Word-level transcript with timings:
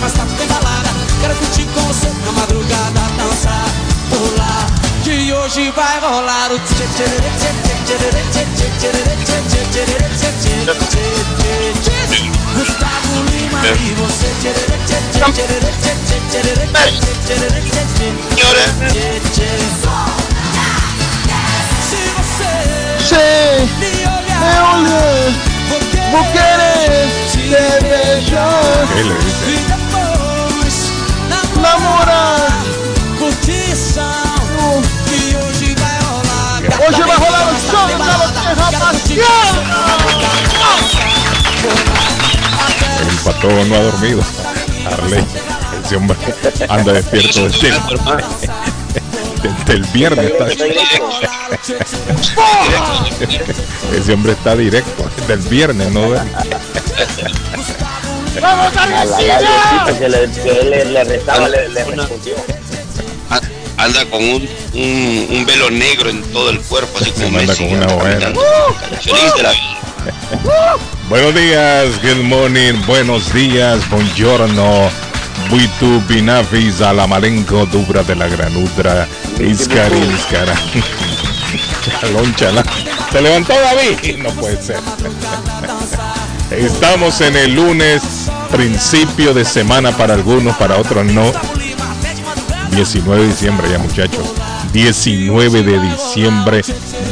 Mais 0.00 0.12
tarde, 0.14 0.34
tem 0.34 0.46
balada. 0.48 0.88
Quero 1.20 1.34
curtir 1.34 1.66
com 1.74 1.80
você 1.82 2.08
na 2.24 2.32
madrugada, 2.32 3.00
dançar, 3.18 3.66
pular. 4.08 4.66
Que 5.04 5.32
hoje 5.32 5.70
vai 5.72 6.00
rolar 6.00 6.50
o 6.52 6.58
tchê 6.58 6.74
tchê 6.74 7.04
tchê 7.04 7.50
tchê 7.60 7.80
tchê 7.84 8.36
tchê 8.40 8.68
tchê 8.78 8.92
tchê 8.92 9.12
tchê 9.70 9.92
tchê 10.52 11.04
tchê 11.82 12.30
Gustavo 12.54 13.16
Lima 13.30 13.60
e 13.66 13.94
você 13.94 14.28
tchê 14.40 14.52
tchê 14.86 14.98
tchê 15.12 15.32
tchê 15.32 15.44
tchê 15.50 16.16
tchê 19.32 19.50
Se 21.88 22.00
você 22.16 22.52
me 23.78 23.92
olhar, 24.06 25.32
vou 26.10 26.24
querer 26.32 27.08
te 27.30 27.42
beijar 27.82 29.79
namorar, 31.60 32.50
curtição 33.18 34.82
que 35.06 35.36
hoje 35.36 35.74
vai 35.78 35.98
rolar. 36.02 36.88
Hoje 36.88 37.02
vai 37.02 37.16
rolar 37.16 37.52
o 37.52 37.54
show 37.60 37.86
do 37.86 37.98
Galo 37.98 38.30
El 43.08 43.16
patojo 43.24 43.64
no 43.66 43.74
ha 43.74 43.78
dormido. 43.80 44.22
Arley, 44.90 45.24
ese 45.84 45.96
hombre 45.96 46.16
anda 46.68 46.92
despierto 46.94 47.42
desde 47.48 47.68
el, 47.68 47.76
desde 49.42 49.72
el 49.74 49.82
viernes. 49.92 50.26
está- 50.30 50.46
ese 53.96 54.12
hombre 54.12 54.32
está 54.32 54.56
directo 54.56 55.04
desde 55.18 55.34
el 55.34 55.40
viernes, 55.40 55.90
¿no? 55.92 56.00
¡Vamos 58.40 58.76
A 58.76 58.86
la 58.86 59.00
Argentina! 59.02 59.40
labrecita 59.40 59.98
que 59.98 60.08
le, 60.08 60.30
que 60.42 60.64
le, 60.64 60.84
le 60.86 61.04
restaba, 61.04 61.48
le, 61.48 61.68
le 61.68 61.84
respondió. 61.84 62.34
A- 63.30 63.82
anda 63.84 64.04
con 64.06 64.22
un, 64.22 64.48
un, 64.74 65.26
un 65.30 65.46
velo 65.46 65.70
negro 65.70 66.10
en 66.10 66.22
todo 66.32 66.50
el 66.50 66.60
cuerpo, 66.60 66.98
así 67.00 67.10
como 67.12 67.26
Anda 67.38 67.40
Messi, 67.42 67.64
con 67.68 67.72
una 67.76 67.82
anda 67.86 67.94
hoguera. 67.96 68.18
caminando. 68.20 68.40
Feliz 69.02 69.34
de 69.36 69.42
la 69.42 69.50
vida. 69.52 70.76
Buenos 71.08 71.34
días, 71.34 71.86
good 72.02 72.22
morning, 72.24 72.74
buenos 72.86 73.32
días, 73.34 73.78
buongiorno, 73.90 74.88
buitu 75.50 76.00
binafis 76.08 76.80
a 76.80 76.92
la 76.92 77.06
malenco 77.06 77.66
dubra 77.66 78.02
de 78.04 78.14
la 78.16 78.28
granudra, 78.28 79.06
iscari, 79.38 79.98
iscara. 80.14 80.54
Chalón, 82.00 82.34
chalán. 82.36 82.64
Se 83.10 83.20
levantó 83.20 83.52
David, 83.60 84.16
no 84.18 84.30
puede 84.30 84.62
ser. 84.62 84.76
Estamos 86.50 87.20
en 87.20 87.36
el 87.36 87.54
lunes, 87.54 88.02
principio 88.52 89.32
de 89.34 89.44
semana 89.44 89.92
para 89.96 90.14
algunos, 90.14 90.56
para 90.56 90.76
otros 90.76 91.04
no. 91.06 91.32
19 92.72 93.22
de 93.22 93.28
diciembre 93.28 93.68
ya 93.70 93.78
muchachos. 93.78 94.32
19 94.72 95.62
de 95.64 95.80
diciembre, 95.80 96.62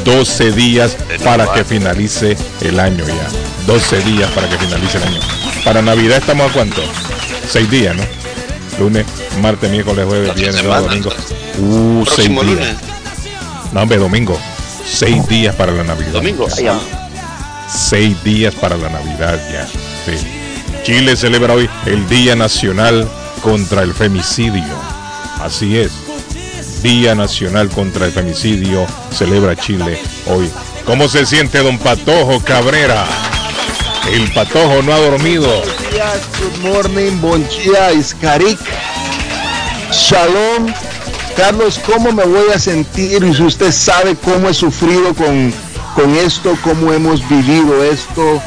12 0.05 0.53
días 0.53 0.97
para 1.25 1.53
que 1.53 1.65
finalice 1.65 2.37
el 2.61 2.79
año 2.79 3.05
ya. 3.07 3.29
12 3.67 4.01
días 4.03 4.31
para 4.31 4.49
que 4.49 4.57
finalice 4.59 4.99
el 4.99 5.05
año. 5.05 5.21
Para 5.65 5.83
Navidad 5.83 6.19
estamos 6.19 6.51
a 6.51 6.53
cuánto? 6.55 6.81
6 7.51 7.71
días, 7.71 7.97
¿no? 7.97 8.05
Lunes, 8.79 9.05
martes, 9.43 9.69
miércoles, 9.71 10.07
jueves, 10.07 10.35
viernes, 10.37 10.61
semana, 10.61 10.81
sábado, 10.83 10.89
domingo. 10.89 11.11
Uh, 11.59 12.05
6 12.07 12.15
Próximo 12.15 12.43
días. 12.45 12.55
lunes, 12.59 12.77
No, 13.73 13.83
hombre, 13.83 13.99
domingo. 13.99 14.39
6 14.87 15.27
días 15.29 15.55
para 15.57 15.73
la 15.73 15.83
Navidad. 15.83 16.13
domingo. 16.13 16.47
Ay, 16.57 16.69
am- 16.69 16.79
seis 17.71 18.17
días 18.25 18.55
para 18.55 18.79
la 18.79 18.89
Navidad 18.89 19.39
ya. 19.53 19.67
Sí. 19.67 20.27
Chile 20.83 21.17
celebra 21.17 21.55
hoy 21.55 21.69
el 21.87 22.09
Día 22.09 22.35
Nacional 22.35 23.09
contra 23.43 23.83
el 23.83 23.93
Femicidio. 23.95 24.75
Así 25.41 25.79
es. 25.79 25.93
Día 26.83 27.15
Nacional 27.15 27.69
contra 27.69 28.07
el 28.07 28.13
Femicidio 28.13 28.87
celebra 29.13 29.57
Chile 29.57 30.01
hoy. 30.27 30.51
¿Cómo 30.85 31.09
se 31.09 31.27
siente 31.27 31.59
don 31.59 31.79
Patojo 31.79 32.41
Cabrera? 32.41 33.07
El 34.11 34.33
Patojo 34.33 34.83
no 34.83 34.93
ha 34.93 34.99
dormido. 34.99 35.47
Buenos 35.47 35.91
días, 35.93 36.21
good 36.41 36.71
morning, 36.71 37.21
bon 37.21 37.47
día, 37.49 37.93
Iskarik, 37.93 38.59
Shalom. 39.93 40.73
Carlos, 41.37 41.79
¿cómo 41.85 42.11
me 42.13 42.25
voy 42.25 42.51
a 42.55 42.59
sentir? 42.59 43.23
Y 43.23 43.35
si 43.35 43.43
usted 43.43 43.71
sabe 43.71 44.17
cómo 44.17 44.49
he 44.49 44.55
sufrido 44.55 45.15
con, 45.15 45.53
con 45.95 46.17
esto, 46.17 46.57
cómo 46.65 46.93
hemos 46.93 47.29
vivido 47.29 47.85
esto. 47.85 48.43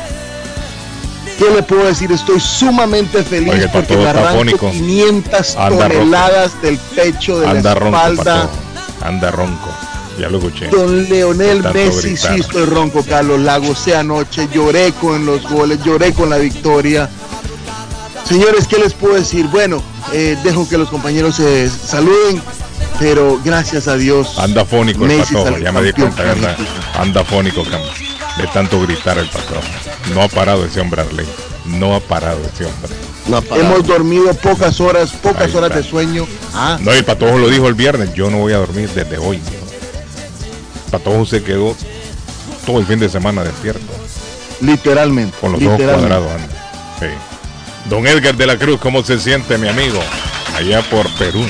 ¿Qué 1.42 1.50
le 1.50 1.64
puedo 1.64 1.88
decir? 1.88 2.12
Estoy 2.12 2.40
sumamente 2.40 3.24
feliz 3.24 3.56
el 3.56 3.70
porque 3.72 3.98
me 3.98 4.08
arranco 4.08 4.38
fónico. 4.38 4.70
500 4.70 5.56
Anda 5.56 5.70
ronco. 5.70 5.88
toneladas 5.88 6.62
del 6.62 6.78
pecho, 6.78 7.40
de 7.40 7.48
Anda 7.48 7.74
la 7.74 7.86
espalda. 7.88 8.50
Anda 9.02 9.32
ronco. 9.32 9.70
Ya 10.20 10.30
lo 10.30 10.38
escuché. 10.38 10.68
Don 10.68 11.10
Leonel 11.10 11.64
Messi, 11.74 12.10
gritar. 12.10 12.36
sí 12.36 12.42
estoy 12.42 12.66
ronco, 12.66 13.04
Carlos. 13.04 13.40
La 13.40 13.58
gocé 13.58 13.96
anoche, 13.96 14.50
lloré 14.54 14.94
con 14.94 15.26
los 15.26 15.42
goles, 15.50 15.80
lloré 15.84 16.14
con 16.14 16.30
la 16.30 16.38
victoria. 16.38 17.10
Señores, 18.24 18.68
¿qué 18.68 18.78
les 18.78 18.94
puedo 18.94 19.16
decir? 19.16 19.48
Bueno, 19.48 19.82
eh, 20.14 20.38
dejo 20.44 20.70
que 20.70 20.78
los 20.78 20.90
compañeros 20.90 21.38
se 21.38 21.68
saluden, 21.72 22.40
pero 23.00 23.42
gracias 23.44 23.88
a 23.88 23.96
Dios. 23.98 24.38
Anda 24.38 24.64
fónico 24.64 25.06
el 25.06 25.18
Messi 25.18 25.34
Patojo. 25.34 25.58
Ya 25.58 25.72
me 25.72 25.82
di 25.82 25.92
cuenta 25.92 26.22
anda, 26.32 26.56
anda 27.00 27.26
fónico 27.26 27.64
de 27.64 28.48
tanto 28.54 28.80
gritar 28.82 29.18
el 29.18 29.28
Patojo. 29.28 29.91
No 30.14 30.22
ha 30.24 30.28
parado 30.28 30.66
ese 30.66 30.80
hombre 30.82 31.02
Arley. 31.02 31.28
No 31.66 31.96
ha 31.96 32.00
parado 32.00 32.40
ese 32.54 32.66
hombre. 32.66 32.92
Hemos 33.56 33.86
dormido 33.86 34.34
pocas 34.34 34.80
horas, 34.82 35.12
pocas 35.12 35.54
horas 35.54 35.74
de 35.76 35.84
sueño. 35.84 36.26
Ah, 36.54 36.78
No, 36.82 36.92
el 36.92 37.06
Patojo 37.06 37.38
lo 37.38 37.50
dijo 37.50 37.68
el 37.68 37.76
viernes, 37.76 38.14
yo 38.14 38.30
no 38.32 38.38
voy 38.40 38.54
a 38.54 38.58
dormir 38.58 38.90
desde 38.90 39.18
hoy. 39.18 39.38
dijo. 39.38 39.66
Patojo 40.90 41.26
se 41.26 41.44
quedó 41.44 41.76
todo 42.66 42.80
el 42.80 42.86
fin 42.86 43.00
de 43.00 43.10
semana 43.10 43.44
despierto, 43.44 43.82
literalmente. 44.60 45.36
con 45.40 45.54
los 45.54 45.62
ojos 45.62 45.80
literalmente. 45.80 46.10
cuadrados. 46.18 46.42
anda. 46.42 46.96
Sí. 47.00 47.90
Don 47.90 48.06
Edgar 48.08 48.36
de 48.36 48.46
la 48.46 48.58
Cruz, 48.58 48.80
¿cómo 48.80 49.04
se 49.04 49.20
siente 49.20 49.58
mi 49.58 49.68
amigo? 49.68 50.00
Allá 50.56 50.82
por 50.84 51.10
Perú. 51.16 51.44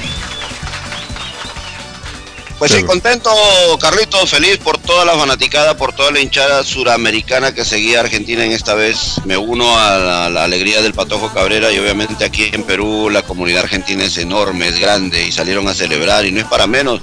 Pues 2.61 2.73
sí, 2.73 2.83
contento, 2.83 3.31
Carlito, 3.79 4.23
feliz 4.27 4.59
por 4.59 4.77
toda 4.77 5.03
la 5.03 5.13
fanaticada, 5.13 5.75
por 5.75 5.93
toda 5.93 6.11
la 6.11 6.19
hinchada 6.19 6.63
suramericana 6.63 7.55
que 7.55 7.65
seguía 7.65 8.01
Argentina 8.01 8.45
en 8.45 8.51
esta 8.51 8.75
vez. 8.75 9.15
Me 9.25 9.35
uno 9.35 9.79
a 9.79 9.97
la, 9.97 10.29
la 10.29 10.43
alegría 10.43 10.83
del 10.83 10.93
Patojo 10.93 11.33
Cabrera 11.33 11.71
y 11.71 11.79
obviamente 11.79 12.23
aquí 12.23 12.51
en 12.53 12.61
Perú 12.61 13.09
la 13.09 13.23
comunidad 13.23 13.63
argentina 13.63 14.03
es 14.03 14.15
enorme, 14.19 14.67
es 14.67 14.79
grande 14.79 15.25
y 15.25 15.31
salieron 15.31 15.67
a 15.69 15.73
celebrar 15.73 16.23
y 16.27 16.31
no 16.31 16.39
es 16.39 16.45
para 16.45 16.67
menos. 16.67 17.01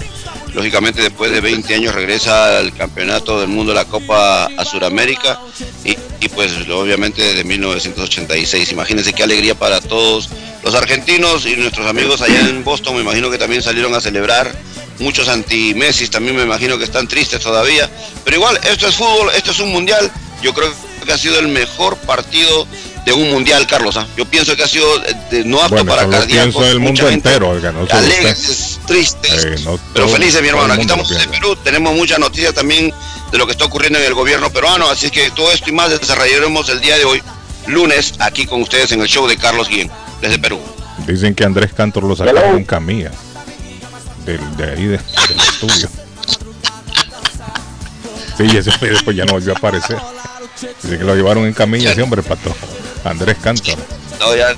Lógicamente 0.55 1.03
después 1.03 1.33
de 1.33 1.41
20 1.41 1.75
años 1.75 1.93
regresa 1.93 2.59
al 2.59 2.73
campeonato 2.73 3.41
del 3.41 3.49
mundo, 3.49 3.75
la 3.75 3.85
Copa 3.85 4.45
a 4.45 4.65
Sudamérica 4.65 5.41
y, 5.85 5.97
y 6.21 6.29
pues 6.29 6.53
obviamente 6.71 7.21
desde 7.21 7.43
1986. 7.43 8.71
Imagínense 8.71 9.13
qué 9.13 9.25
alegría 9.25 9.57
para 9.57 9.81
todos 9.81 10.29
los 10.63 10.77
argentinos 10.77 11.47
y 11.47 11.57
nuestros 11.57 11.89
amigos 11.89 12.23
allá 12.23 12.49
en 12.49 12.63
Boston, 12.63 12.95
me 12.95 13.03
imagino 13.03 13.29
que 13.29 13.39
también 13.39 13.61
salieron 13.61 13.93
a 13.97 14.01
celebrar. 14.01 14.55
Muchos 14.99 15.29
anti-Messi 15.29 16.09
también 16.09 16.37
me 16.37 16.43
imagino 16.43 16.77
que 16.79 16.85
están 16.85 17.07
tristes 17.07 17.41
todavía. 17.41 17.89
Pero 18.25 18.37
igual, 18.37 18.59
esto 18.65 18.89
es 18.89 18.95
fútbol, 18.97 19.31
esto 19.37 19.53
es 19.53 19.61
un 19.61 19.71
mundial. 19.71 20.11
Yo 20.43 20.53
creo 20.55 20.73
que 21.05 21.13
ha 21.13 21.19
sido 21.19 21.39
el 21.39 21.49
mejor 21.49 21.97
partido 21.99 22.67
de 23.05 23.13
un 23.13 23.31
mundial, 23.31 23.67
Carlos. 23.67 23.97
¿ah? 23.97 24.07
Yo 24.17 24.25
pienso 24.27 24.55
que 24.57 24.63
ha 24.65 24.69
sido 24.69 24.87
de- 25.31 25.45
no 25.45 25.59
apto 25.63 25.77
Bueno, 25.77 25.91
para 25.91 26.03
cardíacos. 26.09 26.33
pienso 26.33 26.63
del 26.63 26.81
mundo 26.81 27.09
entero, 27.09 27.51
oiga, 27.51 27.71
no 27.73 27.87
solo 27.87 27.99
alegre, 27.99 28.33
usted. 28.33 28.51
es- 28.51 28.81
tristes, 28.87 29.45
Eh, 29.45 29.57
no 29.65 29.79
pero 29.95 30.09
felices, 30.09 30.43
mi 30.43 30.49
hermano. 30.49 30.73
Aquí 30.75 30.83
estamos 30.83 31.11
en. 31.13 31.31
Perú, 31.31 31.57
tenemos 31.63 31.95
muchas 31.95 32.19
noticias 32.19 32.53
también 32.55 32.93
de 33.31 33.39
lo 33.39 33.47
que 33.47 33.53
está 33.53 33.65
ocurriendo 33.65 33.99
en 33.99 34.05
el 34.05 34.15
gobierno 34.15 34.51
peruano, 34.51 34.91
así 34.91 35.11
que 35.11 35.31
todo 35.31 35.53
esto 35.53 35.71
y 35.71 35.73
más 35.73 35.91
desarrollaremos 35.91 36.69
el 36.71 36.81
día 36.81 36.99
de 36.99 37.05
hoy, 37.05 37.23
lunes, 37.67 38.15
aquí 38.19 38.47
con 38.47 38.63
ustedes 38.63 38.93
en 38.93 39.01
el 39.01 39.09
show 39.09 39.27
de 39.27 39.37
Carlos 39.37 39.69
Guillén, 39.69 39.91
desde 40.21 40.39
Perú. 40.39 40.61
Dicen 41.07 41.35
que 41.35 41.45
Andrés 41.45 41.73
Cantor 41.73 42.05
lo 42.05 42.17
sacaron 42.17 42.57
en 42.57 42.65
camilla. 42.65 43.13
Del, 44.29 44.57
de 44.59 44.65
ahí, 44.65 44.85
de- 44.85 44.99
del 44.99 45.39
estudio. 45.41 45.89
Sí, 48.37 48.57
ese 48.57 48.69
hombre 48.71 48.91
después 48.91 49.17
ya 49.17 49.25
no 49.25 49.33
volvió 49.33 49.55
a 49.55 49.57
aparecer. 49.57 49.97
Dice 50.83 50.99
que 50.99 51.05
lo 51.05 51.15
llevaron 51.15 51.47
en 51.47 51.55
camilla 51.55 51.93
ese 51.93 52.03
hombre, 52.03 52.23
pato. 52.23 52.55
Andrés 53.05 53.39
Cantor. 53.43 53.79
No, 54.21 54.37
ya, 54.37 54.55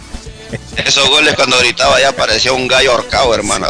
esos 0.84 1.08
goles 1.08 1.34
cuando 1.36 1.56
gritaba 1.60 2.00
ya 2.00 2.10
parecía 2.10 2.52
un 2.52 2.66
gallo 2.66 2.90
ahorcado, 2.92 3.32
hermano. 3.32 3.68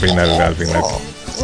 Final, 0.00 0.40
al 0.40 0.56
final 0.56 0.82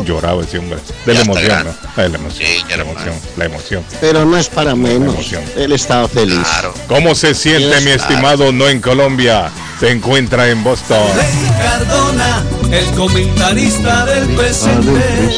lloraba 0.05 0.43
ese 0.43 0.58
hombre. 0.58 0.79
De 1.06 1.14
la 1.14 1.20
emoción, 1.20 1.44
¿no? 1.44 1.49
grande. 1.49 1.73
Ah, 1.97 2.02
de 2.02 2.08
la 2.08 2.19
emoción. 2.19 2.49
Sí, 2.49 2.64
la 2.69 2.82
emoción, 2.82 3.14
la 3.37 3.44
emoción. 3.44 3.85
Pero 4.00 4.25
no 4.25 4.37
es 4.37 4.49
para 4.49 4.75
menos. 4.75 5.14
emoción. 5.14 5.43
Él 5.56 5.73
estaba 5.73 6.08
feliz. 6.08 6.38
Claro. 6.43 6.75
¿Cómo 6.88 7.14
se 7.14 7.35
siente, 7.35 7.67
Dios, 7.69 7.82
mi 7.82 7.93
claro. 7.93 8.02
estimado? 8.02 8.52
No 8.52 8.69
en 8.69 8.81
Colombia. 8.81 9.50
Se 9.79 9.91
encuentra 9.91 10.49
en 10.49 10.62
Boston. 10.62 10.99
Ley 11.17 11.50
Cardona, 11.58 12.44
el 12.70 12.85
comentarista 12.94 14.05
del 14.05 14.29
presente, 14.35 15.31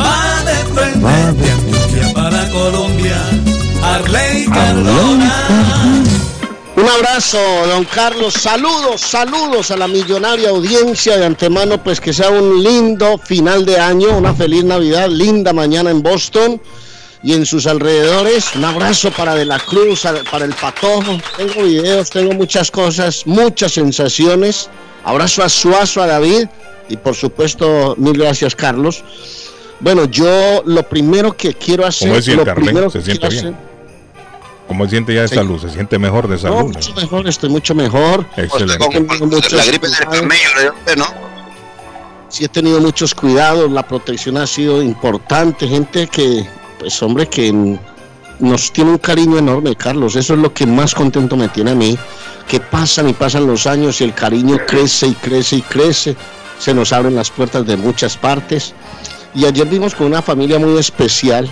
va 0.00 0.42
de 0.44 0.54
frente 0.72 1.42
de 1.42 1.50
Antioquia 1.50 2.14
para 2.14 2.48
Colombia. 2.50 3.16
Arley 3.82 4.46
Cardona. 4.46 5.34
Un 6.80 6.88
abrazo, 6.88 7.38
don 7.66 7.84
Carlos. 7.84 8.34
Saludos, 8.34 9.00
saludos 9.00 9.72
a 9.72 9.76
la 9.76 9.88
millonaria 9.88 10.50
audiencia 10.50 11.16
de 11.16 11.26
antemano. 11.26 11.82
Pues 11.82 12.00
que 12.00 12.12
sea 12.12 12.30
un 12.30 12.62
lindo 12.62 13.18
final 13.18 13.66
de 13.66 13.80
año, 13.80 14.16
una 14.16 14.32
feliz 14.32 14.62
Navidad, 14.64 15.08
linda 15.08 15.52
mañana 15.52 15.90
en 15.90 16.02
Boston 16.02 16.60
y 17.24 17.34
en 17.34 17.46
sus 17.46 17.66
alrededores. 17.66 18.54
Un 18.54 18.64
abrazo 18.64 19.10
para 19.10 19.34
De 19.34 19.44
la 19.44 19.58
Cruz, 19.58 20.02
para 20.30 20.44
el 20.44 20.54
Patojo. 20.54 21.18
Tengo 21.36 21.64
videos, 21.64 22.10
tengo 22.10 22.32
muchas 22.34 22.70
cosas, 22.70 23.26
muchas 23.26 23.72
sensaciones. 23.72 24.70
Abrazo 25.04 25.42
a 25.42 25.48
Suazo, 25.48 26.00
a 26.00 26.06
David 26.06 26.46
y 26.88 26.96
por 26.96 27.16
supuesto, 27.16 27.96
mil 27.98 28.12
gracias, 28.16 28.54
Carlos. 28.54 29.02
Bueno, 29.80 30.04
yo 30.04 30.62
lo 30.64 30.82
primero 30.88 31.36
que 31.36 31.54
quiero 31.54 31.84
hacer. 31.86 32.08
¿Cómo 32.08 32.22
siente, 32.22 32.44
lo 32.44 32.54
primero 32.54 32.90
¿Se 32.90 33.02
siente 33.02 33.28
bien? 33.28 33.46
hacer- 33.46 33.67
¿Cómo 34.68 34.84
se 34.84 34.90
siente 34.90 35.14
ya 35.14 35.22
de 35.22 35.28
Sí. 35.28 35.34
salud? 35.34 35.60
¿Se 35.60 35.70
siente 35.70 35.98
mejor 35.98 36.28
de 36.28 36.34
No, 36.36 36.40
salud? 36.40 36.72
mucho 36.74 36.94
mejor, 36.94 37.26
estoy 37.26 37.48
mucho 37.50 37.74
mejor. 37.74 38.26
Excelente. 38.36 38.78
Con- 38.78 39.06
con- 39.06 39.28
Muchos 39.30 39.52
la 39.52 39.64
gripe 39.64 39.88
del 39.88 39.96
camello, 39.98 40.74
¿no? 40.96 41.04
Sí 42.28 42.44
he 42.44 42.48
tenido 42.48 42.78
muchos 42.80 43.14
cuidados, 43.14 43.70
la 43.72 43.82
protección 43.82 44.36
ha 44.36 44.46
sido 44.46 44.82
importante, 44.82 45.66
gente 45.66 46.06
que, 46.08 46.46
pues 46.78 47.02
hombre, 47.02 47.26
que 47.26 47.50
nos 48.38 48.70
tiene 48.72 48.90
un 48.90 48.98
cariño 48.98 49.38
enorme, 49.38 49.74
Carlos, 49.74 50.14
eso 50.14 50.34
es 50.34 50.40
lo 50.40 50.52
que 50.52 50.66
más 50.66 50.94
contento 50.94 51.36
me 51.36 51.48
tiene 51.48 51.70
a 51.70 51.74
mí, 51.74 51.98
que 52.46 52.60
pasan 52.60 53.08
y 53.08 53.14
pasan 53.14 53.46
los 53.46 53.66
años 53.66 54.00
y 54.02 54.04
el 54.04 54.14
cariño 54.14 54.58
crece 54.66 55.06
y 55.06 55.14
crece 55.14 55.56
y 55.56 55.62
crece, 55.62 56.16
se 56.58 56.74
nos 56.74 56.92
abren 56.92 57.14
las 57.16 57.30
puertas 57.30 57.66
de 57.66 57.76
muchas 57.78 58.16
partes. 58.18 58.74
Y 59.34 59.46
ayer 59.46 59.66
vimos 59.66 59.94
con 59.94 60.06
una 60.08 60.20
familia 60.20 60.58
muy 60.58 60.78
especial, 60.78 61.48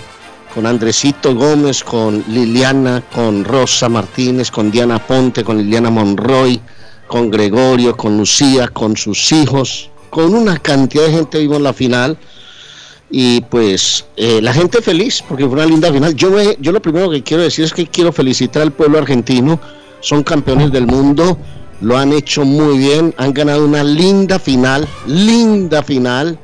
con 0.57 0.65
Andresito 0.65 1.35
Gómez, 1.35 1.83
con 1.83 2.23
Liliana, 2.29 3.03
con 3.13 3.45
Rosa 3.45 3.89
Martínez, 3.89 4.49
con 4.49 4.71
Diana 4.71 4.97
Ponte, 4.97 5.43
con 5.43 5.55
Liliana 5.59 5.91
Monroy, 5.91 6.59
con 7.05 7.29
Gregorio, 7.29 7.95
con 7.95 8.17
Lucía, 8.17 8.67
con 8.67 8.97
sus 8.97 9.31
hijos, 9.31 9.91
con 10.09 10.33
una 10.33 10.57
cantidad 10.57 11.05
de 11.05 11.11
gente 11.11 11.37
vimos 11.37 11.61
la 11.61 11.73
final 11.73 12.17
y 13.11 13.41
pues 13.41 14.05
eh, 14.15 14.41
la 14.41 14.51
gente 14.51 14.81
feliz 14.81 15.23
porque 15.29 15.43
fue 15.45 15.53
una 15.53 15.67
linda 15.67 15.93
final. 15.93 16.15
Yo, 16.15 16.31
me- 16.31 16.57
yo 16.59 16.71
lo 16.71 16.81
primero 16.81 17.11
que 17.11 17.21
quiero 17.21 17.43
decir 17.43 17.63
es 17.63 17.71
que 17.71 17.85
quiero 17.85 18.11
felicitar 18.11 18.63
al 18.63 18.71
pueblo 18.71 18.97
argentino, 18.97 19.59
son 19.99 20.23
campeones 20.23 20.71
del 20.71 20.87
mundo, 20.87 21.37
lo 21.81 21.99
han 21.99 22.11
hecho 22.13 22.45
muy 22.45 22.79
bien, 22.79 23.13
han 23.17 23.31
ganado 23.31 23.63
una 23.63 23.83
linda 23.83 24.39
final, 24.39 24.87
linda 25.05 25.83
final. 25.83 26.39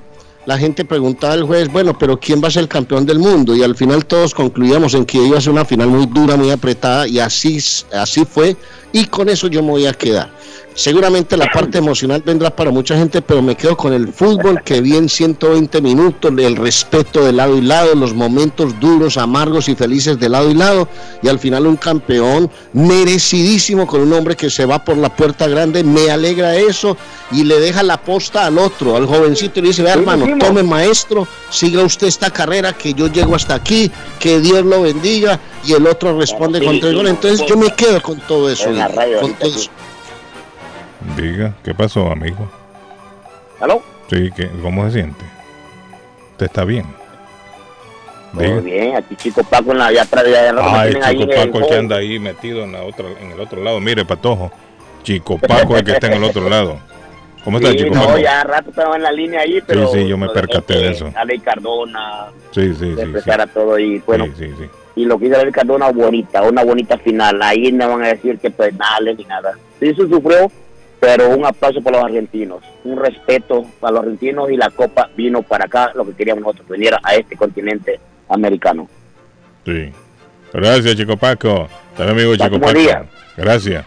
La 0.45 0.57
gente 0.57 0.83
preguntaba 0.83 1.33
al 1.33 1.43
juez, 1.43 1.71
bueno, 1.71 1.97
pero 1.97 2.19
¿quién 2.19 2.43
va 2.43 2.49
a 2.49 2.51
ser 2.51 2.63
el 2.63 2.67
campeón 2.67 3.05
del 3.05 3.17
mundo? 3.17 3.55
Y 3.55 3.63
al 3.63 3.75
final 3.75 4.05
todos 4.05 4.33
concluíamos 4.33 4.93
en 4.93 5.05
que 5.05 5.17
iba 5.17 5.37
a 5.37 5.41
ser 5.41 5.53
una 5.53 5.63
final 5.63 5.87
muy 5.87 6.05
dura, 6.05 6.35
muy 6.35 6.51
apretada, 6.51 7.07
y 7.07 7.19
así, 7.19 7.59
así 7.93 8.25
fue, 8.25 8.57
y 8.93 9.05
con 9.05 9.27
eso 9.27 9.47
yo 9.47 9.61
me 9.61 9.71
voy 9.71 9.87
a 9.87 9.93
quedar. 9.93 10.29
Seguramente 10.75 11.37
la 11.37 11.51
parte 11.51 11.77
emocional 11.77 12.23
vendrá 12.25 12.55
para 12.55 12.71
mucha 12.71 12.97
gente, 12.97 13.21
pero 13.21 13.43
me 13.43 13.55
quedo 13.55 13.77
con 13.77 13.93
el 13.93 14.07
fútbol 14.11 14.61
que 14.63 14.81
vi 14.81 14.95
en 14.95 15.07
120 15.07 15.81
minutos, 15.81 16.31
el 16.35 16.55
respeto 16.55 17.23
de 17.23 17.31
lado 17.31 17.57
y 17.57 17.61
lado, 17.61 17.93
los 17.93 18.15
momentos 18.15 18.79
duros, 18.79 19.17
amargos 19.17 19.69
y 19.69 19.75
felices 19.75 20.19
de 20.19 20.29
lado 20.29 20.49
y 20.49 20.55
lado, 20.55 20.87
y 21.21 21.27
al 21.27 21.37
final 21.37 21.67
un 21.67 21.75
campeón 21.75 22.49
merecidísimo 22.73 23.85
con 23.85 24.01
un 24.01 24.13
hombre 24.13 24.35
que 24.35 24.49
se 24.49 24.65
va 24.65 24.83
por 24.83 24.97
la 24.97 25.15
puerta 25.15 25.47
grande, 25.47 25.83
me 25.83 26.09
alegra 26.09 26.55
eso 26.55 26.97
y 27.31 27.43
le 27.43 27.59
deja 27.59 27.83
la 27.83 27.97
posta 27.97 28.47
al 28.47 28.57
otro, 28.57 28.95
al 28.95 29.05
jovencito, 29.05 29.59
y 29.59 29.63
le 29.63 29.67
dice, 29.69 29.83
vea 29.83 29.93
hermano, 29.93 30.25
tome 30.39 30.63
maestro, 30.63 31.27
siga 31.51 31.83
usted 31.83 32.07
esta 32.07 32.31
carrera 32.31 32.73
que 32.73 32.95
yo 32.95 33.07
llego 33.07 33.35
hasta 33.35 33.53
aquí, 33.53 33.91
que 34.19 34.39
Dios 34.39 34.65
lo 34.65 34.81
bendiga, 34.81 35.39
y 35.65 35.73
el 35.73 35.87
otro 35.87 36.17
responde 36.17 36.63
con 36.63 36.79
tres 36.79 36.93
goles. 36.93 37.11
Entonces 37.11 37.45
yo 37.47 37.57
me 37.57 37.73
quedo 37.73 38.01
con 38.01 38.19
todo 38.19 38.49
eso. 38.49 38.69
La 38.83 38.89
radio 38.89 39.21
ahorita, 39.21 39.45
sí. 39.45 39.69
Diga, 41.15 41.53
¿qué 41.63 41.73
pasó, 41.73 42.11
amigo? 42.11 42.49
¿Aló? 43.61 43.81
Sí, 44.09 44.29
¿qué, 44.35 44.49
¿cómo 44.61 44.85
se 44.87 44.91
siente? 44.99 45.23
¿Usted 46.31 46.47
está 46.47 46.65
bien? 46.65 46.85
Muy 48.33 48.43
Diga. 48.45 48.59
bien, 48.59 48.95
aquí 48.97 49.15
Chico 49.15 49.41
Paco 49.45 49.71
en 49.71 49.77
la 49.77 49.85
allá 49.87 50.01
atrás, 50.01 50.25
no 50.53 50.61
Ay, 50.63 50.95
ahí 51.01 51.17
Chico 51.19 51.31
el 51.31 51.37
Paco 51.49 51.59
el 51.59 51.67
que 51.69 51.75
anda 51.77 51.95
ahí 51.95 52.19
metido 52.19 52.63
en, 52.65 52.73
la 52.73 52.83
otra, 52.83 53.05
en 53.21 53.31
el 53.31 53.39
otro 53.39 53.63
lado. 53.63 53.79
Mire, 53.79 54.03
Patojo. 54.03 54.51
Chico 55.03 55.37
Paco 55.37 55.77
el 55.77 55.85
que 55.85 55.93
está 55.93 56.07
en 56.07 56.13
el 56.13 56.23
otro 56.25 56.49
lado. 56.49 56.77
¿Cómo 57.45 57.59
está, 57.59 57.71
Sí, 57.71 57.77
Chico 57.77 57.95
no, 57.95 58.05
Paco? 58.05 58.17
ya 58.17 58.43
rato 58.43 58.69
estaba 58.71 58.97
en 58.97 59.03
la 59.03 59.11
línea 59.13 59.41
ahí, 59.41 59.61
pero... 59.65 59.87
sí, 59.93 60.05
yo 60.05 60.17
me 60.17 60.27
percaté 60.27 60.73
de 60.73 60.91
eso. 60.91 61.09
Ale 61.15 61.39
Cardona, 61.39 62.25
Sí, 62.51 62.73
sí, 62.73 62.95
sí. 62.95 63.01
empezar 63.01 63.35
sí. 63.35 63.41
a 63.41 63.47
todo 63.47 63.79
y 63.79 63.99
bueno, 63.99 64.25
Sí, 64.25 64.33
sí, 64.39 64.53
sí. 64.59 64.69
Y 64.95 65.05
lo 65.05 65.17
que 65.17 65.27
hizo 65.27 65.39
Ale 65.39 65.51
Cardona 65.51 65.89
bonita, 65.91 66.43
una 66.43 66.63
bonita 66.63 66.97
final, 66.97 67.41
ahí 67.41 67.71
no 67.71 67.89
van 67.89 68.03
a 68.03 68.07
decir 68.09 68.37
que 68.37 68.51
penales 68.51 69.17
ni 69.17 69.25
nada. 69.25 69.57
Sí 69.79 69.87
se 69.95 70.07
sufrió, 70.07 70.51
pero 70.99 71.29
un 71.29 71.45
aplauso 71.45 71.81
para 71.81 71.97
los 71.97 72.05
argentinos, 72.05 72.63
un 72.83 72.97
respeto 72.97 73.65
para 73.79 73.93
los 73.93 74.03
argentinos 74.03 74.51
y 74.51 74.57
la 74.57 74.69
copa 74.69 75.09
vino 75.17 75.41
para 75.41 75.65
acá, 75.65 75.91
lo 75.95 76.05
que 76.05 76.13
queríamos 76.13 76.43
nosotros, 76.43 76.67
que 76.67 76.73
viniera 76.73 76.99
a 77.03 77.15
este 77.15 77.35
continente 77.35 77.99
americano. 78.29 78.87
Sí. 79.65 79.91
Gracias, 80.53 80.95
Chico 80.95 81.17
Paco. 81.17 81.67
También 81.97 82.17
amigo 82.17 82.35
Chico 82.35 82.59
Paco. 82.59 82.73
día. 82.79 83.05
Gracias. 83.35 83.85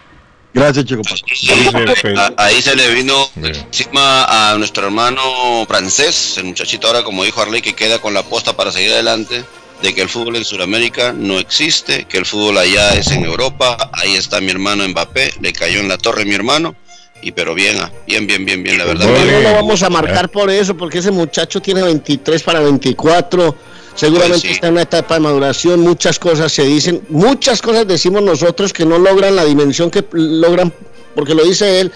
Gracias, 0.53 0.85
Chico 0.85 1.03
Paco. 1.03 2.35
Ahí 2.39 2.61
se 2.61 2.75
le 2.75 2.93
vino 2.95 3.15
Bien. 3.37 3.55
encima 3.55 4.25
a 4.53 4.59
nuestro 4.59 4.87
hermano 4.87 5.21
francés, 5.69 6.37
el 6.39 6.45
muchachito 6.47 6.89
ahora 6.89 7.05
como 7.05 7.25
dijo 7.25 7.41
Arley 7.41 7.63
que 7.63 7.75
queda 7.75 8.01
con 8.01 8.15
la 8.15 8.25
posta 8.25 8.57
para 8.57 8.73
seguir 8.73 8.93
adelante, 8.93 9.45
de 9.83 9.95
que 9.95 10.03
el 10.03 10.09
fútbol 10.09 10.37
en 10.37 10.45
Sudamérica 10.45 11.13
no 11.13 11.39
existe, 11.39 12.05
que 12.05 12.19
el 12.19 12.27
fútbol 12.27 12.59
allá 12.59 12.95
es 12.95 13.11
en 13.11 13.25
Europa, 13.25 13.91
ahí 13.93 14.15
está 14.15 14.41
mi 14.41 14.51
hermano 14.51 14.87
Mbappé, 14.89 15.35
le 15.41 15.53
cayó 15.53 15.81
en 15.81 15.89
la 15.89 15.99
torre 15.99 16.25
mi 16.25 16.35
hermano, 16.35 16.75
y 17.23 17.33
pero 17.33 17.55
bien, 17.55 17.77
ah, 17.81 17.91
bien, 18.07 18.27
bien, 18.27 18.45
bien, 18.45 18.63
bien, 18.63 18.79
la 18.79 18.85
verdad. 18.85 19.07
No 19.07 19.13
bien. 19.13 19.43
lo 19.43 19.53
vamos 19.55 19.83
a 19.83 19.91
marcar 19.91 20.29
por 20.31 20.51
eso, 20.51 20.77
porque 20.77 20.99
ese 20.99 21.11
muchacho 21.11 21.61
tiene 21.61 21.83
23 21.83 22.43
para 22.43 22.61
24. 22.61 23.57
Seguramente 23.95 24.33
Pues 24.33 24.43
sí. 24.43 24.49
está 24.49 24.67
en 24.67 24.75
una 24.75 24.83
etapa 24.83 25.15
de 25.15 25.21
maduración. 25.21 25.81
Muchas 25.81 26.19
cosas 26.19 26.53
se 26.53 26.65
dicen, 26.65 27.03
muchas 27.09 27.63
cosas 27.63 27.89
decimos 27.89 28.23
nosotros 28.23 28.73
que 28.73 28.85
no 28.85 28.99
logran 28.99 29.35
la 29.35 29.45
dimensión 29.45 29.91
que 29.91 30.05
logran, 30.13 30.73
porque 31.17 31.35
lo 31.35 31.43
dice 31.45 31.81
él. 31.81 31.91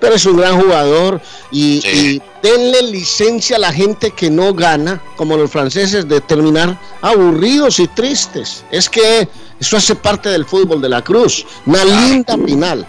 Pero 0.00 0.16
es 0.16 0.26
un 0.26 0.36
gran 0.36 0.60
jugador 0.60 1.22
y, 1.50 1.80
Sí. 1.80 1.88
y 2.20 2.46
denle 2.46 2.82
licencia 2.82 3.56
a 3.56 3.60
la 3.60 3.72
gente 3.72 4.10
que 4.10 4.28
no 4.28 4.52
gana, 4.52 5.00
como 5.16 5.36
los 5.36 5.50
franceses, 5.50 6.06
de 6.06 6.20
terminar 6.20 6.78
aburridos 7.00 7.78
y 7.78 7.86
tristes. 7.88 8.64
Es 8.70 8.90
que 8.90 9.26
eso 9.58 9.76
hace 9.78 9.94
parte 9.94 10.28
del 10.28 10.44
fútbol 10.44 10.82
de 10.82 10.90
la 10.90 11.02
Cruz. 11.02 11.46
Una 11.64 11.84
linda 11.84 12.36
final. 12.36 12.86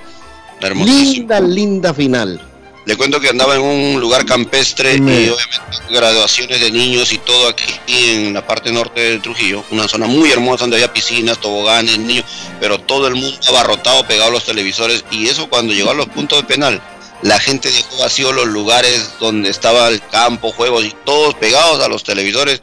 Linda, 0.73 1.39
linda 1.39 1.93
final. 1.93 2.41
Le 2.85 2.95
cuento 2.95 3.19
que 3.19 3.29
andaba 3.29 3.55
en 3.55 3.61
un 3.61 3.99
lugar 3.99 4.25
campestre 4.25 4.99
Me- 4.99 5.11
y 5.21 5.29
obviamente 5.29 5.65
graduaciones 5.89 6.61
de 6.61 6.71
niños 6.71 7.11
y 7.13 7.17
todo 7.17 7.47
aquí 7.47 7.73
en 7.87 8.33
la 8.33 8.45
parte 8.45 8.71
norte 8.71 8.99
de 9.01 9.19
Trujillo, 9.19 9.63
una 9.71 9.87
zona 9.87 10.05
muy 10.05 10.31
hermosa 10.31 10.63
donde 10.65 10.75
había 10.77 10.93
piscinas, 10.93 11.39
toboganes, 11.39 11.97
niños, 11.97 12.25
pero 12.59 12.79
todo 12.79 13.07
el 13.07 13.15
mundo 13.15 13.37
abarrotado, 13.47 14.05
pegado 14.07 14.29
a 14.29 14.33
los 14.33 14.45
televisores 14.45 15.03
y 15.09 15.27
eso 15.27 15.49
cuando 15.49 15.73
llegó 15.73 15.91
a 15.91 15.93
los 15.95 16.07
puntos 16.07 16.39
de 16.41 16.47
penal, 16.47 16.81
la 17.23 17.39
gente 17.39 17.71
dejó 17.71 17.97
vacío 17.97 18.31
los 18.33 18.45
lugares 18.47 19.13
donde 19.19 19.49
estaba 19.49 19.87
el 19.87 20.05
campo, 20.07 20.51
juegos 20.51 20.85
y 20.85 20.93
todos 21.05 21.33
pegados 21.35 21.83
a 21.83 21.87
los 21.87 22.03
televisores 22.03 22.61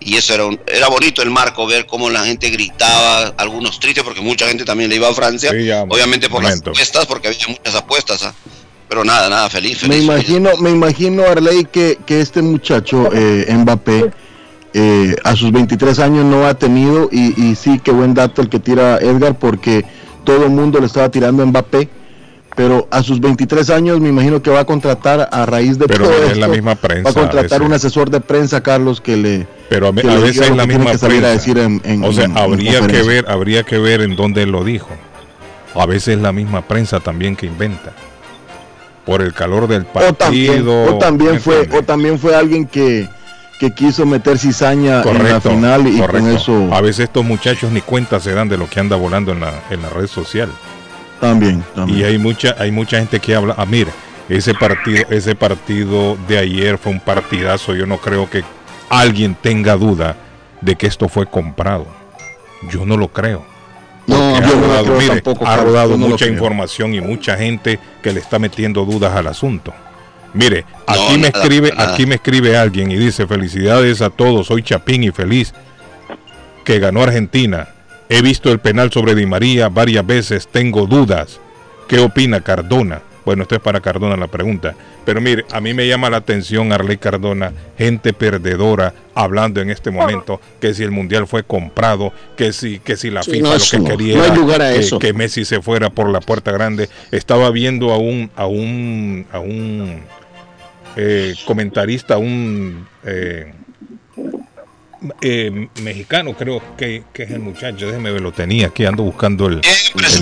y 0.00 0.16
eso 0.16 0.32
era, 0.32 0.46
un- 0.46 0.60
era 0.66 0.88
bonito 0.88 1.20
el 1.20 1.28
marco, 1.30 1.66
ver 1.66 1.84
cómo 1.84 2.08
la 2.08 2.24
gente 2.24 2.48
gritaba, 2.48 3.34
algunos 3.36 3.80
tristes 3.80 4.02
porque 4.04 4.22
mucha 4.22 4.46
gente 4.48 4.64
también 4.64 4.88
le 4.88 4.96
iba 4.96 5.08
a 5.08 5.14
Francia, 5.14 5.50
Sí, 5.50 5.66
ya, 5.66 5.82
obviamente 5.82 6.30
por 6.30 6.40
momento. 6.42 6.70
las 6.70 6.76
apuestas, 6.78 7.06
porque 7.06 7.28
había 7.28 7.48
muchas 7.48 7.74
apuestas. 7.74 8.22
¿ah? 8.22 8.34
Pero 8.88 9.04
nada, 9.04 9.28
nada, 9.28 9.50
feliz, 9.50 9.82
Me 9.82 9.88
feliz. 9.90 10.04
imagino, 10.04 10.50
me 10.60 10.70
imagino 10.70 11.22
Arley 11.24 11.64
que, 11.70 11.98
que 12.06 12.20
este 12.20 12.42
muchacho 12.42 13.10
eh, 13.12 13.46
Mbappé 13.52 14.10
eh, 14.74 15.16
a 15.24 15.34
sus 15.36 15.50
23 15.52 15.98
años 15.98 16.24
no 16.24 16.46
ha 16.46 16.54
tenido 16.54 17.08
y, 17.12 17.34
y 17.42 17.54
sí 17.54 17.80
qué 17.82 17.90
buen 17.90 18.14
dato 18.14 18.42
el 18.42 18.48
que 18.48 18.58
tira 18.60 18.98
Edgar 18.98 19.38
porque 19.38 19.84
todo 20.24 20.44
el 20.44 20.50
mundo 20.50 20.78
le 20.80 20.86
estaba 20.86 21.10
tirando 21.10 21.42
a 21.42 21.46
Mbappé, 21.46 21.88
pero 22.54 22.86
a 22.90 23.02
sus 23.02 23.20
23 23.20 23.70
años 23.70 24.00
me 24.00 24.08
imagino 24.10 24.42
que 24.42 24.50
va 24.50 24.60
a 24.60 24.64
contratar 24.64 25.28
a 25.32 25.46
raíz 25.46 25.78
de 25.78 25.86
Pero 25.86 26.04
todo 26.04 26.22
es 26.24 26.28
esto, 26.32 26.40
la 26.40 26.48
misma 26.48 26.74
prensa, 26.74 27.02
va 27.04 27.10
a 27.10 27.14
contratar 27.14 27.62
un 27.62 27.72
asesor 27.72 28.10
de 28.10 28.20
prensa 28.20 28.62
Carlos 28.62 29.00
que 29.00 29.16
le 29.16 29.46
Pero 29.68 29.86
a, 29.88 29.90
ve- 29.92 30.02
que 30.02 30.08
a 30.08 30.14
le 30.16 30.20
veces 30.20 30.50
es 30.50 30.56
la 30.56 30.66
misma 30.66 30.92
que 30.92 30.98
salir 30.98 31.18
a 31.18 31.28
prensa. 31.28 31.32
decir 31.32 31.58
en- 31.58 31.80
en- 31.84 32.04
o 32.04 32.12
sea, 32.12 32.24
en- 32.24 32.32
en 32.32 32.38
habría 32.38 32.86
que 32.86 33.02
ver, 33.02 33.24
habría 33.30 33.62
que 33.62 33.78
ver 33.78 34.00
en 34.02 34.16
dónde 34.16 34.42
él 34.42 34.50
lo 34.50 34.64
dijo. 34.64 34.88
A 35.74 35.86
veces 35.86 36.16
es 36.16 36.20
la 36.22 36.32
misma 36.32 36.62
prensa 36.62 37.00
también 37.00 37.36
que 37.36 37.46
inventa. 37.46 37.92
Por 39.08 39.22
el 39.22 39.32
calor 39.32 39.66
del 39.66 39.86
o 39.94 40.12
también, 40.14 40.48
partido. 40.64 40.84
o 40.94 40.98
también 40.98 41.32
¿me 41.34 41.40
fue 41.40 41.54
entiendes? 41.56 41.80
o 41.80 41.84
también 41.84 42.18
fue 42.18 42.36
alguien 42.36 42.66
que, 42.66 43.08
que 43.58 43.72
quiso 43.72 44.04
meter 44.06 44.38
cizaña 44.38 44.90
en 44.90 44.96
la 44.98 45.02
Correcto, 45.02 45.50
final 45.50 45.86
y 45.88 45.98
correcto. 45.98 46.20
con 46.22 46.36
eso 46.36 46.68
A 46.74 46.80
veces 46.82 47.04
estos 47.06 47.24
muchachos 47.24 47.72
ni 47.72 47.80
cuenta 47.80 48.20
se 48.20 48.32
dan 48.34 48.48
de 48.50 48.58
lo 48.58 48.68
que 48.68 48.78
anda 48.80 48.96
volando 48.96 49.32
en 49.32 49.40
la, 49.40 49.52
en 49.70 49.80
la 49.82 49.88
red 49.88 50.06
social. 50.06 50.50
también, 51.20 51.64
también. 51.74 51.98
Y 51.98 52.04
hay 52.04 52.18
mucha, 52.18 52.54
hay 52.58 52.70
mucha 52.70 52.98
gente 52.98 53.18
que 53.18 53.34
habla, 53.34 53.54
ah, 53.56 53.64
mire, 53.66 53.90
ese 54.28 54.52
partido, 54.54 55.04
ese 55.10 55.34
partido 55.34 56.16
de 56.28 56.36
ayer 56.38 56.76
fue 56.78 56.92
un 56.92 57.00
partidazo. 57.00 57.74
Yo 57.74 57.86
no 57.86 57.96
creo 57.96 58.28
que 58.28 58.44
alguien 58.90 59.34
tenga 59.40 59.74
duda 59.76 60.16
de 60.60 60.76
que 60.76 60.86
esto 60.86 61.08
fue 61.08 61.24
comprado. 61.26 61.86
Yo 62.70 62.84
no 62.84 62.96
lo 62.98 63.08
creo. 63.08 63.42
No, 64.08 64.36
ha 64.36 64.40
rodado, 64.40 64.84
creo 64.84 64.98
mire, 64.98 65.20
tampoco, 65.20 65.44
ha 65.44 65.48
Carlos, 65.50 65.66
rodado 65.66 65.90
yo 65.90 65.96
no 65.96 66.04
lo 66.04 66.10
mucha 66.10 66.26
información 66.26 66.94
y 66.94 67.00
mucha 67.00 67.36
gente 67.36 67.78
que 68.02 68.12
le 68.12 68.20
está 68.20 68.38
metiendo 68.38 68.84
dudas 68.84 69.14
al 69.14 69.26
asunto. 69.26 69.72
Mire, 70.34 70.64
No, 70.86 70.94
aquí 70.94 71.18
me 71.18 71.30
nada, 71.30 71.42
escribe, 71.42 71.72
nada. 71.72 71.92
aquí 71.92 72.06
me 72.06 72.14
escribe 72.16 72.56
alguien 72.56 72.90
y 72.90 72.96
dice 72.96 73.26
felicidades 73.26 74.02
a 74.02 74.10
todos, 74.10 74.46
soy 74.48 74.62
Chapín 74.62 75.04
y 75.04 75.10
feliz 75.10 75.54
que 76.64 76.78
ganó 76.78 77.02
Argentina. 77.02 77.68
He 78.10 78.22
visto 78.22 78.50
el 78.52 78.58
penal 78.58 78.90
sobre 78.92 79.14
Di 79.14 79.26
María 79.26 79.68
varias 79.68 80.06
veces, 80.06 80.48
tengo 80.48 80.86
dudas. 80.86 81.40
¿Qué 81.88 81.98
opina 82.00 82.40
Cardona? 82.42 83.00
Bueno, 83.28 83.42
esto 83.42 83.56
es 83.56 83.60
para 83.60 83.80
Cardona 83.82 84.16
la 84.16 84.26
pregunta. 84.28 84.74
Pero 85.04 85.20
mire, 85.20 85.44
a 85.52 85.60
mí 85.60 85.74
me 85.74 85.86
llama 85.86 86.08
la 86.08 86.16
atención 86.16 86.72
Arley 86.72 86.96
Cardona, 86.96 87.52
gente 87.76 88.14
perdedora, 88.14 88.94
hablando 89.14 89.60
en 89.60 89.68
este 89.68 89.90
momento 89.90 90.40
que 90.58 90.72
si 90.72 90.82
el 90.82 90.92
mundial 90.92 91.26
fue 91.26 91.42
comprado, 91.42 92.10
que 92.38 92.54
si, 92.54 92.78
que 92.78 92.96
si 92.96 93.10
la 93.10 93.22
Sí, 93.22 93.32
FIFA 93.32 93.42
no, 93.48 93.54
lo 93.54 93.60
que 93.70 93.78
no. 93.80 93.84
quería 93.84 94.16
No 94.16 94.22
hay 94.22 94.28
era 94.30 94.34
lugar 94.38 94.62
a 94.62 94.72
que, 94.72 94.78
eso. 94.78 94.98
que 94.98 95.12
Messi 95.12 95.44
se 95.44 95.60
fuera 95.60 95.90
por 95.90 96.08
la 96.08 96.20
puerta 96.20 96.52
grande. 96.52 96.88
Estaba 97.10 97.50
viendo 97.50 97.92
a 97.92 97.98
un, 97.98 98.30
a 98.34 98.46
un, 98.46 99.26
a 99.30 99.40
un 99.40 100.00
eh, 100.96 101.34
comentarista, 101.44 102.16
un 102.16 102.88
eh, 103.04 103.52
eh, 105.20 105.68
mexicano, 105.82 106.34
creo 106.34 106.60
que, 106.76 107.04
que 107.12 107.22
es 107.24 107.30
el 107.30 107.40
muchacho, 107.40 107.86
déjeme 107.86 108.10
ver, 108.12 108.20
lo 108.22 108.32
tenía 108.32 108.66
aquí, 108.68 108.84
ando 108.84 109.02
buscando 109.04 109.46
el, 109.46 109.60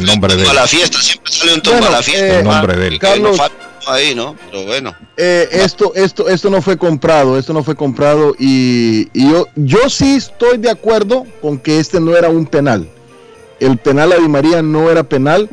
nombre 0.05 0.37
de 0.37 0.43
a 0.47 0.51
él. 0.51 0.55
la 0.57 0.67
fiesta, 0.67 1.01
siempre 1.01 1.33
sale 1.33 1.55
un 1.55 1.61
Bueno, 1.65 1.87
a 1.87 1.91
la 1.91 2.03
fiesta. 2.03 2.27
eh, 2.27 2.39
El 2.41 2.45
nombre 2.45 2.77
de 2.77 2.87
él. 2.89 2.99
Carlos, 2.99 3.39
ahí, 3.87 4.15
¿no? 4.15 4.37
Pero 4.51 4.65
bueno. 4.65 4.95
eh, 5.17 5.49
esto, 5.53 5.93
esto, 5.95 6.29
esto 6.29 6.51
no 6.51 6.61
fue 6.61 6.77
comprado, 6.77 7.39
esto 7.39 7.53
no 7.53 7.63
fue 7.63 7.75
comprado 7.77 8.35
y, 8.39 9.09
y 9.13 9.31
yo, 9.31 9.47
yo 9.55 9.89
sí 9.89 10.17
estoy 10.17 10.59
de 10.59 10.71
acuerdo 10.71 11.25
con 11.41 11.59
que 11.59 11.79
este 11.79 12.01
no 12.01 12.17
era 12.17 12.29
un 12.29 12.47
penal. 12.47 12.89
El 13.61 13.79
penal 13.79 14.13
a 14.13 14.17
Di 14.17 14.29
María 14.29 14.61
no 14.61 14.91
era 14.91 15.03
penal. 15.05 15.49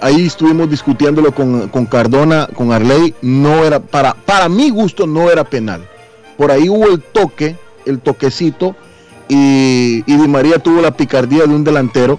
Ahí 0.00 0.26
estuvimos 0.26 0.68
discutiéndolo 0.70 1.34
con, 1.34 1.68
con 1.68 1.86
Cardona, 1.86 2.48
con 2.54 2.72
Arley. 2.72 3.14
No 3.22 3.64
era, 3.64 3.80
para, 3.80 4.12
para 4.14 4.48
mi 4.48 4.70
gusto, 4.70 5.06
no 5.06 5.30
era 5.30 5.42
penal. 5.44 5.88
Por 6.36 6.50
ahí 6.50 6.68
hubo 6.68 6.86
el 6.88 7.00
toque, 7.00 7.56
el 7.86 8.00
toquecito, 8.00 8.76
y, 9.28 10.02
y 10.06 10.16
Di 10.16 10.28
María 10.28 10.58
tuvo 10.58 10.80
la 10.80 10.90
picardía 10.90 11.44
de 11.44 11.54
un 11.54 11.64
delantero 11.64 12.18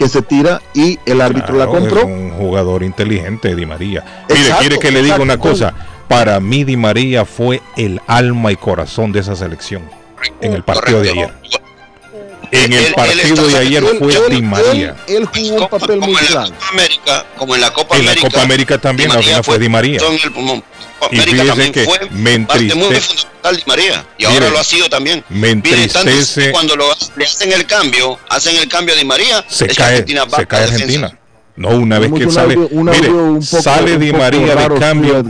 que 0.00 0.08
se 0.08 0.22
tira 0.22 0.62
y 0.74 0.98
el 1.04 1.20
árbitro 1.20 1.56
la 1.58 1.66
compró. 1.66 1.98
Es 2.00 2.04
un 2.06 2.30
jugador 2.30 2.82
inteligente, 2.82 3.54
Di 3.54 3.66
María. 3.66 4.24
Mire, 4.28 4.40
Exacto, 4.40 4.60
quiere 4.60 4.78
que 4.78 4.90
le 4.90 5.02
diga 5.02 5.16
exacto. 5.16 5.22
una 5.22 5.38
cosa. 5.38 5.74
Para 6.08 6.40
mí, 6.40 6.64
Di 6.64 6.76
María 6.76 7.24
fue 7.26 7.60
el 7.76 8.00
alma 8.06 8.50
y 8.50 8.56
corazón 8.56 9.12
de 9.12 9.20
esa 9.20 9.36
selección 9.36 9.82
en 10.40 10.54
el 10.54 10.62
partido 10.64 11.02
de 11.02 11.10
ayer. 11.10 11.32
En 12.52 12.72
el 12.72 12.84
él 12.86 12.94
partido 12.94 13.34
está- 13.34 13.42
de 13.46 13.58
ayer 13.58 13.84
Él- 13.84 13.98
fue 13.98 14.28
Di 14.30 14.42
María. 14.42 14.96
Él, 15.06 15.16
él 15.16 15.26
jugó 15.26 15.48
un 15.48 15.54
Como- 15.56 15.68
papel 15.68 16.00
como 16.00 16.06
muy 16.12 16.16
en 16.18 16.24
la 16.24 16.30
claro. 16.30 16.50
Copa 16.52 16.68
América, 16.72 17.26
como 17.36 17.54
en 17.54 17.60
la 17.60 17.72
Copa 17.72 17.96
En 17.96 18.04
la 18.04 18.10
América. 18.10 18.28
Copa 18.28 18.42
América 18.42 18.78
también, 18.78 19.10
Di 19.10 19.16
al 19.16 19.22
final 19.22 19.44
fue 19.44 19.58
Di 19.58 19.68
María. 19.68 20.00
Y 20.00 20.02
América 21.16 21.22
fíjese 21.24 21.46
también 21.46 21.72
que 21.72 21.84
fue 21.84 21.98
me 22.10 22.40
parte 22.40 22.74
muy 22.74 22.86
entristece- 22.88 23.04
fundamental 23.22 23.56
Di 23.56 23.62
María. 23.66 24.06
Y 24.18 24.24
ahora 24.24 24.50
lo 24.50 24.58
ha 24.58 24.64
sido 24.64 24.88
también. 24.90 25.24
me 25.30 25.50
entristece- 25.50 26.44
que 26.46 26.52
cuando 26.52 26.76
lo, 26.76 26.86
le 27.16 27.24
hacen 27.24 27.52
el 27.52 27.66
cambio, 27.66 28.18
hacen 28.28 28.56
el 28.56 28.68
cambio 28.68 28.94
a 28.94 28.98
Di 28.98 29.04
María, 29.04 29.44
se 29.48 29.66
cae, 29.68 29.86
Argentina 29.92 30.24
va 30.24 30.36
se 30.36 30.42
a 30.42 30.46
cae. 30.46 30.64
Argentina. 30.64 31.18
No, 31.56 31.68
una 31.70 31.98
vez 31.98 32.12
que 32.12 32.26
un 32.26 32.32
sale, 32.32 32.56
mire, 32.56 33.06
audio 33.08 33.24
un 33.24 33.46
poco- 33.46 33.62
sale 33.62 33.96
Di 33.98 34.12
María 34.12 34.54
de 34.56 34.78
cambio, 34.80 35.22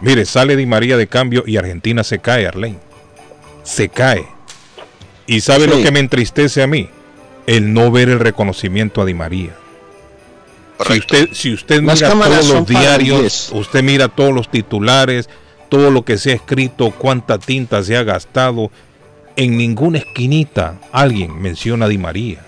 mire, 0.00 0.24
sale 0.24 0.56
Di 0.56 0.66
María 0.66 0.96
de 0.96 1.06
cambio 1.06 1.44
y 1.46 1.56
Argentina 1.56 2.02
se 2.02 2.18
cae, 2.18 2.46
Arlene. 2.46 2.78
Se 3.62 3.88
cae. 3.88 4.26
Y 5.32 5.40
sabe 5.40 5.66
lo 5.66 5.82
que 5.82 5.90
me 5.90 6.00
entristece 6.00 6.62
a 6.62 6.66
mí, 6.66 6.90
el 7.46 7.72
no 7.72 7.90
ver 7.90 8.10
el 8.10 8.20
reconocimiento 8.20 9.00
a 9.00 9.06
Di 9.06 9.14
María. 9.14 9.56
Si 10.86 10.98
usted, 10.98 11.28
si 11.32 11.54
usted 11.54 11.80
mira 11.80 12.10
todos 12.10 12.48
los 12.50 12.66
diarios, 12.66 13.20
10. 13.20 13.52
usted 13.52 13.82
mira 13.82 14.08
todos 14.08 14.34
los 14.34 14.50
titulares, 14.50 15.30
todo 15.70 15.90
lo 15.90 16.04
que 16.04 16.18
se 16.18 16.32
ha 16.32 16.34
escrito, 16.34 16.90
cuánta 16.90 17.38
tinta 17.38 17.82
se 17.82 17.96
ha 17.96 18.02
gastado, 18.02 18.70
en 19.36 19.56
ninguna 19.56 19.98
esquinita 19.98 20.78
alguien 20.92 21.40
menciona 21.40 21.86
a 21.86 21.88
Di 21.88 21.96
María. 21.96 22.44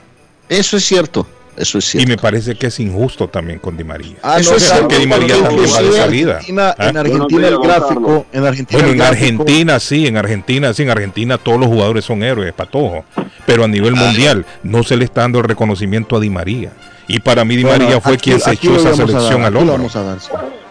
Eso 0.50 0.76
es 0.76 0.85
cierto. 0.85 1.26
Eso 1.56 1.78
es 1.78 1.87
Y 1.87 1.88
cierto. 1.90 2.08
me 2.08 2.16
parece 2.16 2.54
que 2.56 2.66
es 2.66 2.80
injusto 2.80 3.28
también 3.28 3.58
con 3.58 3.76
Di 3.76 3.84
María. 3.84 4.16
Ah, 4.23 4.38
Eso 4.40 4.50
no, 4.52 4.56
es 4.56 4.64
claro, 4.64 4.87
algo 4.87 4.99
Di 4.99 5.06
María 5.06 5.37
también 5.42 5.70
va 5.73 5.82
de 5.82 5.92
salida. 5.92 6.32
Argentina- 6.34 6.75
¿Ah? 6.78 6.88
En 6.88 6.96
Argentina 6.96 7.28
Buenos 7.30 7.50
el 7.50 7.58
gráfico, 7.68 8.26
en 8.32 8.44
Argentina 8.46 8.78
Bueno, 8.78 8.92
en 8.92 8.99
gráfico- 8.99 9.42
Argentina 9.42 9.80
sí, 9.80 10.06
en 10.06 10.16
Argentina 10.16 10.75
sí, 10.75 10.82
en 10.82 10.90
Argentina 10.90 11.38
todos 11.38 11.58
los 11.61 11.68
jugadores 11.68 12.04
son 12.04 12.23
héroes, 12.23 12.52
patojo. 12.52 13.04
Pero 13.46 13.64
a 13.64 13.68
nivel 13.68 13.94
mundial 13.94 14.44
no 14.62 14.82
se 14.82 14.96
le 14.96 15.04
está 15.04 15.20
dando 15.23 15.38
el 15.38 15.44
reconocimiento 15.44 16.16
a 16.16 16.20
Di 16.20 16.30
María. 16.30 16.73
Y 17.06 17.20
para 17.20 17.44
mí 17.44 17.56
Di 17.56 17.62
Bueno, 17.64 17.84
María 17.84 18.00
fue 18.00 18.14
aquí- 18.14 18.30
quien 18.30 18.40
se 18.40 18.52
echó 18.52 18.75
esa 18.76 18.94
selección 18.94 19.42
dar, 19.42 19.46
al 19.49 19.56
hombro. 19.56 19.73
vamos 19.75 19.94
a 19.96 20.02
dar, 20.02 20.20
sí. 20.20 20.28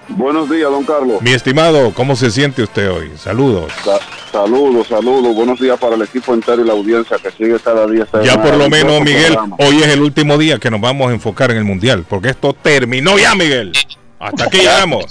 Buenos 0.10 0.50
días, 0.50 0.69
don 0.69 0.83
Carlos. 0.83 1.22
Mi 1.22 1.31
estimado, 1.31 1.93
¿cómo 1.93 2.15
se 2.15 2.29
siente 2.29 2.62
usted 2.63 2.91
hoy? 2.91 3.12
Saludos. 3.17 3.72
Sa- 3.83 4.00
saludos, 4.31 4.88
saludos. 4.88 5.33
Buenos 5.36 5.60
días 5.60 5.79
para 5.79 5.95
el 5.95 6.01
equipo 6.01 6.33
entero 6.33 6.62
y 6.62 6.65
la 6.67 6.74
audiencia 6.74 7.17
que 7.17 7.31
sigue 7.31 7.57
cada 7.60 7.88
día. 7.88 8.05
Ya 8.24 8.41
por 8.41 8.55
lo 8.55 8.69
menos, 8.69 9.00
Miguel, 9.01 9.33
programa. 9.33 9.55
hoy 9.60 9.77
es 9.81 9.88
el 9.88 10.01
último 10.01 10.38
día 10.38 10.60
que 10.60 10.69
nos 10.69 10.81
vamos 10.81 11.10
a 11.10 11.13
enfocar 11.13 11.51
en 11.51 11.57
el 11.57 11.63
Mundial, 11.63 12.05
porque 12.07 12.29
esto 12.29 12.53
terminó 12.53 13.17
ya, 13.17 13.33
Miguel. 13.36 13.72
Hasta 14.19 14.45
aquí 14.45 14.57
llegamos. 14.57 15.05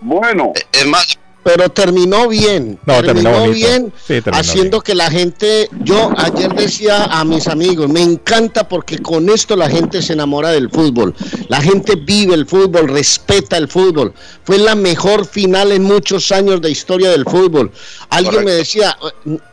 Bueno, 0.00 0.52
Es 0.72 0.86
más, 0.86 1.18
Pero 1.48 1.70
terminó 1.70 2.28
bien. 2.28 2.78
No, 2.84 3.02
terminó 3.02 3.48
bien, 3.48 3.90
Sí, 4.06 4.20
terminó 4.20 4.36
haciendo 4.36 4.70
bien. 4.76 4.82
que 4.82 4.94
la 4.94 5.10
gente. 5.10 5.70
Yo 5.82 6.12
ayer 6.18 6.54
decía 6.54 7.04
a 7.04 7.24
mis 7.24 7.46
amigos, 7.48 7.88
me 7.88 8.02
encanta 8.02 8.68
porque 8.68 8.98
con 8.98 9.30
esto 9.30 9.56
la 9.56 9.70
gente 9.70 10.02
se 10.02 10.12
enamora 10.12 10.50
del 10.50 10.68
fútbol. 10.68 11.14
La 11.48 11.62
gente 11.62 11.94
vive 11.96 12.34
el 12.34 12.44
fútbol, 12.44 12.88
respeta 12.88 13.56
el 13.56 13.66
fútbol. 13.66 14.12
Fue 14.44 14.58
la 14.58 14.74
mejor 14.74 15.24
final 15.24 15.72
en 15.72 15.84
muchos 15.84 16.30
años 16.32 16.60
de 16.60 16.70
historia 16.70 17.10
del 17.12 17.24
fútbol. 17.24 17.72
Alguien 18.10 18.44
me 18.44 18.52
decía, 18.52 18.98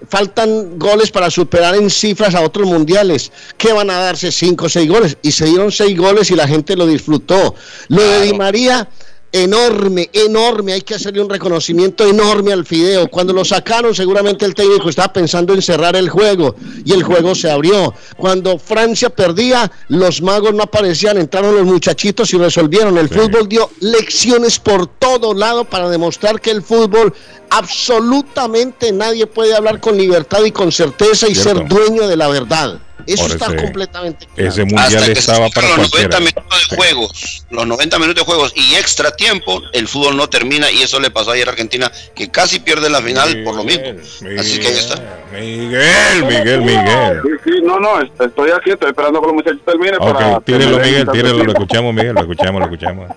faltan 0.10 0.78
goles 0.78 1.12
para 1.12 1.32
superar 1.32 1.76
en 1.76 1.90
cifras 1.90 2.36
a 2.36 2.42
otros 2.42 2.68
mundiales. 2.68 3.32
¿Qué 3.58 3.72
van 3.72 3.90
a 3.90 4.00
darse? 4.00 4.34
Cinco 4.34 4.66
o 4.66 4.70
seis 4.70 4.90
goles. 4.90 5.18
Y 5.22 5.32
se 5.32 5.46
dieron 5.46 5.72
seis 5.72 5.98
goles 5.98 6.30
y 6.30 6.36
la 6.36 6.46
gente 6.46 6.76
lo 6.76 6.88
disfrutó. 6.88 7.56
Lo 7.88 8.02
de 8.02 8.22
Di 8.24 8.34
María 8.34 8.90
enorme, 9.32 10.10
enorme. 10.14 10.74
Hay 10.74 10.82
que 10.82 10.96
hacerle 10.96 11.22
un 11.22 11.30
reconocimiento 11.30 12.06
enorme 12.08 12.54
al 12.54 12.66
Fideo. 12.66 13.08
Cuando 13.10 13.34
lo 13.34 13.44
sacaron, 13.44 13.94
seguramente 13.94 14.46
el 14.46 14.54
técnico 14.56 14.90
estaba 14.90 15.12
pensando 15.12 15.54
en 15.54 15.62
cerrar 15.62 15.96
el 15.96 16.10
juego 16.10 16.56
y 16.86 16.94
el 16.94 17.04
juego 17.04 17.36
se 17.36 17.52
abrió. 17.52 17.94
Cuando 18.18 18.58
Francia 18.58 19.10
perdía, 19.10 19.72
los 19.90 20.22
magos 20.22 20.54
no 20.54 20.64
aparecían, 20.64 21.18
entraron 21.18 21.56
los 21.56 21.66
muchachitos 21.66 22.34
y 22.34 22.38
resolvieron. 22.38 22.98
El 22.98 23.10
Sí. 23.10 23.16
fútbol 23.16 23.50
dio 23.50 23.70
lecciones 23.82 24.58
por 24.60 24.88
todo 24.88 25.34
lado 25.34 25.66
para 25.66 25.90
demostrar 25.90 26.40
que 26.40 26.52
el 26.52 26.62
fútbol 26.62 27.14
absolutamente 27.50 28.92
nadie 28.92 29.28
puede 29.28 29.56
hablar 29.56 29.80
con 29.80 29.98
libertad 29.98 30.44
y 30.46 30.52
con 30.52 30.72
certeza 30.72 31.28
y 31.28 31.36
Cierto. 31.36 31.60
ser 31.60 31.68
dueño 31.68 32.08
de 32.08 32.18
la 32.18 32.28
verdad. 32.28 32.80
Eso 33.08 33.28
está 33.28 33.46
ese- 33.48 33.58
completamente 33.58 34.26
claro. 34.26 34.50
Ese 34.50 34.62
Mundial 34.62 34.86
hasta 34.88 35.00
que 35.06 35.14
se 35.16 35.20
estaba 35.20 35.50
para 35.50 35.68
los 35.68 35.78
90 35.78 35.90
cualquiera. 35.92 36.20
minutos 36.20 36.60
de 36.60 36.66
Sí. 36.70 36.76
juegos, 36.76 37.46
los 37.52 37.68
90 37.68 38.00
minutos 38.00 38.26
de 38.26 38.32
juegos 38.32 38.54
y 38.56 38.76
extra 38.76 39.12
tiempo, 39.12 39.62
el 39.74 39.88
fútbol 39.88 40.18
no 40.18 40.28
termina 40.28 40.72
y 40.72 40.82
eso 40.82 41.00
le 41.00 41.12
pasó 41.12 41.32
ayer 41.32 41.48
a 41.48 41.52
Argentina, 41.52 41.92
que 42.16 42.30
casi 42.32 42.60
pierde 42.60 42.90
la 42.90 43.02
final 43.02 43.44
por 43.44 43.56
lo 43.56 43.64
mismo. 43.64 43.84
Miguel, 44.22 44.40
Así 44.40 44.60
que 44.60 44.68
ahí 44.68 44.78
está. 44.78 44.96
Miguel, 45.34 46.24
Miguel, 46.26 46.62
Miguel. 46.62 47.22
sí, 47.24 47.30
sí, 47.44 47.52
no, 47.64 47.80
no, 47.80 48.02
est- 48.02 48.20
estoy 48.22 48.52
aquí, 48.52 48.72
estoy 48.72 48.90
esperando 48.90 49.20
que 49.22 49.28
los 49.28 49.36
muchachos 49.36 49.60
terminen 49.66 49.98
para... 50.00 50.40
Terminar 50.42 50.82
Miguel, 50.82 50.96
esta 51.02 51.12
tírelo, 51.12 51.44
lo 51.44 51.52
escuchamos, 51.52 51.94
Miguel, 51.94 52.14
lo 52.16 52.22
escuchamos, 52.22 52.60
lo 52.60 52.66
escuchamos. 52.66 53.12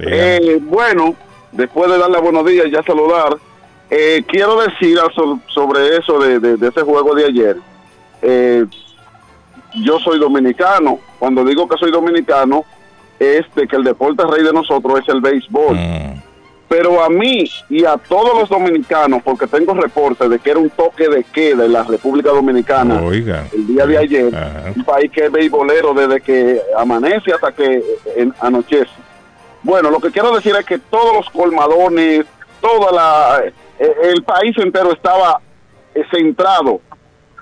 Eh, 0.00 0.58
bueno, 0.62 1.14
después 1.52 1.90
de 1.90 1.98
darle 1.98 2.18
buenos 2.18 2.46
días 2.46 2.66
y 2.66 2.70
ya 2.72 2.82
saludar, 2.82 3.36
eh, 3.90 4.22
quiero 4.26 4.60
decir 4.60 4.98
sobre 5.54 5.96
eso 5.96 6.18
de, 6.18 6.38
de- 6.40 6.56
de 6.56 6.68
ese 6.68 6.80
juego 6.82 7.14
de 7.14 7.24
ayer. 7.26 7.56
Eh, 8.22 8.64
yo 9.74 9.98
soy 10.00 10.18
dominicano. 10.18 10.98
Cuando 11.18 11.44
digo 11.44 11.68
que 11.68 11.76
soy 11.78 11.90
dominicano, 11.90 12.64
es 13.18 13.44
de 13.54 13.66
que 13.66 13.76
el 13.76 13.84
deporte 13.84 14.24
rey 14.26 14.44
de 14.44 14.52
nosotros 14.52 15.00
es 15.00 15.08
el 15.08 15.20
béisbol. 15.20 15.76
Mm, 15.76 16.22
Pero 16.68 17.02
a 17.02 17.08
mí 17.08 17.50
y 17.70 17.84
a 17.86 17.96
todos 17.96 18.38
los 18.40 18.48
dominicanos, 18.50 19.22
porque 19.22 19.46
tengo 19.46 19.72
reportes 19.74 20.28
de 20.28 20.38
que 20.38 20.50
era 20.50 20.60
un 20.60 20.68
toque 20.68 21.08
de 21.08 21.24
queda 21.24 21.64
en 21.64 21.72
la 21.72 21.82
República 21.82 22.28
Dominicana 22.30 23.00
Oiga. 23.00 23.46
el 23.54 23.66
día 23.66 23.86
de 23.86 23.96
ayer, 23.98 24.36
Ajá. 24.36 24.72
un 24.76 24.84
país 24.84 25.10
que 25.10 25.24
es 25.24 25.32
beisbolero 25.32 25.94
desde 25.94 26.20
que 26.20 26.60
amanece 26.76 27.32
hasta 27.32 27.52
que 27.52 27.82
eh, 28.16 28.28
anochece. 28.40 28.90
Bueno, 29.62 29.90
lo 29.90 29.98
que 29.98 30.10
quiero 30.10 30.34
decir 30.34 30.54
es 30.58 30.66
que 30.66 30.78
todos 30.78 31.14
los 31.16 31.30
colmadones, 31.30 32.26
toda 32.60 32.92
la 32.92 33.42
eh, 33.78 33.94
el 34.02 34.22
país 34.22 34.54
entero 34.58 34.92
estaba 34.92 35.40
eh, 35.94 36.02
centrado 36.10 36.80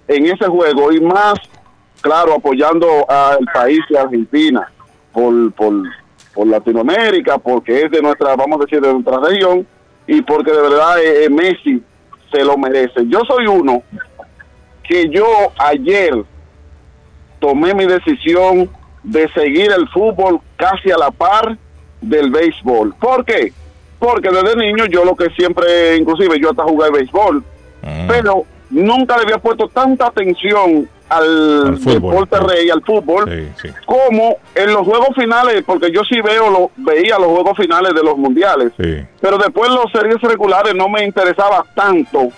en 0.07 0.27
ese 0.27 0.47
juego 0.47 0.93
y 0.93 1.01
más, 1.01 1.35
claro, 2.07 2.35
apoyando 2.35 3.09
al 3.09 3.45
país 3.53 3.81
de 3.91 3.99
Argentina 3.99 4.71
por, 5.13 5.53
por, 5.53 5.73
por 6.35 6.47
Latinoamérica, 6.47 7.39
porque 7.39 7.83
es 7.83 7.91
de 7.91 8.01
nuestra, 8.01 8.37
vamos 8.37 8.61
a 8.61 8.65
decir, 8.65 8.81
de 8.81 8.93
nuestra 8.93 9.19
región 9.21 9.67
y 10.07 10.23
porque 10.23 10.53
de 10.53 10.63
verdad 10.63 11.03
eh, 11.03 11.25
eh, 11.25 11.31
Messi 11.31 11.83
se 12.31 12.45
lo 12.45 12.57
merece. 12.57 13.07
Yo 13.07 13.21
soy 13.27 13.47
uno 13.47 13.83
que 14.83 15.09
yo 15.09 15.27
ayer 15.59 16.15
tomé 17.41 17.75
mi 17.75 17.87
decisión 17.87 18.71
de 19.03 19.29
seguir 19.33 19.73
el 19.73 19.89
fútbol 19.89 20.41
casi 20.57 20.91
a 20.91 20.99
la 20.99 21.11
par 21.11 21.57
del 22.01 22.31
béisbol. 22.31 22.95
¿Por 22.95 23.25
qué? 23.25 23.53
Porque 23.99 24.29
desde 24.29 24.57
niño 24.57 24.87
yo 24.87 25.05
lo 25.05 25.17
que 25.17 25.29
siempre, 25.31 25.97
inclusive 25.97 26.39
yo 26.41 26.51
hasta 26.51 26.63
jugué 26.63 26.91
béisbol, 26.91 27.43
Mm, 27.87 28.09
pero 28.09 28.45
nunca 28.71 29.17
le 29.17 29.23
había 29.23 29.39
puesto 29.39 29.69
tanta 29.69 30.07
atención 30.07 30.89
al, 31.09 31.67
Al 31.69 31.79
fútbol, 31.79 32.27
deporte 32.27 32.37
sí. 32.39 32.45
rey, 32.49 32.71
al 32.71 32.83
fútbol, 32.83 33.25
sí, 33.31 33.69
sí. 33.69 33.75
como 33.87 34.37
en 34.55 34.73
los 34.73 34.83
juegos 34.87 35.09
finales, 35.15 35.63
porque 35.65 35.91
yo 35.93 36.03
sí 36.05 36.21
veo 36.21 36.51
lo, 36.51 36.71
veía 36.77 37.19
los 37.19 37.29
juegos 37.29 37.57
finales 37.57 37.95
de 37.95 38.03
los 38.03 38.17
mundiales, 38.17 38.73
Sí. 38.77 39.05
pero 39.21 39.39
después 39.39 39.71
los 39.71 39.91
series 39.93 40.21
regulares 40.21 40.75
no 40.75 40.89
me 40.89 41.05
interesaba 41.05 41.65
tanto. 41.75 42.29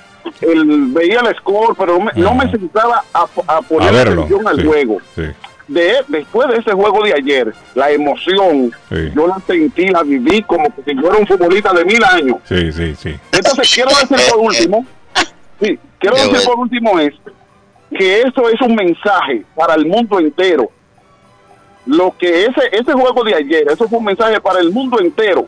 El, 0.43 0.89
veía 0.89 1.21
el 1.21 1.35
score, 1.37 1.75
pero 1.79 1.99
no 1.99 2.05
me, 2.05 2.13
no 2.15 2.35
me 2.35 2.51
sentaba 2.51 3.03
a, 3.15 3.27
a 3.47 3.63
poner 3.63 3.89
A 3.89 3.93
verlo. 3.93 4.23
atención 4.23 4.47
al 4.49 4.61
sí, 4.61 4.67
juego. 4.67 4.99
Sí. 5.15 5.23
De, 5.69 5.97
después 6.09 6.49
de 6.49 6.57
ese 6.59 6.73
juego 6.73 7.03
de 7.05 7.15
ayer, 7.15 7.55
la 7.75 7.91
emoción, 7.91 8.71
Sí. 8.91 9.11
yo 9.15 9.27
la 9.27 9.39
sentí, 9.47 9.87
la 9.89 10.03
viví 10.03 10.43
como 10.43 10.65
que 10.85 10.95
yo 10.95 11.09
era 11.09 11.17
un 11.19 11.27
futbolista 11.27 11.73
de 11.73 11.85
mil 11.87 12.03
años. 12.05 12.37
Sí, 12.45 12.71
sí, 12.73 12.95
sí. 12.95 13.15
Entonces, 13.33 13.71
quiero 13.75 13.91
decir 13.91 14.19
por 14.31 14.41
último, 14.41 14.85
sí, 15.63 15.79
quiero 15.99 16.17
decir 16.17 16.39
por 16.47 16.59
último 16.59 16.99
es 16.99 17.15
que 17.97 18.23
eso 18.23 18.49
es 18.49 18.61
un 18.61 18.75
mensaje 18.75 19.45
para 19.55 19.75
el 19.75 19.87
mundo 19.87 20.19
entero. 20.21 20.71
Lo 21.87 22.15
que 22.19 22.45
ese, 22.45 22.63
ese 22.73 22.93
juego 22.93 23.25
de 23.25 23.35
ayer, 23.35 23.65
eso 23.71 23.89
fue 23.89 23.99
un 23.99 24.05
mensaje 24.05 24.41
para 24.41 24.61
el 24.61 24.71
mundo 24.71 25.01
entero. 25.01 25.47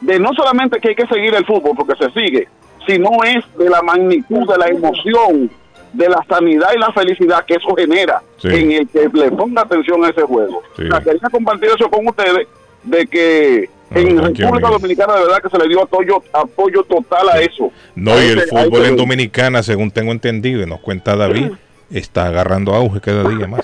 De 0.00 0.18
no 0.18 0.30
solamente 0.34 0.80
que 0.80 0.90
hay 0.90 0.94
que 0.94 1.06
seguir 1.06 1.34
el 1.34 1.44
fútbol, 1.44 1.76
porque 1.76 1.94
se 2.02 2.10
sigue, 2.12 2.48
sino 2.86 3.10
es 3.24 3.44
de 3.58 3.68
la 3.68 3.82
magnitud, 3.82 4.50
de 4.50 4.56
la 4.58 4.68
emoción, 4.68 5.50
de 5.92 6.08
la 6.08 6.24
sanidad 6.26 6.68
y 6.74 6.78
la 6.78 6.90
felicidad 6.92 7.44
que 7.44 7.54
eso 7.54 7.74
genera 7.76 8.22
Sí. 8.38 8.48
en 8.48 8.72
el 8.72 8.88
que 8.88 9.10
le 9.12 9.30
ponga 9.32 9.62
atención 9.62 10.02
a 10.04 10.08
ese 10.08 10.22
juego. 10.22 10.62
Sí. 10.76 10.84
O 10.84 10.90
sea, 10.90 11.00
quería 11.00 11.28
compartir 11.30 11.68
eso 11.68 11.90
con 11.90 12.06
ustedes, 12.08 12.48
de 12.84 13.06
que 13.06 13.68
en 13.94 14.18
República. 14.22 14.68
Dominicana 14.70 15.14
de 15.14 15.20
verdad 15.22 15.42
que 15.42 15.48
se 15.50 15.58
le 15.58 15.68
dio 15.68 15.82
apoyo, 15.82 16.22
apoyo 16.32 16.82
total 16.84 17.28
a 17.30 17.40
eso. 17.40 17.70
No, 17.94 18.12
A 18.12 18.24
y 18.24 18.28
el 18.28 18.38
ese- 18.38 18.48
fútbol 18.48 18.84
en 18.84 18.96
Dominicana, 18.96 19.62
según 19.62 19.90
tengo 19.90 20.12
entendido, 20.12 20.62
y 20.62 20.66
nos 20.66 20.80
cuenta 20.80 21.16
David, 21.16 21.52
está 21.90 22.26
agarrando 22.26 22.74
auge 22.74 23.00
cada 23.00 23.28
día 23.28 23.46
más. 23.46 23.62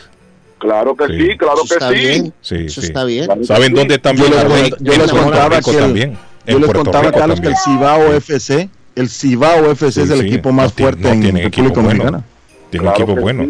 Claro 0.59 0.96
que 0.96 1.07
Sí. 1.07 1.12
sí, 1.31 1.37
claro 1.38 1.55
Eso 1.57 1.66
que 1.68 1.74
está 1.74 1.88
sí. 1.90 1.94
bien. 1.94 2.33
Sí, 2.40 2.55
Eso 2.66 2.81
sí. 2.81 2.87
está 2.88 3.05
bien. 3.05 3.44
¿Saben 3.44 3.74
dónde 3.74 3.98
también? 3.98 4.33
Yo 4.33 4.48
les, 4.48 4.70
yo 4.81 4.92
les 4.96 5.11
contaba 5.12 5.57
Rico 5.59 5.70
que 5.70 5.77
el- 5.77 5.83
también. 5.83 6.18
yo 6.46 6.59
les 6.59 6.70
contaba, 6.72 7.05
Rico 7.09 7.18
Carlos, 7.18 7.40
que 7.40 7.48
el. 7.48 7.57
Cibao 7.57 8.12
FC, 8.14 8.68
el 8.96 9.09
Cibao 9.11 9.70
FC 9.70 10.03
es 10.03 10.11
el 10.11 10.20
sí, 10.20 10.27
equipo 10.27 10.51
más 10.53 10.72
fuerte 10.72 11.03
no 11.03 11.11
en 11.11 11.37
equipo 11.37 11.68
República 11.68 11.81
bueno. 11.83 11.88
Dominicana. 12.05 12.24
Tiene 12.70 12.88
un 12.88 12.92
equipo 12.94 13.14
bueno. 13.16 13.46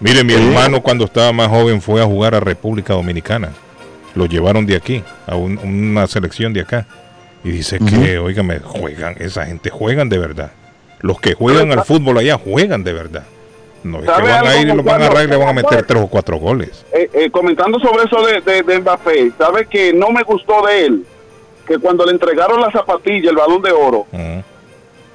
Mire, 0.00 0.22
mi 0.24 0.34
hermano 0.34 0.80
cuando 0.82 1.04
estaba 1.06 1.32
más 1.32 1.48
joven 1.48 1.80
fue 1.82 2.00
a 2.02 2.04
jugar 2.06 2.34
a 2.34 2.40
República 2.40 2.92
Dominicana. 2.94 3.50
Lo 4.14 4.26
llevaron 4.26 4.66
de 4.66 4.76
aquí, 4.76 5.02
a 5.26 5.36
un- 5.36 5.58
una 5.58 6.06
selección 6.06 6.52
de 6.52 6.62
acá. 6.62 6.86
Y 7.44 7.50
dice 7.50 7.78
que, 7.78 8.18
oígame, 8.18 8.58
juegan, 8.58 9.14
esa 9.18 9.46
gente 9.46 9.70
juegan 9.70 10.08
de 10.08 10.18
verdad. 10.18 10.50
Los 11.00 11.20
que 11.20 11.32
juegan 11.34 11.72
al 11.72 11.84
fútbol 11.84 12.18
allá 12.18 12.36
juegan 12.36 12.84
de 12.84 12.92
verdad. 12.92 13.22
No 13.82 13.98
es 14.00 14.04
que 14.04 14.10
¿Sabe 14.10 14.30
van 14.30 14.46
a 14.46 14.56
ir 14.60 14.68
y 14.68 14.72
los 14.74 14.84
van 14.84 15.00
a 15.00 15.06
agarrar 15.06 15.24
y 15.24 15.28
le 15.28 15.36
van 15.36 15.48
a 15.48 15.52
meter 15.54 15.86
tres 15.86 16.02
o 16.02 16.06
cuatro 16.08 16.36
goles. 16.36 16.84
Eh, 16.92 17.08
eh, 17.14 17.30
comentando 17.30 17.78
sobre 17.78 18.04
eso 18.04 18.26
de, 18.26 18.40
de, 18.42 18.62
de 18.62 18.78
Mbappé, 18.80 19.32
¿sabe 19.38 19.64
que 19.66 19.94
no 19.94 20.10
me 20.10 20.22
gustó 20.22 20.66
de 20.66 20.84
él? 20.84 21.06
Que 21.66 21.78
cuando 21.78 22.04
le 22.04 22.12
entregaron 22.12 22.60
la 22.60 22.70
zapatilla, 22.70 23.30
el 23.30 23.36
balón 23.36 23.62
de 23.62 23.72
oro. 23.72 24.06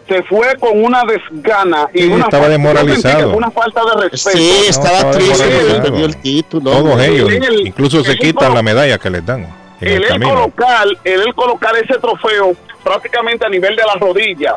Se 0.07 0.21
fue 0.23 0.55
con 0.59 0.83
una 0.83 1.01
desgana 1.03 1.87
y 1.93 1.99
Sí, 2.03 2.07
una 2.07 2.25
estaba 2.25 2.47
desmoralizado. 2.49 3.31
una 3.35 3.49
falta 3.51 3.81
de 3.95 4.09
respeto. 4.09 4.37
Sí, 4.37 4.51
estaba 4.67 4.97
estaba 4.97 5.11
triste 5.11 5.43
perdió 5.81 6.05
el 6.05 6.17
título. 6.17 6.71
Todos 6.71 7.01
ellos, 7.01 7.31
el- 7.31 7.67
incluso 7.67 8.03
se 8.03 8.11
el 8.11 8.19
quitan 8.19 8.53
la 8.53 8.61
medalla 8.61 8.97
que 8.97 9.09
les 9.09 9.25
dan 9.25 9.47
en 9.81 9.87
el 9.87 10.03
el 10.03 10.21
colocar, 10.21 10.87
el 11.03 11.21
él 11.21 11.33
colocar 11.35 11.75
ese 11.75 11.97
trofeo 11.99 12.53
prácticamente 12.83 13.45
a 13.45 13.49
nivel 13.49 13.75
de 13.75 13.81
la 13.83 13.95
rodilla 13.95 14.55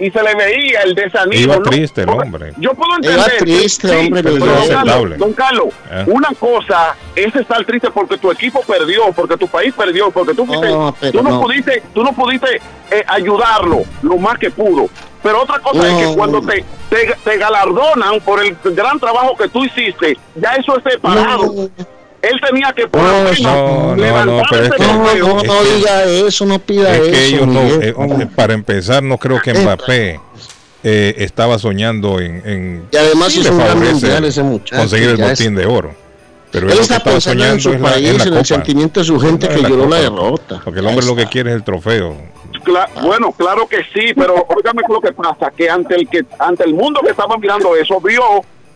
y 0.00 0.10
se 0.10 0.22
le 0.22 0.34
veía 0.34 0.80
el 0.82 0.94
desánimo. 0.94 1.40
Iba 1.42 1.56
¿no? 1.56 1.62
triste 1.62 2.02
el 2.02 2.08
hombre. 2.08 2.52
Yo 2.56 2.72
puedo 2.74 2.90
Iba 3.02 3.12
entender. 3.24 3.38
triste, 3.38 3.88
sí, 3.88 3.94
hombre, 3.94 4.22
pero 4.22 4.34
pero 4.40 4.46
don, 4.46 4.62
es 4.62 4.68
Carlos, 4.68 4.78
aceptable. 4.94 5.16
don 5.18 5.32
Carlos, 5.34 5.66
¿Eh? 5.90 6.04
una 6.08 6.28
cosa 6.40 6.96
es 7.14 7.36
estar 7.36 7.64
triste 7.64 7.90
porque 7.90 8.16
tu 8.18 8.30
equipo 8.32 8.62
perdió, 8.62 9.12
porque 9.14 9.36
tu 9.36 9.46
país 9.46 9.72
perdió, 9.76 10.10
porque 10.10 10.34
tú, 10.34 10.46
fuiste- 10.46 10.70
No, 10.70 10.94
tú 11.12 11.22
no, 11.22 11.30
no. 11.30 11.40
pudiste, 11.42 11.82
tú 11.94 12.02
no 12.02 12.12
pudiste 12.14 12.60
eh, 12.90 13.04
ayudarlo 13.06 13.82
lo 14.02 14.16
más 14.16 14.38
que 14.38 14.50
pudo. 14.50 14.88
Pero 15.22 15.42
otra 15.42 15.58
cosa 15.58 15.86
es 15.86 16.08
que 16.08 16.14
cuando 16.16 16.40
te, 16.40 16.64
te, 16.88 17.14
te 17.22 17.36
galardonan 17.36 18.20
por 18.20 18.42
el 18.42 18.56
gran 18.74 18.98
trabajo 18.98 19.36
que 19.36 19.48
tú 19.48 19.62
hiciste, 19.64 20.16
ya 20.34 20.54
eso 20.54 20.78
es 20.78 20.82
separado. 20.92 21.68
Él 22.22 22.38
tenía 22.46 22.72
que 22.74 22.86
por 22.86 23.00
lo 23.02 23.08
No, 23.08 23.18
menos 23.24 23.40
no, 23.40 23.86
no, 23.86 23.96
levantar 23.96 24.26
no, 24.36 24.42
pero 24.50 24.64
es 24.64 24.70
que- 24.72 24.82
no, 24.86 25.42
no, 25.42 25.62
Es 25.62 25.76
diga 25.76 26.04
eso, 26.04 26.44
no 26.46 26.58
pida 26.58 26.94
Es 26.94 27.00
eso. 27.02 27.10
que 27.12 27.24
ellos 27.26 27.46
no, 27.46 27.60
eh, 27.62 27.94
hombre. 27.96 28.26
para 28.26 28.52
empezar, 28.52 29.02
no 29.02 29.16
creo 29.16 29.40
que 29.40 29.54
Mbappé 29.54 30.20
eh, 30.82 31.14
estaba 31.18 31.58
soñando 31.58 32.20
en, 32.20 32.42
en 32.46 32.84
Y 32.90 32.96
además 32.96 33.32
sí 33.32 33.42
favorece 33.42 33.92
mundial 33.92 34.24
ese 34.24 34.42
muchacho, 34.42 34.76
conseguir 34.76 35.10
el 35.10 35.16
ya 35.16 35.32
es- 35.32 35.38
botín 35.38 35.54
de 35.54 35.66
oro. 35.66 35.94
Pero 36.52 36.68
Él 36.68 36.78
está 36.80 36.98
pensando 36.98 37.20
soñando 37.20 37.54
en 37.54 37.60
su 37.60 37.72
es 37.74 37.80
la, 37.80 37.90
país, 37.92 38.08
en 38.08 38.18
la 38.18 38.24
en 38.24 38.34
el 38.34 38.44
sentimiento 38.44 39.00
de 39.00 39.06
su 39.06 39.20
gente 39.20 39.48
No, 39.48 39.54
que 39.54 39.62
la 39.62 39.68
lloró 39.68 39.82
la 39.82 39.96
copa. 39.96 40.00
derrota. 40.00 40.60
Porque 40.64 40.80
el 40.80 40.86
hombre 40.88 41.06
lo 41.06 41.14
que 41.14 41.26
quiere 41.26 41.50
es 41.50 41.56
el 41.56 41.62
trofeo. 41.62 42.16
Cla- 42.64 42.88
Bueno, 43.02 43.30
claro 43.32 43.68
que 43.68 43.78
sí, 43.94 44.12
pero 44.16 44.34
óigame 44.48 44.82
lo 44.88 45.00
que 45.00 45.12
pasa, 45.12 45.50
que 45.56 45.70
ante 45.70 45.94
el 45.94 46.08
que 46.08 46.24
ante 46.40 46.64
el 46.64 46.74
mundo 46.74 47.00
que 47.04 47.10
estaba 47.12 47.36
mirando 47.38 47.76
eso, 47.76 48.00
vio 48.00 48.22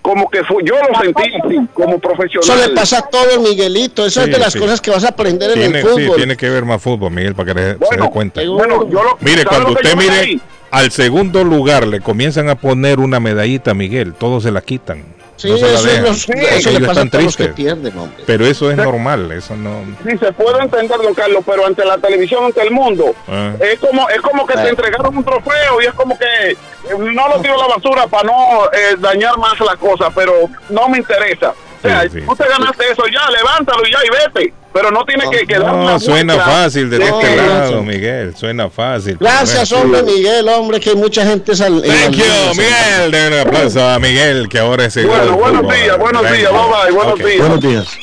como 0.04 0.28
que 0.28 0.44
fue, 0.44 0.62
yo 0.66 0.74
lo 0.74 1.00
sentí 1.00 1.22
así, 1.42 1.56
como 1.72 1.98
profesional. 1.98 2.42
Eso 2.60 2.68
le 2.68 2.74
pasa 2.74 2.98
a 2.98 3.02
todo, 3.08 3.40
Miguelito. 3.40 4.04
Eso 4.04 4.20
Sí, 4.22 4.28
es 4.28 4.36
de 4.36 4.38
las 4.38 4.52
sí. 4.52 4.58
cosas 4.58 4.78
que 4.82 4.90
vas 4.90 5.02
a 5.02 5.08
aprender 5.08 5.56
en 5.56 5.74
el 5.74 5.82
sí, 5.82 5.88
fútbol. 5.88 6.16
tiene 6.18 6.36
que 6.36 6.50
ver 6.50 6.66
más 6.66 6.82
fútbol, 6.82 7.10
Miguel, 7.10 7.34
para 7.34 7.54
que 7.54 7.58
le- 7.58 7.70
se 7.72 7.76
Bueno, 7.78 8.04
dé 8.04 8.10
cuenta. 8.10 8.42
Bueno, 8.46 8.86
yo 8.90 9.02
lo, 9.02 9.16
Mire, 9.20 9.44
¿sabe 9.44 9.48
cuando 9.48 9.70
usted 9.70 9.96
mire 9.96 10.38
al 10.70 10.90
segundo 10.90 11.42
lugar 11.42 11.86
le 11.86 12.00
comienzan 12.00 12.50
a 12.50 12.54
poner 12.56 13.00
una 13.00 13.18
medallita, 13.18 13.72
Miguel, 13.72 14.12
todos 14.12 14.42
se 14.42 14.50
la 14.50 14.60
quitan. 14.60 15.02
Sí, 15.44 15.50
no 15.50 15.56
se 15.58 15.62
la 15.72 15.78
eso, 15.78 15.86
dejan. 16.32 16.82
le 16.82 16.86
pasa 16.88 17.02
están 17.02 17.10
que 17.10 17.18
tristes. 17.18 17.48
pierden. 17.54 17.92
Pero 18.26 18.46
eso 18.46 18.70
es 18.70 18.76
normal, 18.76 19.30
eso 19.32 19.54
no. 19.56 19.82
Sí, 20.04 20.16
se 20.18 20.32
puede 20.32 20.62
entender, 20.62 20.98
don 20.98 21.14
Carlos, 21.14 21.42
pero 21.46 21.66
ante 21.66 21.84
la 21.84 21.98
televisión, 21.98 22.44
ante 22.44 22.62
el 22.62 22.70
mundo, 22.70 23.14
Ah. 23.28 23.52
es 23.60 23.78
como 23.78 24.08
es 24.08 24.20
como 24.20 24.46
que 24.46 24.54
te 24.54 24.68
entregaron 24.68 25.16
un 25.16 25.24
trofeo 25.24 25.82
y 25.82 25.86
es 25.86 25.92
como 25.94 26.18
que 26.18 26.24
eh, 26.52 26.56
no 26.98 27.28
lo 27.28 27.40
tiro 27.40 27.54
a 27.54 27.68
la 27.68 27.74
basura 27.74 28.06
para 28.06 28.24
no 28.24 28.64
eh, 28.72 28.96
dañar 28.98 29.36
más 29.38 29.58
la 29.60 29.76
cosa, 29.76 30.10
pero 30.14 30.48
no 30.70 30.88
me 30.88 30.98
interesa. 30.98 31.52
O 31.84 31.88
sea, 31.88 32.02
Sí, 32.10 32.20
tú 32.26 32.34
te 32.34 32.48
ganaste 32.48 32.84
eso 32.90 33.02
ya, 33.12 33.30
levántalo 33.30 33.86
y 33.86 33.92
ya 33.92 33.98
y 34.04 34.08
vete, 34.40 34.54
pero 34.72 34.90
no 34.90 35.04
tiene 35.04 35.24
que 35.30 35.46
quedar 35.46 35.74
una 35.74 35.92
No, 35.92 36.00
suena 36.00 36.34
muestra 36.34 36.52
fácil 36.54 36.88
de 36.90 36.98
de 36.98 37.04
este 37.04 37.36
lado, 37.36 37.82
Miguel. 37.82 38.34
Suena 38.36 38.70
fácil. 38.70 39.16
Gracias, 39.20 39.70
hombre, 39.72 40.02
Miguel, 40.02 40.48
hombre, 40.48 40.80
que 40.80 40.90
hay 40.90 40.96
mucha 40.96 41.26
gente 41.26 41.54
sal- 41.54 41.82
Thank 41.82 42.14
you, 42.16 42.24
Miguel. 42.56 43.10
Den 43.10 43.32
un 43.34 43.38
aplauso 43.40 43.86
a 43.86 43.98
Miguel, 43.98 44.48
que 44.48 44.58
ahora 44.58 44.86
es 44.86 44.96
el 44.96 45.06
Bueno, 45.06 45.36
buenos 45.36 45.62
días, 45.62 45.98
buenos 45.98 46.22
días, 46.22 46.50
bye 46.50 46.60
bye, 46.84 46.92
buenos 46.92 47.18
días. 47.18 47.38
Buenos 47.38 47.60
días. 47.60 47.98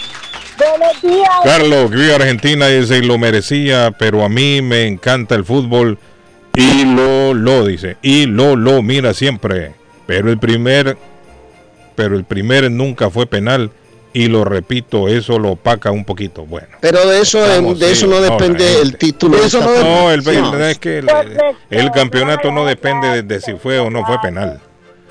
Buenos 0.58 1.02
días. 1.02 1.30
Carlos, 1.44 1.90
que 1.90 1.96
vive 1.98 2.14
Argentina, 2.16 2.68
dice, 2.68 2.98
y 2.98 3.02
lo 3.02 3.18
merecía, 3.18 3.92
pero 3.98 4.24
a 4.24 4.30
mí 4.30 4.62
me 4.62 4.86
encanta 4.86 5.34
el 5.34 5.44
fútbol. 5.44 5.98
Y 6.54 6.86
lo, 6.86 7.34
lo, 7.34 7.66
dice, 7.66 7.98
y 8.04 8.28
lo, 8.28 8.56
lo 8.56 8.84
mira 8.84 9.14
siempre. 9.16 9.74
Pero 10.06 10.30
el 10.30 10.38
primer, 10.38 10.98
pero 12.02 12.16
el 12.18 12.24
primer 12.24 12.72
nunca 12.72 13.12
fue 13.12 13.28
penal 13.28 13.70
y 14.12 14.28
lo 14.28 14.44
repito, 14.44 15.08
eso 15.08 15.38
lo 15.38 15.52
opaca 15.52 15.92
un 15.92 16.04
poquito. 16.04 16.46
Bueno. 16.48 16.68
Pero 16.82 17.08
de 17.08 17.22
eso, 17.22 17.46
Estamos, 17.46 17.80
de 17.80 17.92
eso 17.92 18.08
no 18.08 18.16
no, 18.16 18.22
depende 18.22 18.66
gente. 18.66 18.82
el 18.82 18.98
título. 18.98 19.38
de 19.38 19.46
Eso 19.46 19.60
esta- 19.60 19.84
no 19.84 20.02
No, 20.04 20.12
el, 20.12 20.24
No. 20.24 20.66
es 20.66 20.80
que 20.80 20.98
el, 20.98 21.08
el 21.70 21.92
campeonato 21.92 22.52
no 22.52 22.66
depende 22.66 23.08
de, 23.08 23.22
de 23.24 23.40
si 23.40 23.54
fue 23.54 23.78
o 23.80 23.90
no 23.92 24.04
fue 24.06 24.20
penal. 24.20 24.60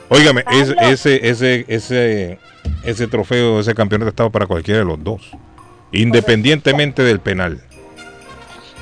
Óigame, 0.08 0.42
es- 0.50 0.74
ese, 0.82 1.28
ese, 1.28 1.64
ese, 1.68 2.38
ese 2.82 3.06
trofeo, 3.06 3.60
ese 3.60 3.72
campeonato 3.74 4.10
estaba 4.10 4.30
para 4.30 4.46
cualquiera 4.46 4.80
de 4.80 4.86
los 4.86 5.02
dos, 5.02 5.30
independientemente 5.92 7.02
del 7.04 7.20
penal. 7.20 7.60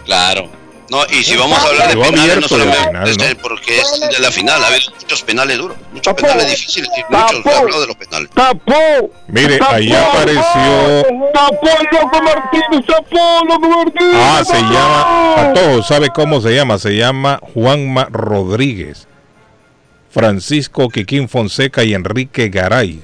Claro. 0.06 0.48
No, 0.90 1.04
y 1.10 1.22
si 1.22 1.36
vamos 1.36 1.58
a 1.58 1.66
hablar 1.66 1.88
de 1.88 1.96
penales, 2.02 2.40
no 2.40 2.48
solamente 2.48 3.36
porque 3.42 3.78
es 3.78 4.00
de 4.00 4.18
la 4.20 4.30
final, 4.30 4.62
ha 4.64 4.68
habido 4.68 4.90
muchos 4.98 5.22
penales 5.22 5.58
duros, 5.58 5.76
muchos 5.92 6.14
Tapó. 6.16 6.22
penales 6.28 6.50
difíciles, 6.50 6.88
y 6.96 7.12
muchos 7.12 7.46
hablado 7.56 7.80
de 7.82 7.86
los 7.88 7.96
penales. 7.96 8.30
¡Tapó! 8.34 9.10
Mire, 9.28 9.58
¡Tapó! 9.58 9.74
ahí 9.74 9.92
apareció. 9.92 11.06
¡Tapó 11.34 11.68
loco 11.92 12.22
Martínez! 12.22 12.86
¡Tapó 12.86 13.44
loco 13.46 13.68
Martínez! 13.68 14.14
Ah, 14.14 14.42
se 14.46 14.56
llama. 14.62 15.34
Patojo, 15.36 15.82
¿sabe 15.82 16.08
cómo 16.08 16.40
se 16.40 16.54
llama? 16.54 16.78
Se 16.78 16.96
llama 16.96 17.38
Juanma 17.52 18.06
Rodríguez, 18.10 19.06
Francisco 20.10 20.88
Quiquín 20.88 21.28
Fonseca 21.28 21.84
y 21.84 21.92
Enrique 21.94 22.48
Garay. 22.48 23.02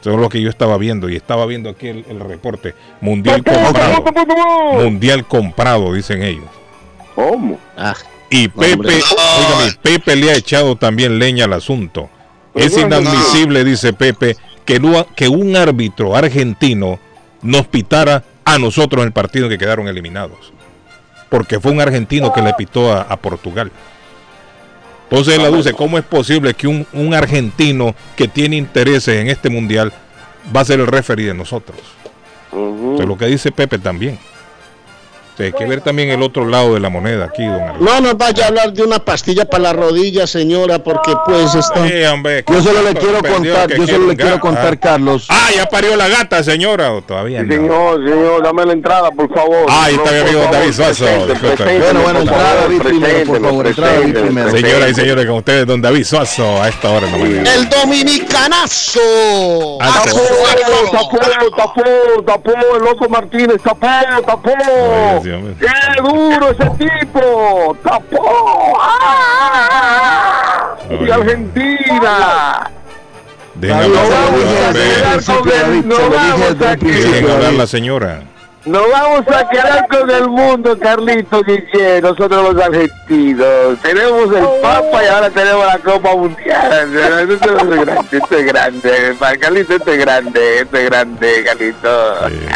Eso 0.00 0.12
es 0.12 0.18
lo 0.18 0.28
que 0.28 0.40
yo 0.40 0.50
estaba 0.50 0.76
viendo 0.78 1.08
y 1.08 1.16
estaba 1.16 1.46
viendo 1.46 1.70
aquí 1.70 1.88
el, 1.88 2.04
el 2.08 2.20
reporte. 2.20 2.74
Mundial 3.00 3.42
comprado. 3.42 4.04
Mundial 4.74 5.26
comprado, 5.26 5.92
dicen 5.94 6.22
ellos. 6.22 6.44
¿Cómo? 7.14 7.58
Ah, 7.76 7.94
Y. 8.30 8.48
Pepe, 8.48 8.98
No. 8.98 9.72
Pepe 9.82 10.16
le 10.16 10.30
ha 10.30 10.34
echado 10.36 10.76
también 10.76 11.18
leña 11.18 11.44
al 11.44 11.52
asunto. 11.52 12.08
Es 12.54 12.72
Pero 12.74 12.86
inadmisible, 12.86 13.64
dice 13.64 13.92
Pepe, 13.92 14.36
que, 14.64 14.78
no- 14.80 15.06
que 15.14 15.28
un 15.28 15.56
árbitro 15.56 16.14
argentino 16.16 16.98
nos 17.42 17.66
pitara 17.66 18.24
a 18.44 18.58
nosotros 18.58 19.02
en 19.02 19.08
el 19.08 19.12
partido 19.12 19.48
que 19.48 19.58
quedaron 19.58 19.88
eliminados. 19.88 20.52
Porque 21.30 21.58
fue 21.60 21.72
un 21.72 21.80
argentino 21.80 22.32
que 22.32 22.42
le 22.42 22.54
pitó 22.54 22.92
a, 22.92 23.02
a 23.02 23.16
Portugal. 23.16 23.70
Entonces 25.10 25.34
él 25.38 25.44
aduce, 25.44 25.72
¿cómo 25.74 25.98
es 25.98 26.04
posible 26.04 26.54
que 26.54 26.66
un, 26.66 26.86
un 26.92 27.14
argentino 27.14 27.94
que 28.16 28.26
tiene 28.28 28.56
intereses 28.56 29.20
en 29.20 29.28
este 29.28 29.50
mundial 29.50 29.92
va 30.54 30.60
a 30.60 30.64
ser 30.64 30.80
el 30.80 30.86
referee 30.86 31.26
de 31.26 31.34
nosotros? 31.34 31.78
Es 32.98 33.04
lo 33.06 33.16
que 33.18 33.26
dice 33.26 33.50
Pepe 33.52 33.78
también. 33.78 34.18
Sea, 35.36 35.46
hay 35.46 35.52
que 35.52 35.64
ver 35.66 35.80
también 35.80 36.10
el 36.10 36.22
otro 36.22 36.46
lado 36.46 36.74
de 36.74 36.80
la 36.80 36.88
moneda 36.90 37.24
aquí, 37.24 37.44
don 37.44 37.60
Alberto. 37.60 37.84
no 37.84 38.00
nos 38.00 38.16
vaya 38.16 38.44
a 38.44 38.48
hablar 38.48 38.72
de 38.72 38.84
una 38.84 38.98
pastilla 39.00 39.44
para 39.44 39.64
la 39.64 39.72
rodilla, 39.72 40.26
señora, 40.28 40.78
porque 40.78 41.12
pues 41.26 41.54
está. 41.56 41.86
Sí, 41.88 42.04
hombre, 42.04 42.44
Yo 42.48 42.62
solo 42.62 42.82
le 42.82 42.92
¿cuánto 42.94 43.00
quiero 43.00 43.34
contar, 43.34 43.70
yo 43.76 43.86
solo 43.86 44.06
le 44.06 44.16
quiero 44.16 44.38
contar, 44.40 44.74
Ah. 44.74 44.80
Carlos. 44.80 45.26
Ah, 45.28 45.48
ya 45.54 45.66
parió 45.66 45.96
la 45.96 46.06
gata, 46.08 46.42
señora, 46.44 46.92
o 46.92 47.02
todavía 47.02 47.40
Sí, 47.40 47.46
no. 47.48 47.52
señor, 47.54 48.04
señor, 48.08 48.42
dame 48.44 48.64
la 48.66 48.72
entrada, 48.74 49.10
por 49.10 49.32
favor. 49.34 49.66
Ah, 49.68 49.84
ahí 49.86 49.94
está 49.96 50.10
mi 50.12 50.18
amigo 50.18 50.40
David 50.52 50.72
Suazo. 50.72 51.04
Bueno, 51.04 52.00
bueno, 52.02 52.20
entrada 52.20 52.54
David 52.62 52.82
primero, 52.82 53.24
por 53.26 53.42
favor, 53.42 53.66
entrada 53.66 53.92
David 53.94 54.14
primero. 54.18 54.50
Señoras 54.52 54.90
y 54.90 54.94
señores, 54.94 55.26
con 55.26 55.34
ustedes, 55.36 55.66
don 55.66 55.82
David 55.82 56.04
Suazo, 56.04 56.62
a 56.62 56.68
esta 56.68 56.90
hora 56.90 57.08
no 57.10 57.16
digan. 57.18 57.44
El 57.46 57.68
dominicanazo. 57.68 59.00
Ah, 59.80 60.02
Tapó, 60.04 60.20
tapó, 60.92 61.56
tapó, 61.56 62.22
tapó, 62.24 62.76
el 62.76 62.84
loco 62.84 63.08
Martínez, 63.08 63.60
tapó, 63.62 63.88
tapó. 64.24 65.22
¡Qué 65.24 66.02
duro 66.02 66.50
ese 66.50 66.70
tipo! 66.78 67.76
¡Tapó! 67.82 68.78
¡Ah! 68.80 70.76
Y. 70.90 71.10
Argentina. 71.10 72.70
Dejen 73.54 73.78
hablar, 73.78 74.30
No 75.84 75.96
vamos 76.10 76.62
aquí. 76.68 76.86
dejen 76.86 77.30
hablar 77.30 77.52
la 77.54 77.66
señora. 77.66 78.22
Nos 78.66 78.90
vamos 78.90 79.24
a 79.28 79.48
quedar 79.50 79.86
con 79.88 80.10
el 80.10 80.28
mundo, 80.28 80.78
Carlitos 80.78 81.42
Guille, 81.44 82.00
nosotros 82.00 82.54
los 82.54 82.62
argentinos. 82.64 83.78
Tenemos 83.82 84.34
el 84.34 84.46
Papa 84.62 85.04
y 85.04 85.06
ahora 85.06 85.28
tenemos 85.30 85.66
la 85.66 85.78
Copa 85.78 86.16
Mundial. 86.16 86.96
Esto 87.30 87.56
es 87.58 87.66
grande, 87.84 88.16
esto 88.16 88.36
es 88.38 88.46
grande. 88.46 89.14
Para 89.18 89.36
Carlitos, 89.36 89.76
esto 89.76 89.92
es 89.92 89.98
grande, 89.98 90.60
esto 90.60 90.76
es 90.78 90.84
grande, 90.86 91.44
Carlitos. 91.44 92.32
Eh, 92.32 92.48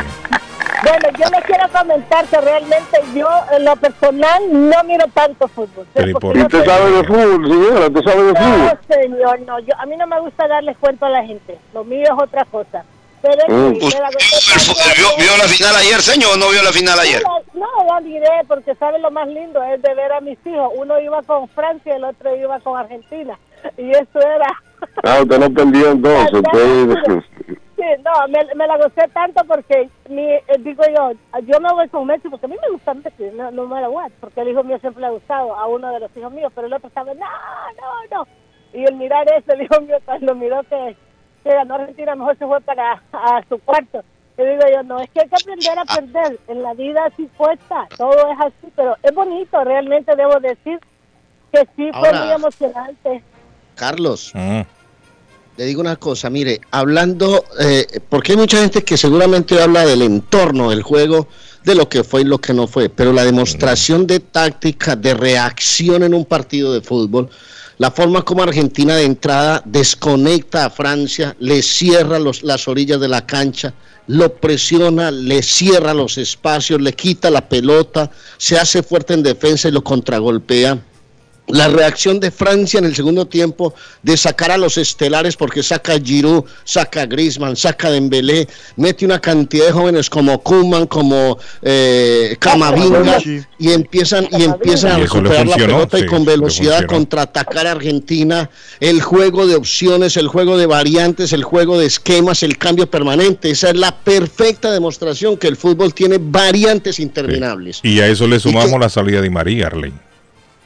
Bueno, 0.83 1.09
yo 1.19 1.25
le 1.31 1.43
quiero 1.43 1.69
comentar 1.71 2.25
que 2.27 2.41
realmente 2.41 3.01
yo, 3.15 3.27
en 3.53 3.65
lo 3.65 3.77
personal, 3.77 4.43
no 4.71 4.85
miro 4.85 5.05
tanto 5.13 5.49
fútbol. 5.49 5.87
Pero 5.93 6.09
¿y 6.11 6.15
por 6.15 6.35
yo 6.35 6.41
¿Y 6.41 6.43
usted 6.45 6.59
soy- 6.59 6.67
sabe 6.69 6.91
de 6.93 7.05
fútbol, 7.05 7.47
señora? 7.49 7.87
¿Usted 7.87 8.03
sabe 8.05 8.23
de 8.23 8.33
No, 8.33 8.41
fútbol? 8.41 8.79
señor, 8.89 9.41
no. 9.41 9.59
Yo, 9.61 9.75
a 9.79 9.87
mí 9.87 9.97
no 9.97 10.07
me 10.07 10.21
gusta 10.21 10.47
darles 10.49 10.77
cuento 10.79 11.07
a 11.07 11.11
la 11.11 11.25
gente. 11.25 11.59
Lo 11.75 11.85
mío 11.85 12.05
es 12.05 12.23
otra 12.23 12.45
cosa. 12.45 12.85
Pero 13.21 13.35
es 13.35 13.49
Mm. 13.53 13.73
que 13.81 13.85
¿Usted 13.87 13.99
me 13.99 14.05
la 14.05 14.95
vio, 14.95 15.09
vio- 15.19 15.37
la 15.39 15.49
final 15.49 15.75
ayer, 15.75 16.01
señor, 16.01 16.31
o 16.35 16.37
no 16.37 16.51
vio 16.51 16.63
la 16.63 16.71
final 16.73 16.99
ayer? 17.01 17.21
No, 17.55 17.67
la 17.93 18.01
diré 18.01 18.29
porque 18.47 18.77
sabe 18.77 19.01
lo 19.01 19.11
más 19.11 19.27
lindo 19.27 19.61
es 19.65 19.83
de 19.83 19.95
ver 19.95 20.13
a 20.13 20.21
mis 20.21 20.39
hijos. 20.47 20.71
Uno 20.77 21.01
iba 21.01 21.21
con 21.23 21.49
Francia 21.49 21.95
y 21.95 21.97
el 21.97 22.05
otro 22.05 22.37
iba 22.37 22.61
con 22.61 22.79
Argentina. 22.79 23.37
Y 23.77 23.91
eso 23.91 24.21
era... 24.21 24.47
Ah, 25.03 25.19
usted 25.23 25.39
no 25.41 25.51
perdió 25.51 25.91
entonces. 25.91 27.25
Sí, 27.79 27.85
no, 28.05 28.27
me, 28.27 28.55
me 28.57 28.67
la 28.67 28.77
gocé 28.77 29.07
tanto 29.15 29.45
porque, 29.45 29.89
mi, 30.09 30.23
eh, 30.33 30.43
digo 30.59 30.83
yo, 30.97 31.13
yo 31.43 31.61
me 31.61 31.73
voy 31.73 31.89
con 31.89 32.07
Messi 32.07 32.29
porque 32.29 32.47
a 32.47 32.49
mí 32.49 32.57
me 32.61 32.71
gusta 32.71 32.93
Messi, 32.93 33.31
no, 33.35 33.53
no 33.53 33.69
me 33.69 33.81
lo 33.81 33.93
voy, 33.93 34.11
porque 34.19 34.41
el 34.41 34.49
hijo 34.49 34.65
mío 34.65 34.81
siempre 34.81 35.01
le 35.01 35.07
ha 35.07 35.11
gustado, 35.11 35.55
a 35.55 35.65
uno 35.69 35.93
de 35.93 36.01
los 36.01 36.17
hijos 36.17 36.33
míos, 36.33 36.51
pero 36.57 36.67
el 36.67 36.73
otro 36.73 36.89
estaba, 36.89 37.15
no, 37.15 37.21
no, 37.21 38.17
no. 38.19 38.27
Y 38.73 38.83
el 38.85 38.97
mirar 38.97 39.27
eso, 39.33 39.53
el 39.53 39.63
hijo 39.63 39.81
mío 39.81 39.97
cuando 40.05 40.35
miró 40.35 40.61
que, 40.65 40.97
que 41.45 41.51
ganó 41.55 41.77
Argentina, 41.77 42.17
mejor 42.17 42.37
se 42.37 42.47
fue 42.47 42.61
para 42.63 43.01
a 43.13 43.43
su 43.49 43.59
cuarto. 43.61 44.03
Y 44.37 44.43
digo 44.43 44.63
yo, 44.75 44.83
no, 44.83 44.99
es 45.01 45.09
que 45.11 45.21
hay 45.21 45.29
que 45.29 45.37
aprender 45.41 45.79
a 45.79 45.83
aprender. 45.83 46.39
En 46.49 46.63
la 46.65 46.75
vida 46.75 47.05
así 47.07 47.29
cuesta, 47.37 47.87
todo 47.97 48.11
es 48.33 48.41
así, 48.41 48.73
pero 48.75 48.97
es 49.05 49.15
bonito, 49.15 49.63
realmente 49.63 50.17
debo 50.17 50.41
decir 50.41 50.81
que 51.53 51.61
sí 51.77 51.91
fue 51.93 52.09
Ahora- 52.09 52.25
muy 52.25 52.33
emocionante. 52.35 53.23
Carlos, 53.77 54.33
mm, 54.35 54.61
le 55.59 55.67
digo 55.67 55.81
una 55.81 55.97
cosa, 55.97 56.31
mire, 56.31 56.61
hablando, 56.71 57.45
eh, 57.59 58.01
porque 58.09 58.31
hay 58.31 58.39
mucha 58.39 58.61
gente 58.61 58.85
que 58.85 58.97
seguramente 58.97 59.61
habla 59.61 59.85
del 59.85 60.03
entorno 60.03 60.71
del 60.71 60.83
juego, 60.83 61.27
de 61.65 61.75
lo 61.75 61.89
que 61.89 62.05
fue 62.05 62.21
y 62.21 62.25
lo 62.25 62.39
que 62.39 62.55
no 62.55 62.69
fue, 62.69 62.89
pero 62.89 63.13
la 63.13 63.25
demostración 63.25 64.07
de 64.07 64.21
táctica, 64.21 64.95
de 64.95 65.15
reacción 65.15 66.05
en 66.05 66.15
un 66.15 66.25
partido 66.25 66.73
de 66.73 66.81
fútbol, 66.81 67.29
la 67.77 67.91
forma 67.91 68.25
como 68.25 68.45
Argentina 68.45 68.95
de 68.95 69.03
entrada 69.03 69.61
desconecta 69.65 70.65
a 70.65 70.71
Francia, 70.71 71.35
le 71.41 71.61
cierra 71.63 72.21
las 72.21 72.69
orillas 72.69 73.01
de 73.01 73.09
la 73.09 73.27
cancha, 73.27 73.75
lo 74.07 74.33
presiona, 74.37 75.11
le 75.11 75.43
cierra 75.43 75.93
los 75.93 76.19
espacios, 76.19 76.81
le 76.81 76.93
quita 76.93 77.33
la 77.33 77.49
pelota, 77.49 78.13
se 78.37 78.57
hace 78.57 78.85
fuerte 78.85 79.15
en 79.15 79.25
defensa 79.25 79.67
y 79.67 79.73
lo 79.73 79.83
contragolpea 79.83 80.81
la 81.51 81.69
reacción 81.69 82.21
de 82.21 82.31
Francia 82.31 82.79
en 82.79 82.85
el 82.85 82.95
segundo 82.95 83.27
tiempo 83.27 83.75
de 84.03 84.17
sacar 84.17 84.51
a 84.51 84.59
los 84.59 84.77
estelares 84.79 85.37
porque 85.37 85.63
saca 85.63 85.95
a 85.95 85.99
Giroud, 86.01 86.45
saca 86.65 87.03
a 87.03 87.07
Griezmann, 87.07 87.57
saca 87.57 87.89
a 87.89 87.91
Dembélé, 87.91 88.47
mete 88.77 89.05
una 89.05 89.19
cantidad 89.21 89.67
de 89.67 89.73
jóvenes 89.73 90.11
como 90.11 90.43
Koeman, 90.43 90.87
como 90.87 91.39
eh, 91.63 92.37
Camavinga 92.39 93.21
Sí. 93.21 93.41
y 93.59 93.73
empiezan 93.73 94.29
y 94.31 94.45
empiezan 94.45 94.93
a 94.93 94.99
recuperar 94.99 95.47
la 95.47 95.57
pelota 95.57 95.99
y 95.99 96.07
con 96.07 96.25
velocidad 96.25 96.85
contraatacar 96.87 97.67
a 97.67 97.73
Argentina, 97.73 98.51
el 98.81 99.01
juego 99.01 99.47
de 99.47 99.55
opciones, 99.57 100.17
el 100.17 100.29
juego 100.29 100.59
de 100.59 100.67
variantes, 100.67 101.33
el 101.33 101.45
juego 101.45 101.79
de 101.79 101.87
esquemas, 101.87 102.43
el 102.43 102.59
cambio 102.59 102.91
permanente, 102.91 103.51
esa 103.51 103.71
es 103.71 103.77
la 103.77 103.97
perfecta 103.97 104.71
demostración 104.71 105.37
que 105.37 105.49
el 105.49 105.57
fútbol 105.57 105.95
tiene 105.95 106.19
variantes 106.21 106.97
sí. 106.97 107.03
interminables. 107.03 107.81
Y 107.83 108.01
a 108.01 108.07
eso 108.07 108.27
le 108.27 108.39
sumamos 108.39 108.73
que- 108.73 108.79
la 108.79 108.89
salida 108.89 109.21
de 109.21 109.31
María, 109.31 109.67
Arley. 109.69 109.93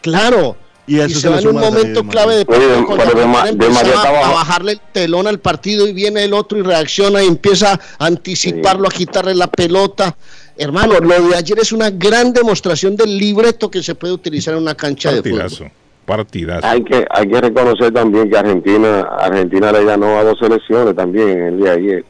Claro. 0.01 0.57
Y 0.87 0.97
Y, 0.97 1.01
eso 1.01 1.15
se 1.15 1.21
se 1.21 1.29
va 1.29 1.39
en 1.39 1.47
un 1.49 1.61
momento 1.61 2.03
clave 2.05 2.35
de 2.37 2.41
Oye, 2.41 2.45
partido 2.47 2.87
cuando 2.87 3.05
pero 3.05 3.21
de 3.21 3.27
Ma- 3.27 3.45
de 3.53 3.67
a, 3.95 4.31
bajarle 4.31 4.73
el 4.73 4.81
telón 4.93 5.27
al 5.29 5.39
partido 5.39 5.87
y 5.87 5.93
viene 5.93 6.25
el 6.25 6.35
otro 6.35 6.59
y 6.59 6.63
reacciona 6.63 7.23
y 7.23 7.29
empieza 7.29 7.79
a 7.99 8.07
anticiparlo, 8.07 8.89
a 8.89 8.91
quitarle 8.91 9.35
la 9.35 9.47
pelota. 9.47 10.17
Hermano, 10.59 10.99
lo 10.99 11.29
de 11.29 11.37
ayer 11.37 11.59
es 11.61 11.73
una 11.73 11.91
gran 11.91 12.33
demostración 12.33 12.97
del 12.97 13.17
libreto 13.17 13.71
que 13.71 13.83
se 13.83 13.95
puede 13.95 14.13
utilizar 14.13 14.55
en 14.55 14.63
una 14.63 14.75
cancha 14.75 15.11
de 15.11 15.23
Partidazo. 15.23 15.57
fútbol. 15.57 15.71
Partidazo. 16.05 16.67
Hay 16.67 16.83
que, 16.83 17.07
hay 17.09 17.29
que 17.29 17.41
reconocer 17.41 17.93
también 17.93 18.29
que 18.29 18.37
Argentina, 18.37 19.03
Argentina 19.21 19.71
le 19.71 19.85
ganó 19.85 20.19
a 20.19 20.25
dos 20.25 20.37
selecciones 20.41 20.97
también 20.97 21.29
el 21.43 21.57
día 21.59 21.71
de 21.77 21.79
ayer. 21.79 22.05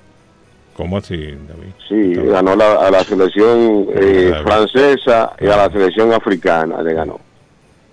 ¿Cómo 0.75 0.97
así, 0.97 1.17
David? 1.17 1.73
Sí, 1.89 2.15
ganó 2.15 2.57
la, 2.57 2.73
a 2.87 2.91
la 2.91 3.05
selección 3.05 3.87
eh, 3.95 4.33
francesa 4.43 5.33
y 5.39 5.45
a 5.47 5.57
la 5.59 5.71
selección 5.71 6.11
africana 6.15 6.83
le 6.83 6.95
ganó. 6.95 7.21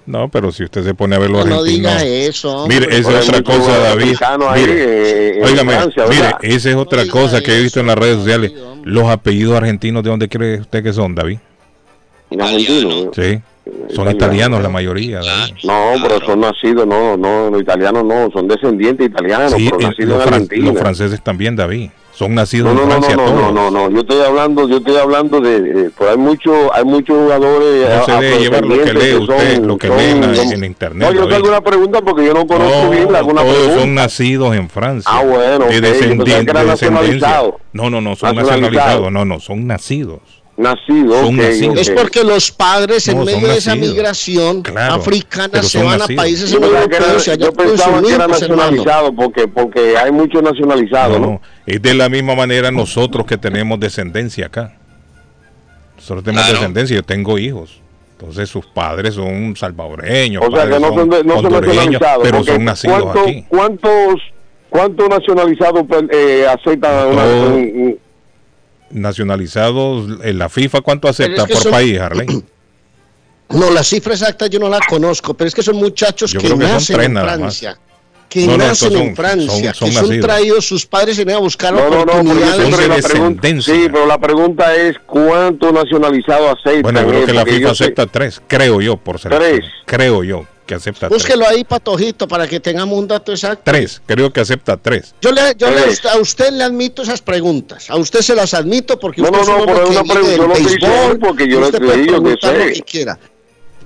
No, 0.10 0.28
pero 0.28 0.52
si 0.52 0.63
usted 0.63 0.84
se 0.84 0.95
pone 0.95 1.15
a 1.15 1.19
ver 1.19 1.30
los 1.30 1.45
No, 1.45 1.52
no 1.58 1.62
argentinos. 1.62 2.02
diga 2.02 2.04
eso. 2.04 2.63
hombre. 2.63 2.80
Mire, 2.80 2.98
esa 2.98 3.19
es 3.19 3.30
otra 3.30 3.43
cosa, 3.43 3.78
David. 3.78 4.15
Mire, 4.56 5.39
eh, 5.39 5.41
Francia, 5.65 6.04
mire, 6.10 6.56
esa 6.56 6.69
es 6.72 6.76
otra 6.76 7.06
cosa 7.08 7.41
que 7.43 7.56
he 7.56 7.62
visto 7.62 7.80
en 7.80 7.86
las 7.86 7.95
redes 7.95 8.17
sociales. 8.17 8.52
Los 8.84 9.08
apellidos 9.08 9.56
argentinos, 9.56 10.02
¿de 10.04 10.10
dónde 10.10 10.28
cree 10.28 10.62
usted 10.62 10.82
que 10.84 10.93
son, 10.93 11.13
David? 11.13 11.38
Argentino. 12.39 13.12
Sí, 13.13 13.39
son 13.95 14.10
italianos 14.10 14.63
la 14.63 14.69
mayoría. 14.69 15.19
David. 15.19 15.54
No, 15.63 15.93
pero 16.02 16.19
son 16.26 16.39
nacidos, 16.39 16.88
no, 16.88 17.15
no, 17.15 17.52
los 17.52 17.62
italianos 17.62 18.04
no, 18.04 18.32
son 18.32 18.48
descendientes 18.48 19.08
italianos, 19.10 19.54
Sí, 19.54 19.67
pero 19.69 19.80
eh, 19.80 19.84
nacidos 19.89 20.10
los, 20.10 20.17
en 20.26 20.28
fran- 20.28 20.34
Argentina. 20.34 20.72
los 20.72 20.80
franceses 20.80 21.24
también, 21.24 21.56
David. 21.56 21.89
Son 22.19 22.36
nacidos 22.36 22.73
No, 22.75 22.82
en 22.84 22.89
no, 22.89 22.95
no, 22.95 23.01
Francia 23.01 23.15
no, 23.15 23.23
no, 23.34 23.39
todos. 23.39 23.53
no, 23.53 23.71
no, 23.71 23.89
yo 23.91 24.01
estoy 24.01 24.19
hablando, 24.19 24.67
yo 24.67 24.77
estoy 24.79 24.97
hablando 24.97 25.39
de, 25.39 25.62
de- 25.62 25.89
pues 25.91 26.10
hay 26.10 26.17
muchos, 26.17 26.53
hay 26.73 26.84
muchos 26.84 27.15
jugadores. 27.17 27.88
No 27.97 28.03
se 28.05 28.12
debe 28.12 28.39
llevar 28.39 28.65
lo 28.65 28.84
que 28.84 28.93
lee 28.93 29.13
usted, 29.15 29.55
son- 29.55 29.67
lo 29.67 29.77
que 29.77 29.88
lee 29.88 30.03
en, 30.12 30.23
en 30.51 30.63
internet. 30.65 31.08
No, 31.08 31.13
yo 31.15 31.29
tengo 31.29 31.47
una 31.47 31.62
pregunta 31.62 32.01
porque 32.01 32.25
yo 32.25 32.34
no 32.34 32.45
conozco 32.45 32.84
No, 32.84 32.89
bien 32.89 33.15
alguna 33.15 33.41
todos 33.41 33.53
pregunta. 33.55 33.79
son 33.79 33.95
nacidos 33.95 34.53
en 34.58 34.69
Francia. 34.69 35.10
Ah, 35.13 35.23
bueno, 35.23 35.60
de, 35.60 35.65
ok, 35.65 35.71
yo 35.71 35.79
descendi- 35.79 36.23
pensaba 36.25 36.43
que 36.43 36.49
era 36.51 36.63
de 36.65 36.69
descendencia. 36.71 37.41
No, 37.71 37.89
no, 37.89 38.01
no, 38.01 38.15
son 38.17 38.36
Nacionalizado. 38.36 38.60
nacionalizados. 38.60 39.12
No, 39.13 39.23
no, 39.23 39.39
son 39.39 39.65
nacidos. 39.65 40.19
Nacido. 40.60 41.15
Es 41.80 41.89
porque 41.91 42.22
los 42.22 42.52
padres 42.52 43.08
en 43.08 43.17
No, 43.19 43.24
medio 43.24 43.48
de 43.48 43.58
esa 43.58 43.76
migración 43.76 44.62
Claro, 44.62 44.95
africana 44.95 45.63
se 45.63 45.82
van 45.82 46.00
nacidos. 46.00 46.19
a 46.19 46.22
países 46.22 46.52
Yo 46.52 46.58
era, 46.58 46.67
europeos 46.84 47.28
y 47.28 47.32
allá 47.32 47.45
yo 47.45 47.54
pensaba 47.54 48.02
que 48.02 48.08
era 48.08 48.15
hermano. 48.26 48.28
nacionalizado 48.39 49.15
porque, 49.15 49.48
porque 49.48 49.98
hay 49.98 50.12
muchos 50.12 50.43
nacionalizados, 50.43 51.17
No, 51.17 51.26
¿no? 51.26 51.32
no, 51.34 51.41
es 51.65 51.82
de 51.82 51.93
la 51.93 52.10
misma 52.10 52.36
manera 52.36 52.72
nosotros 52.72 53.26
que 53.26 53.38
tenemos 53.38 53.80
descendencia 53.80 54.48
acá. 54.48 54.76
Nosotros 55.95 56.26
tenemos 56.26 56.43
Claro. 56.45 56.60
descendencia, 56.60 56.95
yo 56.98 57.04
tengo 57.04 57.38
hijos. 57.38 57.80
Entonces 58.19 58.50
sus 58.50 58.65
padres 58.65 59.13
son 59.13 59.56
salvadoreños, 59.56 60.43
O 60.45 60.52
sea 60.54 60.65
que 60.69 60.78
no 60.78 60.93
son, 60.93 61.10
de- 61.10 61.24
no 61.24 61.41
son 61.41 61.54
nacionalizados. 61.54 62.22
pero 62.22 62.43
son 62.43 62.65
nacidos 62.65 63.02
¿cuánto- 63.04 63.22
aquí. 63.22 63.45
¿Cuántos, 63.48 64.15
cuántos 64.69 65.08
nacionalizados 65.10 65.84
pues, 65.88 66.04
eh, 66.12 66.45
aceptan 66.50 67.08
una, 67.08 67.22
Todo- 67.24 67.48
un- 67.48 67.54
un- 67.56 68.00
Nacionalizados, 68.91 70.19
en 70.23 70.38
la 70.39 70.49
FIFA, 70.49 70.82
¿cuánto 70.82 71.08
acepta 71.08 71.32
Pero 71.34 71.43
es 71.43 71.47
que 71.47 71.54
por 71.54 71.63
son- 71.63 71.71
país, 71.71 71.99
Harley? 71.99 72.28
No, 73.49 73.71
la 73.71 73.84
cifra 73.84 74.13
exacta 74.13 74.45
yo 74.45 74.60
no 74.60 74.69
la 74.69 74.80
conozco, 74.88 75.34
pero 75.34 75.47
es 75.47 75.56
que 75.56 75.63
son 75.63 75.78
muchachos 75.78 76.32
Yo 76.32 76.39
que 76.39 76.45
creo 76.45 76.60
que 76.60 76.65
son 76.65 76.73
nacen 76.75 76.95
tres 76.95 77.06
en 77.08 77.13
más. 77.13 77.23
Francia. 77.23 77.80
Que 78.30 78.45
No, 78.45 78.52
no, 78.52 78.58
nacen 78.60 78.91
son- 78.93 79.02
en 79.02 79.15
Francia, 79.15 79.73
son- 79.73 79.73
son 79.73 79.88
que 79.89 79.93
son 79.95 80.04
nacidos. 80.08 80.25
traídos, 80.28 80.65
sus 80.67 80.86
padres 80.86 81.15
se 81.15 81.34
a 81.34 81.39
buscar 81.39 81.73
No, 81.73 81.80
no, 81.89 81.89
no, 82.06 82.12
oportunidades. 82.12 82.56
Son 82.58 82.65
de 82.65 82.69
la 82.69 82.78
pregunta, 82.78 82.95
descendencia. 83.08 83.73
sí, 83.73 83.82
pero 83.91 84.06
la 84.06 84.19
pregunta 84.19 84.75
es 84.75 84.97
¿cuántos 85.08 85.73
nacionalizados 85.73 86.60
aceptan? 86.60 86.82
Bueno, 86.84 87.08
creo 87.08 87.25
que 87.25 87.34
la 87.34 87.43
FIFA 87.43 87.73
sé- 87.73 87.84
acepta 87.86 88.06
tres, 88.06 88.39
creo 88.45 88.82
yo, 88.82 88.97
por 88.97 89.17
selección. 89.19 89.52
Tres. 89.62 89.71
Creo 89.88 90.23
yo 90.23 90.45
que 90.69 90.75
acepta 90.75 91.08
tres. 91.10 91.17
Búsquelo 91.23 91.47
ahí, 91.47 91.63
Patojito, 91.63 92.27
para 92.27 92.47
que 92.47 92.60
tengamos 92.60 92.97
un 92.99 93.08
dato 93.08 93.32
exacto. 93.32 93.63
Tres, 93.65 93.99
creo 94.05 94.32
que 94.32 94.39
acepta 94.39 94.77
tres. 94.77 95.15
Yo, 95.19 95.32
le, 95.32 95.41
yo 95.58 95.69
le- 95.71 95.82
Tres. 95.82 96.05
a 96.05 96.17
usted 96.19 96.51
le 96.51 96.63
admito 96.63 97.01
esas 97.01 97.21
preguntas. 97.21 97.89
A 97.89 97.95
usted 97.95 98.21
se 98.21 98.36
las 98.36 98.53
admito 98.53 98.99
porque 98.99 99.21
No, 99.23 99.29
usted 99.32 99.38
no, 99.39 99.43
es 99.43 99.49
un 99.49 99.65
no, 99.65 99.65
que 99.65 99.89
una 99.89 100.01
vive 100.03 100.13
pregunta, 100.13 100.29
del 100.29 100.38
yo 100.38 100.47
lo 100.47 100.53
béisbol, 100.53 101.19
porque 101.19 101.47
yo 101.47 101.60
usted 101.60 101.79
le 101.79 101.86
puede 101.88 102.01
digo 102.01 102.13
que 102.13 102.21
preguntar 102.21 102.53
lo 102.58 102.63
sé. 102.65 102.73
que 102.73 102.82
quiera. 102.82 103.19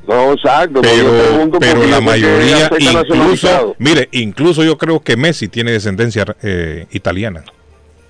No, 0.05 0.33
exacto. 0.33 0.81
pero 0.81 0.95
yo 0.97 1.03
Pero, 1.11 1.23
pregunto 1.29 1.59
pero 1.61 1.75
porque 1.75 1.87
la 1.89 1.91
yo 1.91 1.99
sé 1.99 2.01
mayoría, 2.05 2.69
incluso, 2.77 3.75
mire, 3.79 4.09
incluso 4.11 4.63
yo 4.65 4.77
creo 4.77 4.99
que 4.99 5.15
Messi 5.15 5.47
tiene 5.47 5.71
descendencia 5.71 6.25
eh, 6.43 6.85
italiana. 6.91 7.45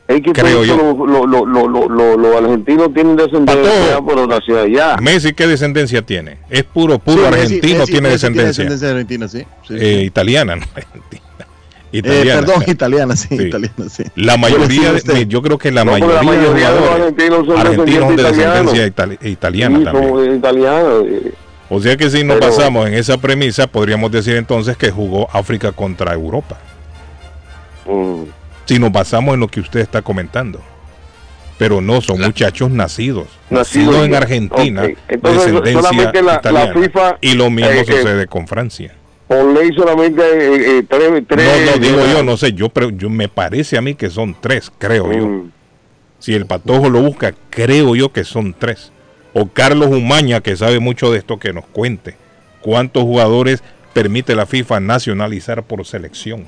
Es 0.08 0.22
que 0.22 0.34
creo 0.34 0.64
yo. 0.66 0.76
Los 0.76 0.98
lo, 0.98 1.26
lo, 1.26 1.46
lo, 1.46 1.68
lo, 1.68 1.88
lo- 1.88 2.18
los 2.18 2.36
argentinos 2.36 2.94
tienen 2.94 3.16
descendencia 3.16 4.02
por 4.06 4.28
nacionalidad. 4.28 5.00
Messi, 5.00 5.34
¿qué 5.34 5.48
descendencia 5.48 6.02
tiene? 6.02 6.38
Es 6.50 6.64
puro, 6.64 7.00
puro 7.00 7.20
Sí, 7.22 7.26
argentino, 7.26 7.84
Messi- 7.84 7.86
tiene 7.86 8.02
Messi 8.02 8.12
descendencia. 8.14 8.46
descendencia 8.66 8.90
argentina, 8.90 9.28
sí. 9.30 9.44
sí. 9.68 9.74
Eh, 9.80 10.04
italiana, 10.04 10.56
no 10.58 10.64
argentina. 10.76 11.24
Eh, 11.94 12.02
perdón, 12.04 12.64
italiana, 12.68 13.16
sí, 13.16 13.30
Sí. 13.38 13.44
italiana, 13.44 13.86
sí. 13.90 14.04
La 14.16 14.36
mayoría, 14.36 14.92
de, 14.94 15.02
de- 15.14 15.28
yo 15.28 15.42
creo 15.42 15.58
que 15.58 15.72
la 15.72 15.86
No, 15.86 15.92
mayoría, 15.94 16.16
la 16.16 16.24
mayoría 16.24 16.70
de 16.70 16.76
de 16.76 16.80
los 16.82 16.90
argentinos 16.90 17.46
son 17.46 17.58
argentinos 17.60 18.10
de 18.18 18.24
descendencia 18.24 18.88
itali- 18.88 19.18
italiana 19.30 19.78
Sí, 19.80 19.84
también. 19.86 20.42
eh. 20.44 21.32
O 21.70 21.80
sea 21.80 21.96
que 21.96 22.10
si 22.10 22.24
nos 22.24 22.38
Pero- 22.40 22.52
basamos 22.52 22.88
en 22.88 22.96
esa 22.96 23.18
premisa, 23.18 23.68
podríamos 23.68 24.12
decir 24.12 24.36
entonces 24.36 24.76
que 24.76 24.92
jugó 24.92 25.30
África 25.32 25.72
contra 25.72 26.14
Europa. 26.14 26.58
Mm. 27.88 28.24
Si 28.74 28.80
nos 28.80 28.92
basamos 28.92 29.34
en 29.34 29.40
lo 29.40 29.48
que 29.48 29.60
usted 29.60 29.80
está 29.80 30.02
comentando. 30.02 30.60
Pero 31.58 31.82
no, 31.82 32.02
son 32.02 32.20
muchachos 32.20 32.72
nacidos. 32.72 33.28
Nacidos 33.50 33.88
Nacidos 33.96 34.06
en. 34.08 34.16
Argentina. 34.16 34.84
Entonces, 35.08 35.46
descendencia 35.54 35.82
solamente 35.82 36.22
la- 36.22 36.34
la 36.34 36.40
italiana. 36.40 36.74
FIFA, 36.82 37.18
y 37.22 37.34
lo 37.36 37.50
mismo 37.50 37.72
eh, 37.72 37.82
eh, 37.82 37.86
sucede 37.86 38.28
con 38.28 38.48
Francia. 38.48 38.94
Por 39.28 39.46
ley 39.54 39.70
solamente 39.76 40.22
eh, 40.80 40.84
tres, 40.90 41.24
tres. 41.28 41.66
No, 41.66 41.72
no, 41.72 41.78
digo 41.78 42.00
yo, 42.12 42.24
no 42.24 42.36
sé, 42.38 42.54
yo, 42.54 42.72
yo 42.98 43.10
me 43.10 43.30
parece 43.30 43.78
a 43.78 43.82
mí 43.82 43.94
que 43.96 44.10
son 44.10 44.36
tres, 44.40 44.72
creo 44.78 45.12
yo. 45.14 45.26
Mm. 45.28 45.52
Si 46.20 46.34
el 46.34 46.46
patojo 46.46 46.90
lo 46.90 47.02
busca, 47.02 47.34
creo 47.50 47.96
yo 47.96 48.12
que 48.12 48.24
son 48.24 48.54
tres. 48.58 48.92
O 49.34 49.48
Carlos 49.48 49.90
Umaña, 49.90 50.42
que 50.42 50.56
sabe 50.56 50.80
mucho 50.80 51.12
de 51.12 51.20
esto, 51.20 51.38
que 51.40 51.54
nos 51.54 51.66
cuente 51.66 52.16
cuántos 52.62 53.04
jugadores 53.04 53.64
permite 53.94 54.36
la 54.36 54.46
FIFA 54.46 54.80
nacionalizar 54.80 55.64
por 55.64 55.86
selección. 55.86 56.46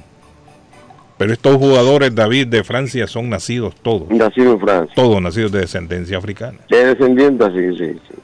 Pero 1.17 1.31
estos 1.31 1.55
jugadores, 1.55 2.13
David, 2.13 2.47
de 2.47 2.63
Francia 2.63 3.07
son 3.07 3.29
nacidos 3.29 3.73
todos, 3.81 4.09
Nacido 4.09 4.53
en 4.53 4.59
Francia. 4.59 4.93
todos 4.95 5.21
nacidos 5.21 5.51
de 5.53 5.59
descendencia 5.61 6.17
africana. 6.17 6.57
De 6.69 6.85
descendientes, 6.87 7.47
sí, 7.55 7.77
sí. 7.77 7.99
sí. 8.09 8.15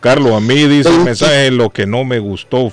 Carlos, 0.00 0.32
a 0.32 0.40
mí 0.40 0.54
dice 0.66 0.88
el 0.88 1.00
mensaje, 1.04 1.50
lo 1.50 1.70
que 1.70 1.86
no 1.86 2.04
me 2.04 2.18
gustó 2.20 2.70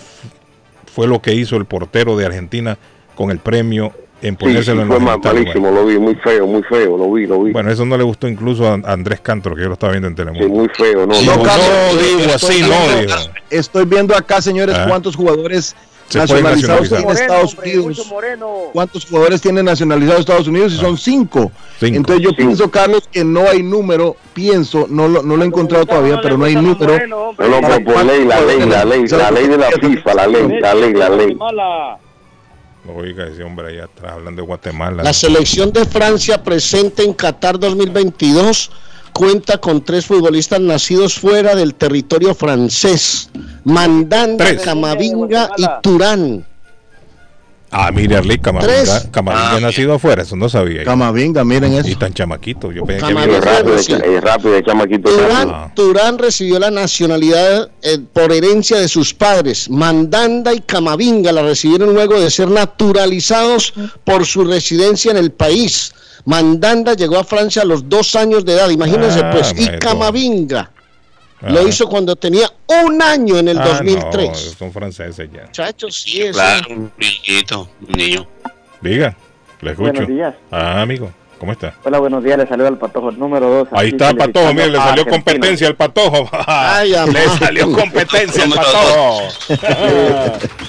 fue 0.93 1.07
lo 1.07 1.21
que 1.21 1.33
hizo 1.33 1.57
el 1.57 1.65
portero 1.65 2.15
de 2.15 2.25
Argentina 2.25 2.77
con 3.15 3.31
el 3.31 3.39
premio 3.39 3.91
en 4.21 4.35
Sí, 4.35 4.45
ponérselo 4.45 4.77
sí, 4.77 4.81
en 4.83 4.87
fue 4.87 4.99
los 4.99 5.09
genitales. 5.09 5.41
malísimo, 5.43 5.71
lo 5.71 5.85
vi, 5.85 5.97
muy 5.99 6.15
feo, 6.15 6.47
muy 6.47 6.63
feo, 6.63 6.97
lo 6.97 7.11
vi, 7.11 7.27
lo 7.27 7.43
vi. 7.43 7.51
Bueno, 7.51 7.69
eso 7.69 7.85
no 7.85 7.97
le 7.97 8.03
gustó 8.03 8.27
incluso 8.29 8.65
a 8.67 8.73
Andrés 8.85 9.19
Cantro, 9.19 9.55
que 9.55 9.61
yo 9.63 9.67
lo 9.67 9.73
estaba 9.73 9.91
viendo 9.91 10.07
en 10.07 10.13
sí, 10.13 10.17
Telemundo. 10.23 10.47
muy 10.47 10.69
feo, 10.69 11.05
no, 11.05 11.13
Dijo, 11.19 11.35
no. 11.35 11.43
Carlos, 11.43 11.67
no, 11.93 12.01
digo 12.01 12.31
así, 12.33 12.61
no. 12.61 13.25
Estoy 13.49 13.85
viendo 13.85 14.15
acá, 14.15 14.41
señores, 14.41 14.75
Ah. 14.77 14.85
cuántos 14.87 15.15
jugadores 15.17 15.75
Se 16.09 16.19
nacionalizados 16.19 16.91
en 16.91 17.09
Estados 17.09 17.55
Unidos. 17.55 18.13
¿Cuántos 18.73 19.05
jugadores 19.05 19.41
tienen 19.41 19.65
nacionalizados 19.65 20.21
Estados 20.21 20.47
Unidos? 20.47 20.73
Y 20.73 20.77
son 20.77 20.97
cinco. 20.97 21.51
Cinco. 21.79 21.97
Entonces 21.97 22.23
yo 22.23 22.29
Cinco. 22.29 22.37
pienso, 22.37 22.71
Carlos, 22.71 23.09
que 23.11 23.23
no 23.25 23.41
hay 23.49 23.63
número, 23.63 24.15
pienso, 24.33 24.85
no 24.89 25.07
lo, 25.07 25.23
no 25.23 25.35
lo 25.35 25.43
he 25.43 25.47
encontrado 25.47 25.85
todavía, 25.85 26.19
pero 26.21 26.37
no 26.37 26.45
hay 26.45 26.55
número. 26.55 27.07
No, 27.07 27.33
no, 27.33 27.33
pero 27.35 27.83
por 27.83 28.05
ley, 28.05 28.25
la 28.25 28.39
ley, 28.41 28.59
la 28.59 28.85
ley, 28.85 29.07
la 29.07 29.31
ley 29.31 29.47
de 29.47 29.57
la 29.57 29.71
FIFA, 29.71 30.13
la 30.13 30.27
ley, 30.27 30.59
la 30.59 30.73
ley, 30.75 30.93
la 30.93 31.09
ley. 31.09 31.37
Oiga, 32.95 33.25
ese 33.25 33.43
hombre 33.43 33.69
allá 33.69 33.85
atrás 33.85 34.13
hablando 34.13 34.43
de 34.43 34.47
Guatemala. 34.47 35.01
La 35.03 35.13
selección 35.13 35.73
de 35.73 35.85
Francia 35.85 36.43
presente 36.43 37.03
en 37.03 37.13
Qatar 37.13 37.57
2022 37.59 38.71
cuenta 39.15 39.57
con 39.59 39.81
tres 39.81 40.05
futbolistas 40.07 40.59
nacidos 40.59 41.17
fuera 41.17 41.55
del 41.55 41.73
territorio 41.73 42.35
francés. 42.35 43.29
Mandanda, 43.63 44.43
Tres. 44.45 44.61
Camavinga 44.61 45.51
y 45.57 45.63
Turán. 45.81 46.45
Ah, 47.71 47.91
mire, 47.91 48.17
Arley, 48.17 48.37
Camavinga. 48.39 49.09
Camavinga 49.11 49.55
Ah, 49.55 49.59
nacido 49.61 49.93
afuera, 49.93 50.23
eso 50.23 50.35
no 50.35 50.49
sabía. 50.49 50.79
yo. 50.79 50.85
Camavinga, 50.85 51.43
miren 51.45 51.73
Y 51.73 51.77
eso. 51.77 51.97
tan 51.97 52.13
chamaquito, 52.13 52.71
yo 52.73 52.85
pensé 52.85 53.01
Camavinga. 53.07 53.39
rápido, 53.39 53.77
Sí. 53.79 53.93
es 53.93 54.21
rápido, 54.23 54.55
el 54.57 54.65
chamaquito. 54.65 55.09
Turán, 55.09 55.49
rápido. 55.49 55.71
Turán 55.75 56.17
recibió 56.17 56.59
la 56.59 56.71
nacionalidad 56.71 57.69
eh, 57.81 57.99
por 58.13 58.31
herencia 58.33 58.77
de 58.79 58.87
sus 58.89 59.13
padres. 59.13 59.69
Mandanda 59.69 60.53
y 60.53 60.59
Camavinga 60.59 61.31
la 61.31 61.41
recibieron 61.41 61.93
luego 61.93 62.19
de 62.19 62.29
ser 62.29 62.49
naturalizados 62.49 63.73
por 64.03 64.25
su 64.25 64.43
residencia 64.43 65.11
en 65.11 65.17
el 65.17 65.31
país. 65.31 65.93
Mandanda 66.25 66.93
llegó 66.93 67.17
a 67.19 67.23
Francia 67.23 67.61
a 67.61 67.65
los 67.65 67.87
dos 67.87 68.15
años 68.15 68.43
de 68.45 68.53
edad, 68.53 68.69
imagínense 68.69 69.21
Ah, 69.23 69.31
pues. 69.31 69.53
Y. 69.57 69.67
Camavinga 69.79 70.71
Ah. 71.41 71.49
lo 71.51 71.67
hizo 71.67 71.87
cuando 71.87 72.15
tenía 72.15 72.49
un 72.67 73.01
año 73.01 73.37
en 73.37 73.49
el 73.49 73.59
Ah, 73.59 73.65
2003. 73.65 74.29
no, 74.29 74.35
son 74.57 74.71
franceses 74.71 75.29
ya. 75.31 75.43
Muchachos, 75.43 76.01
sí, 76.01 76.21
eso. 76.21 76.33
Claro, 76.33 76.63
un 76.69 76.91
niñito, 76.97 77.69
un 77.81 77.91
niño. 77.97 78.27
Diga, 78.81 79.15
le 79.61 79.71
escucho. 79.71 79.91
Buenos 79.91 80.07
días. 80.09 80.33
Ah, 80.49 80.81
amigo, 80.81 81.11
¿cómo 81.37 81.51
está? 81.51 81.75
Hola, 81.83 81.99
buenos 81.99 82.23
días. 82.23 82.37
Le 82.39 82.47
saluda 82.47 82.69
el 82.69 82.77
patojo 82.77 83.11
número 83.11 83.47
2. 83.49 83.67
Ahí 83.73 83.89
está 83.89 84.09
el 84.09 84.17
patojo, 84.17 84.53
mire, 84.53 84.69
le 84.69 84.77
salió 84.77 85.05
competencia 85.05 85.67
al 85.67 85.75
patojo. 85.75 86.29
Ay, 86.47 86.91
le 87.11 87.29
salió 87.37 87.71
competencia 87.71 88.43
al 88.45 88.49
patojo. 88.49 89.21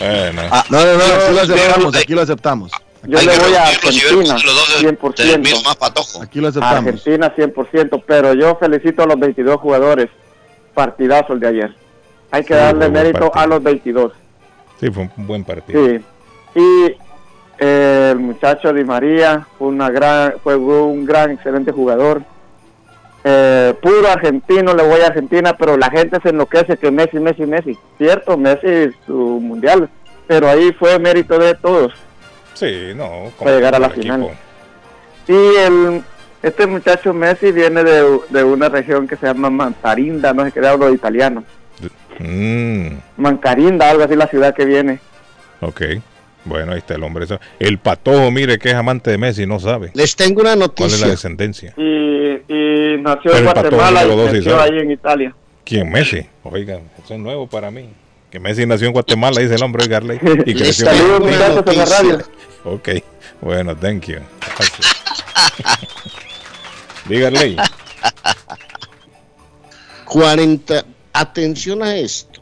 bueno, 0.00 0.42
Ah, 0.50 0.64
no, 0.68 0.84
no, 0.84 0.94
no, 0.98 1.04
aquí 1.04 1.32
lo 1.32 1.40
aceptamos, 1.40 1.96
aquí 1.96 2.12
lo 2.14 2.20
aceptamos. 2.22 2.72
Yo 3.04 3.18
Hay 3.18 3.26
le 3.26 3.38
voy 3.38 3.54
a 3.54 3.66
Argentina, 3.68 4.34
los 4.34 4.44
dos 4.44 4.68
es- 4.76 4.82
del 4.82 4.96
100%. 4.96 5.38
mismo 5.38 5.62
más 5.62 5.76
patojo. 5.76 6.22
Aquí 6.22 6.40
lo 6.40 6.48
aceptamos. 6.48 6.76
Argentina 6.78 7.32
100%, 7.36 8.02
pero 8.06 8.32
yo 8.34 8.56
felicito 8.56 9.02
a 9.02 9.06
los 9.06 9.18
22 9.18 9.60
jugadores. 9.60 10.08
Partidazo 10.74 11.34
el 11.34 11.40
de 11.40 11.48
ayer. 11.48 11.74
Hay 12.30 12.42
que 12.42 12.54
Sí, 12.54 12.60
darle 12.60 12.88
mérito 12.88 13.30
a 13.34 13.46
los 13.46 13.62
22. 13.62 14.12
sí, 14.80 14.90
fue 14.90 15.08
un 15.16 15.26
buen 15.26 15.44
partido. 15.44 15.86
Sí. 15.86 16.00
Y 16.56 16.96
eh, 17.58 18.08
el 18.12 18.18
muchacho 18.18 18.72
Di 18.72 18.84
María 18.84 19.46
fue, 19.58 19.68
una 19.68 19.88
gran, 19.90 20.34
fue 20.42 20.56
un 20.56 21.04
gran, 21.06 21.30
excelente 21.30 21.70
jugador. 21.72 22.22
Eh, 23.24 23.74
puro 23.82 24.08
argentino, 24.08 24.74
le 24.74 24.82
voy 24.84 25.00
a 25.00 25.06
Argentina, 25.06 25.56
pero 25.56 25.76
la 25.76 25.90
gente 25.90 26.18
se 26.22 26.28
enloquece 26.28 26.76
que 26.76 26.90
Messi, 26.90 27.18
Messi, 27.18 27.42
Messi. 27.46 27.76
Cierto, 27.98 28.36
Messi 28.36 28.90
su 29.06 29.14
mundial, 29.14 29.88
pero 30.26 30.48
ahí 30.48 30.72
fue 30.78 30.98
mérito 30.98 31.38
de 31.38 31.54
todos. 31.54 31.92
Sí, 32.56 32.92
no. 32.96 33.30
Para 33.38 33.52
llegar 33.52 33.74
a 33.74 33.78
la 33.78 33.86
equipo. 33.86 34.02
final. 34.02 34.30
Y 35.28 35.32
el, 35.58 36.02
este 36.42 36.66
muchacho 36.66 37.12
Messi 37.12 37.52
viene 37.52 37.84
de, 37.84 38.18
de 38.30 38.44
una 38.44 38.68
región 38.68 39.06
que 39.06 39.16
se 39.16 39.26
llama 39.26 39.50
Mantarinda, 39.50 40.32
no 40.32 40.44
sé 40.44 40.52
qué 40.52 40.66
hablo 40.66 40.86
de 40.86 40.94
italiano. 40.94 41.44
Mm, 42.18 42.96
Mancarinda, 43.18 43.90
algo 43.90 44.04
así 44.04 44.16
la 44.16 44.26
ciudad 44.26 44.54
que 44.54 44.64
viene. 44.64 44.98
ok. 45.60 45.82
Bueno, 46.46 46.72
ahí 46.72 46.78
está 46.78 46.94
el 46.94 47.02
hombre. 47.02 47.26
El 47.58 47.78
patojo, 47.78 48.30
mire 48.30 48.56
que 48.60 48.68
es 48.68 48.74
amante 48.76 49.10
de 49.10 49.18
Messi, 49.18 49.46
no 49.46 49.58
sabe. 49.58 49.90
Les 49.94 50.14
tengo 50.14 50.42
una 50.42 50.54
¿Cuál 50.54 50.62
es 50.62 50.76
la 50.76 50.86
noticia. 50.86 51.08
descendencia? 51.08 51.74
Y, 51.76 51.82
y 52.48 52.96
nació 53.00 53.32
Pero 53.32 53.38
en 53.38 53.44
Patojo 53.46 53.74
Guatemala 53.76 54.04
y 54.04 54.36
sí 54.36 54.42
sabe. 54.48 54.62
ahí 54.62 54.78
en 54.78 54.90
Italia. 54.92 55.34
¿Quién? 55.64 55.90
Messi. 55.90 56.24
Oiga, 56.44 56.78
eso 57.04 57.14
es 57.14 57.18
nuevo 57.18 57.48
para 57.48 57.72
mí. 57.72 57.88
Que 58.30 58.40
Messi 58.40 58.66
nació 58.66 58.88
en 58.88 58.92
Guatemala, 58.92 59.40
dice 59.40 59.54
el 59.54 59.62
hombre 59.62 59.84
de 59.84 59.90
Garley. 59.90 60.20
Y 60.44 60.54
creció 60.58 60.90
en 60.90 61.00
una 61.00 61.18
muchachos, 61.18 61.64
en 61.66 61.78
la 61.78 61.84
radio. 61.84 62.18
Ok, 62.64 62.88
bueno, 63.40 63.76
thank 63.76 64.06
you. 64.06 64.18
Dígale. 67.08 67.56
40. 70.04 70.84
Atención 71.12 71.82
a 71.82 71.96
esto. 71.96 72.40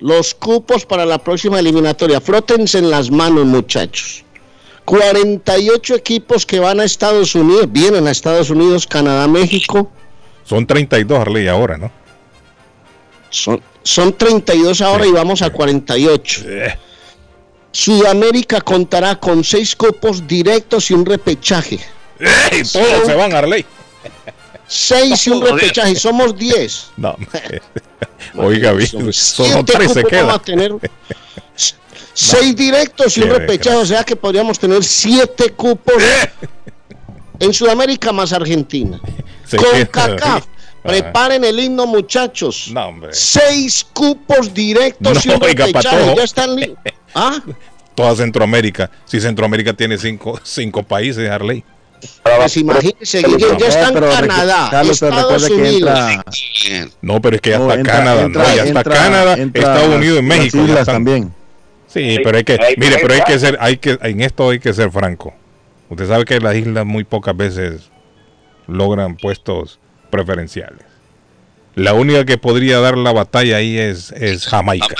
Los 0.00 0.34
cupos 0.34 0.86
para 0.86 1.04
la 1.04 1.18
próxima 1.18 1.58
eliminatoria. 1.58 2.20
Frótense 2.20 2.78
en 2.78 2.90
las 2.90 3.10
manos, 3.10 3.44
muchachos. 3.46 4.24
48 4.84 5.94
equipos 5.94 6.44
que 6.44 6.58
van 6.58 6.80
a 6.80 6.84
Estados 6.84 7.34
Unidos, 7.34 7.70
vienen 7.70 8.06
a 8.06 8.10
Estados 8.10 8.50
Unidos, 8.50 8.86
Canadá, 8.86 9.26
México. 9.26 9.90
Son 10.44 10.66
32 10.66 11.18
Harley 11.18 11.48
ahora, 11.48 11.78
¿no? 11.78 11.90
Son, 13.30 13.62
son 13.84 14.16
32 14.16 14.80
ahora 14.80 15.06
y 15.06 15.12
vamos 15.12 15.42
a 15.42 15.50
48. 15.50 16.42
Eh, 16.46 16.78
Sudamérica 17.70 18.60
contará 18.60 19.14
con 19.20 19.44
6 19.44 19.76
cupos 19.76 20.26
directos 20.26 20.90
y 20.90 20.94
un 20.94 21.06
repechaje. 21.06 21.78
¡Ey! 22.18 22.62
Todos 22.64 23.06
se 23.06 23.14
van 23.14 23.32
Harley. 23.32 23.64
6 24.66 25.26
y 25.26 25.30
un 25.30 25.42
repechaje. 25.42 25.94
Somos 25.94 26.36
10. 26.36 26.90
No. 26.96 27.16
Oiga, 28.36 28.72
bien, 28.72 29.12
solo 29.12 29.64
13 29.64 30.02
cupos 30.02 30.10
quedan. 30.10 30.30
a. 30.30 30.80
Seis 32.14 32.54
directos 32.54 33.16
y 33.18 33.22
un 33.22 33.30
repechaje, 33.30 33.76
o 33.76 33.84
sea 33.84 34.04
que 34.04 34.14
podríamos 34.14 34.56
tener 34.56 34.84
siete 34.84 35.50
cupos 35.50 35.96
en 37.40 37.52
Sudamérica 37.52 38.12
más 38.12 38.32
Argentina. 38.32 39.00
Se 39.44 39.56
Con 39.56 39.84
CACAF, 39.86 40.46
preparen 40.84 41.44
el 41.44 41.58
himno, 41.58 41.86
muchachos. 41.86 42.70
No, 42.72 42.88
hombre. 42.88 43.10
Seis 43.12 43.84
cupos 43.92 44.52
directos 44.54 45.24
y 45.24 45.28
No, 45.30 45.34
un 45.36 45.42
oiga. 45.44 45.66
Ya 45.70 46.22
están. 46.24 46.56
li- 46.56 46.74
¿Ah? 47.14 47.40
Toda 47.94 48.14
Centroamérica. 48.16 48.90
Si 49.04 49.20
Centroamérica 49.20 49.72
tiene 49.72 49.96
cinco, 49.98 50.38
cinco 50.42 50.82
países, 50.82 51.28
Harley. 51.30 51.62
Pues 52.22 52.56
imagínense, 52.58 53.22
Guille, 53.22 53.56
ya 53.58 53.68
están 53.68 53.94
pero 53.94 54.10
recu- 54.12 54.20
Canadá, 54.20 54.68
Carlos, 54.70 55.00
Estados 55.02 55.50
Unidos. 55.50 55.98
entra- 55.98 56.90
No, 57.00 57.20
pero 57.22 57.36
es 57.36 57.40
que 57.42 57.50
ya 57.50 57.58
No, 57.58 57.64
está 57.70 57.80
entra- 57.80 57.92
Canadá, 57.94 58.22
entra- 58.24 58.42
no, 58.48 58.56
ya 58.56 58.64
está 58.64 58.80
entra- 58.80 58.94
Canadá, 58.94 59.34
entra 59.38 59.62
Estados 59.62 59.96
Unidos 59.96 60.18
y 60.18 60.26
las 60.28 60.38
México. 60.38 60.56
ya 60.58 60.64
islas 60.64 60.86
también. 60.86 61.32
Sí, 61.86 62.18
pero 62.22 62.36
hay 62.36 62.44
que, 62.44 62.58
mire, 62.76 62.98
pero 63.00 63.14
hay 63.14 63.22
que 63.22 63.38
ser, 63.38 63.56
hay 63.60 63.76
que, 63.78 63.96
en 64.02 64.20
esto 64.20 64.50
hay 64.50 64.58
que 64.58 64.74
ser 64.74 64.90
franco. 64.90 65.32
Usted 65.88 66.08
sabe 66.08 66.24
que 66.24 66.40
las 66.40 66.56
islas 66.56 66.84
muy 66.84 67.04
pocas 67.04 67.34
veces 67.36 67.88
logran 68.66 69.16
puestos 69.16 69.78
preferenciales. 70.14 70.80
La 71.74 71.92
única 71.94 72.24
que 72.24 72.38
podría 72.38 72.78
dar 72.78 72.96
la 72.96 73.12
batalla 73.12 73.56
ahí 73.56 73.76
es, 73.78 74.12
es 74.12 74.46
Jamaica. 74.46 74.94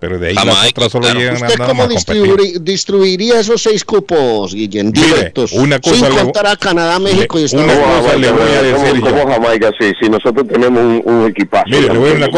Pero 0.00 0.18
de 0.20 0.28
ahí 0.28 0.34
las 0.34 0.44
Jamaica, 0.44 0.68
otras 0.70 0.92
solo 0.92 1.04
claro. 1.06 1.18
llegan 1.20 1.42
a 1.42 1.46
¿Usted 1.46 1.58
nada 1.58 1.68
cómo 1.70 1.82
más 1.88 1.90
a 1.90 2.04
competir. 2.06 2.22
distribuir- 2.36 2.60
distribuiría 2.60 3.40
esos 3.40 3.62
seis 3.62 3.84
cupos, 3.84 4.54
Guillén? 4.54 4.92
Mire, 4.94 5.06
Directos. 5.06 5.52
una 5.52 5.80
cosa 5.80 5.96
sin 6.06 6.14
le- 6.14 6.20
contar 6.22 6.46
a 6.46 6.56
Canadá, 6.56 6.98
México 7.00 7.36
y 7.36 7.40
le- 7.40 7.46
Estados 7.46 7.64
una 7.66 7.74
Unidos. 7.74 8.00
cosa 8.04 8.16
le 8.16 8.30
voy 8.32 8.42
a 8.42 8.62
decir 8.62 8.94
yo. 9.02 9.10
como 9.10 9.26
Jamaica, 9.32 9.70
sí, 9.80 9.92
sí, 10.00 10.08
nosotros 10.08 10.46
tenemos 10.48 10.80
un, 10.82 11.02
un 11.04 11.28
equipazo. 11.30 11.64
Mire, 11.66 11.82
le 11.92 11.98
voy 11.98 12.10
a 12.10 12.14
decir 12.14 12.28
una 12.28 12.30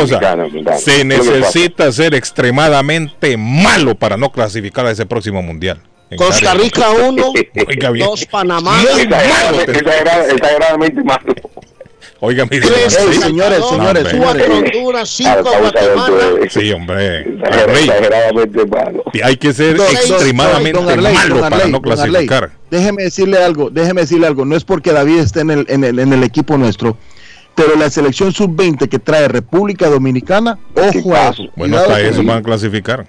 cosa. 0.62 0.78
Se 0.78 1.04
necesita 1.04 1.92
ser 1.92 2.14
extremadamente 2.14 3.36
malo 3.36 3.94
para 3.94 4.16
no 4.16 4.30
clasificar 4.32 4.86
a 4.86 4.90
ese 4.90 5.04
próximo 5.06 5.42
mundial. 5.42 5.80
Costa 6.16 6.54
Rica 6.54 6.90
1, 6.90 7.32
Oiga 7.68 7.90
bien. 7.90 8.06
2 8.06 8.24
Panamá, 8.26 8.72
Muy 8.82 9.06
malo. 9.06 9.16
Exageradamente- 9.16 9.72
exagerad- 9.72 10.30
Exageradamente 10.32 11.04
malo. 11.04 11.34
Oiga, 12.22 12.44
mire. 12.50 12.66
tres 12.66 12.98
El 12.98 13.14
señores, 13.14 13.60
señores, 13.70 14.06
cuatro. 14.18 14.54
Honduras, 14.54 15.08
cinco 15.08 15.50
Guatemala. 15.58 16.16
Sí, 16.50 16.70
hombre. 16.72 17.20
Exageradamente 17.20 18.66
malo. 18.66 19.04
hay 19.24 19.36
que 19.36 19.52
ser 19.54 19.76
Don- 19.76 19.86
extremadamente 19.86 20.78
don 20.78 20.88
Arley, 20.90 21.14
malo 21.14 21.34
don 21.36 21.50
para 21.50 21.66
no 21.66 21.80
don 21.80 21.92
Arley, 21.92 22.26
clasificar. 22.26 22.50
Déjeme 22.70 23.02
decirle 23.04 23.38
algo, 23.42 23.70
déjeme 23.70 24.02
decirle 24.02 24.26
algo. 24.26 24.44
No 24.44 24.54
es 24.54 24.64
porque 24.64 24.92
David 24.92 25.18
esté 25.20 25.40
en 25.40 25.50
el, 25.50 25.66
en 25.68 25.82
el, 25.84 25.98
en 25.98 26.12
el 26.12 26.22
equipo 26.22 26.58
nuestro, 26.58 26.98
pero 27.54 27.74
la 27.76 27.88
selección 27.88 28.32
sub-20 28.32 28.88
que 28.88 28.98
trae 28.98 29.26
República 29.28 29.88
Dominicana, 29.88 30.58
ojo 30.74 31.14
a 31.14 31.30
eso. 31.30 31.44
Bueno, 31.56 31.78
hasta 31.78 32.00
eso 32.00 32.22
van 32.22 32.38
a 32.38 32.42
clasificar. 32.42 33.06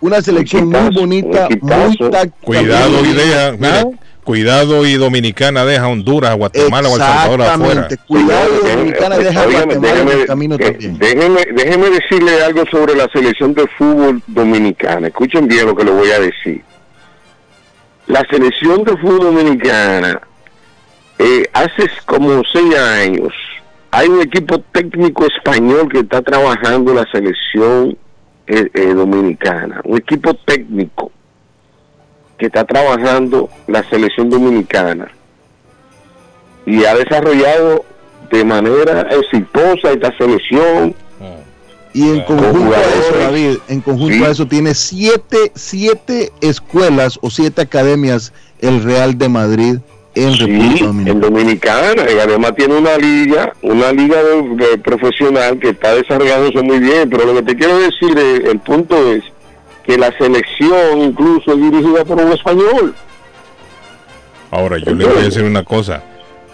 Una 0.00 0.20
selección 0.22 0.68
muy 0.68 0.94
bonita, 0.94 1.48
muy 1.60 1.96
táctica. 1.96 2.28
Cuidado 2.42 3.02
mire, 3.02 3.22
¿Ah? 3.62 3.84
Cuidado 4.24 4.84
y 4.86 4.94
Dominicana 4.94 5.64
deja 5.64 5.84
a 5.84 5.88
Honduras, 5.88 6.30
a 6.30 6.34
Guatemala 6.34 6.88
o 6.88 6.94
El 6.94 7.00
Salvador 7.00 7.42
afuera. 7.42 7.80
Exactamente. 7.82 7.96
Cuidado 8.08 8.48
y 8.64 8.68
Dominicana 8.68 9.18
deja 9.18 9.40
a 9.42 9.44
Guatemala 9.46 9.72
en 9.72 9.82
déjeme- 10.08 10.20
el 10.20 10.26
camino 10.26 10.54
eh, 10.56 10.58
también. 10.58 10.98
Déjeme, 10.98 11.40
déjeme 11.54 11.90
decirle 11.90 12.42
algo 12.42 12.64
sobre 12.70 12.94
la 12.96 13.08
selección 13.12 13.54
de 13.54 13.66
fútbol 13.78 14.22
dominicana. 14.26 15.06
Escuchen 15.08 15.46
bien 15.46 15.66
lo 15.66 15.76
que 15.76 15.84
le 15.84 15.90
voy 15.92 16.10
a 16.10 16.18
decir. 16.20 16.62
La 18.06 18.22
selección 18.30 18.84
de 18.84 18.96
fútbol 18.98 19.34
dominicana, 19.34 20.20
eh, 21.18 21.48
hace 21.52 21.88
como 22.04 22.42
seis 22.52 22.74
años, 22.76 23.32
hay 23.90 24.08
un 24.08 24.20
equipo 24.20 24.58
técnico 24.72 25.24
español 25.26 25.88
que 25.90 26.00
está 26.00 26.20
trabajando 26.20 26.92
la 26.92 27.06
selección 27.12 27.96
eh, 28.46 28.68
eh, 28.74 28.92
dominicana. 28.92 29.80
Un 29.84 29.98
equipo 29.98 30.34
técnico 30.44 31.12
que 32.44 32.48
está 32.48 32.64
trabajando 32.64 33.48
la 33.66 33.82
selección 33.88 34.28
dominicana 34.28 35.08
y 36.66 36.84
ha 36.84 36.94
desarrollado 36.94 37.84
de 38.30 38.44
manera 38.44 39.08
exitosa 39.10 39.92
esta 39.92 40.14
selección. 40.18 40.94
Y 41.94 42.02
en 42.10 42.20
Con 42.22 42.38
conjunto 42.38 42.74
a 42.74 42.80
eso. 42.80 43.18
David, 43.18 43.56
en 43.68 43.80
conjunto 43.80 44.14
Sí. 44.16 44.24
a 44.24 44.28
eso 44.30 44.46
tiene 44.46 44.74
siete, 44.74 45.52
siete 45.54 46.32
escuelas 46.40 47.18
o 47.22 47.30
siete 47.30 47.62
academias 47.62 48.32
el 48.60 48.82
Real 48.82 49.16
de 49.16 49.28
Madrid 49.28 49.76
en 50.16 50.32
Sí, 50.32 50.40
República 50.40 50.86
Dominicana. 50.86 51.10
en 51.12 51.20
Dominicana 51.20 52.02
y 52.14 52.18
además 52.18 52.54
tiene 52.56 52.76
una 52.76 52.96
liga, 52.98 53.52
una 53.62 53.92
liga 53.92 54.16
de, 54.22 54.42
de 54.66 54.78
profesional 54.78 55.58
que 55.60 55.68
está 55.70 55.94
desarrollándose 55.94 56.62
muy 56.62 56.80
bien, 56.80 57.08
pero 57.08 57.24
lo 57.26 57.34
que 57.36 57.42
te 57.42 57.56
quiero 57.56 57.78
decir, 57.78 58.18
eh, 58.18 58.50
el 58.50 58.58
punto 58.58 58.96
es 59.12 59.22
que 59.86 59.98
la 59.98 60.16
selección 60.16 60.98
incluso 61.00 61.52
es 61.52 61.60
dirigida 61.60 62.04
por 62.04 62.18
un 62.20 62.32
español. 62.32 62.94
Ahora, 64.50 64.78
yo 64.78 64.94
le 64.94 65.04
voy 65.04 65.18
a 65.18 65.22
decir 65.22 65.42
una 65.44 65.64
cosa. 65.64 66.02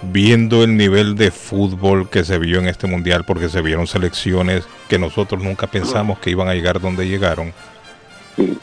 Viendo 0.03 0.65
el 0.65 0.77
nivel 0.79 1.15
de 1.15 1.31
fútbol 1.31 2.09
que 2.09 2.25
se 2.25 2.39
vio 2.39 2.59
en 2.59 2.67
este 2.69 2.87
mundial, 2.87 3.25
porque 3.27 3.51
se 3.51 3.61
vieron 3.61 3.87
selecciones 3.87 4.65
que 4.89 4.99
nosotros 4.99 5.43
nunca 5.43 5.67
pensamos 5.67 6.19
que 6.19 6.31
iban 6.31 6.49
a 6.49 6.55
llegar 6.55 6.81
donde 6.81 7.07
llegaron, 7.07 7.53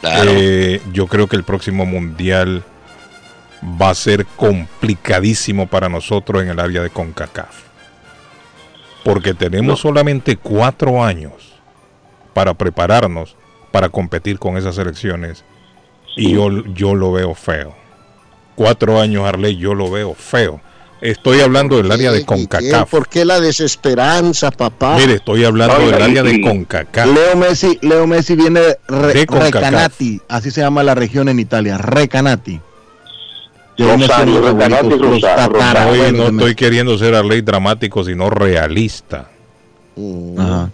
Claro. 0.02 0.32
eh, 0.34 0.82
yo 0.92 1.06
creo 1.06 1.28
que 1.28 1.36
el 1.36 1.44
próximo 1.44 1.86
mundial 1.86 2.64
va 3.80 3.92
a 3.92 3.96
ser 3.96 4.26
complicadísimo 4.26 5.68
para 5.68 5.88
nosotros 5.90 6.42
en 6.42 6.50
el 6.50 6.60
área 6.60 6.82
de 6.82 6.90
CONCACAF. 6.90 7.56
Porque 9.04 9.36
tenemos 9.36 9.80
solamente 9.80 10.36
cuatro 10.38 11.04
años 11.04 11.54
para 12.34 12.56
prepararnos 12.56 13.37
para 13.72 13.90
competir 13.90 14.40
con 14.40 14.58
esas 14.58 14.76
selecciones. 14.76 15.44
Y 16.16 16.34
yo, 16.34 16.50
yo 16.74 16.96
lo 16.96 17.12
veo 17.12 17.36
feo. 17.36 17.76
Cuatro 18.56 19.00
años, 19.00 19.24
Arley, 19.26 19.56
yo 19.58 19.74
lo 19.76 19.92
veo 19.92 20.14
feo. 20.16 20.60
Estoy 21.00 21.42
hablando 21.42 21.78
del 21.78 21.92
área 21.92 22.12
de 22.12 22.26
CONCACAF. 22.26 22.90
¿Por 22.90 23.08
qué 23.08 23.24
la 23.24 23.40
desesperanza, 23.40 24.50
papá? 24.50 24.98
Mire, 24.98 25.14
estoy 25.14 25.46
hablando 25.46 25.76
Oiga, 25.78 25.92
del 25.92 26.02
área 26.02 26.24
de 26.24 26.42
CONCACAF. 26.42 27.06
Leo 27.14 27.36
Messi, 27.36 27.78
Leo 27.84 28.08
Messi 28.08 28.36
viene 28.36 28.62
de 28.62 28.80
Re- 28.88 29.14
De 29.14 29.26
CONCACAF. 29.28 29.54
Recanati, 29.54 30.22
así 30.28 30.50
se 30.50 30.62
llama 30.62 30.82
la 30.82 30.96
región 30.96 31.30
en 31.30 31.40
Italia, 31.40 31.78
Recanati. 31.78 32.60
Rosario, 33.78 34.42
Recanati, 34.42 34.90
Rosario, 34.90 35.20
tatarabuelos 35.22 35.54
Rosario. 35.54 36.02
Hoy 36.02 36.12
no 36.14 36.24
estoy 36.40 36.56
queriendo 36.56 36.98
ser 36.98 37.14
Arley 37.14 37.42
dramático, 37.42 38.04
sino 38.04 38.32
realista. 38.32 39.30
Mm. 39.96 40.40
Ajá. 40.40 40.70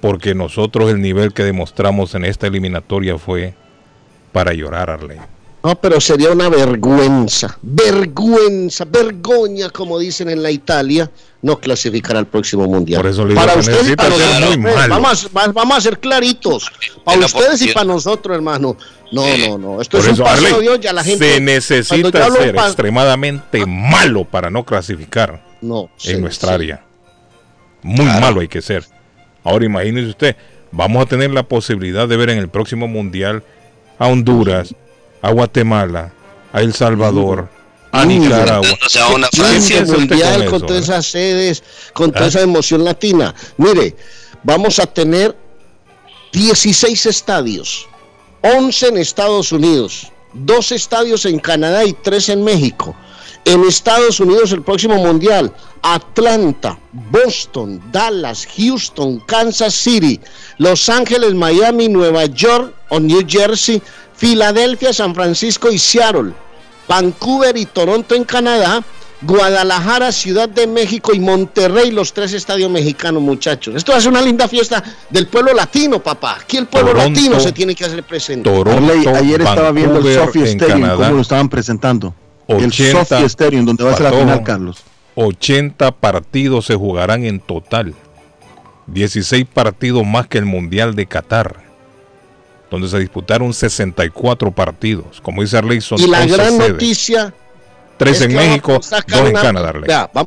Porque 0.00 0.34
nosotros 0.34 0.90
el 0.90 1.00
nivel 1.02 1.32
que 1.32 1.44
demostramos 1.44 2.14
en 2.14 2.24
esta 2.24 2.46
eliminatoria 2.46 3.18
fue 3.18 3.54
para 4.32 4.52
llorar, 4.54 4.90
Arley. 4.90 5.18
No, 5.62 5.78
pero 5.78 6.00
sería 6.00 6.30
una 6.30 6.48
vergüenza, 6.48 7.58
vergüenza, 7.60 8.86
vergoña, 8.86 9.68
como 9.68 9.98
dicen 9.98 10.30
en 10.30 10.42
la 10.42 10.50
Italia, 10.50 11.10
no 11.42 11.58
clasificar 11.60 12.16
al 12.16 12.26
próximo 12.26 12.66
mundial. 12.66 13.02
Por 13.02 13.10
eso 13.10 13.24
le 13.26 13.34
digo 13.34 13.40
para 13.42 13.52
que 13.54 13.60
ustedes 13.60 13.94
para 13.94 14.10
ser 14.14 14.18
nosotros, 14.26 14.56
muy 14.56 14.62
pues, 14.62 14.74
malo. 14.76 14.94
vamos, 14.94 15.24
a- 15.26 15.38
va- 15.38 15.52
vamos 15.52 15.76
a 15.76 15.80
ser 15.82 15.98
claritos. 16.00 16.72
Para 17.04 17.26
ustedes 17.26 17.60
y 17.60 17.68
para 17.74 17.84
nosotros, 17.84 18.34
hermano. 18.34 18.74
No, 19.12 19.36
no, 19.36 19.58
no. 19.58 19.80
Esto 19.82 19.98
Por 19.98 20.06
es 20.06 20.12
eso, 20.14 20.22
un 20.22 20.28
paso 20.28 20.38
Arley, 20.46 20.54
de 20.54 20.60
Dios, 20.62 20.80
ya 20.80 20.92
la 20.94 21.04
gente. 21.04 21.34
se 21.34 21.40
necesita 21.42 22.30
ser 22.30 22.54
pa- 22.54 22.66
extremadamente 22.68 23.66
malo 23.66 24.24
para 24.24 24.48
no 24.48 24.64
clasificar 24.64 25.44
No, 25.60 25.90
sí, 25.98 26.12
en 26.12 26.22
nuestra 26.22 26.48
sí. 26.50 26.54
área. 26.54 26.84
Muy 27.82 28.06
malo 28.06 28.40
hay 28.40 28.48
que 28.48 28.62
ser. 28.62 28.84
Ahora 29.44 29.64
imagínese 29.64 30.08
usted, 30.08 30.36
vamos 30.72 31.02
a 31.02 31.06
tener 31.06 31.30
la 31.30 31.42
posibilidad 31.42 32.06
de 32.08 32.16
ver 32.16 32.30
en 32.30 32.38
el 32.38 32.48
próximo 32.48 32.88
mundial 32.88 33.42
a 33.98 34.06
Honduras, 34.06 34.74
a 35.22 35.30
Guatemala, 35.30 36.12
a 36.52 36.60
El 36.60 36.74
Salvador, 36.74 37.48
a 37.92 38.04
Nicaragua. 38.04 38.68
O 38.84 38.88
sea, 38.88 39.08
una 39.08 39.28
Francia. 39.28 39.84
mundial 39.84 40.46
con 40.46 40.60
todas 40.60 40.82
eh? 40.82 40.84
esas 40.84 41.06
sedes, 41.06 41.62
con 41.92 42.12
toda 42.12 42.26
¿Ah? 42.26 42.28
esa 42.28 42.40
emoción 42.40 42.84
latina. 42.84 43.34
Mire, 43.56 43.96
vamos 44.42 44.78
a 44.78 44.86
tener 44.86 45.36
16 46.32 47.06
estadios, 47.06 47.88
11 48.42 48.88
en 48.88 48.98
Estados 48.98 49.52
Unidos, 49.52 50.12
dos 50.32 50.72
estadios 50.72 51.26
en 51.26 51.38
Canadá 51.38 51.84
y 51.84 51.92
tres 51.92 52.28
en 52.28 52.44
México. 52.44 52.94
En 53.44 53.64
Estados 53.64 54.20
Unidos 54.20 54.52
el 54.52 54.62
próximo 54.62 54.96
mundial, 54.96 55.52
Atlanta, 55.82 56.78
Boston, 56.92 57.82
Dallas, 57.90 58.46
Houston, 58.56 59.20
Kansas 59.20 59.74
City, 59.74 60.20
Los 60.58 60.88
Ángeles, 60.88 61.34
Miami, 61.34 61.88
Nueva 61.88 62.26
York 62.26 62.74
o 62.90 63.00
New 63.00 63.24
Jersey, 63.26 63.82
Filadelfia, 64.14 64.92
San 64.92 65.14
Francisco 65.14 65.70
y 65.70 65.78
Seattle. 65.78 66.32
Vancouver 66.90 67.56
y 67.56 67.66
Toronto 67.66 68.16
en 68.16 68.24
Canadá, 68.24 68.82
Guadalajara, 69.22 70.10
Ciudad 70.10 70.48
de 70.48 70.66
México 70.66 71.14
y 71.14 71.20
Monterrey, 71.20 71.92
los 71.92 72.12
tres 72.12 72.32
estadios 72.32 72.68
mexicanos, 72.68 73.22
muchachos. 73.22 73.76
Esto 73.76 73.92
va 73.92 73.98
a 73.98 74.00
ser 74.00 74.10
una 74.10 74.22
linda 74.22 74.48
fiesta 74.48 74.82
del 75.08 75.28
pueblo 75.28 75.54
latino, 75.54 76.02
papá. 76.02 76.38
Aquí 76.40 76.56
el 76.56 76.66
pueblo 76.66 76.90
Toronto, 76.90 77.10
latino 77.10 77.38
se 77.38 77.52
tiene 77.52 77.76
que 77.76 77.84
hacer 77.84 78.02
presente. 78.02 78.50
Toronto, 78.50 78.92
Arley, 78.92 79.06
ayer 79.06 79.40
estaba 79.40 79.70
viendo 79.70 80.00
el 80.00 80.14
Sophie 80.16 80.44
Stadium, 80.44 80.80
Canadá. 80.80 80.96
cómo 81.04 81.16
lo 81.16 81.22
estaban 81.22 81.48
presentando. 81.48 82.12
80 82.56 82.64
el 83.00 83.06
Sophie 83.06 83.24
Stadium, 83.26 83.64
donde 83.66 83.84
va 83.84 83.92
a 83.92 83.96
ser 83.96 84.12
la 84.12 84.18
final, 84.18 84.42
Carlos. 84.42 84.82
80 85.14 85.90
partidos 85.92 86.66
se 86.66 86.74
jugarán 86.76 87.24
en 87.24 87.40
total. 87.40 87.94
16 88.86 89.44
partidos 89.52 90.04
más 90.06 90.26
que 90.26 90.38
el 90.38 90.46
Mundial 90.46 90.94
de 90.94 91.06
Qatar, 91.06 91.56
donde 92.70 92.88
se 92.88 92.98
disputaron 92.98 93.52
64 93.52 94.50
partidos. 94.52 95.20
Como 95.20 95.42
dice 95.42 95.58
Arley, 95.58 95.80
son 95.80 96.00
Y 96.00 96.06
la 96.06 96.22
11 96.22 96.36
gran 96.36 96.56
sedes. 96.56 96.70
noticia. 96.72 97.34
Tres 97.96 98.16
es 98.16 98.22
en 98.22 98.34
vamos 98.34 98.48
México, 98.48 98.72
dos 98.72 99.28
en 99.28 99.32
Canadá, 99.34 99.68
Arley. 99.68 99.86
Vea, 99.86 100.10
va- 100.16 100.26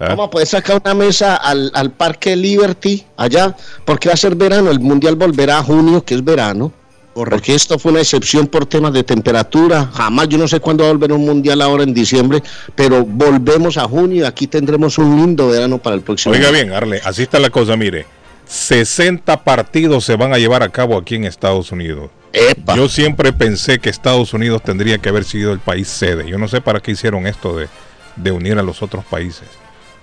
¿Ah? 0.00 0.08
Vamos 0.08 0.26
a 0.26 0.30
poder 0.30 0.46
sacar 0.48 0.80
una 0.84 0.92
mesa 0.92 1.36
al, 1.36 1.70
al 1.72 1.92
Parque 1.92 2.34
Liberty 2.36 3.04
allá, 3.16 3.56
porque 3.84 4.08
va 4.08 4.14
a 4.14 4.16
ser 4.18 4.34
verano. 4.34 4.70
El 4.70 4.80
mundial 4.80 5.14
volverá 5.14 5.58
a 5.58 5.62
junio, 5.62 6.04
que 6.04 6.14
es 6.16 6.24
verano. 6.24 6.72
Porque 7.14 7.54
esto 7.54 7.78
fue 7.78 7.92
una 7.92 8.00
excepción 8.00 8.48
por 8.48 8.66
temas 8.66 8.92
de 8.92 9.04
temperatura. 9.04 9.88
Jamás, 9.94 10.28
yo 10.28 10.36
no 10.36 10.48
sé 10.48 10.58
cuándo 10.58 10.82
va 10.82 10.90
a 10.90 10.92
volver 10.92 11.12
un 11.12 11.24
mundial 11.24 11.62
ahora 11.62 11.84
en 11.84 11.94
diciembre, 11.94 12.42
pero 12.74 13.04
volvemos 13.04 13.76
a 13.78 13.84
junio 13.84 14.22
y 14.22 14.24
aquí 14.26 14.48
tendremos 14.48 14.98
un 14.98 15.16
lindo 15.16 15.48
verano 15.48 15.78
para 15.78 15.94
el 15.94 16.02
próximo 16.02 16.34
Oiga 16.34 16.48
año. 16.48 16.54
bien, 16.56 16.72
Arle, 16.72 17.00
así 17.04 17.22
está 17.22 17.38
la 17.38 17.50
cosa, 17.50 17.76
mire. 17.76 18.06
60 18.46 19.42
partidos 19.44 20.04
se 20.04 20.16
van 20.16 20.32
a 20.32 20.38
llevar 20.38 20.62
a 20.62 20.68
cabo 20.68 20.96
aquí 20.98 21.14
en 21.14 21.24
Estados 21.24 21.72
Unidos. 21.72 22.10
Epa. 22.32 22.74
Yo 22.76 22.88
siempre 22.88 23.32
pensé 23.32 23.78
que 23.78 23.90
Estados 23.90 24.34
Unidos 24.34 24.62
tendría 24.62 24.98
que 24.98 25.08
haber 25.08 25.24
sido 25.24 25.52
el 25.52 25.60
país 25.60 25.86
sede. 25.88 26.28
Yo 26.28 26.36
no 26.38 26.48
sé 26.48 26.60
para 26.60 26.80
qué 26.80 26.90
hicieron 26.92 27.26
esto 27.26 27.56
de, 27.56 27.68
de 28.16 28.32
unir 28.32 28.58
a 28.58 28.62
los 28.62 28.82
otros 28.82 29.04
países. 29.04 29.44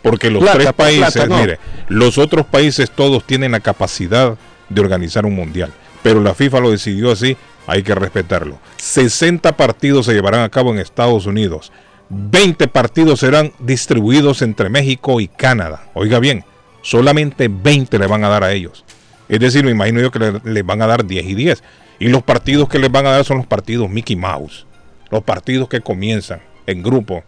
Porque 0.02 0.32
los 0.32 0.42
Plata, 0.42 0.58
tres 0.58 0.66
por 0.68 0.76
países, 0.76 1.14
plata, 1.14 1.28
no. 1.28 1.38
mire, 1.40 1.60
los 1.90 2.18
otros 2.18 2.46
países 2.46 2.90
todos 2.90 3.26
tienen 3.26 3.52
la 3.52 3.60
capacidad 3.60 4.36
de 4.70 4.82
organizar 4.82 5.26
un 5.26 5.36
mundial. 5.36 5.72
Pero 6.04 6.22
la 6.22 6.34
FIFA 6.34 6.60
lo 6.60 6.72
decidió 6.72 7.12
así, 7.12 7.38
hay 7.68 7.84
que 7.84 7.96
respetarlo. 7.96 8.60
60 8.78 9.56
partidos 9.56 10.06
se 10.06 10.14
llevarán 10.14 10.42
a 10.42 10.50
cabo 10.50 10.72
en 10.72 10.80
Estados 10.80 11.26
Unidos. 11.26 11.72
20 12.10 12.68
partidos 12.68 13.22
serán 13.22 13.54
distribuidos 13.60 14.42
entre 14.42 14.70
México 14.70 15.22
y 15.22 15.28
Canadá. 15.28 15.86
Oiga 15.94 16.20
bien, 16.20 16.44
solamente 16.82 17.50
20 17.50 17.98
le 18.00 18.08
van 18.08 18.24
a 18.24 18.30
dar 18.30 18.44
a 18.44 18.52
ellos. 18.52 18.84
Es 19.30 19.40
decir, 19.40 19.64
me 19.64 19.72
imagino 19.72 20.02
yo 20.02 20.12
que 20.12 20.42
le, 20.44 20.62
van 20.64 20.82
a 20.82 20.88
dar 20.88 21.06
10 21.06 21.26
y 21.26 21.36
10. 21.36 21.64
Y 22.00 22.10
los 22.10 22.24
partidos 22.24 22.68
que 22.68 22.80
les 22.80 22.92
van 22.92 23.06
a 23.06 23.12
dar 23.12 23.24
son 23.24 23.38
los 23.38 23.48
partidos 23.48 23.90
Mickey 23.90 24.18
Mouse. 24.18 24.66
Los 25.10 25.24
partidos 25.24 25.70
que 25.70 25.80
comienzan 25.80 26.42
en 26.68 26.84
grupo. 26.84 27.24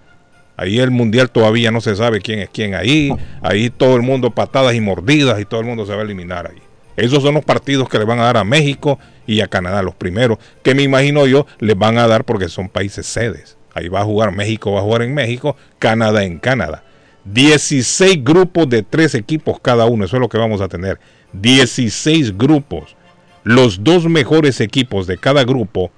Ahí 0.57 0.79
el 0.79 0.91
mundial 0.91 1.31
todavía 1.31 1.71
no 1.71 1.79
se 1.79 1.95
sabe 1.95 2.19
quién 2.19 2.39
es 2.39 2.49
quién 2.49 2.75
ahí. 2.75 3.13
Ahí 3.41 3.69
todo 3.69 3.95
el 3.95 4.01
mundo 4.01 4.31
patadas 4.31 4.75
y 4.75 4.81
mordidas 4.81 5.39
y 5.39 5.45
todo 5.45 5.61
el 5.61 5.65
mundo 5.65 5.85
se 5.85 5.93
va 5.93 6.01
a 6.01 6.03
eliminar 6.03 6.47
ahí. 6.47 6.61
Esos 6.95 7.23
son 7.23 7.35
los 7.35 7.45
partidos 7.45 7.89
que 7.89 7.97
le 7.97 8.05
van 8.05 8.19
a 8.19 8.23
dar 8.23 8.37
a 8.37 8.43
México 8.43 8.99
y 9.25 9.41
a 9.41 9.47
Canadá, 9.47 9.81
los 9.81 9.95
primeros, 9.95 10.37
que 10.61 10.75
me 10.75 10.83
imagino 10.83 11.25
yo 11.25 11.45
les 11.59 11.77
van 11.77 11.97
a 11.97 12.07
dar 12.07 12.23
porque 12.23 12.49
son 12.49 12.69
países 12.69 13.05
sedes. 13.05 13.57
Ahí 13.73 13.87
va 13.87 14.01
a 14.01 14.05
jugar 14.05 14.35
México, 14.35 14.71
va 14.71 14.79
a 14.79 14.83
jugar 14.83 15.01
en 15.01 15.13
México, 15.13 15.55
Canadá 15.79 16.23
en 16.23 16.37
Canadá. 16.37 16.83
16 17.25 18.23
grupos 18.23 18.69
de 18.69 18.83
tres 18.83 19.15
equipos 19.15 19.59
cada 19.61 19.85
uno, 19.85 20.05
eso 20.05 20.17
es 20.17 20.21
lo 20.21 20.29
que 20.29 20.37
vamos 20.37 20.61
a 20.61 20.67
tener. 20.67 20.99
16 21.33 22.37
grupos. 22.37 22.95
Los 23.43 23.83
dos 23.83 24.05
mejores 24.05 24.61
equipos 24.61 25.07
de 25.07 25.17
cada 25.17 25.43
grupo 25.43 25.91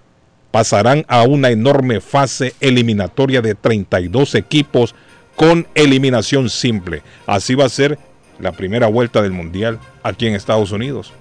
pasarán 0.51 1.03
a 1.09 1.23
una 1.23 1.49
enorme 1.49 1.99
fase 1.99 2.53
eliminatoria 2.61 3.41
de 3.41 3.55
32 3.55 4.35
equipos 4.35 4.95
con 5.35 5.67
eliminación 5.75 6.49
simple. 6.49 7.01
Así 7.27 7.55
va 7.55 7.65
a 7.65 7.69
ser 7.69 7.99
la 8.39 8.53
primera 8.53 8.87
vuelta 8.87 9.21
del 9.21 9.31
Mundial 9.31 9.79
aquí 10.05 10.27
en 10.27 10.35
Estados 10.35 10.71
Unidos. 10.71 11.11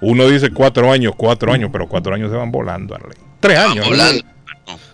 Uno 0.00 0.26
dice 0.28 0.50
cuatro 0.50 0.90
años, 0.90 1.12
cuatro 1.16 1.52
años, 1.52 1.70
pero 1.72 1.86
cuatro 1.86 2.14
años 2.14 2.30
se 2.30 2.36
van 2.36 2.50
volando, 2.50 2.94
Arley. 2.94 3.16
Tres 3.40 3.58
años. 3.58 3.86
volando. 3.86 4.24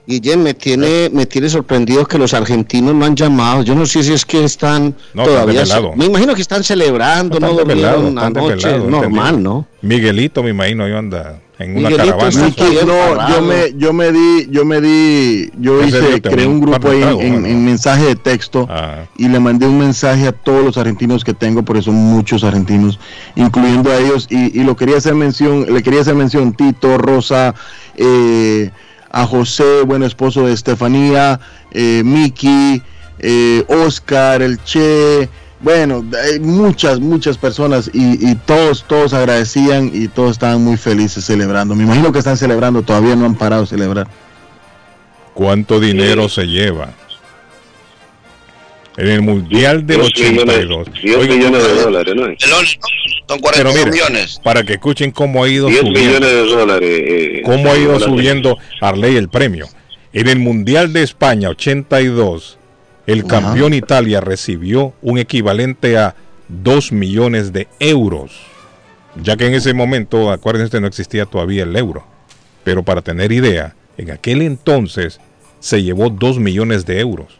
Guillén, 0.07 0.43
me 0.43 0.53
tiene, 0.55 1.09
me 1.13 1.27
tiene 1.27 1.49
sorprendido 1.49 2.05
que 2.07 2.19
los 2.19 2.35
argentinos 2.35 2.93
no 2.95 3.05
han 3.05 3.15
llamado. 3.15 3.63
Yo 3.63 3.75
no 3.77 3.87
sé 3.87 4.03
si 4.03 4.13
es 4.13 4.25
que 4.27 4.45
están 4.45 4.97
No, 5.15 5.23
están 5.23 5.27
todavía. 5.37 5.61
desvelados. 5.61 5.97
me 5.97 6.07
imagino 6.07 6.35
que 6.35 6.43
están 6.43 6.65
celebrando, 6.65 7.39
no, 7.39 7.51
Están 7.51 7.57
durmieron 7.67 7.83
desvelados, 8.05 8.09
están 8.09 8.37
anoche. 8.37 8.55
desvelados, 8.57 8.89
normal. 8.91 9.43
¿no? 9.43 9.67
Miguelito, 9.81 10.43
me 10.43 10.51
imagino, 10.51 10.89
yo 10.89 10.99
anda 10.99 11.41
en 11.65 11.77
una 11.77 11.89
Miguelito 11.91 12.17
caravana. 12.19 12.47
aquí 12.47 12.65
bien 12.71 12.87
no, 12.87 13.29
yo 13.29 13.43
me, 13.43 13.73
yo 13.77 13.93
me 13.93 14.13
di, 14.13 14.49
yo 14.51 14.65
me 14.65 14.81
di, 14.81 15.51
yo 15.59 15.83
hice, 15.83 16.21
creé 16.21 16.47
un 16.47 16.61
grupo 16.61 16.89
ahí 16.91 16.97
en, 16.97 17.01
tragos, 17.03 17.23
en- 17.23 17.33
bueno. 17.33 17.47
en 17.47 17.65
mensaje 17.65 18.05
de 18.05 18.17
texto 18.17 18.67
Ah, 18.71 19.05
y 19.17 19.29
le 19.29 19.41
mandé 19.41 19.67
un 19.67 19.79
mensaje 19.79 20.27
a 20.29 20.33
todos 20.33 20.65
los 20.65 20.77
argentinos 20.77 21.25
que 21.25 21.35
tengo, 21.35 21.63
porque 21.63 21.83
son 21.83 21.95
muchos 21.95 22.45
argentinos, 22.45 22.99
incluyendo 23.37 23.91
a 23.91 23.99
ellos, 23.99 24.27
y, 24.31 24.59
y 24.59 24.65
lo 24.65 24.77
quería 24.77 24.97
hacer 24.99 25.15
mención, 25.15 25.67
le 25.73 25.83
quería 25.83 26.01
hacer 26.03 26.15
mención 26.15 26.53
Tito, 26.53 26.99
Rosa, 26.99 27.55
eh, 27.97 28.71
a 29.11 29.27
José, 29.27 29.83
buen 29.85 30.03
esposo 30.03 30.47
de 30.47 30.55
Estefanía, 30.55 31.39
eh, 31.71 32.03
Miki, 32.05 32.83
eh, 33.19 33.63
Oscar, 33.69 34.41
el 34.43 34.63
Che, 34.65 35.29
bueno, 35.63 36.05
hay 36.23 36.41
muchas, 36.41 37.01
muchas 37.01 37.39
personas 37.39 37.91
y, 37.93 38.31
y 38.31 38.35
todos, 38.35 38.85
todos 38.87 39.13
agradecían 39.15 39.91
y 39.93 40.09
todos 40.09 40.33
estaban 40.33 40.63
muy 40.63 40.77
felices 40.77 41.25
celebrando. 41.25 41.75
Me 41.75 41.85
imagino 41.85 42.13
que 42.13 42.19
están 42.19 42.37
celebrando, 42.37 42.83
todavía 42.83 43.15
no 43.17 43.27
han 43.27 43.35
parado 43.37 43.63
de 43.63 43.69
celebrar. 43.69 44.07
¿Cuánto 45.35 45.81
dinero 45.81 46.29
se 46.29 46.45
lleva? 46.47 46.91
En 48.99 49.09
el 49.09 49.23
Mundial 49.23 49.87
del 49.87 50.03
82. 50.03 50.89
10 51.03 51.17
Oiga, 51.17 51.35
millones 51.35 51.63
de 51.67 51.75
dólares, 51.83 52.15
¿no? 52.15 52.25
Son 52.39 52.67
Pero 53.27 53.41
42 53.41 53.75
mire, 53.75 53.91
millones. 53.91 54.41
para 54.45 54.63
que 54.65 54.75
escuchen 54.75 55.11
cómo 55.13 55.43
ha 55.43 55.49
ido 55.49 55.69
10 55.69 55.81
subiendo. 55.81 56.01
millones 56.01 56.31
de 56.31 56.45
dólares. 56.47 56.91
eh, 56.93 57.43
cómo 57.47 57.73
ha 57.73 57.79
ido 57.79 57.93
dólares. 57.93 58.05
subiendo 58.15 58.59
Arley 58.83 59.17
el 59.17 59.31
premio. 59.31 59.67
En 60.13 60.29
el 60.29 60.39
Mundial 60.41 60.93
de 60.93 61.03
España 61.05 61.49
82, 61.49 62.59
el 63.07 63.21
Ajá. 63.21 63.29
campeón 63.29 63.75
Italia 63.75 64.21
recibió 64.21 64.95
un 65.03 65.19
equivalente 65.19 65.99
a 65.99 66.15
2 66.49 66.93
millones 66.93 67.53
de 67.53 67.69
euros. 67.81 68.33
Ya 69.23 69.37
que 69.37 69.47
en 69.47 69.55
ese 69.55 69.75
momento, 69.75 70.31
acuérdense, 70.31 70.81
no 70.81 70.87
existía 70.87 71.27
todavía 71.27 71.65
el 71.65 71.77
euro. 71.77 72.05
Pero 72.65 72.83
para 72.83 73.03
tener 73.03 73.33
idea, 73.33 73.75
en 73.97 74.11
aquel 74.11 74.43
entonces 74.43 75.21
se 75.61 75.83
llevó 75.83 76.11
2 76.11 76.39
millones 76.39 76.87
de 76.87 77.01
euros. 77.01 77.39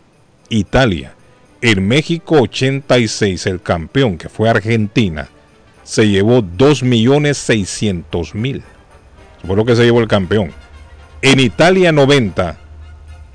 Italia. 0.49 1.15
En 1.61 1.87
México 1.87 2.41
86, 2.41 3.47
el 3.47 3.63
campeón, 3.63 4.19
que 4.19 4.29
fue 4.29 4.49
Argentina, 4.49 5.29
se 5.85 6.09
llevó 6.09 6.43
2 6.43 6.83
millones 6.83 7.39
600 7.39 8.35
mil. 8.35 8.63
Fue 9.47 9.57
lo 9.57 9.65
que 9.65 9.77
se 9.77 9.85
llevó 9.85 10.01
el 10.01 10.09
campeón. 10.09 10.51
En 11.23 11.41
Italia 11.41 11.93
90, 11.93 12.59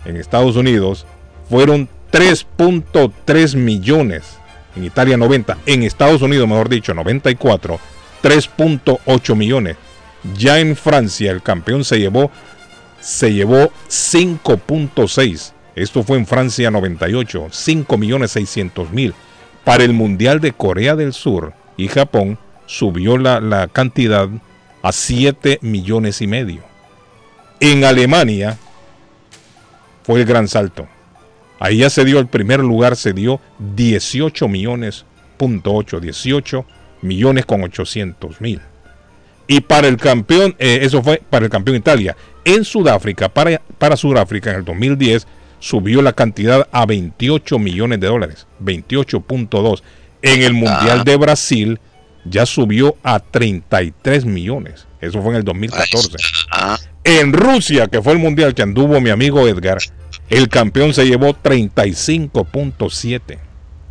en 0.05 0.17
Estados 0.17 0.57
Unidos, 0.57 1.05
fueron 1.49 1.89
3.3 2.11 3.55
millones. 3.55 4.37
En 4.75 4.83
Italia 4.83 5.17
90, 5.17 5.57
en 5.65 5.83
Estados 5.83 6.21
Unidos, 6.21 6.47
mejor 6.47 6.69
dicho, 6.69 6.93
94, 6.93 7.79
3.8 8.21 9.35
millones. 9.35 9.77
Ya 10.37 10.59
en 10.59 10.75
Francia, 10.75 11.31
el 11.31 11.41
campeón 11.41 11.83
se 11.83 11.99
llevó, 11.99 12.31
se 12.99 13.33
llevó 13.33 13.71
5.6. 13.89 15.53
Esto 15.75 16.03
fue 16.03 16.17
en 16.17 16.25
Francia 16.25 16.71
98, 16.71 17.47
5 17.51 17.97
millones 17.97 18.31
600 18.31 18.91
mil. 18.91 19.13
Para 19.63 19.83
el 19.83 19.93
Mundial 19.93 20.39
de 20.39 20.53
Corea 20.53 20.95
del 20.95 21.13
Sur 21.13 21.53
y 21.75 21.87
Japón, 21.87 22.39
subió 22.65 23.17
la, 23.17 23.39
la 23.39 23.67
cantidad 23.67 24.29
a 24.81 24.91
7 24.91 25.59
millones 25.61 26.21
y 26.21 26.27
medio. 26.27 26.61
En 27.59 27.83
Alemania 27.83 28.57
fue 30.03 30.19
el 30.21 30.25
gran 30.25 30.47
salto. 30.47 30.87
Ahí 31.59 31.77
ya 31.79 31.89
se 31.89 32.05
dio 32.05 32.19
el 32.19 32.27
primer 32.27 32.59
lugar, 32.59 32.95
se 32.95 33.13
dio 33.13 33.39
18 33.75 34.47
millones, 34.47 35.05
punto 35.37 35.73
8, 35.73 35.99
18 35.99 36.65
millones 37.01 37.45
con 37.45 37.63
800 37.63 38.41
mil. 38.41 38.61
Y 39.47 39.61
para 39.61 39.87
el 39.87 39.97
campeón, 39.97 40.55
eh, 40.59 40.79
eso 40.81 41.01
fue 41.01 41.21
para 41.29 41.45
el 41.45 41.51
campeón 41.51 41.77
Italia. 41.77 42.15
En 42.43 42.63
Sudáfrica, 42.65 43.29
para, 43.29 43.61
para 43.77 43.95
Sudáfrica 43.97 44.51
en 44.51 44.57
el 44.57 44.65
2010, 44.65 45.25
subió 45.59 46.01
la 46.01 46.13
cantidad 46.13 46.67
a 46.71 46.85
28 46.85 47.57
millones 47.57 47.99
de 47.99 48.07
dólares, 48.07 48.45
28.2. 48.61 49.81
En 50.21 50.41
el 50.43 50.53
Mundial 50.53 50.99
Ah. 51.01 51.03
de 51.03 51.15
Brasil 51.15 51.79
ya 52.25 52.45
subió 52.45 52.95
a 53.03 53.19
33 53.19 54.25
millones. 54.25 54.85
Eso 54.99 55.21
fue 55.21 55.31
en 55.31 55.37
el 55.37 55.43
2014. 55.43 56.17
Ah, 56.51 56.77
En 57.03 57.31
Rusia, 57.31 57.87
que 57.87 58.01
fue 58.01 58.11
el 58.13 58.19
mundial 58.19 58.53
que 58.53 58.63
anduvo 58.63 58.99
mi 58.99 59.09
amigo 59.11 59.47
Edgar, 59.47 59.77
el 60.29 60.49
campeón 60.49 60.93
se 60.93 61.05
llevó 61.05 61.33
35.7. 61.33 63.39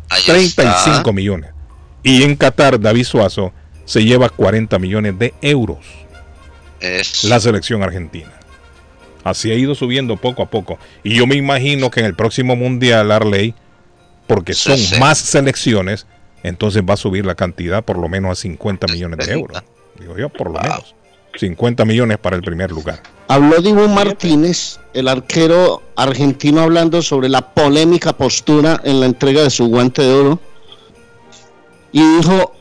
ahí 0.09 0.23
35 0.25 0.97
está. 0.97 1.11
millones. 1.11 1.51
Y 2.03 2.23
en 2.23 2.35
Qatar, 2.35 2.79
David 2.79 3.03
Suazo 3.03 3.53
se 3.85 4.03
lleva 4.03 4.29
40 4.29 4.79
millones 4.79 5.17
de 5.19 5.33
euros. 5.41 5.79
Es- 6.79 7.23
La 7.25 7.39
selección 7.39 7.83
argentina. 7.83 8.31
Así 9.23 9.51
ha 9.51 9.55
ido 9.55 9.75
subiendo 9.75 10.15
poco 10.15 10.41
a 10.43 10.49
poco. 10.49 10.77
Y 11.03 11.15
yo 11.15 11.27
me 11.27 11.35
imagino 11.35 11.91
que 11.91 11.99
en 11.99 12.05
el 12.05 12.15
próximo 12.15 12.55
mundial, 12.55 13.11
Arley, 13.11 13.53
porque 14.25 14.53
son 14.53 14.77
sí. 14.77 14.97
más 14.99 15.17
selecciones, 15.17 16.07
entonces 16.43 16.83
va 16.87 16.93
a 16.93 16.97
subir 16.97 17.25
la 17.25 17.35
cantidad 17.35 17.83
por 17.83 17.97
lo 17.97 18.07
menos 18.07 18.31
a 18.31 18.35
50 18.41 18.87
millones 18.87 19.25
de 19.25 19.33
euros. 19.33 19.61
Digo 19.99 20.17
yo, 20.17 20.29
por 20.29 20.51
lo 20.51 20.59
menos. 20.61 20.95
50 21.37 21.85
millones 21.85 22.17
para 22.17 22.35
el 22.35 22.41
primer 22.41 22.71
lugar. 22.71 23.01
Habló 23.27 23.61
Dibu 23.61 23.87
Martínez, 23.87 24.79
el 24.93 25.07
arquero 25.07 25.83
argentino, 25.95 26.61
hablando 26.61 27.01
sobre 27.01 27.29
la 27.29 27.41
polémica 27.41 28.13
postura 28.13 28.81
en 28.83 28.99
la 28.99 29.05
entrega 29.05 29.43
de 29.43 29.49
su 29.49 29.67
guante 29.67 30.01
de 30.01 30.13
oro. 30.13 30.39
Y 31.91 32.17
dijo, 32.17 32.53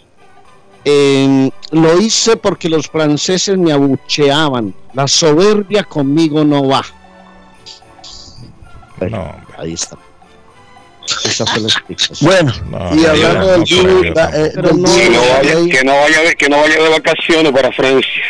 em, 0.85 1.51
lo 1.71 2.01
hice 2.01 2.37
porque 2.37 2.69
los 2.69 2.89
franceses 2.89 3.57
me 3.57 3.73
abucheaban. 3.73 4.75
La 4.95 5.07
soberbia 5.07 5.85
conmigo 5.85 6.45
no 6.45 6.67
va. 6.67 6.85
No. 9.11 9.35
Ahí 9.59 9.75
está. 9.75 9.97
Esa 11.25 11.47
fue 11.47 11.61
la 11.61 11.69
explicación. 11.69 12.31
Bueno, 12.31 12.53
No, 12.71 12.97
y 12.97 13.07
hablando 13.07 13.47
no, 13.47 13.53
del 13.53 13.63
eh, 13.63 14.53
Que 15.71 15.85
no 15.85 15.93
vaya, 15.93 16.35
que 16.35 16.49
no 16.49 16.61
vaya 16.61 16.83
de 16.83 16.89
vacaciones 16.89 17.53
para 17.53 17.71
Francia. 17.73 18.23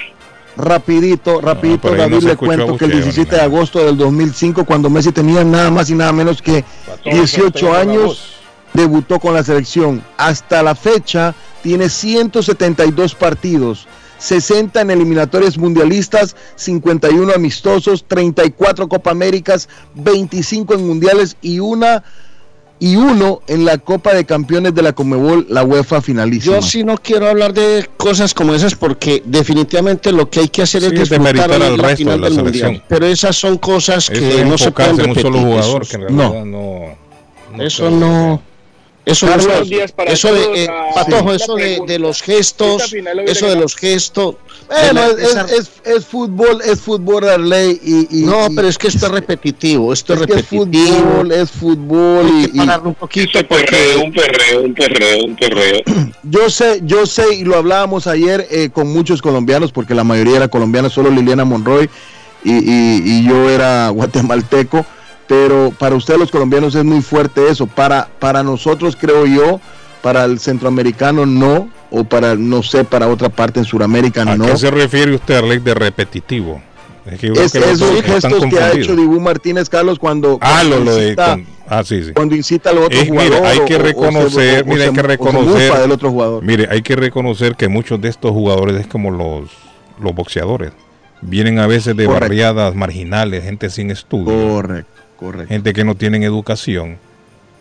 Rapidito, 0.57 1.41
rapidito, 1.41 1.91
no 1.91 1.97
David, 1.97 2.23
le 2.23 2.37
cuento 2.37 2.77
que 2.77 2.85
el 2.87 2.89
abucheo 2.89 2.89
ni 2.89 2.95
17 2.95 3.37
de 3.37 3.43
agosto 3.43 3.85
del 3.85 3.97
2005, 3.97 4.65
cuando 4.65 4.91
Messi 4.91 5.13
tenía 5.13 5.45
nada 5.45 5.71
más 5.71 5.91
y 5.91 5.95
nada 5.95 6.13
menos 6.13 6.43
que 6.43 6.65
18 7.05 7.75
años, 7.75 8.37
debutó 8.73 9.19
con 9.19 9.35
la 9.35 9.43
selección. 9.43 10.03
Hasta 10.17 10.63
la 10.63 10.75
fecha 10.75 11.35
tiene 11.63 11.89
172 11.89 13.15
partidos, 13.15 13.89
60 14.19 14.81
en 14.81 14.91
eliminatorias 14.91 15.59
mundialistas, 15.59 16.37
51 16.57 17.33
amistosos, 17.35 18.05
34 18.07 18.89
Copa 18.89 19.11
Américas, 19.11 19.69
25 19.95 20.75
en 20.75 20.87
mundiales 20.87 21.37
y 21.43 21.59
una 21.59 22.05
y 22.79 22.97
uno 22.97 23.41
en 23.47 23.64
la 23.64 23.79
Copa 23.79 24.12
de 24.12 24.24
Campeones 24.27 24.74
de 24.74 24.83
la 24.83 24.93
Conmebol, 24.93 25.47
la 25.49 25.64
UEFA 25.64 26.03
finalísima. 26.03 26.57
Yo 26.57 26.62
sí 26.62 26.85
no 26.85 26.97
quiero 26.99 27.29
hablar 27.29 27.55
de 27.55 27.89
cosas 27.97 28.35
como 28.35 28.55
esas 28.55 28.74
porque 28.74 29.22
definitivamente 29.24 30.12
lo 30.12 30.29
que 30.29 30.41
hay 30.41 30.49
que 30.49 30.62
hacer 30.62 30.83
Sí, 30.83 30.87
es 30.89 30.93
es 30.93 30.99
disfrutar 31.09 31.35
demeritar 31.35 31.59
la 31.59 31.66
al 31.68 31.79
resto 31.79 31.97
final 31.97 32.14
de 32.14 32.20
la 32.20 32.27
del 32.35 32.45
mundial. 32.45 32.64
selección. 32.66 32.85
Pero 32.89 33.07
esas 33.07 33.37
son 33.37 33.57
cosas 33.59 34.11
que 34.11 34.41
es 34.41 34.47
no 34.47 34.59
se 34.59 34.70
pueden 34.72 34.91
enfocarse 34.91 34.91
en 34.91 35.09
un 35.11 35.14
repetir. 35.14 35.22
solo 35.22 35.39
jugador 35.41 35.83
Eso- 35.83 35.91
que 35.91 35.97
en 36.07 36.16
no. 36.16 36.22
realidad 36.33 36.45
no. 36.45 37.57
no 37.57 37.62
Eso 37.64 37.91
no. 37.91 38.43
Eso, 39.07 39.29
Carlos, 39.29 39.47
no- 39.47 39.65
días 39.65 39.93
para 39.93 40.11
eso 40.11 40.35
de, 40.35 40.65
eh, 40.65 40.69
Patojo, 40.93 41.31
sí. 41.31 41.37
eso 41.37 41.55
de, 41.87 41.99
los 42.01 42.21
gestos, 42.23 42.93
eso 43.27 43.47
de 43.47 43.55
los 43.55 43.77
gestos. 43.77 44.35
Bueno, 44.67 44.93
la- 44.95 45.07
es, 45.11 45.19
esa- 45.31 45.43
es, 45.43 45.71
es 45.85 46.05
fútbol, 46.07 46.61
es 46.65 46.81
fútbol 46.81 47.29
Arley 47.29 47.81
y, 47.85 48.23
y 48.23 48.23
no, 48.25 48.49
y- 48.51 48.57
pero 48.57 48.67
es 48.67 48.77
que 48.77 48.89
esto 48.89 49.07
es 49.07 49.13
repetitivo, 49.13 49.93
esto 49.93 50.15
es, 50.15 50.23
es 50.23 50.27
que 50.27 50.33
es 50.41 50.47
fútbol, 50.47 51.31
es 51.31 51.51
fútbol 51.53 52.27
y, 52.53 52.59
y 52.59 52.61
un 52.85 52.95
poquito 52.95 53.39
Un 53.39 53.45
perreo, 53.47 54.01
un 54.03 54.13
perreo, 54.13 54.63
un 54.65 54.75
perreo, 54.75 55.25
un 55.25 55.37
perreo. 55.37 55.83
yo 56.25 56.51
sé, 56.51 56.81
yo 56.83 57.07
sé 57.07 57.33
y 57.33 57.45
lo 57.45 57.55
hablábamos 57.57 58.09
ayer 58.09 58.45
eh, 58.51 58.71
con 58.73 58.89
muchos 58.93 59.23
colombianos 59.23 59.71
porque 59.71 59.95
la 59.95 60.03
mayoría 60.03 60.39
era 60.39 60.49
colombiana, 60.49 60.91
solo 60.91 61.11
Liliana 61.11 61.45
Monroy 61.45 61.89
y, 62.43 62.53
y- 62.55 63.03
y 63.05 63.25
yo 63.29 63.49
era 63.51 63.89
guatemalteco, 63.91 64.85
pero 65.29 65.72
para 65.79 65.95
ustedes 65.97 66.20
los 66.20 66.31
colombianos 66.31 66.74
es 66.74 66.85
muy 66.85 67.01
fuerte 67.03 67.49
eso, 67.49 67.66
para 67.66 68.09
para 68.18 68.43
nosotros 68.43 68.97
creo 69.01 69.27
yo, 69.27 69.61
para 70.03 70.24
el 70.24 70.39
centroamericano 70.39 71.27
no 71.27 71.68
o 71.91 72.05
para 72.05 72.35
no 72.37 72.62
sé 72.62 72.85
para 72.85 73.09
otra 73.09 73.29
parte 73.29 73.59
en 73.61 73.64
Sudamérica 73.64 74.22
¿A 74.22 74.37
no. 74.37 74.47
qué 74.47 74.57
se 74.57 74.70
refiere 74.70 75.14
usted, 75.14 75.37
Arley, 75.37 75.59
de 75.59 75.74
repetitivo? 75.74 76.61
Es 77.07 77.20
que 77.20 77.27
Es 77.29 77.53
que 77.53 77.59
esos 77.70 78.03
gestos 78.03 78.45
que 78.47 78.59
ha 78.59 78.72
hecho 78.72 78.97
Dibu 78.97 79.20
Martínez 79.20 79.68
Carlos 79.68 79.97
cuando, 79.99 80.39
Ah, 80.41 80.57
cuando 80.57 80.79
lo, 80.81 80.85
lo 80.87 80.97
de. 80.97 81.05
incita- 81.12 81.31
con- 81.35 81.47
ah, 81.68 81.85
sí, 81.85 82.03
sí. 82.03 82.12
cuando 82.12 82.35
incita 82.35 82.70
al 82.70 82.79
otro 82.79 82.99
Es, 82.99 83.09
jugador. 83.09 83.31
mire, 83.33 83.47
hay 83.47 83.59
que 83.61 83.74
o- 83.77 83.79
o 83.79 83.81
se- 83.81 83.87
reconocer, 83.87 84.62
o 84.62 84.66
mire, 84.66 84.85
hay 84.85 84.93
que 84.93 85.03
reconocer, 85.03 85.68
mufa 85.68 85.81
del 85.81 85.93
otro 85.93 86.11
jugador. 86.11 86.43
mire, 86.43 86.66
hay 86.68 86.83
que 86.83 86.97
reconocer 86.97 87.55
que 87.55 87.68
muchos 87.68 88.01
de 88.01 88.09
estos 88.09 88.33
jugadores 88.33 88.81
es 88.81 88.87
como 88.89 89.12
los, 89.12 89.51
los 90.01 90.14
boxeadores. 90.16 90.72
Vienen 91.22 91.61
a 91.61 91.68
veces 91.68 91.97
de 91.97 92.05
Correcto. 92.07 92.24
barriadas 92.24 92.74
marginales, 92.74 93.45
gente 93.45 93.70
sin 93.70 93.93
estudio, 93.93 94.55
Correcto, 94.55 94.91
correcto. 95.17 95.49
gente 95.49 95.73
que 95.73 95.85
no 95.85 95.95
tienen 95.95 96.23
educación 96.23 96.99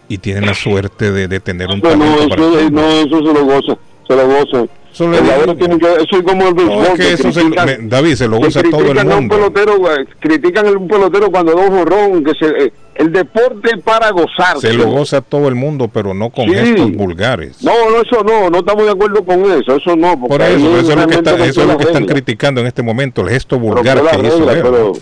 y 0.07 0.17
tienen 0.19 0.45
la 0.45 0.53
suerte 0.53 1.11
de, 1.11 1.27
de 1.27 1.39
tener 1.39 1.67
un 1.69 1.79
No, 1.79 1.95
no, 1.95 2.05
talento 2.27 2.59
el 2.59 2.59
eso, 2.65 2.69
no, 2.71 2.87
eso 2.89 3.17
se 3.17 3.33
lo 3.39 3.45
goza, 3.45 3.77
se 4.07 4.15
lo 4.15 4.27
goza. 4.27 4.65
Eso 4.93 5.09
le 5.09 5.17
El 5.17 5.23
digo. 5.23 5.33
jugador 5.35 5.57
tiene 5.57 5.77
que- 5.77 5.85
eso 5.87 6.15
es 6.15 6.21
como 6.23 6.47
el 6.47 6.55
No, 6.55 6.61
es 6.61 6.67
béisbol, 6.69 6.87
que 6.91 7.03
que 7.03 7.13
eso 7.13 7.31
se- 7.33 7.41
critican- 7.41 7.65
me- 7.65 7.77
David, 7.89 8.15
se 8.15 8.27
lo 8.29 8.37
goza 8.37 8.63
todo 8.63 8.91
el 8.91 8.97
a 8.97 9.01
un 9.01 9.07
mundo. 9.09 9.35
pelotero, 9.35 9.77
güey, 9.77 10.05
critican 10.21 10.67
a 10.67 10.71
un 10.71 10.87
pelotero 10.87 11.29
cuando 11.31 11.53
da 11.53 11.61
un 11.67 11.77
jorrón, 11.77 12.23
que 12.23 12.31
se, 12.39 12.45
eh, 12.65 12.73
el 12.95 13.11
deporte 13.11 13.71
es 13.75 13.83
para 13.83 14.09
gozar. 14.11 14.57
Se 14.59 14.71
lo 14.71 14.85
goza 14.87 15.19
todo 15.19 15.49
el 15.49 15.55
mundo, 15.55 15.89
pero 15.93 16.13
no 16.13 16.29
con 16.29 16.45
Sí. 16.45 16.53
gestos 16.55 16.93
vulgares. 16.93 17.61
No, 17.61 17.73
no, 17.89 18.01
eso 18.03 18.23
no, 18.23 18.49
no 18.49 18.59
estamos 18.59 18.85
de 18.85 18.91
acuerdo 18.91 19.25
con 19.25 19.41
eso, 19.51 19.75
eso 19.75 19.95
no. 19.97 20.17
Por 20.27 20.41
eso, 20.41 20.77
eso 20.79 20.91
es 20.91 20.95
lo 20.97 21.07
que, 21.07 21.15
está- 21.15 21.45
eso 21.45 21.61
es 21.63 21.67
lo 21.67 21.77
que 21.77 21.83
están 21.83 22.05
criticando 22.05 22.61
en 22.61 22.67
este 22.67 22.81
momento, 22.81 23.21
el 23.21 23.29
gesto 23.31 23.59
vulgar 23.59 24.01
que 24.01 24.27
hizo 24.27 24.49
él. 24.49 24.59
pero, 24.63 24.93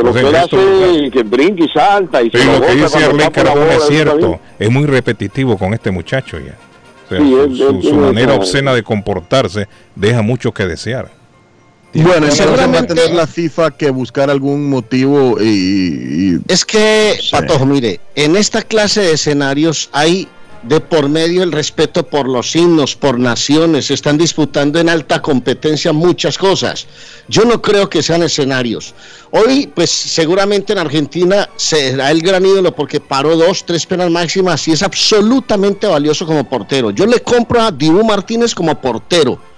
pero 0.00 0.10
O 0.10 0.12
sea, 0.12 0.22
que 0.22 0.28
él 0.28 0.36
hace 0.36 1.10
que 1.10 1.22
brinca 1.22 1.64
y 1.64 1.68
salta 1.68 2.22
y 2.22 2.30
Sí, 2.30 2.38
se 2.38 2.44
lo 2.46 2.52
que 2.52 2.58
goza 2.80 2.98
dice 2.98 3.04
Arley 3.04 3.28
Cardona 3.30 3.74
es 3.74 3.86
cierto, 3.88 4.40
es 4.58 4.70
muy 4.70 4.86
repetitivo 4.86 5.58
con 5.58 5.74
este 5.74 5.90
muchacho 5.90 6.38
ya. 6.38 6.56
O 7.04 7.08
sea, 7.08 7.18
Sí, 7.18 7.30
su, 7.30 7.40
él- 7.42 7.56
su- 7.56 7.62
él 7.68 7.74
su 7.74 7.80
tiene 7.80 7.98
manera 7.98 8.34
obscena 8.34 8.74
de 8.74 8.82
comportarse 8.82 9.68
deja 9.94 10.22
mucho 10.22 10.52
que 10.52 10.66
desear. 10.66 11.10
Bueno, 11.94 12.14
entonces 12.14 12.40
va 12.40 12.44
a 12.44 12.56
Seguramente- 12.56 12.94
tener 12.94 13.14
la 13.14 13.26
FIFA 13.26 13.72
que 13.72 13.90
buscar 13.90 14.30
algún 14.30 14.70
motivo 14.70 15.36
y, 15.38 15.44
y- 16.36 16.38
Es 16.48 16.64
que, 16.64 17.18
Sí. 17.20 17.28
Patojo, 17.32 17.66
mire, 17.66 18.00
en 18.14 18.34
esta 18.36 18.62
clase 18.62 19.02
de 19.02 19.12
escenarios 19.12 19.90
hay 19.92 20.26
de 20.62 20.80
por 20.80 21.08
medio 21.08 21.42
el 21.42 21.52
respeto 21.52 22.06
por 22.06 22.28
los 22.28 22.54
himnos, 22.54 22.94
por 22.94 23.18
naciones, 23.18 23.90
están 23.90 24.18
disputando 24.18 24.78
en 24.78 24.88
alta 24.88 25.20
competencia 25.20 25.92
muchas 25.92 26.38
cosas. 26.38 26.86
Yo 27.28 27.44
no 27.44 27.60
creo 27.60 27.90
que 27.90 28.02
sean 28.02 28.22
escenarios. 28.22 28.94
Hoy, 29.30 29.70
pues 29.74 29.90
seguramente 29.90 30.72
en 30.72 30.78
Argentina 30.78 31.48
será 31.56 32.10
el 32.10 32.22
gran 32.22 32.44
ídolo 32.44 32.74
porque 32.74 33.00
paró 33.00 33.36
dos, 33.36 33.64
tres 33.64 33.86
penas 33.86 34.10
máximas 34.10 34.66
y 34.68 34.72
es 34.72 34.82
absolutamente 34.82 35.86
valioso 35.86 36.26
como 36.26 36.48
portero. 36.48 36.90
Yo 36.90 37.06
le 37.06 37.20
compro 37.20 37.60
a 37.60 37.72
Dibu 37.72 38.04
Martínez 38.04 38.54
como 38.54 38.80
portero 38.80 39.51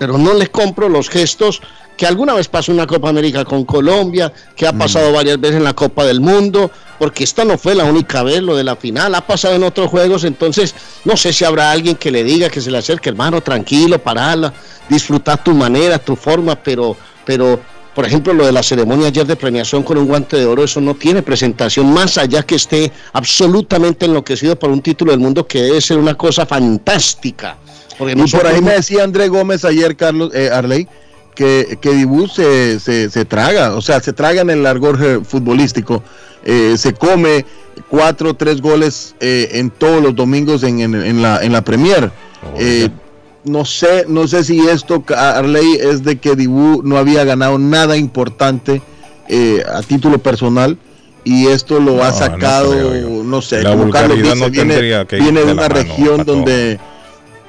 pero 0.00 0.16
no 0.16 0.32
le 0.32 0.46
compro 0.46 0.88
los 0.88 1.10
gestos 1.10 1.60
que 1.98 2.06
alguna 2.06 2.32
vez 2.32 2.48
pasó 2.48 2.72
una 2.72 2.86
Copa 2.86 3.10
América 3.10 3.44
con 3.44 3.66
Colombia, 3.66 4.32
que 4.56 4.66
ha 4.66 4.72
pasado 4.72 5.12
varias 5.12 5.38
veces 5.38 5.58
en 5.58 5.64
la 5.64 5.74
Copa 5.74 6.06
del 6.06 6.22
Mundo, 6.22 6.70
porque 6.98 7.22
esta 7.22 7.44
no 7.44 7.58
fue 7.58 7.74
la 7.74 7.84
única 7.84 8.22
vez, 8.22 8.40
lo 8.40 8.56
de 8.56 8.64
la 8.64 8.76
final, 8.76 9.14
ha 9.14 9.26
pasado 9.26 9.56
en 9.56 9.62
otros 9.62 9.90
juegos, 9.90 10.24
entonces 10.24 10.74
no 11.04 11.18
sé 11.18 11.34
si 11.34 11.44
habrá 11.44 11.70
alguien 11.70 11.96
que 11.96 12.10
le 12.10 12.24
diga, 12.24 12.48
que 12.48 12.62
se 12.62 12.70
le 12.70 12.78
acerque, 12.78 13.10
hermano, 13.10 13.42
tranquilo, 13.42 13.98
parala, 13.98 14.54
disfrutar 14.88 15.44
tu 15.44 15.52
manera, 15.52 15.98
tu 15.98 16.16
forma, 16.16 16.56
pero, 16.56 16.96
pero, 17.26 17.60
por 17.94 18.06
ejemplo, 18.06 18.32
lo 18.32 18.46
de 18.46 18.52
la 18.52 18.62
ceremonia 18.62 19.08
ayer 19.08 19.26
de 19.26 19.36
premiación 19.36 19.82
con 19.82 19.98
un 19.98 20.06
guante 20.06 20.38
de 20.38 20.46
oro, 20.46 20.64
eso 20.64 20.80
no 20.80 20.94
tiene 20.94 21.20
presentación, 21.20 21.92
más 21.92 22.16
allá 22.16 22.42
que 22.42 22.54
esté 22.54 22.90
absolutamente 23.12 24.06
enloquecido 24.06 24.58
por 24.58 24.70
un 24.70 24.80
título 24.80 25.10
del 25.10 25.20
mundo 25.20 25.46
que 25.46 25.60
debe 25.60 25.82
ser 25.82 25.98
una 25.98 26.14
cosa 26.14 26.46
fantástica. 26.46 27.58
Porque 28.00 28.14
y 28.16 28.30
por 28.30 28.46
ahí 28.46 28.62
me 28.62 28.72
decía 28.72 29.04
André 29.04 29.28
Gómez 29.28 29.62
ayer, 29.66 29.94
Carlos 29.94 30.30
eh, 30.32 30.48
Arley, 30.50 30.88
que, 31.34 31.76
que 31.82 31.90
Dibu 31.90 32.28
se, 32.28 32.80
se, 32.80 33.10
se 33.10 33.24
traga, 33.26 33.74
o 33.76 33.82
sea, 33.82 34.00
se 34.00 34.14
traga 34.14 34.40
en 34.40 34.48
el 34.48 34.62
largor 34.62 34.98
eh, 35.04 35.20
futbolístico, 35.22 36.02
eh, 36.42 36.76
se 36.78 36.94
come 36.94 37.44
cuatro, 37.90 38.32
tres 38.32 38.62
goles 38.62 39.14
eh, 39.20 39.50
en 39.52 39.68
todos 39.68 40.02
los 40.02 40.14
domingos 40.14 40.62
en, 40.62 40.80
en, 40.80 40.94
en 40.94 41.20
la, 41.20 41.44
en 41.44 41.52
la 41.52 41.62
Premier. 41.62 42.10
Eh, 42.58 42.88
no 43.44 43.66
sé, 43.66 44.06
no 44.08 44.26
sé 44.26 44.44
si 44.44 44.66
esto, 44.66 45.04
Arley, 45.14 45.76
es 45.78 46.02
de 46.02 46.16
que 46.16 46.36
Dibu 46.36 46.80
no 46.82 46.96
había 46.96 47.24
ganado 47.24 47.58
nada 47.58 47.98
importante 47.98 48.80
a 49.70 49.82
título 49.82 50.16
personal 50.18 50.78
y 51.24 51.48
esto 51.48 51.80
lo 51.80 51.96
No, 51.96 52.02
ha 52.02 52.10
no 52.12 52.16
sacado, 52.16 52.70
creo 52.70 53.24
no, 53.24 53.42
sé, 53.42 53.62
La 53.62 53.72
como 53.72 53.90
Carlos 53.90 54.22
dice, 54.22 54.36
no 54.36 54.48
viene, 54.48 55.04
viene 55.04 55.44
de 55.44 55.52
una 55.52 55.68
región 55.68 56.24
donde 56.24 56.80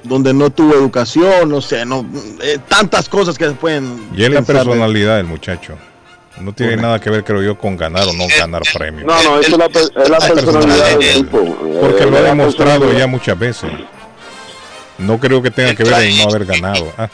donde 0.04 0.34
no 0.34 0.50
tuvo 0.50 0.74
educación, 0.74 1.50
no 1.50 1.62
sé, 1.62 1.86
no 1.86 2.06
eh, 2.42 2.58
tantas 2.68 3.08
cosas 3.10 3.38
que 3.38 3.46
se 3.48 3.52
pueden 3.52 4.10
Y 4.16 4.24
es 4.24 4.32
la 4.32 4.42
personalidad 4.42 5.18
del 5.18 5.26
muchacho. 5.26 5.78
No 6.40 6.54
tiene 6.54 6.78
nada 6.78 7.00
que 7.00 7.10
ver, 7.10 7.24
creo 7.24 7.44
yo, 7.44 7.58
con 7.58 7.78
ganar 7.78 8.08
o 8.08 8.14
no 8.14 8.26
ganar 8.40 8.64
premios. 8.74 9.06
No, 9.06 9.22
no, 9.22 9.40
eso 9.40 9.52
es 9.52 9.58
la, 9.58 9.70
per- 9.70 9.92
es 10.04 10.10
la 10.10 10.18
personalidad 10.20 10.98
del 10.98 11.14
tipo. 11.16 11.40
Porque 11.82 12.04
Eh, 12.04 12.06
lo 12.10 12.18
ha 12.18 12.22
demostrado 12.22 12.92
ya 12.94 13.06
muchas 13.06 13.38
veces. 13.38 13.70
No 14.98 15.20
creo 15.20 15.42
que 15.42 15.52
tenga 15.52 15.76
que 15.76 15.84
ver 15.84 15.94
en 16.04 16.18
no 16.18 16.24
haber 16.30 16.46
ganado. 16.46 16.92
Ah, 16.98 17.10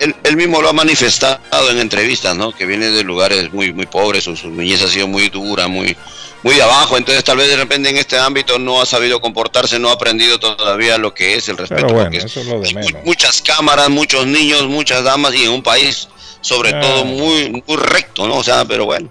Él, 0.00 0.14
él 0.24 0.36
mismo 0.36 0.60
lo 0.62 0.68
ha 0.68 0.72
manifestado 0.72 1.38
en 1.70 1.78
entrevistas, 1.78 2.36
¿no? 2.36 2.52
Que 2.52 2.66
viene 2.66 2.86
de 2.90 3.02
lugares 3.04 3.52
muy 3.52 3.72
muy 3.72 3.86
pobres, 3.86 4.24
su, 4.24 4.36
su 4.36 4.48
niñez 4.50 4.82
ha 4.82 4.88
sido 4.88 5.06
muy 5.08 5.28
dura, 5.28 5.68
muy 5.68 5.96
muy 6.42 6.60
abajo, 6.60 6.96
entonces 6.96 7.24
tal 7.24 7.36
vez 7.38 7.48
de 7.48 7.56
repente 7.56 7.88
en 7.90 7.96
este 7.96 8.18
ámbito 8.18 8.58
no 8.58 8.80
ha 8.80 8.86
sabido 8.86 9.20
comportarse, 9.20 9.78
no 9.78 9.90
ha 9.90 9.94
aprendido 9.94 10.38
todavía 10.38 10.96
lo 10.98 11.12
que 11.14 11.34
es 11.34 11.48
el 11.48 11.56
respeto. 11.56 11.86
pero 11.88 11.94
bueno, 11.98 12.10
eso 12.16 12.40
es 12.40 12.46
lo 12.46 12.60
de 12.60 12.72
menos. 12.74 13.04
muchas 13.04 13.42
cámaras, 13.42 13.88
muchos 13.90 14.26
niños, 14.26 14.66
muchas 14.68 15.02
damas 15.04 15.34
y 15.34 15.44
en 15.44 15.50
un 15.50 15.62
país 15.62 16.08
sobre 16.40 16.70
Ah. 16.70 16.80
todo 16.80 17.04
muy 17.04 17.62
muy 17.66 17.76
recto, 17.76 18.28
¿no? 18.28 18.36
O 18.36 18.44
sea, 18.44 18.64
pero 18.64 18.84
bueno, 18.84 19.08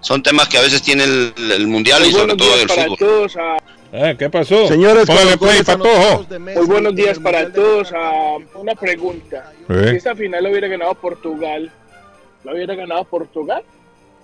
son 0.00 0.22
temas 0.22 0.48
que 0.48 0.56
a 0.58 0.62
veces 0.62 0.80
tiene 0.82 1.04
el, 1.04 1.34
el 1.36 1.66
mundial 1.66 2.04
y 2.06 2.12
sobre 2.12 2.34
todo 2.36 2.54
el 2.56 2.68
fútbol. 2.68 3.28
Eh, 3.92 4.14
¿Qué 4.16 4.30
pasó? 4.30 4.68
Señores, 4.68 5.04
Póngale 5.04 5.36
play, 5.36 5.62
patojo. 5.64 6.24
Muy 6.38 6.64
buenos 6.66 6.90
en 6.90 6.96
días 6.96 7.18
para 7.18 7.52
todos. 7.52 7.92
Una 8.54 8.74
pregunta. 8.76 9.52
Eh. 9.68 9.88
Si 9.90 9.96
esta 9.96 10.14
final 10.14 10.44
lo 10.44 10.50
hubiera 10.50 10.68
ganado 10.68 10.94
Portugal, 10.94 11.70
¿lo 12.44 12.52
hubiera 12.52 12.74
ganado 12.76 13.02
Portugal 13.04 13.64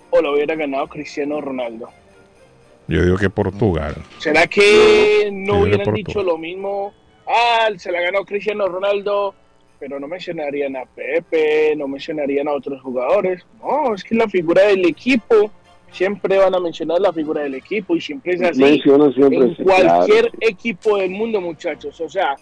o 0.09 0.21
lo 0.21 0.31
hubiera 0.33 0.55
ganado 0.55 0.87
Cristiano 0.87 1.41
Ronaldo? 1.41 1.89
Yo 2.87 3.03
digo 3.03 3.17
que 3.17 3.29
Portugal. 3.29 3.95
¿Será 4.17 4.47
que 4.47 5.29
no 5.31 5.61
hubieran 5.61 5.83
Portugal. 5.83 6.03
dicho 6.05 6.23
lo 6.23 6.37
mismo? 6.37 6.93
Ah, 7.27 7.67
se 7.77 7.91
la 7.91 8.01
ganó 8.01 8.23
Cristiano 8.23 8.67
Ronaldo, 8.67 9.35
pero 9.79 9.99
no 9.99 10.07
mencionarían 10.07 10.77
a 10.77 10.85
Pepe, 10.85 11.75
no 11.75 11.87
mencionarían 11.87 12.47
a 12.47 12.53
otros 12.53 12.81
jugadores. 12.81 13.45
No, 13.61 13.93
es 13.93 14.03
que 14.03 14.15
la 14.15 14.29
figura 14.29 14.63
del 14.63 14.85
equipo, 14.85 15.51
siempre 15.91 16.37
van 16.37 16.55
a 16.55 16.59
mencionar 16.59 17.01
la 17.01 17.11
figura 17.11 17.41
del 17.43 17.55
equipo 17.55 17.95
y 17.95 18.01
siempre 18.01 18.33
es 18.35 18.41
así. 18.41 18.81
Siempre 18.81 19.37
en 19.37 19.55
cualquier 19.55 20.29
claro. 20.29 20.37
equipo 20.39 20.97
del 20.97 21.11
mundo, 21.11 21.41
muchachos. 21.41 21.99
O 21.99 22.09
sea, 22.09 22.35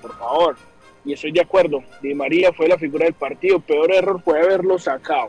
por 0.00 0.16
favor, 0.18 0.56
y 1.04 1.12
estoy 1.12 1.32
de 1.32 1.40
acuerdo, 1.40 1.82
Di 2.00 2.14
María 2.14 2.52
fue 2.52 2.68
la 2.68 2.78
figura 2.78 3.04
del 3.04 3.14
partido, 3.14 3.60
peor 3.60 3.92
error 3.92 4.20
fue 4.22 4.40
haberlo 4.40 4.78
sacado. 4.78 5.28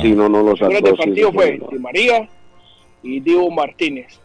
Sí, 0.00 0.12
no, 0.12 0.28
no 0.28 0.42
lo 0.42 0.50
La 0.52 0.56
figura 0.56 0.76
sacó. 0.76 0.86
del 0.86 0.96
sí, 0.96 1.02
partido 1.02 1.30
sí, 1.30 1.34
fue 1.34 1.58
no. 1.58 1.68
Di 1.68 1.78
María 1.78 2.28
y 3.02 3.20
Diego 3.20 3.50
Martínez. 3.50 4.18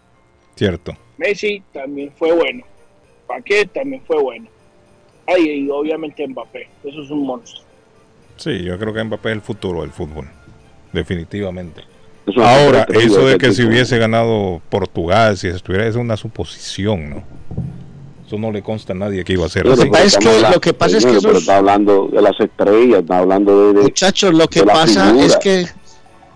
Cierto. 0.56 0.96
Messi 1.18 1.62
también 1.74 2.12
fue 2.18 2.32
bueno. 2.34 2.64
Paquet 3.28 3.72
también 3.74 4.02
fue 4.06 4.22
bueno. 4.22 4.48
Ay, 5.28 5.66
y 5.66 5.70
obviamente 5.70 6.26
Mbappé. 6.28 6.68
Eso 6.84 7.02
es 7.02 7.10
un 7.10 7.26
monstruo. 7.26 7.64
Sí, 8.38 8.64
yo 8.64 8.78
creo 8.80 8.94
que 8.94 9.04
Mbappé 9.04 9.30
es 9.30 9.36
el 9.36 9.42
futuro 9.42 9.82
del 9.82 9.92
fútbol. 9.92 10.28
Definitivamente. 10.94 11.82
Ahora, 12.38 12.86
eso 12.94 13.26
de 13.26 13.38
que 13.38 13.54
si 13.54 13.64
hubiese 13.64 13.98
ganado 13.98 14.62
Portugal, 14.70 15.38
si 15.38 15.48
estuviera, 15.48 15.88
es 15.88 15.96
una 15.96 16.18
suposición, 16.18 17.10
¿no? 17.10 17.24
Eso 18.26 18.38
no 18.38 18.52
le 18.52 18.62
consta 18.62 18.92
a 18.92 18.96
nadie 18.96 19.24
que 19.24 19.34
iba 19.34 19.46
a 19.46 19.50
ser 19.50 19.64
Pero 19.64 19.74
así. 19.76 19.84
que 19.84 19.90
pasa 19.90 20.04
es 20.04 20.08
estamos 20.14 20.30
que- 20.30 20.36
hablando- 20.38 20.56
lo 20.56 20.62
que 20.62 20.74
pasa 20.74 20.98
es 20.98 21.06
que 21.06 21.12
pero 21.14 21.20
esos- 21.30 21.38
está 21.42 21.58
hablando 21.58 22.08
de 22.10 22.22
las 22.22 22.40
estrellas, 22.40 23.00
está 23.00 23.20
hablando 23.20 23.68
de, 23.68 23.74
de- 23.76 23.82
Muchachos, 23.84 24.34
lo 24.34 24.48
que 24.50 24.64
pasa 24.64 25.06
figura. 25.08 25.26
es 25.26 25.38
que 25.38 25.66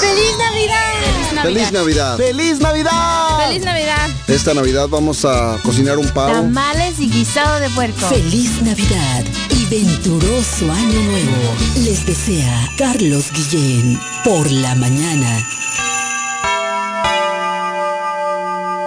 ¡Feliz 0.00 0.36
Navidad! 0.38 1.42
¡Feliz 1.42 1.72
Navidad! 1.72 2.16
¡Feliz 2.16 2.60
Navidad! 2.60 3.46
¡Feliz 3.46 3.64
Navidad! 3.64 4.08
Esta 4.28 4.54
Navidad 4.54 4.88
vamos 4.88 5.24
a 5.24 5.58
cocinar 5.62 5.98
un 5.98 6.08
pavo. 6.10 6.32
Tamales 6.32 7.00
y 7.00 7.10
guisado 7.10 7.58
de 7.60 7.68
puerco. 7.70 8.06
Feliz 8.08 8.62
Navidad 8.62 9.24
y 9.50 9.59
venturoso 9.70 10.72
Año 10.72 11.00
Nuevo. 11.00 11.56
Les 11.84 12.04
desea 12.04 12.68
Carlos 12.76 13.30
Guillén 13.32 13.98
por 14.24 14.50
la 14.50 14.74
mañana. 14.74 15.59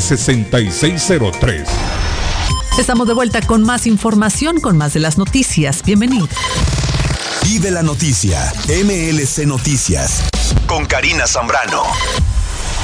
6603 0.00 1.68
Estamos 2.78 3.08
de 3.08 3.14
vuelta 3.14 3.40
con 3.42 3.64
más 3.64 3.88
información, 3.88 4.60
con 4.60 4.78
más 4.78 4.94
de 4.94 5.00
las 5.00 5.18
noticias. 5.18 5.82
Bienvenido. 5.82 6.28
Vive 7.42 7.72
la 7.72 7.82
noticia, 7.82 8.52
MLC 8.68 9.46
Noticias, 9.46 10.22
con 10.68 10.86
Karina 10.86 11.26
Zambrano. 11.26 11.82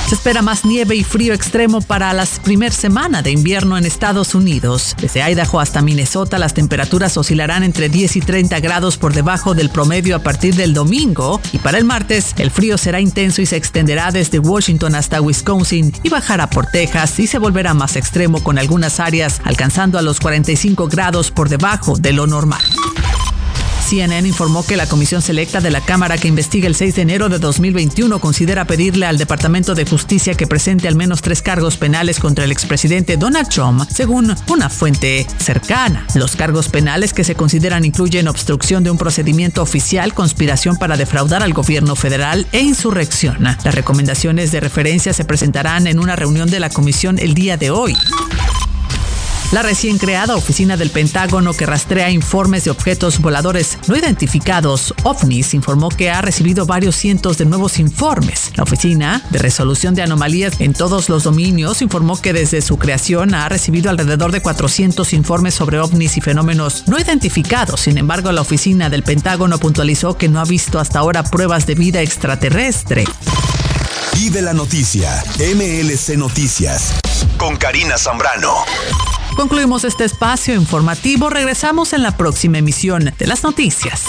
Se 0.07 0.16
espera 0.16 0.42
más 0.42 0.66
nieve 0.66 0.94
y 0.96 1.02
frío 1.02 1.32
extremo 1.32 1.80
para 1.80 2.12
las 2.12 2.38
primer 2.38 2.72
semana 2.72 3.22
de 3.22 3.30
invierno 3.30 3.78
en 3.78 3.86
Estados 3.86 4.34
Unidos. 4.34 4.94
Desde 5.00 5.22
Idaho 5.22 5.61
hasta 5.61 5.80
Minnesota 5.80 6.38
las 6.38 6.52
temperaturas 6.52 7.16
oscilarán 7.16 7.62
entre 7.62 7.88
10 7.88 8.16
y 8.16 8.20
30 8.20 8.61
grados 8.61 8.98
por 8.98 9.14
debajo 9.14 9.55
del 9.55 9.70
promedio 9.70 10.16
a 10.16 10.18
partir 10.18 10.57
del 10.57 10.74
domingo 10.74 11.40
y 11.52 11.59
para 11.59 11.78
el 11.78 11.84
martes 11.84 12.34
el 12.36 12.50
frío 12.50 12.76
será 12.76 13.00
intenso 13.00 13.40
y 13.40 13.46
se 13.46 13.57
extenderá 13.57 14.11
desde 14.11 14.38
Washington 14.38 14.94
hasta 14.94 15.22
Wisconsin 15.22 15.92
y 16.02 16.11
bajará 16.11 16.50
por 16.50 16.66
Texas 16.66 17.18
y 17.18 17.26
se 17.26 17.38
volverá 17.38 17.72
más 17.72 17.96
extremo 17.96 18.44
con 18.44 18.59
algunas 18.59 19.00
áreas 19.00 19.40
alcanzando 19.42 19.98
a 19.98 20.02
los 20.02 20.20
45 20.20 20.86
grados 20.88 21.30
por 21.30 21.48
debajo 21.48 21.96
de 21.96 22.12
lo 22.12 22.26
normal. 22.26 22.62
CNN 23.85 24.26
informó 24.26 24.64
que 24.64 24.76
la 24.76 24.87
comisión 24.87 25.20
selecta 25.20 25.61
de 25.61 25.70
la 25.70 25.82
Cámara 25.82 26.16
que 26.16 26.26
investiga 26.26 26.66
el 26.66 26.74
6 26.74 26.97
de 26.97 27.03
enero 27.03 27.28
de 27.28 27.39
2021 27.39 28.18
considera 28.18 28.64
pedirle 28.66 29.05
al 29.05 29.18
Departamento 29.18 29.74
de 29.74 29.85
Justicia 29.85 30.35
que 30.35 30.47
presente 30.47 30.89
al 30.89 30.95
menos 30.95 31.20
tres 31.20 31.43
cargos 31.43 31.76
penales 31.76 32.18
contra 32.18 32.45
el 32.45 32.53
expresidente 32.53 33.18
Donald 33.18 33.49
Trump, 33.49 33.82
según 33.91 34.35
una 34.49 34.70
fuente 34.70 35.26
cercana. 35.39 36.07
Los 36.14 36.35
cargos 36.35 36.68
penales 36.68 37.12
que 37.12 37.24
se 37.24 37.35
consideran 37.35 37.85
incluyen 37.85 38.28
obstrucción 38.28 38.85
de 38.85 38.91
un 38.91 38.97
procedimiento 38.97 39.61
oficial, 39.61 40.14
conspiración 40.14 40.76
para 40.76 40.97
defraudar 40.97 41.43
al 41.43 41.53
gobierno 41.53 41.95
federal 41.95 42.47
e 42.53 42.61
insurrección. 42.61 43.43
Las 43.43 43.74
recomendaciones 43.74 44.51
de 44.51 44.61
referencia 44.61 45.12
se 45.12 45.24
presentarán 45.24 45.87
en 45.87 45.99
una 45.99 46.16
reunión 46.16 46.51
de 46.51 46.61
la 46.61 46.70
comisión 46.70 47.18
el 47.18 47.35
día 47.35 47.57
de 47.57 47.70
hoy. 47.70 47.95
La 49.55 49.62
recién 49.62 49.98
creada 49.98 50.34
Oficina 50.34 50.76
del 50.76 50.90
Pentágono 50.90 51.55
que 51.55 51.64
rastrea 51.64 52.11
informes 52.11 52.64
de 52.64 52.72
objetos 52.72 53.20
voladores 53.20 53.78
no 53.86 53.96
identificados, 53.96 54.92
OVNIs, 55.05 55.55
informó 55.55 55.90
que 55.90 56.11
ha 56.11 56.20
recibido 56.20 56.66
varios 56.66 56.96
cientos 56.96 57.38
de 57.38 57.44
nuevos 57.44 57.78
informes. 57.78 58.50
La 58.57 58.64
Oficina 58.64 59.22
de 59.30 59.38
Resolución 59.38 59.94
de 59.94 60.02
Anomalías 60.02 60.61
en 60.61 60.72
todos 60.72 61.09
los 61.09 61.22
dominios 61.22 61.82
informó 61.82 62.20
que 62.20 62.32
desde 62.32 62.62
su 62.62 62.78
creación 62.78 63.32
ha 63.32 63.48
recibido 63.48 63.90
alrededor 63.90 64.32
de 64.32 64.42
400 64.42 65.12
informes 65.12 65.55
sobre 65.55 65.78
ovnis 65.78 66.16
y 66.16 66.20
fenómenos 66.20 66.88
no 66.88 66.98
identificados. 66.98 67.82
Sin 67.82 67.96
embargo, 67.96 68.32
la 68.32 68.40
Oficina 68.40 68.90
del 68.90 69.05
Pentágono 69.05 69.59
puntualizó 69.59 70.18
que 70.18 70.28
no 70.28 70.40
ha 70.40 70.44
visto 70.44 70.80
hasta 70.80 70.98
ahora 70.98 71.22
pruebas 71.22 71.64
de 71.64 71.76
vida 71.76 72.02
extraterrestre. 72.02 73.05
Vive 74.14 74.42
la 74.42 74.52
noticia, 74.52 75.22
MLC 75.38 76.16
Noticias, 76.16 76.94
con 77.38 77.57
Karina 77.57 77.96
Zambrano. 77.96 78.52
Concluimos 79.37 79.85
este 79.85 80.05
espacio 80.05 80.55
informativo. 80.55 81.28
Regresamos 81.28 81.93
en 81.93 82.03
la 82.03 82.16
próxima 82.16 82.59
emisión 82.59 83.12
de 83.18 83.26
las 83.26 83.43
noticias. 83.43 84.05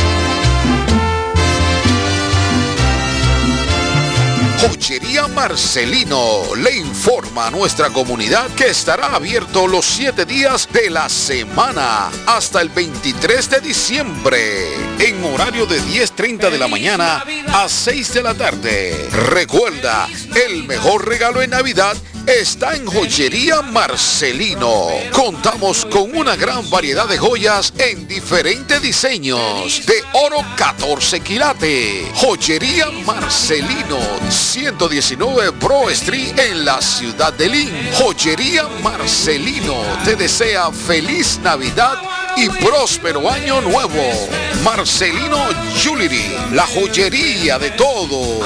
Joyería 4.64 5.28
Marcelino 5.28 6.54
le 6.56 6.74
informa 6.78 7.48
a 7.48 7.50
nuestra 7.50 7.90
comunidad 7.90 8.48
que 8.56 8.68
estará 8.68 9.14
abierto 9.14 9.66
los 9.66 9.84
siete 9.84 10.24
días 10.24 10.66
de 10.72 10.88
la 10.88 11.10
semana 11.10 12.10
hasta 12.26 12.62
el 12.62 12.70
23 12.70 13.50
de 13.50 13.60
diciembre 13.60 14.74
en 14.98 15.22
horario 15.22 15.66
de 15.66 15.82
10.30 15.82 16.50
de 16.50 16.58
la 16.58 16.68
mañana 16.68 17.22
a 17.52 17.68
6 17.68 18.14
de 18.14 18.22
la 18.22 18.32
tarde. 18.32 19.08
Recuerda, 19.12 20.08
el 20.46 20.64
mejor 20.64 21.06
regalo 21.06 21.42
en 21.42 21.50
Navidad 21.50 21.94
está 22.26 22.74
en 22.74 22.86
Joyería 22.86 23.62
Marcelino. 23.62 24.88
Contamos 25.12 25.84
con 25.86 26.16
una 26.16 26.36
gran 26.36 26.68
variedad 26.70 27.06
de 27.08 27.18
joyas 27.18 27.72
en 27.78 28.06
diferentes 28.06 28.80
diseños 28.80 29.84
de 29.86 30.02
oro 30.12 30.38
14 30.56 31.20
quilate. 31.20 32.10
Joyería 32.14 32.90
Marcelino, 33.06 33.98
119 34.28 35.52
Pro 35.52 35.90
Street 35.90 36.38
en 36.38 36.64
la 36.64 36.80
ciudad 36.80 37.32
de 37.34 37.48
Lynn. 37.48 37.90
Joyería 37.98 38.68
Marcelino 38.82 39.76
te 40.04 40.16
desea 40.16 40.70
feliz 40.70 41.38
Navidad 41.42 41.98
y 42.36 42.48
próspero 42.48 43.30
año 43.30 43.60
nuevo. 43.60 44.28
Marcelino 44.62 45.46
Jewelry, 45.76 46.36
la 46.52 46.66
joyería 46.66 47.58
de 47.58 47.70
todos. 47.72 48.44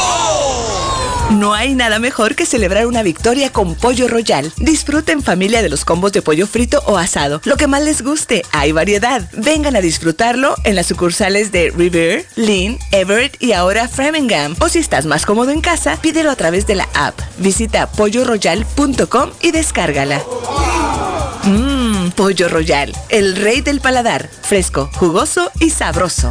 No 1.31 1.55
hay 1.55 1.75
nada 1.75 2.01
mejor 2.01 2.35
que 2.35 2.45
celebrar 2.45 2.87
una 2.87 3.03
victoria 3.03 3.53
con 3.53 3.77
Pollo 3.77 4.09
Royal. 4.09 4.53
Disfruten 4.57 5.23
familia 5.23 5.63
de 5.63 5.69
los 5.69 5.85
combos 5.85 6.13
de 6.13 6.23
pollo 6.23 6.47
frito 6.47 6.83
o 6.87 6.99
asado. 6.99 7.41
Lo 7.45 7.57
que 7.57 7.69
más 7.69 7.83
les 7.83 8.03
guste, 8.03 8.43
hay 8.51 8.73
variedad. 8.73 9.29
Vengan 9.33 9.77
a 9.77 9.81
disfrutarlo 9.81 10.57
en 10.65 10.75
las 10.75 10.87
sucursales 10.87 11.53
de 11.53 11.71
River, 11.71 12.27
Lynn, 12.35 12.79
Everett 12.91 13.41
y 13.41 13.53
ahora 13.53 13.87
Framingham. 13.87 14.57
O 14.59 14.69
si 14.69 14.81
estás 14.81 15.07
más 15.07 15.25
cómodo 15.25 15.53
en 15.53 15.61
casa, 15.61 15.99
pídelo 16.03 16.31
a 16.31 16.37
través 16.37 16.67
de 16.67 16.75
la 16.75 16.89
app. 16.95 17.19
Visita 17.39 17.91
polloroyal.com 17.93 19.31
y 19.41 19.53
descárgala. 19.53 20.23
Mmm, 21.45 22.11
Pollo 22.17 22.49
Royal, 22.49 22.93
el 23.09 23.37
rey 23.37 23.61
del 23.61 23.81
paladar. 23.81 24.29
Fresco, 24.43 24.91
jugoso 24.95 25.51
y 25.61 25.71
sabroso. 25.71 26.31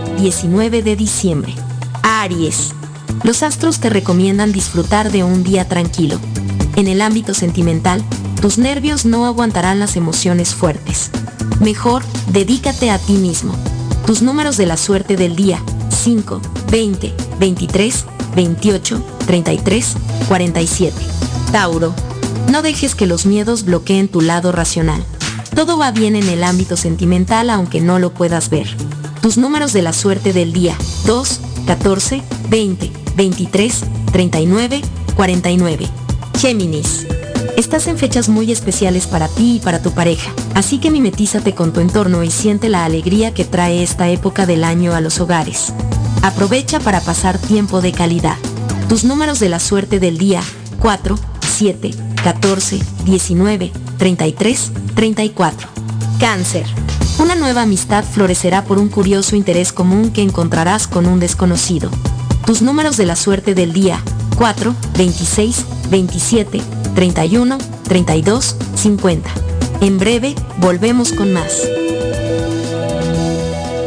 19 0.17 0.83
de 0.83 0.95
diciembre. 0.95 1.53
Aries. 2.03 2.73
Los 3.23 3.43
astros 3.43 3.79
te 3.79 3.89
recomiendan 3.89 4.51
disfrutar 4.51 5.11
de 5.11 5.23
un 5.23 5.43
día 5.43 5.67
tranquilo. 5.67 6.19
En 6.75 6.87
el 6.87 7.01
ámbito 7.01 7.33
sentimental, 7.33 8.03
tus 8.41 8.57
nervios 8.57 9.05
no 9.05 9.25
aguantarán 9.25 9.79
las 9.79 9.95
emociones 9.95 10.55
fuertes. 10.55 11.11
Mejor, 11.59 12.03
dedícate 12.31 12.89
a 12.89 12.97
ti 12.97 13.13
mismo. 13.13 13.53
Tus 14.05 14.21
números 14.21 14.57
de 14.57 14.65
la 14.65 14.77
suerte 14.77 15.15
del 15.15 15.35
día, 15.35 15.61
5, 15.89 16.41
20, 16.71 17.13
23, 17.39 18.05
28, 18.35 19.03
33, 19.27 19.95
47. 20.27 20.95
Tauro. 21.51 21.93
No 22.51 22.61
dejes 22.61 22.95
que 22.95 23.05
los 23.05 23.25
miedos 23.25 23.63
bloqueen 23.63 24.07
tu 24.07 24.21
lado 24.21 24.51
racional. 24.51 25.03
Todo 25.55 25.77
va 25.77 25.91
bien 25.91 26.15
en 26.15 26.27
el 26.29 26.43
ámbito 26.43 26.77
sentimental 26.77 27.49
aunque 27.49 27.81
no 27.81 27.99
lo 27.99 28.13
puedas 28.13 28.49
ver. 28.49 28.67
Tus 29.21 29.37
números 29.37 29.71
de 29.71 29.83
la 29.83 29.93
suerte 29.93 30.33
del 30.33 30.51
día 30.51 30.75
2, 31.05 31.41
14, 31.67 32.23
20, 32.49 32.91
23, 33.15 33.83
39, 34.11 34.81
49. 35.15 35.87
Géminis. 36.39 37.05
Estás 37.55 37.85
en 37.85 37.99
fechas 37.99 38.29
muy 38.29 38.51
especiales 38.51 39.05
para 39.05 39.27
ti 39.27 39.57
y 39.57 39.59
para 39.59 39.79
tu 39.79 39.91
pareja, 39.91 40.31
así 40.55 40.79
que 40.79 40.89
mimetízate 40.89 41.53
con 41.53 41.71
tu 41.71 41.81
entorno 41.81 42.23
y 42.23 42.31
siente 42.31 42.67
la 42.67 42.83
alegría 42.83 43.31
que 43.31 43.45
trae 43.45 43.83
esta 43.83 44.09
época 44.09 44.47
del 44.47 44.63
año 44.63 44.95
a 44.95 45.01
los 45.01 45.19
hogares. 45.19 45.71
Aprovecha 46.23 46.79
para 46.79 46.99
pasar 46.99 47.37
tiempo 47.37 47.79
de 47.81 47.91
calidad. 47.91 48.37
Tus 48.89 49.03
números 49.03 49.39
de 49.39 49.49
la 49.49 49.59
suerte 49.59 49.99
del 49.99 50.17
día 50.17 50.41
4, 50.79 51.15
7, 51.47 51.91
14, 52.23 52.79
19, 53.05 53.71
33, 53.99 54.71
34. 54.95 55.69
Cáncer. 56.19 56.65
Una 57.21 57.35
nueva 57.35 57.61
amistad 57.61 58.03
florecerá 58.03 58.63
por 58.63 58.79
un 58.79 58.89
curioso 58.89 59.35
interés 59.35 59.71
común 59.71 60.11
que 60.11 60.23
encontrarás 60.23 60.87
con 60.87 61.05
un 61.05 61.19
desconocido. 61.19 61.91
Tus 62.47 62.63
números 62.63 62.97
de 62.97 63.05
la 63.05 63.15
suerte 63.15 63.53
del 63.53 63.73
día 63.73 64.01
4, 64.37 64.73
26, 64.97 65.65
27, 65.91 66.61
31, 66.95 67.59
32, 67.83 68.55
50. 68.73 69.29
En 69.81 69.99
breve, 69.99 70.33
volvemos 70.57 71.13
con 71.13 71.31
más. 71.31 71.61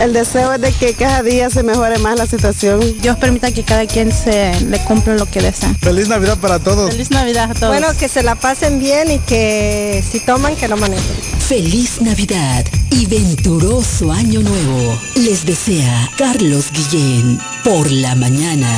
El 0.00 0.14
deseo 0.14 0.54
es 0.54 0.60
de 0.60 0.72
que 0.72 0.94
cada 0.94 1.22
día 1.22 1.50
se 1.50 1.62
mejore 1.62 1.98
más 1.98 2.16
la 2.16 2.26
situación. 2.26 2.80
Dios 3.00 3.18
permita 3.18 3.52
que 3.52 3.62
cada 3.64 3.86
quien 3.86 4.10
se 4.10 4.58
le 4.62 4.82
cumpla 4.84 5.14
lo 5.14 5.26
que 5.26 5.42
desea. 5.42 5.74
Feliz 5.80 6.08
Navidad 6.08 6.38
para 6.38 6.58
todos. 6.58 6.90
Feliz 6.90 7.10
Navidad 7.10 7.50
a 7.50 7.54
todos. 7.54 7.68
Bueno, 7.68 7.88
que 7.98 8.08
se 8.08 8.22
la 8.22 8.34
pasen 8.34 8.78
bien 8.78 9.10
y 9.10 9.18
que 9.18 10.02
si 10.10 10.20
toman, 10.20 10.56
que 10.56 10.68
no 10.68 10.78
manejen. 10.78 11.04
Feliz 11.50 12.00
Navidad 12.00 12.64
y 12.92 13.06
venturoso 13.06 14.12
Año 14.12 14.38
Nuevo. 14.38 14.96
Les 15.16 15.44
desea 15.44 16.08
Carlos 16.16 16.70
Guillén 16.70 17.40
por 17.64 17.90
la 17.90 18.14
mañana. 18.14 18.68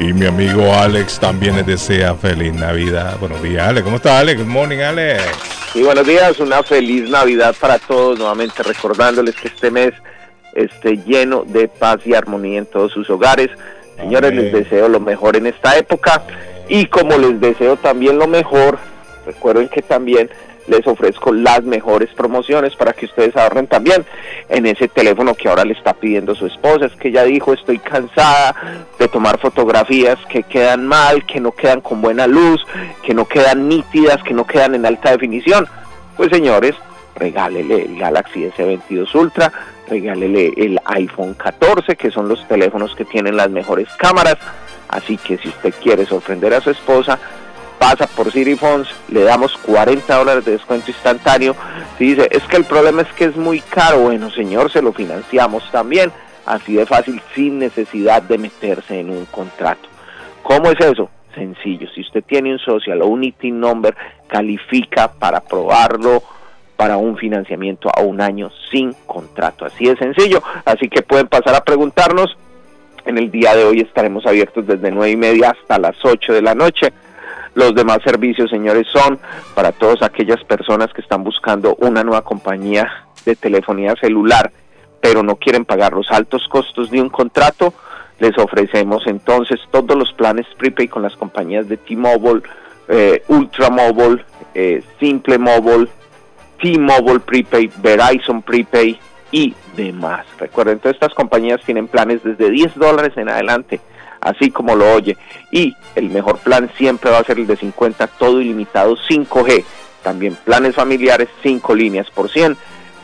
Y 0.00 0.12
mi 0.12 0.26
amigo 0.26 0.74
Alex 0.74 1.20
también 1.20 1.54
les 1.54 1.66
desea 1.66 2.16
feliz 2.16 2.52
Navidad. 2.52 3.16
Buenos 3.20 3.40
días, 3.44 3.68
Alex. 3.68 3.84
¿Cómo 3.84 3.98
está, 3.98 4.18
Alex? 4.18 4.40
Good 4.40 4.48
morning, 4.48 4.78
Alex. 4.78 5.22
Y 5.76 5.84
buenos 5.84 6.04
días, 6.04 6.40
una 6.40 6.64
feliz 6.64 7.08
Navidad 7.08 7.54
para 7.60 7.78
todos. 7.78 8.18
Nuevamente 8.18 8.64
recordándoles 8.64 9.36
que 9.36 9.46
este 9.46 9.70
mes 9.70 9.92
esté 10.56 10.96
lleno 11.06 11.44
de 11.46 11.68
paz 11.68 11.98
y 12.04 12.12
armonía 12.12 12.58
en 12.58 12.66
todos 12.66 12.90
sus 12.90 13.08
hogares. 13.08 13.50
Señores, 13.96 14.32
Amén. 14.32 14.46
les 14.46 14.52
deseo 14.52 14.88
lo 14.88 14.98
mejor 14.98 15.36
en 15.36 15.46
esta 15.46 15.78
época. 15.78 16.24
Y 16.68 16.86
como 16.86 17.16
les 17.18 17.40
deseo 17.40 17.76
también 17.76 18.18
lo 18.18 18.26
mejor, 18.26 18.80
recuerden 19.26 19.68
que 19.68 19.82
también 19.82 20.30
les 20.68 20.86
ofrezco 20.86 21.32
las 21.32 21.62
mejores 21.62 22.10
promociones 22.14 22.74
para 22.74 22.92
que 22.92 23.06
ustedes 23.06 23.36
ahorren 23.36 23.66
también 23.66 24.04
en 24.48 24.66
ese 24.66 24.88
teléfono 24.88 25.34
que 25.34 25.48
ahora 25.48 25.64
le 25.64 25.74
está 25.74 25.94
pidiendo 25.94 26.34
su 26.34 26.46
esposa. 26.46 26.86
Es 26.86 26.96
que 26.96 27.08
ella 27.08 27.24
dijo, 27.24 27.52
estoy 27.52 27.78
cansada 27.78 28.54
de 28.98 29.08
tomar 29.08 29.38
fotografías 29.38 30.18
que 30.28 30.42
quedan 30.42 30.86
mal, 30.86 31.24
que 31.26 31.40
no 31.40 31.52
quedan 31.52 31.80
con 31.80 32.02
buena 32.02 32.26
luz, 32.26 32.64
que 33.02 33.14
no 33.14 33.26
quedan 33.26 33.68
nítidas, 33.68 34.22
que 34.22 34.34
no 34.34 34.46
quedan 34.46 34.74
en 34.74 34.86
alta 34.86 35.12
definición. 35.12 35.66
Pues 36.16 36.30
señores, 36.30 36.74
regálele 37.14 37.82
el 37.84 37.98
Galaxy 37.98 38.44
S22 38.44 39.14
Ultra, 39.14 39.52
regálele 39.88 40.52
el 40.56 40.80
iPhone 40.84 41.34
14, 41.34 41.96
que 41.96 42.10
son 42.10 42.28
los 42.28 42.46
teléfonos 42.48 42.94
que 42.94 43.04
tienen 43.04 43.36
las 43.36 43.50
mejores 43.50 43.88
cámaras. 43.98 44.36
Así 44.88 45.16
que 45.16 45.36
si 45.38 45.48
usted 45.48 45.74
quiere 45.82 46.06
sorprender 46.06 46.54
a 46.54 46.60
su 46.60 46.70
esposa, 46.70 47.18
pasa 47.78 48.06
por 48.06 48.32
City 48.32 48.56
Phones, 48.56 48.88
le 49.08 49.22
damos 49.22 49.56
40 49.58 50.16
dólares 50.16 50.44
de 50.44 50.52
descuento 50.52 50.90
instantáneo. 50.90 51.54
Si 51.98 52.14
dice, 52.14 52.28
es 52.30 52.42
que 52.44 52.56
el 52.56 52.64
problema 52.64 53.02
es 53.02 53.08
que 53.14 53.24
es 53.24 53.36
muy 53.36 53.60
caro, 53.60 54.00
bueno 54.00 54.30
señor, 54.30 54.70
se 54.70 54.82
lo 54.82 54.92
financiamos 54.92 55.70
también, 55.70 56.12
así 56.44 56.74
de 56.74 56.86
fácil, 56.86 57.20
sin 57.34 57.58
necesidad 57.58 58.22
de 58.22 58.38
meterse 58.38 59.00
en 59.00 59.10
un 59.10 59.24
contrato. 59.26 59.88
¿Cómo 60.42 60.70
es 60.70 60.80
eso? 60.80 61.10
Sencillo, 61.34 61.88
si 61.94 62.00
usted 62.00 62.24
tiene 62.24 62.52
un 62.52 62.58
social 62.58 63.02
o 63.02 63.06
un 63.06 63.24
ITIN 63.24 63.60
number, 63.60 63.94
califica 64.26 65.12
para 65.12 65.40
probarlo 65.40 66.22
para 66.76 66.98
un 66.98 67.16
financiamiento 67.16 67.90
a 67.94 68.02
un 68.02 68.20
año 68.20 68.50
sin 68.70 68.92
contrato. 69.06 69.64
Así 69.64 69.86
de 69.86 69.96
sencillo, 69.96 70.42
así 70.64 70.88
que 70.88 71.02
pueden 71.02 71.26
pasar 71.26 71.54
a 71.54 71.64
preguntarnos. 71.64 72.36
En 73.04 73.18
el 73.18 73.30
día 73.30 73.54
de 73.54 73.64
hoy 73.64 73.80
estaremos 73.80 74.26
abiertos 74.26 74.66
desde 74.66 74.90
nueve 74.90 75.10
y 75.10 75.16
media 75.16 75.50
hasta 75.50 75.78
las 75.78 75.96
8 76.04 76.32
de 76.32 76.42
la 76.42 76.54
noche. 76.54 76.92
Los 77.56 77.74
demás 77.74 78.00
servicios, 78.04 78.50
señores, 78.50 78.86
son 78.92 79.18
para 79.54 79.72
todas 79.72 80.02
aquellas 80.02 80.44
personas 80.44 80.92
que 80.92 81.00
están 81.00 81.24
buscando 81.24 81.74
una 81.76 82.04
nueva 82.04 82.20
compañía 82.20 83.06
de 83.24 83.34
telefonía 83.34 83.94
celular, 83.98 84.52
pero 85.00 85.22
no 85.22 85.36
quieren 85.36 85.64
pagar 85.64 85.94
los 85.94 86.10
altos 86.10 86.46
costos 86.48 86.90
de 86.90 87.00
un 87.00 87.08
contrato. 87.08 87.72
Les 88.18 88.36
ofrecemos 88.36 89.06
entonces 89.06 89.58
todos 89.70 89.96
los 89.96 90.12
planes 90.12 90.44
prepaid 90.58 90.90
con 90.90 91.02
las 91.02 91.16
compañías 91.16 91.66
de 91.66 91.78
T-Mobile, 91.78 92.42
eh, 92.88 93.22
Ultramobile, 93.28 94.22
eh, 94.54 94.82
Simple 95.00 95.38
Mobile, 95.38 95.88
T-Mobile 96.60 97.20
Prepaid, 97.20 97.70
Verizon 97.78 98.42
Prepaid 98.42 98.96
y 99.32 99.54
demás. 99.74 100.26
Recuerden, 100.38 100.78
todas 100.78 100.96
estas 100.96 101.14
compañías 101.14 101.62
tienen 101.64 101.88
planes 101.88 102.22
desde 102.22 102.50
10 102.50 102.74
dólares 102.74 103.16
en 103.16 103.30
adelante, 103.30 103.80
así 104.26 104.50
como 104.50 104.74
lo 104.74 104.92
oye. 104.92 105.16
Y 105.50 105.76
el 105.94 106.10
mejor 106.10 106.38
plan 106.38 106.70
siempre 106.76 107.10
va 107.10 107.18
a 107.18 107.24
ser 107.24 107.38
el 107.38 107.46
de 107.46 107.56
50, 107.56 108.06
todo 108.08 108.40
ilimitado 108.40 108.96
5G. 108.96 109.64
También 110.02 110.36
planes 110.44 110.74
familiares, 110.74 111.28
5 111.42 111.74
líneas 111.74 112.10
por 112.10 112.30
100 112.30 112.56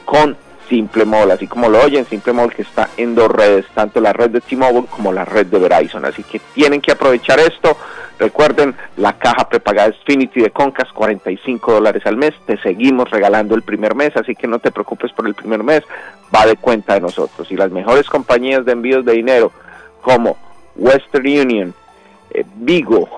con 0.04 0.36
Simple 0.68 1.04
Mobile, 1.04 1.32
así 1.34 1.46
como 1.46 1.68
lo 1.68 1.80
oyen, 1.80 2.06
Simple 2.06 2.32
Mobile 2.32 2.54
que 2.54 2.62
está 2.62 2.88
en 2.96 3.14
dos 3.14 3.30
redes, 3.30 3.66
tanto 3.74 4.00
la 4.00 4.12
red 4.12 4.30
de 4.30 4.40
T-Mobile 4.40 4.86
como 4.88 5.12
la 5.12 5.24
red 5.24 5.46
de 5.46 5.58
Verizon. 5.58 6.04
Así 6.04 6.22
que 6.22 6.40
tienen 6.54 6.80
que 6.80 6.92
aprovechar 6.92 7.38
esto. 7.40 7.76
Recuerden, 8.18 8.74
la 8.96 9.18
caja 9.18 9.48
prepagada 9.48 9.88
es 9.88 9.96
Finity 10.06 10.40
de 10.40 10.50
Concas, 10.50 10.90
45 10.92 11.72
dólares 11.72 12.02
al 12.06 12.16
mes. 12.16 12.32
Te 12.46 12.56
seguimos 12.58 13.10
regalando 13.10 13.54
el 13.54 13.62
primer 13.62 13.94
mes, 13.94 14.16
así 14.16 14.34
que 14.34 14.46
no 14.46 14.58
te 14.58 14.70
preocupes 14.70 15.12
por 15.12 15.26
el 15.26 15.34
primer 15.34 15.62
mes, 15.62 15.82
va 16.34 16.46
de 16.46 16.56
cuenta 16.56 16.94
de 16.94 17.00
nosotros. 17.00 17.50
Y 17.50 17.56
las 17.56 17.70
mejores 17.70 18.08
compañías 18.08 18.64
de 18.64 18.72
envíos 18.72 19.04
de 19.04 19.12
dinero, 19.12 19.52
como 20.00 20.36
Western 20.76 21.26
Union, 21.26 21.74
eh, 22.30 22.44
Vigo, 22.56 23.08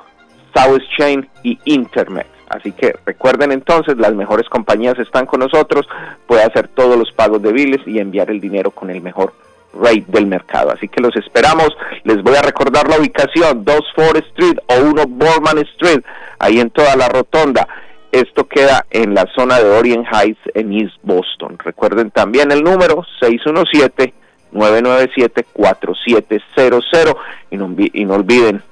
South 0.54 0.82
Chain 0.96 1.28
y 1.42 1.58
Internet. 1.64 2.26
Así 2.48 2.72
que 2.72 2.94
recuerden 3.04 3.52
entonces, 3.52 3.96
las 3.96 4.14
mejores 4.14 4.48
compañías 4.48 4.98
están 4.98 5.26
con 5.26 5.40
nosotros, 5.40 5.88
puede 6.26 6.42
hacer 6.42 6.68
todos 6.68 6.96
los 6.96 7.10
pagos 7.12 7.42
de 7.42 7.52
biles 7.52 7.80
y 7.86 7.98
enviar 7.98 8.30
el 8.30 8.40
dinero 8.40 8.70
con 8.70 8.90
el 8.90 9.00
mejor 9.00 9.32
rate 9.72 10.04
del 10.08 10.26
mercado. 10.26 10.70
Así 10.70 10.88
que 10.88 11.00
los 11.00 11.14
esperamos. 11.16 11.70
Les 12.04 12.22
voy 12.22 12.36
a 12.36 12.42
recordar 12.42 12.88
la 12.88 12.98
ubicación, 12.98 13.64
2 13.64 13.80
Forest 13.96 14.26
Street 14.28 14.58
o 14.66 14.90
1 14.90 15.06
Borman 15.08 15.58
Street, 15.58 16.02
ahí 16.38 16.60
en 16.60 16.70
toda 16.70 16.96
la 16.96 17.08
rotonda. 17.08 17.66
Esto 18.12 18.46
queda 18.46 18.86
en 18.90 19.14
la 19.14 19.26
zona 19.34 19.58
de 19.58 19.68
Orient 19.70 20.06
Heights 20.12 20.40
en 20.54 20.72
East 20.72 20.96
Boston. 21.02 21.58
Recuerden 21.58 22.12
también 22.12 22.52
el 22.52 22.62
número 22.62 23.04
617-997-4700 24.54 27.16
y 27.50 27.56
no, 27.56 27.68
envi- 27.68 27.90
y 27.92 28.04
no 28.04 28.14
olviden 28.14 28.62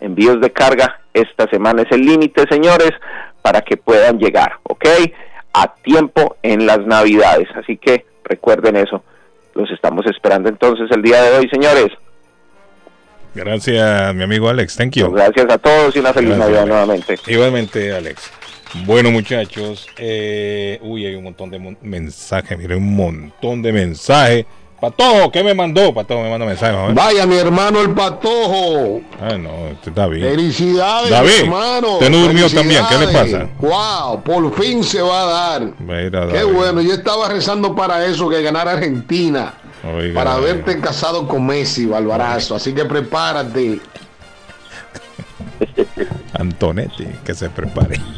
envíos 0.00 0.40
de 0.40 0.50
carga. 0.52 1.00
Esta 1.14 1.48
semana 1.48 1.82
es 1.82 1.92
el 1.92 2.02
límite, 2.02 2.44
señores, 2.48 2.90
para 3.42 3.60
que 3.62 3.76
puedan 3.76 4.18
llegar, 4.18 4.54
¿ok? 4.64 4.86
A 5.52 5.74
tiempo 5.74 6.36
en 6.42 6.66
las 6.66 6.84
navidades. 6.86 7.48
Así 7.56 7.76
que 7.76 8.04
recuerden 8.24 8.76
eso. 8.76 9.02
Los 9.54 9.70
estamos 9.70 10.06
esperando 10.06 10.48
entonces 10.48 10.88
el 10.90 11.02
día 11.02 11.22
de 11.22 11.38
hoy, 11.38 11.48
señores. 11.48 11.88
Gracias, 13.34 14.14
mi 14.14 14.22
amigo 14.22 14.48
Alex. 14.48 14.76
Thank 14.76 14.92
you. 14.96 15.10
Gracias 15.12 15.46
a 15.50 15.58
todos 15.58 15.94
y 15.96 15.98
una 16.00 16.12
feliz 16.12 16.30
Gracias, 16.36 16.48
Navidad 16.48 16.62
Alex. 16.62 16.74
nuevamente. 16.74 17.14
Igualmente, 17.32 17.92
Alex. 17.92 18.32
Bueno, 18.84 19.10
muchachos. 19.10 19.88
eh, 19.96 20.78
uy, 20.82 21.06
hay 21.06 21.14
un 21.14 21.24
montón 21.24 21.50
de 21.50 21.58
mon- 21.58 21.78
mensajes. 21.82 22.56
Mire, 22.58 22.76
un 22.76 22.94
montón 22.94 23.62
de 23.62 23.72
mensajes. 23.72 24.46
Patojo, 24.80 25.32
¿qué 25.32 25.42
me 25.42 25.54
mandó? 25.54 25.92
Patojo 25.92 26.22
me 26.22 26.30
manda 26.30 26.46
ver. 26.46 26.56
Vaya, 26.94 27.26
mi 27.26 27.36
hermano 27.36 27.80
el 27.80 27.90
patojo. 27.94 29.00
Ah, 29.20 29.36
no, 29.36 29.66
este 29.72 29.90
está 29.90 30.06
bien. 30.06 30.30
Felicidades, 30.30 31.10
David, 31.10 31.30
hermano. 31.42 31.94
usted 31.94 32.10
no 32.10 32.18
durmió 32.18 32.48
también, 32.48 32.84
¿qué 32.88 32.98
le 32.98 33.08
pasa? 33.08 33.48
Wow, 33.58 34.22
por 34.22 34.54
fin 34.54 34.84
se 34.84 35.02
va 35.02 35.22
a 35.22 35.26
dar. 35.26 35.62
Mira, 35.80 36.28
Qué 36.28 36.38
David. 36.44 36.52
bueno, 36.54 36.80
yo 36.80 36.94
estaba 36.94 37.28
rezando 37.28 37.74
para 37.74 38.04
eso, 38.06 38.28
que 38.28 38.40
ganara 38.40 38.72
Argentina. 38.72 39.54
Oiga, 39.82 40.14
para 40.14 40.34
David. 40.34 40.46
verte 40.46 40.80
casado 40.80 41.26
con 41.26 41.44
Messi, 41.44 41.86
Balbarazo. 41.86 42.54
Así 42.54 42.72
que 42.72 42.84
prepárate. 42.84 43.80
Antonetti, 46.34 47.06
que 47.24 47.34
se 47.34 47.50
prepare. 47.50 48.00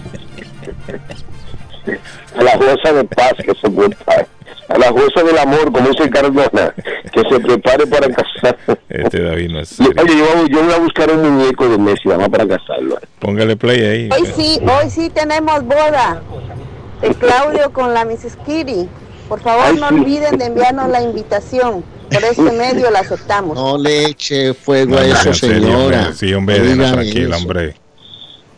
La 2.39 2.53
jueza 2.59 2.93
de 2.93 3.05
paz 3.05 3.33
que 3.43 3.55
se 3.55 3.71
prepare. 3.71 4.27
A 4.71 4.79
la 4.79 4.91
jueza 4.93 5.23
del 5.25 5.37
amor, 5.39 5.73
como 5.73 5.89
dice 5.89 6.09
Cardona, 6.09 6.73
que 7.13 7.21
se 7.29 7.41
prepare 7.41 7.87
para 7.87 8.09
casar. 8.09 8.57
Este 8.89 9.21
David 9.23 9.51
no 9.51 9.61
es 9.61 9.81
Oye, 9.81 9.91
serio. 9.97 10.15
yo, 10.17 10.37
voy- 10.41 10.49
yo 10.51 10.63
voy 10.65 10.73
a 10.73 10.79
buscar 10.79 11.11
un 11.11 11.29
muñeco 11.39 11.69
de 11.69 11.77
Messi, 11.79 12.09
vamos 12.09 12.29
para 12.29 12.47
casarlo. 12.47 12.99
Póngale 13.19 13.57
play 13.57 13.81
ahí. 13.81 14.09
Hoy 14.13 14.27
sí, 14.37 14.61
hoy 14.63 14.89
sí 14.91 15.11
tenemos 15.11 15.65
boda 15.65 16.23
de 17.01 17.15
Claudio 17.15 17.73
con 17.73 17.93
la 17.95 18.05
Mrs. 18.05 18.37
Kitty. 18.47 18.89
Por 19.29 19.41
favor, 19.41 19.65
Ay, 19.67 19.77
no 19.77 19.89
sí. 19.89 19.95
olviden 19.95 20.39
de 20.39 20.45
enviarnos 20.47 20.89
la 20.89 21.03
invitación. 21.03 21.85
Por 22.11 22.25
este 22.25 22.51
medio 22.53 22.91
la 22.91 23.01
aceptamos. 23.01 23.55
No 23.57 23.79
le 23.79 24.07
eche 24.07 24.53
fuego 24.55 24.93
No, 24.97 24.99
a 24.99 25.05
eso, 25.07 25.33
señora. 25.33 25.77
hombre. 26.01 26.15
Sí, 26.15 26.35
hombre, 26.35 26.59
tranquila, 26.77 27.37
hombre. 27.37 27.75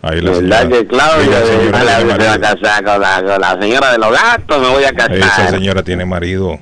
Ahí 0.02 0.20
la 0.20 0.32
¿Verdad 0.32 0.62
señora. 0.62 0.68
que 0.80 0.86
Claudia 0.88 1.40
de- 1.40 1.40
la- 1.40 1.46
se 1.46 1.70
va 1.72 1.78
a 1.94 2.04
marido. 2.18 2.40
casar 2.40 2.84
con 2.84 3.00
la, 3.00 3.22
con 3.22 3.40
la 3.40 3.58
señora 3.60 3.92
de 3.92 3.98
los 3.98 4.10
gatos? 4.12 4.60
Me 4.60 4.68
voy 4.68 4.82
a 4.84 4.88
Esa 4.88 5.06
casar. 5.08 5.50
señora 5.50 5.82
tiene 5.84 6.04
marido. 6.04 6.58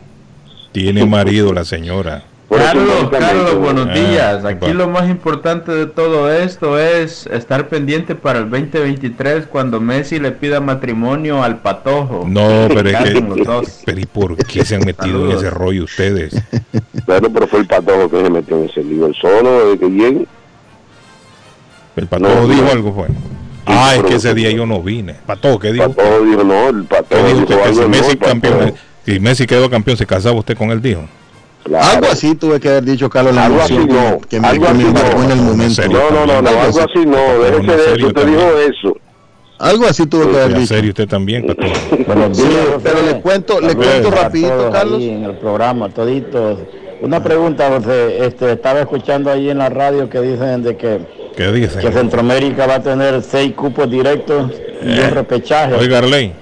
Tiene 0.72 1.04
marido 1.06 1.52
la 1.52 1.64
señora. 1.64 2.22
Carlos, 2.50 3.08
Carlos, 3.12 3.54
buenos 3.58 3.86
Ah, 3.90 3.94
días. 3.94 4.42
¿qué 4.42 4.48
Aquí 4.48 4.72
lo 4.72 4.88
más 4.88 5.08
importante 5.08 5.70
de 5.70 5.86
todo 5.86 6.30
esto 6.32 6.78
es 6.80 7.26
estar 7.28 7.68
pendiente 7.68 8.16
para 8.16 8.40
el 8.40 8.50
2023 8.50 9.46
cuando 9.46 9.80
Messi 9.80 10.18
le 10.18 10.32
pida 10.32 10.60
matrimonio 10.60 11.42
al 11.44 11.58
patojo. 11.58 12.24
No, 12.28 12.66
pero 12.74 12.90
es 12.90 12.96
que. 12.98 13.24
Pero 13.86 14.00
¿y 14.00 14.04
por 14.06 14.36
qué 14.36 14.64
se 14.64 14.74
han 14.74 14.82
metido 14.84 15.30
en 15.30 15.36
ese 15.38 15.48
rollo 15.48 15.84
ustedes? 15.84 16.34
Bueno, 17.06 17.28
pero 17.32 17.46
fue 17.46 17.60
el 17.60 17.66
patojo 17.66 18.10
que 18.10 18.20
se 18.22 18.30
metió 18.30 18.56
en 18.58 18.64
ese 18.68 18.82
lío. 18.82 19.06
El 19.06 19.14
solo, 19.14 19.70
de 19.70 19.78
que 19.78 19.88
llegue. 19.88 20.26
El 22.00 22.06
patojo 22.06 22.34
No, 22.34 22.48
dijo 22.48 22.62
no. 22.64 22.70
algo, 22.70 22.92
fue. 22.94 23.08
Ah, 23.66 23.94
es 23.94 24.02
que 24.04 24.14
ese 24.14 24.34
día 24.34 24.50
yo 24.50 24.64
no 24.66 24.82
vine. 24.82 25.16
Patojo, 25.26 25.58
¿qué 25.58 25.72
dijo? 25.72 25.92
Patojo 25.92 26.24
dijo, 26.24 26.42
no, 26.44 26.68
el 26.70 26.86
¿Qué 26.88 26.96
patojo 26.96 27.24
dijo 27.26 27.40
dijo 27.40 27.42
usted? 27.42 27.62
Que 27.62 27.74
si 27.74 27.80
no, 27.80 27.88
Messi 27.88 28.16
patojo. 28.16 28.30
campeón, 28.30 28.74
si 29.04 29.20
Messi 29.20 29.46
quedó 29.46 29.68
campeón, 29.70 29.96
se 29.98 30.06
casaba 30.06 30.34
usted 30.38 30.56
con 30.56 30.70
él, 30.70 30.80
dijo. 30.80 31.02
Algo 31.78 32.06
así 32.10 32.34
tuve 32.34 32.58
que 32.58 32.70
haber 32.70 32.84
dicho, 32.84 33.10
Carlos, 33.10 33.34
la 33.34 33.44
Algo 33.44 33.60
así 33.60 33.76
no, 33.76 34.18
que 34.28 34.40
me, 34.40 34.48
algo 34.48 34.66
que 34.66 34.72
me 34.72 34.78
así 34.78 34.88
embargó 34.88 35.18
no. 35.18 35.24
en 35.24 35.30
el 35.30 35.36
momento. 35.44 35.82
No, 35.88 36.10
no, 36.10 36.26
no, 36.26 36.42
no, 36.42 36.48
algo 36.48 36.80
así 36.80 37.06
no, 37.06 37.18
déjese 37.44 37.76
de 37.76 37.94
eso, 37.96 38.06
usted 38.08 38.26
dijo 38.26 38.58
eso. 38.58 38.96
Algo 39.58 39.84
así 39.86 40.06
tuve 40.06 40.30
que 40.30 40.36
haber 40.40 40.54
dicho. 40.54 40.74
serio 40.74 40.88
usted 40.90 41.06
también, 41.06 41.46
Patojo. 41.46 42.34
Sí, 42.34 42.44
pero 42.82 43.02
le 43.02 43.20
cuento, 43.20 43.60
le 43.60 43.76
cuento 43.76 44.10
rapidito, 44.10 44.70
Carlos. 44.72 45.02
en 45.02 45.24
el 45.24 45.34
programa, 45.36 45.90
toditos. 45.90 46.60
Una 47.02 47.22
pregunta, 47.22 47.68
José. 47.70 48.26
Este, 48.26 48.52
estaba 48.52 48.80
escuchando 48.80 49.30
ahí 49.30 49.48
en 49.50 49.58
la 49.58 49.68
radio 49.70 50.08
que 50.08 50.20
dicen 50.20 50.62
de 50.62 50.76
que, 50.76 51.00
¿Qué 51.36 51.50
dice? 51.52 51.80
que 51.80 51.90
Centroamérica 51.92 52.66
va 52.66 52.76
a 52.76 52.82
tener 52.82 53.22
seis 53.22 53.54
cupos 53.54 53.90
directos 53.90 54.52
y 54.82 54.98
un 54.98 55.10
repechaje. 55.10 55.74
Oiga, 55.74 55.98
Arley. 55.98 56.32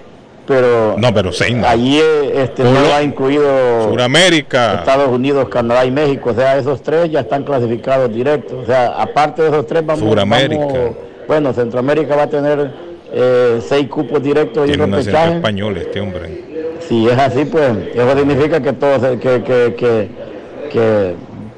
pero 0.46 0.96
No, 0.98 1.12
pero 1.14 1.30
seis 1.32 1.54
no. 1.54 1.66
allí 1.66 2.00
este, 2.34 2.64
no 2.64 2.92
ha 2.94 3.02
incluido 3.02 3.88
Suramérica. 3.90 4.74
Estados 4.74 5.08
Unidos, 5.10 5.48
Canadá 5.48 5.84
y 5.84 5.90
México. 5.92 6.30
O 6.30 6.34
sea, 6.34 6.56
esos 6.58 6.82
tres 6.82 7.10
ya 7.10 7.20
están 7.20 7.44
clasificados 7.44 8.12
directos. 8.12 8.54
O 8.62 8.66
sea, 8.66 8.88
aparte 9.00 9.42
de 9.42 9.48
esos 9.48 9.66
tres, 9.66 9.84
vamos. 9.86 10.08
Suramérica. 10.08 10.64
vamos- 10.64 10.96
bueno, 11.28 11.52
Centroamérica 11.52 12.16
va 12.16 12.22
a 12.22 12.30
tener 12.30 12.70
eh, 13.12 13.60
seis 13.68 13.86
cupos 13.88 14.22
directos 14.22 14.64
y 14.66 14.70
Tiene 14.70 14.84
un 14.84 14.92
un 14.94 14.98
repechaje. 14.98 15.34
español 15.36 15.76
este 15.76 16.00
hombre. 16.00 16.48
Si 16.88 17.06
es 17.06 17.18
así, 17.18 17.44
pues 17.44 17.70
eso 17.94 18.16
significa 18.16 18.60
que 18.62 18.72
todos 18.72 19.02
que, 19.18 19.42
que, 19.42 19.74
que, 19.76 20.08
que 20.68 21.14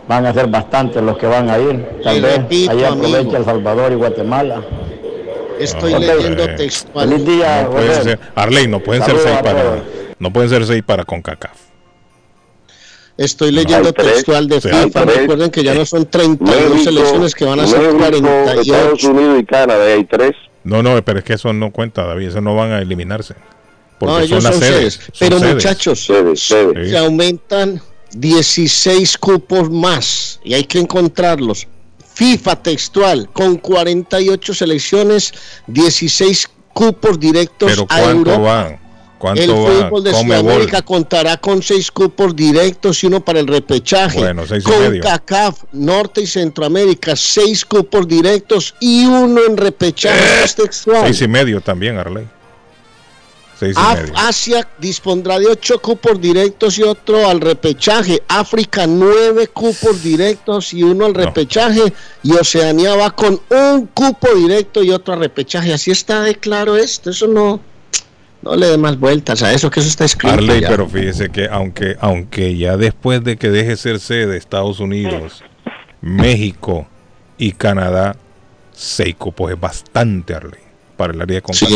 van 0.09 0.27
a 0.27 0.33
ser 0.35 0.47
bastantes 0.49 1.03
los 1.03 1.17
que 1.19 1.27
van 1.27 1.49
a 1.51 1.59
ir. 1.59 1.87
Tal 2.03 2.17
Y 2.17 2.21
vez 2.21 2.37
repito, 2.39 2.71
ahí 2.73 2.85
aprovecha 2.85 3.19
amigo. 3.19 3.37
El 3.37 3.45
Salvador 3.45 3.93
y 3.93 3.95
Guatemala. 3.97 4.63
Estoy 5.59 5.93
leyendo 5.99 6.45
Eh, 6.45 6.55
textual. 6.57 7.09
Feliz 7.09 7.27
día, 7.27 7.63
No 7.65 7.71
pueden 7.71 8.03
ser, 8.03 8.19
Arley, 8.35 8.67
no 8.69 8.81
pueden 8.81 9.05
ser 9.05 9.17
seis 9.19 9.37
para. 9.43 9.83
No 10.19 10.33
pueden 10.33 10.49
ser 10.51 10.67
seis 10.67 10.83
para 10.85 11.05
CONCACAF. 11.05 11.59
Estoy 13.17 13.53
leyendo 13.53 13.93
tres, 13.93 14.15
textual 14.15 14.49
de 14.49 14.61
FIFA. 14.63 15.03
tres. 15.05 15.17
Recuerden 15.19 15.51
que 15.51 15.63
ya 15.63 15.75
no 15.75 15.85
son 15.85 16.07
32 16.07 16.59
México, 16.71 16.79
selecciones 16.85 17.35
que 17.35 17.45
van 17.45 17.61
a 17.61 17.67
ser 17.67 17.81
México, 17.93 18.29
Estados 18.29 18.67
48. 18.67 19.11
Unidos 19.11 19.41
y 19.41 19.45
Canadá, 19.45 19.85
hay 19.85 20.05
tres. 20.05 20.33
No, 20.65 20.83
no, 20.83 21.03
pero 21.05 21.19
es 21.19 21.25
que 21.25 21.35
eso 21.35 21.53
no 21.53 21.71
cuenta, 21.71 22.07
David. 22.07 22.29
Eso 22.29 22.41
no 22.41 22.55
van 22.55 22.73
a 22.73 22.79
eliminarse. 22.81 23.35
Porque 23.99 24.13
No, 24.13 24.19
son 24.21 24.25
ellos 24.25 24.45
las 24.45 24.55
son 24.55 24.63
sedes. 24.63 24.95
sedes. 24.95 24.95
son 25.13 25.13
Pero 25.19 25.39
sedes. 25.39 25.55
muchachos, 25.55 26.05
Sedes, 26.07 26.41
se 26.91 26.97
aumentan 26.97 27.83
16 28.13 29.19
cupos 29.19 29.71
más 29.71 30.41
y 30.45 30.55
hay 30.55 30.65
que 30.65 30.79
encontrarlos. 30.79 31.67
FIFA 32.15 32.57
textual 32.63 33.29
con 33.33 33.57
48 33.57 34.55
selecciones, 34.55 35.33
16 35.69 36.51
cupos 36.73 37.19
directos 37.19 37.71
Pero 37.71 37.83
a 37.85 37.87
¿cuánto 37.87 38.11
Europa. 38.33 38.39
van? 38.39 38.81
¿Cuánto 39.19 39.43
El 39.43 39.51
fútbol 39.51 40.05
de. 40.05 40.15
Sudamérica 40.15 40.83
contará 40.83 41.37
con 41.37 41.63
seis 41.63 41.91
cupos 41.91 42.35
directos 42.35 43.05
y 43.05 43.07
uno 43.07 43.23
para 43.23 43.39
el 43.41 43.47
repechaje. 43.47 44.19
Bueno, 44.19 44.47
seis 44.47 44.65
y 44.67 44.71
con 44.71 44.81
medio. 44.81 45.03
CACAF, 45.03 45.65
Norte 45.73 46.23
y 46.23 46.27
Centroamérica, 46.27 47.15
seis 47.17 47.65
cupos 47.67 48.09
directos 48.09 48.75
y 48.81 49.05
uno 49.05 49.43
en 49.47 49.59
repechaje. 49.59 50.45
Es 50.45 50.55
textual. 50.55 51.03
Seis 51.05 51.21
y 51.21 51.29
medio 51.29 51.61
también, 51.61 51.99
Arley. 51.99 52.27
Af-. 53.77 54.13
Asia 54.17 54.67
dispondrá 54.79 55.39
de 55.39 55.47
ocho 55.47 55.81
cupos 55.81 56.21
directos 56.21 56.79
y 56.79 56.83
otro 56.83 57.29
al 57.29 57.41
repechaje. 57.41 58.23
África 58.29 58.87
nueve 58.87 59.49
cupos 59.49 60.03
directos 60.03 60.73
y 60.73 60.83
uno 60.83 61.07
al 61.07 61.15
repechaje. 61.15 61.93
Y 62.23 62.33
Oceanía 62.33 62.95
va 62.97 63.11
con 63.11 63.41
un 63.51 63.87
cupo 63.87 64.29
directo 64.35 64.83
y 64.83 64.91
otro 64.91 65.15
al 65.15 65.21
repechaje. 65.21 65.73
Así 65.73 65.91
está 65.91 66.23
de 66.23 66.35
claro 66.35 66.77
esto. 66.77 67.11
Eso 67.11 67.27
no, 67.27 67.61
no 68.43 68.57
le 68.57 68.67
dé 68.67 68.79
más 68.79 68.99
vueltas 68.99 69.43
a 69.43 69.53
eso, 69.53 69.71
que 69.71 69.81
eso 69.81 69.89
está 69.89 70.05
escrito. 70.05 70.35
Arley, 70.35 70.61
pero 70.61 70.89
fíjese 70.89 71.31
que 71.31 71.49
aunque, 71.51 71.97
aunque 72.01 72.57
ya 72.57 72.77
después 72.77 73.23
de 73.23 73.37
que 73.37 73.51
deje 73.51 73.77
ser 73.77 74.01
sede 74.01 74.37
Estados 74.37 74.81
Unidos, 74.81 75.45
México 76.01 76.89
y 77.37 77.53
Canadá, 77.53 78.17
seis 78.73 79.15
cupos 79.17 79.51
es 79.53 79.61
bastante, 79.61 80.35
Arley, 80.35 80.61
para 80.97 81.13
el 81.13 81.21
área 81.21 81.41
de 81.41 81.55
Sí. 81.55 81.67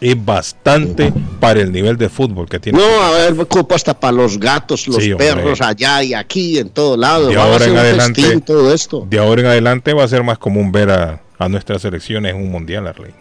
Es 0.00 0.24
bastante 0.24 1.12
para 1.40 1.60
el 1.60 1.72
nivel 1.72 1.96
de 1.96 2.08
fútbol 2.08 2.48
que 2.48 2.58
tiene. 2.60 2.78
No, 2.78 2.84
a 3.02 3.10
ver, 3.12 3.34
cupo 3.46 3.74
hasta 3.74 3.98
para 3.98 4.12
los 4.12 4.38
gatos, 4.38 4.86
los 4.88 5.02
Sí, 5.02 5.14
perros 5.14 5.60
allá 5.60 6.02
y 6.02 6.14
aquí, 6.14 6.58
en 6.58 6.68
todo 6.70 6.96
lado. 6.96 7.28
de 7.28 7.36
ahora 7.36 7.64
en 7.64 7.72
un 7.72 7.78
adelante, 7.78 8.22
festín, 8.22 8.40
todo 8.42 8.72
esto. 8.72 9.06
de 9.08 9.18
ahora 9.18 9.40
en 9.42 9.46
adelante 9.48 9.92
va 9.92 10.04
a 10.04 10.08
ser 10.08 10.22
más 10.22 10.38
común 10.38 10.70
ver 10.72 10.90
a, 10.90 11.20
a 11.38 11.48
nuestras 11.48 11.82
selecciones 11.82 12.34
en 12.34 12.40
un 12.42 12.50
mundial, 12.50 12.86
Arley. 12.86 13.12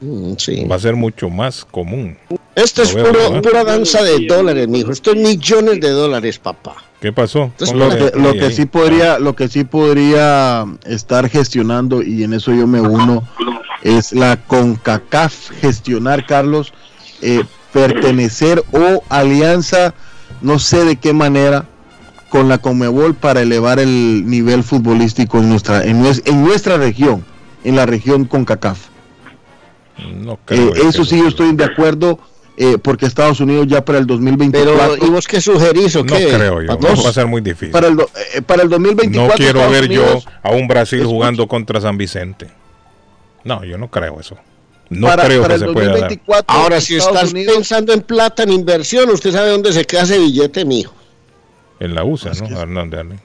Mm, 0.00 0.34
sí. 0.38 0.64
Va 0.64 0.76
a 0.76 0.78
ser 0.78 0.94
mucho 0.94 1.28
más 1.28 1.64
común. 1.64 2.16
Esto 2.54 2.82
es 2.82 2.92
puro- 2.92 3.42
pura 3.42 3.64
danza 3.64 4.02
de 4.02 4.26
dólares, 4.26 4.66
mijo. 4.68 4.92
Esto 4.92 5.10
es 5.12 5.16
millones 5.16 5.80
de 5.80 5.90
dólares, 5.90 6.38
papá. 6.38 6.76
¿Qué 7.00 7.12
pasó? 7.12 7.44
Entonces, 7.44 7.76
Lo 7.76 7.88
que, 7.90 8.18
lo 8.18 8.32
que 8.32 8.50
sí 8.52 8.66
podría, 8.66 9.18
lo 9.18 9.34
que 9.36 9.48
sí 9.48 9.64
podría 9.64 10.64
estar 10.84 11.28
gestionando 11.28 12.02
y 12.02 12.24
en 12.24 12.32
eso 12.32 12.52
yo 12.52 12.66
me 12.66 12.80
uno 12.80 13.26
es 13.96 14.12
la 14.12 14.36
CONCACAF 14.36 15.50
gestionar, 15.60 16.26
Carlos, 16.26 16.72
eh, 17.22 17.42
pertenecer 17.72 18.62
o 18.72 19.02
alianza, 19.08 19.94
no 20.42 20.58
sé 20.58 20.84
de 20.84 20.96
qué 20.96 21.12
manera, 21.12 21.64
con 22.28 22.48
la 22.48 22.58
Conmebol 22.58 23.14
para 23.14 23.40
elevar 23.42 23.78
el 23.78 24.24
nivel 24.26 24.62
futbolístico 24.62 25.38
en 25.38 25.48
nuestra, 25.48 25.84
en, 25.84 26.02
nues- 26.02 26.22
en 26.26 26.44
nuestra 26.44 26.76
región, 26.76 27.24
en 27.64 27.76
la 27.76 27.86
región 27.86 28.24
CONCACAF. 28.26 28.78
No 30.14 30.34
Eh, 30.34 30.38
creo 30.44 30.72
que 30.72 30.80
eso 30.82 31.04
sí, 31.04 31.18
yo 31.18 31.28
estoy 31.28 31.54
de 31.56 31.64
acuerdo. 31.64 32.18
eh, 32.60 32.76
porque 32.76 33.06
Estados 33.06 33.38
Unidos 33.38 33.68
ya 33.68 33.84
para 33.84 33.98
el 34.00 34.06
2024 34.08 34.94
Pero, 34.96 35.06
¿y 35.06 35.10
vos 35.10 35.28
qué 35.28 35.40
sugerís 35.40 35.94
o 35.94 36.02
No 36.02 36.16
qué? 36.16 36.26
creo 36.28 36.60
yo. 36.60 36.66
Patos? 36.66 37.04
Va 37.06 37.10
a 37.10 37.12
ser 37.12 37.28
muy 37.28 37.40
difícil. 37.40 37.70
para 37.70 37.86
el, 37.86 37.94
do- 37.96 38.10
eh, 38.34 38.42
para 38.42 38.62
el 38.64 38.68
2024 38.68 39.28
No 39.28 39.34
quiero 39.36 39.60
Estados 39.60 39.72
ver 39.80 39.88
yo 39.88 40.02
Unidos- 40.02 40.26
a 40.42 40.50
un 40.50 40.66
Brasil 40.66 40.98
Escucha. 40.98 41.14
jugando 41.14 41.46
contra 41.46 41.80
San 41.80 41.96
Vicente. 41.96 42.48
No, 43.44 43.64
yo 43.64 43.78
no 43.78 43.88
creo 43.90 44.20
eso. 44.20 44.36
No 44.90 45.06
Para- 45.08 45.24
creo 45.24 45.42
para 45.42 45.54
que 45.56 45.60
el 45.64 45.68
se 45.68 45.72
pueda 45.74 45.86
dar. 45.88 45.94
2024 46.00 46.44
Ahora, 46.56 46.80
si 46.80 46.96
Estados 46.96 47.16
estás 47.18 47.32
Unidos- 47.32 47.54
pensando 47.54 47.92
en 47.92 48.00
plata, 48.02 48.42
en 48.42 48.52
inversión, 48.52 49.10
usted 49.10 49.32
sabe 49.32 49.50
dónde 49.50 49.72
se 49.72 49.84
queda 49.84 50.02
ese 50.02 50.18
billete, 50.18 50.64
mijo. 50.64 50.94
En 51.80 51.94
la 51.94 52.04
USA, 52.04 52.32
¿no? 52.48 52.60
Hernández, 52.60 53.00
Arley. 53.00 53.18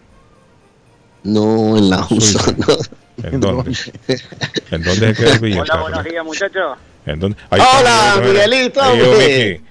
No, 1.24 1.78
en 1.78 1.90
la 1.90 2.06
USA, 2.10 2.52
no. 2.58 3.28
¿En 3.28 3.40
dónde? 3.40 3.72
¿En 4.72 4.84
dónde 4.84 5.08
se 5.08 5.14
queda 5.24 5.34
el 5.34 5.40
billete? 5.40 5.62
Hola, 5.62 5.82
buenos 5.82 6.04
días, 6.04 6.26
muchachos. 6.26 6.78
¿En 7.06 7.20
dónde? 7.20 7.38
Ahí 7.50 7.60
está, 7.62 7.80
Hola. 7.80 8.22
Miguelito, 8.28 8.82
Ahí 8.82 8.98
llegó. 8.98 9.14
Miki. 9.18 9.64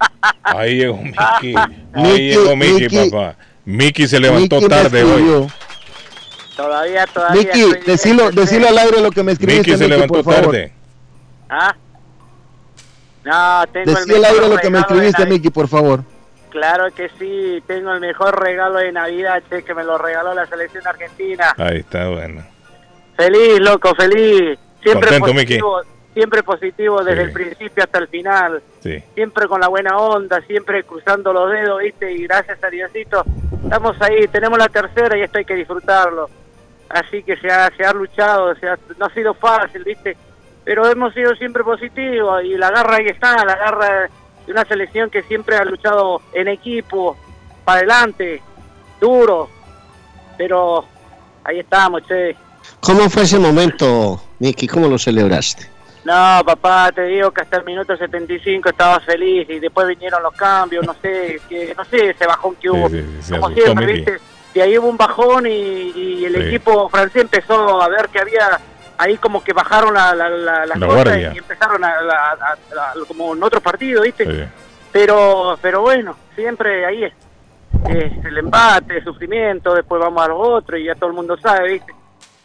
Ahí 0.43 0.77
llegó 0.77 0.97
Miki. 0.97 1.55
Ahí 1.95 2.29
llegó 2.31 2.57
Miki, 2.57 3.11
papá. 3.11 3.37
Miki 3.65 4.09
se 4.09 4.19
levantó 4.19 4.61
tarde 4.69 5.03
hoy. 5.05 5.47
Todavía, 6.57 7.07
todavía. 7.07 7.41
Miki, 7.43 7.61
estoy- 7.63 7.81
decilo, 7.87 8.31
decilo 8.31 8.69
al 8.69 8.79
aire 8.79 9.01
lo 9.01 9.11
que 9.11 9.23
me 9.23 9.33
escribiste, 9.33 9.71
Miki 9.71 9.79
se 9.79 9.85
Miki, 9.85 9.91
levantó 9.91 10.15
por 10.23 10.25
favor. 10.35 10.45
tarde. 10.53 10.73
¿Ah? 11.49 11.75
No, 13.25 13.65
tengo 13.73 13.91
el 13.91 13.95
Decilo 13.97 14.17
al 14.17 14.25
aire 14.25 14.49
lo 14.49 14.57
que 14.59 14.71
me 14.71 14.79
escribiste. 14.81 15.27
Miki, 15.27 15.51
por 15.51 15.69
favor. 15.69 16.05
Claro 16.51 16.93
que 16.95 17.09
sí, 17.19 17.63
tengo 17.67 17.93
el 17.93 18.01
mejor 18.01 18.39
regalo 18.43 18.79
de 18.79 18.93
Navidad, 18.93 19.43
che, 19.49 19.63
que 19.63 19.75
me 19.75 19.85
lo 19.85 19.97
regaló 19.97 20.35
la 20.35 20.47
selección 20.47 20.87
argentina. 20.87 21.55
Ahí 21.57 21.79
está, 21.79 22.09
bueno. 22.09 22.43
Feliz, 23.17 23.59
loco, 23.61 23.95
feliz. 23.95 24.59
Siempre 24.83 25.19
Contento, 25.19 25.33
positivo, 25.33 25.81
siempre 26.13 26.43
positivo 26.43 27.05
desde 27.05 27.23
Sí. 27.23 27.27
el 27.29 27.33
principio 27.33 27.85
hasta 27.85 27.99
el 27.99 28.09
final. 28.09 28.63
Sí. 28.83 29.03
Siempre 29.15 29.47
con 29.47 29.61
la 29.61 29.69
buena 29.69 29.97
onda, 29.97 30.41
siempre 30.43 30.83
cruzando 30.85 31.33
los 31.33 31.51
dedos, 31.53 31.81
¿viste? 31.81 32.13
Y 32.13 32.25
gracias 32.25 32.63
a 32.63 32.69
Diosito, 32.69 33.25
estamos 33.63 33.97
ahí, 34.03 34.27
tenemos 34.29 34.59
la 34.59 34.69
tercera 34.69 35.17
y 35.17 35.23
esto 35.23 35.39
hay 35.39 35.45
que 35.45 35.55
disfrutarlo. 35.55 36.29
Así 36.93 37.23
que 37.23 37.37
se 37.39 37.49
ha, 37.51 37.71
se 37.77 37.85
ha 37.85 37.93
luchado, 37.93 38.55
se 38.57 38.69
ha- 38.69 38.79
no 38.99 39.07
ha 39.07 39.11
sido 39.15 39.33
fácil, 39.35 39.83
¿viste? 39.85 40.17
Pero 40.65 40.87
hemos 40.91 41.15
sido 41.15 41.35
siempre 41.37 41.65
positivos 41.65 42.45
y 42.45 42.57
la 42.57 42.71
garra 42.71 42.97
ahí 42.97 43.07
está, 43.07 43.45
la 43.45 43.57
garra 43.57 44.11
de 44.47 44.53
una 44.53 44.65
selección 44.65 45.09
que 45.11 45.23
siempre 45.23 45.57
ha 45.57 45.65
luchado 45.65 46.21
en 46.35 46.49
equipo, 46.49 47.17
para 47.65 47.79
adelante, 47.79 48.43
duro. 49.01 49.49
Pero 50.37 50.85
ahí 51.45 51.61
estamos, 51.61 52.03
che. 52.07 52.37
¿Cómo 52.81 53.09
fue 53.09 53.23
ese 53.23 53.39
momento, 53.39 54.21
Miki? 54.39 54.69
¿Cómo 54.69 54.89
lo 54.89 54.99
celebraste? 54.99 55.69
No, 56.05 56.43
papá, 56.45 56.91
te 56.93 57.05
digo 57.05 57.31
que 57.31 57.43
hasta 57.43 57.59
el 57.59 57.65
minuto 57.65 57.97
75 57.97 58.71
estaba 58.71 58.99
feliz 59.01 59.49
y 59.49 59.61
después 59.61 59.87
vinieron 59.87 60.23
los 60.23 60.35
cambios, 60.35 60.85
no 60.85 60.95
sé, 61.01 61.41
que, 61.49 61.75
no 61.77 61.85
sé 61.85 62.11
ese 62.11 62.27
bajón 62.27 62.57
que 62.57 62.71
hubo. 62.71 62.89
Sí, 62.89 62.97
sí, 63.01 63.07
sí, 63.21 63.23
se 63.23 63.39
Como 63.41 63.55
siempre. 63.55 63.87
¿viste? 63.87 64.19
Y 64.55 64.61
ahí 64.61 64.79
hubo 64.79 64.89
un 64.89 64.97
bajón 64.97 65.47
y, 65.47 65.51
y 65.51 66.25
el 66.27 66.35
Sí. 66.35 66.41
equipo 66.49 66.89
francés 66.89 67.23
empezó 67.23 67.83
a 67.83 67.89
ver 67.89 68.09
que 68.09 68.19
había 68.21 68.61
ahí 68.99 69.17
como 69.17 69.43
que 69.43 69.53
bajaron 69.53 69.95
la, 69.95 70.15
la, 70.15 70.29
la, 70.29 70.67
las 70.67 70.79
La 70.79 70.87
cosas 70.87 71.05
guardia. 71.05 71.33
y 71.35 71.39
empezaron 71.39 71.83
a, 71.85 71.89
a- 71.89 71.93
a- 72.41 72.91
a- 72.91 72.95
como 73.09 73.35
en 73.35 73.43
otro 73.43 73.61
partido, 73.61 74.03
¿viste? 74.03 74.25
Sí. 74.27 74.45
Pero, 74.93 75.59
pero 75.63 75.81
bueno, 75.81 76.15
siempre 76.35 76.85
ahí 76.85 77.05
es, 77.05 77.13
es 77.89 78.25
el 78.27 78.39
empate, 78.39 78.99
el 78.99 79.05
sufrimiento, 79.05 79.75
después 79.75 80.01
vamos 80.01 80.23
a 80.23 80.29
los 80.29 80.39
otros 80.41 80.79
y 80.79 80.85
ya 80.85 80.95
todo 80.95 81.09
el 81.09 81.17
mundo 81.17 81.37
sabe, 81.39 81.73
¿viste? 81.73 81.95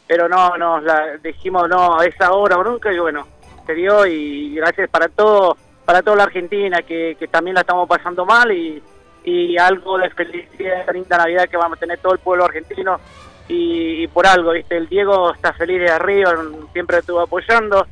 Pero 0.08 0.30
no, 0.30 0.56
no, 0.58 0.80
la, 0.80 1.18
dijimos 1.22 1.68
no, 1.68 2.00
a 2.00 2.06
esa 2.06 2.32
hora 2.32 2.56
bronca 2.56 2.92
y 2.94 3.00
bueno, 3.00 3.28
se 3.66 3.74
dio 3.74 4.06
y 4.06 4.56
gracias 4.56 4.90
para 4.90 5.10
todo, 5.10 5.58
para 5.84 6.02
toda 6.02 6.16
la 6.16 6.24
Argentina 6.24 6.82
que, 6.82 7.18
que 7.20 7.28
también 7.28 7.56
la 7.56 7.62
estamos 7.62 7.88
pasando 7.90 8.26
mal 8.26 8.50
y, 8.54 8.82
y 9.28 9.58
algo 9.58 9.98
de 9.98 10.10
felicidad, 10.12 10.86
linda 10.94 11.18
Navidad 11.18 11.50
que 11.50 11.58
vamos 11.58 11.78
a 11.78 11.80
tener 11.82 12.00
todo 12.00 12.14
el 12.14 12.20
pueblo 12.20 12.46
argentino 12.46 12.98
y, 13.50 14.04
y 14.04 14.08
por 14.08 14.26
algo, 14.26 14.54
¿viste? 14.54 14.78
El 14.78 14.88
Diego 14.88 15.34
está 15.34 15.52
feliz 15.52 15.82
de 15.82 15.90
arriba, 15.90 16.34
siempre 16.72 17.00
estuvo 17.00 17.20
apoyando 17.20 17.86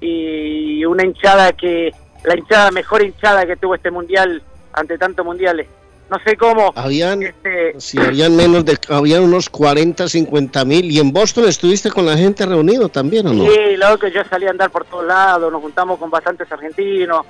y 0.00 0.82
una 0.86 1.04
hinchada 1.04 1.52
que, 1.52 1.92
la 2.24 2.38
hinchada, 2.38 2.70
mejor 2.70 3.02
hinchada 3.02 3.44
que 3.44 3.56
tuvo 3.56 3.74
este 3.74 3.90
mundial 3.90 4.42
ante 4.72 4.96
tantos 4.96 5.26
mundiales. 5.26 5.66
No 6.10 6.18
sé 6.24 6.38
cómo. 6.38 6.72
Habían, 6.74 7.22
este, 7.22 7.78
si 7.78 7.98
habían 8.00 8.34
menos 8.34 8.64
de, 8.64 8.78
habían 8.88 9.24
unos 9.24 9.50
40, 9.50 10.08
50 10.08 10.64
mil. 10.64 10.90
¿Y 10.90 11.00
en 11.00 11.12
Boston 11.12 11.46
estuviste 11.46 11.90
con 11.90 12.06
la 12.06 12.16
gente 12.16 12.46
reunido 12.46 12.88
también 12.88 13.26
o 13.26 13.34
no? 13.34 13.44
Sí, 13.44 13.76
loco, 13.76 14.06
yo 14.06 14.22
salí 14.24 14.46
a 14.46 14.50
andar 14.50 14.70
por 14.70 14.86
todos 14.86 15.04
lados, 15.04 15.52
nos 15.52 15.60
juntamos 15.60 15.98
con 15.98 16.08
bastantes 16.08 16.50
argentinos, 16.50 17.26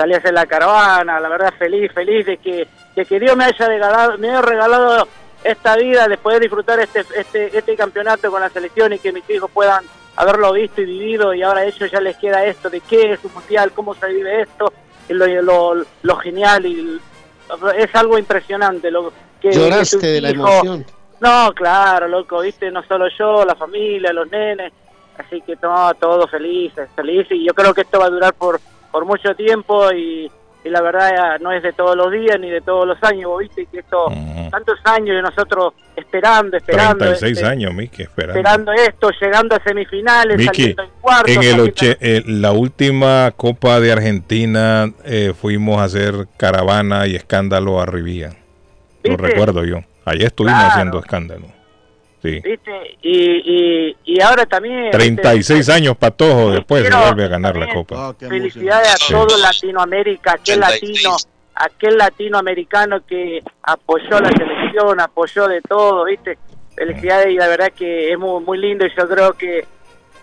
salí 0.00 0.14
a 0.14 0.18
hacer 0.18 0.32
la 0.32 0.46
caravana, 0.46 1.20
la 1.20 1.28
verdad 1.28 1.52
feliz, 1.58 1.92
feliz 1.92 2.24
de 2.24 2.38
que, 2.38 2.66
de 2.96 3.04
que 3.04 3.20
Dios 3.20 3.36
me 3.36 3.44
haya 3.44 3.66
regalado, 3.66 4.16
me 4.16 4.30
haya 4.30 4.40
regalado 4.40 5.08
esta 5.44 5.76
vida 5.76 6.08
de 6.08 6.16
poder 6.16 6.40
disfrutar 6.40 6.80
este, 6.80 7.04
este, 7.16 7.56
este 7.56 7.76
campeonato 7.76 8.30
con 8.30 8.40
la 8.40 8.48
selección 8.48 8.94
y 8.94 8.98
que 8.98 9.12
mis 9.12 9.28
hijos 9.28 9.50
puedan 9.52 9.84
haberlo 10.16 10.52
visto 10.52 10.80
y 10.80 10.86
vivido 10.86 11.34
y 11.34 11.42
ahora 11.42 11.60
a 11.60 11.64
ellos 11.66 11.90
ya 11.90 12.00
les 12.00 12.16
queda 12.16 12.46
esto 12.46 12.70
de 12.70 12.80
qué 12.80 13.12
es 13.12 13.24
un 13.24 13.34
mundial, 13.34 13.72
cómo 13.72 13.94
se 13.94 14.08
vive 14.08 14.42
esto, 14.42 14.72
y 15.08 15.12
lo, 15.12 15.26
lo, 15.42 15.84
lo 16.02 16.16
genial 16.16 16.64
y 16.64 16.98
es 17.76 17.94
algo 17.94 18.18
impresionante. 18.18 18.90
Lo, 18.90 19.12
que, 19.40 19.52
Lloraste 19.52 19.98
que 19.98 20.06
de 20.06 20.20
la 20.22 20.30
emoción. 20.30 20.86
no, 21.20 21.52
claro, 21.54 22.08
loco, 22.08 22.40
viste, 22.40 22.70
no 22.70 22.82
solo 22.84 23.06
yo, 23.18 23.44
la 23.44 23.54
familia, 23.54 24.14
los 24.14 24.30
nenes, 24.30 24.72
así 25.18 25.42
que 25.42 25.56
no, 25.62 25.92
todos 25.94 26.30
felices, 26.30 26.88
felices, 26.96 27.32
y 27.32 27.46
yo 27.46 27.52
creo 27.52 27.74
que 27.74 27.82
esto 27.82 27.98
va 27.98 28.06
a 28.06 28.10
durar 28.10 28.32
por, 28.32 28.60
por 28.90 29.04
mucho 29.04 29.34
tiempo 29.34 29.92
y, 29.92 30.30
y 30.64 30.68
la 30.68 30.82
verdad 30.82 31.38
no 31.40 31.52
es 31.52 31.62
de 31.62 31.72
todos 31.72 31.96
los 31.96 32.10
días 32.12 32.38
ni 32.40 32.50
de 32.50 32.60
todos 32.60 32.86
los 32.86 32.98
años, 33.02 33.30
viste 33.38 33.66
que 33.66 33.78
esto, 33.80 34.06
tantos 34.50 34.78
años 34.84 35.16
de 35.16 35.22
nosotros 35.22 35.72
esperando, 35.96 36.56
esperando, 36.56 36.98
36 37.04 37.32
este, 37.38 37.46
años, 37.48 37.72
Miki, 37.74 38.02
esperando. 38.02 38.38
esperando 38.40 38.72
esto, 38.72 39.10
llegando 39.20 39.54
a 39.56 39.62
semifinales, 39.62 40.38
Miki, 40.38 40.46
saliendo 40.74 40.82
en 40.82 40.90
cuartos, 41.00 41.36
en 41.36 41.42
el 41.42 41.60
oche- 41.60 41.96
eh, 42.00 42.22
la 42.26 42.52
última 42.52 43.32
Copa 43.36 43.80
de 43.80 43.92
Argentina 43.92 44.90
eh, 45.04 45.32
fuimos 45.38 45.78
a 45.78 45.84
hacer 45.84 46.26
caravana 46.36 47.06
y 47.06 47.16
escándalo 47.16 47.80
a 47.80 47.86
Rivía. 47.86 48.30
Lo 49.04 49.16
recuerdo 49.16 49.64
yo. 49.64 49.78
Allá 50.04 50.26
estuvimos 50.26 50.58
Claro. 50.58 50.72
haciendo 50.72 50.98
escándalo. 50.98 51.46
Sí. 52.22 52.40
viste, 52.40 52.98
y, 53.02 53.88
y, 53.88 53.96
y 54.04 54.20
ahora 54.20 54.44
también... 54.44 54.90
36 54.90 55.68
años 55.70 55.96
patojo 55.96 56.50
después 56.50 56.82
se 56.82 56.90
quiero 56.90 57.04
vuelve 57.06 57.24
a 57.24 57.28
ganar 57.28 57.56
la 57.56 57.72
Copa. 57.72 58.14
Felicidades 58.18 58.88
a 58.94 58.96
Sí. 58.96 59.12
todo 59.12 59.38
Latinoamérica, 59.38 60.32
aquel 60.32 60.62
86. 60.62 61.02
latino, 61.04 61.16
aquel 61.54 61.96
latinoamericano 61.96 63.06
que 63.06 63.40
apoyó 63.62 64.20
la 64.20 64.30
selección, 64.30 65.00
apoyó 65.00 65.48
de 65.48 65.62
todo, 65.62 66.04
¿viste? 66.04 66.38
Felicidades 66.76 67.28
y 67.28 67.36
la 67.36 67.48
verdad 67.48 67.72
que 67.74 68.12
es 68.12 68.18
muy, 68.18 68.42
muy 68.44 68.58
lindo 68.58 68.84
y 68.84 68.90
yo 68.96 69.08
creo 69.08 69.32
que 69.32 69.66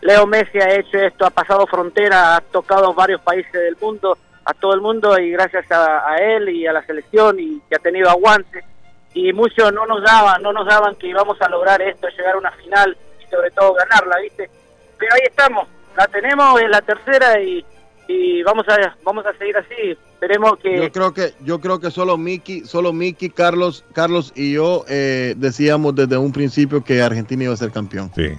Leo 0.02 0.28
Messi 0.28 0.60
ha 0.60 0.76
hecho 0.76 1.00
esto, 1.00 1.26
ha 1.26 1.32
pasado 1.32 1.66
frontera, 1.66 2.36
ha 2.36 2.42
tocado 2.42 2.94
varios 2.94 3.22
países 3.22 3.52
del 3.54 3.76
mundo, 3.82 4.18
a 4.46 4.54
todo 4.54 4.74
el 4.76 4.82
mundo 4.82 5.18
y 5.20 5.32
gracias 5.32 5.70
a, 5.72 6.08
a 6.10 6.18
él 6.18 6.50
y 6.50 6.68
a 6.68 6.74
la 6.74 6.86
selección 6.86 7.40
y 7.40 7.60
que 7.68 7.76
ha 7.76 7.80
tenido 7.80 8.08
aguante 8.10 8.64
y 9.14 9.34
muchos 9.34 9.74
no 9.74 9.86
nos 9.86 10.04
daban, 10.04 10.42
no 10.42 10.54
nos 10.54 10.66
daban 10.68 10.96
que 10.96 11.08
íbamos 11.08 11.42
a 11.42 11.50
lograr 11.50 11.82
esto, 11.82 12.08
llegar 12.10 12.36
a 12.36 12.40
una 12.40 12.52
final 12.52 12.98
y 13.24 13.30
sobre 13.30 13.52
todo 13.52 13.74
ganarla, 13.74 14.18
¿viste? 14.22 14.50
Pero 14.98 15.14
ahí 15.16 15.22
estamos, 15.28 15.68
la 15.96 16.08
tenemos 16.08 16.62
en 16.62 16.72
la 16.72 16.82
tercera 16.82 17.42
y, 17.42 17.66
y 18.08 18.44
vamos 18.44 18.66
a 18.70 18.96
vamos 19.04 19.26
a 19.26 19.34
seguir 19.38 19.58
así. 19.58 19.98
Esperemos 20.14 20.58
que 20.58 20.78
Yo 20.78 20.92
creo 20.92 21.14
que 21.14 21.34
yo 21.42 21.60
creo 21.60 21.80
que 21.80 21.92
solo 21.92 22.18
Miki, 22.18 22.66
solo 22.66 22.92
Miki, 22.94 23.30
Carlos, 23.30 23.86
Carlos 23.94 24.34
y 24.36 24.54
yo 24.54 24.84
eh, 24.88 25.36
decíamos 25.38 25.96
desde 25.96 26.18
un 26.18 26.32
principio 26.32 26.84
que 26.84 27.02
Argentina 27.02 27.44
iba 27.44 27.54
a 27.54 27.58
ser 27.58 27.72
campeón. 27.72 28.12
Sí. 28.16 28.32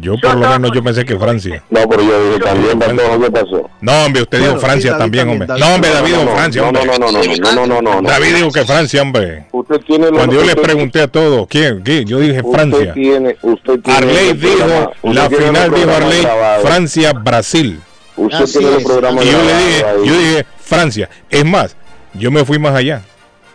Yo 0.00 0.14
por 0.20 0.36
lo 0.36 0.48
menos 0.48 0.70
yo 0.72 0.82
pensé 0.82 1.04
que 1.04 1.18
Francia. 1.18 1.62
No, 1.70 1.88
pero 1.88 2.02
yo 2.02 2.28
dije 2.30 2.40
también, 2.44 2.78
Patojo, 2.78 3.20
¿qué 3.20 3.30
pasó? 3.30 3.70
No, 3.80 4.04
hombre, 4.04 4.22
usted 4.22 4.38
dijo 4.40 4.58
Francia 4.58 4.96
también, 4.98 5.28
hombre. 5.28 5.48
No, 5.58 5.74
hombre. 5.74 5.90
David 5.90 6.08
dijo 6.14 6.28
Francia, 6.36 6.62
no, 6.62 6.68
hombre. 6.68 6.84
no, 6.86 6.98
no, 6.98 7.10
no, 7.12 7.66
no, 7.66 7.82
no, 7.82 8.00
no. 8.02 8.08
David 8.08 8.34
dijo 8.36 8.50
que 8.52 8.64
Francia, 8.64 9.02
hombre. 9.02 9.46
Usted 9.52 9.80
tiene 9.86 10.06
los- 10.06 10.16
Cuando 10.18 10.34
yo 10.36 10.40
usted- 10.42 10.62
pregunté 10.62 11.02
a 11.02 11.08
todos, 11.08 11.46
¿quién? 11.48 11.80
¿Quién? 11.82 12.06
Yo 12.06 12.18
dije 12.20 12.42
Francia. 12.42 12.78
Usted 12.78 12.94
tiene, 12.94 13.36
usted 13.42 13.80
tiene 13.80 13.98
Arley 13.98 14.32
dijo, 14.34 14.92
la 15.04 15.28
final 15.30 15.74
dijo 15.74 15.90
Arley, 15.90 16.22
grabado. 16.22 16.62
Francia-Brasil. 16.62 17.80
Usted 18.16 18.44
tiene 18.46 18.76
el 18.76 18.84
programa 18.84 19.22
Y 19.22 19.30
yo 19.30 19.38
le 19.42 19.56
dije, 19.56 19.84
yo 20.04 20.12
dije, 20.18 20.46
Francia. 20.60 21.08
Es 21.30 21.44
más, 21.44 21.76
yo 22.14 22.30
me 22.30 22.44
fui 22.44 22.58
más 22.58 22.74
allá. 22.74 23.02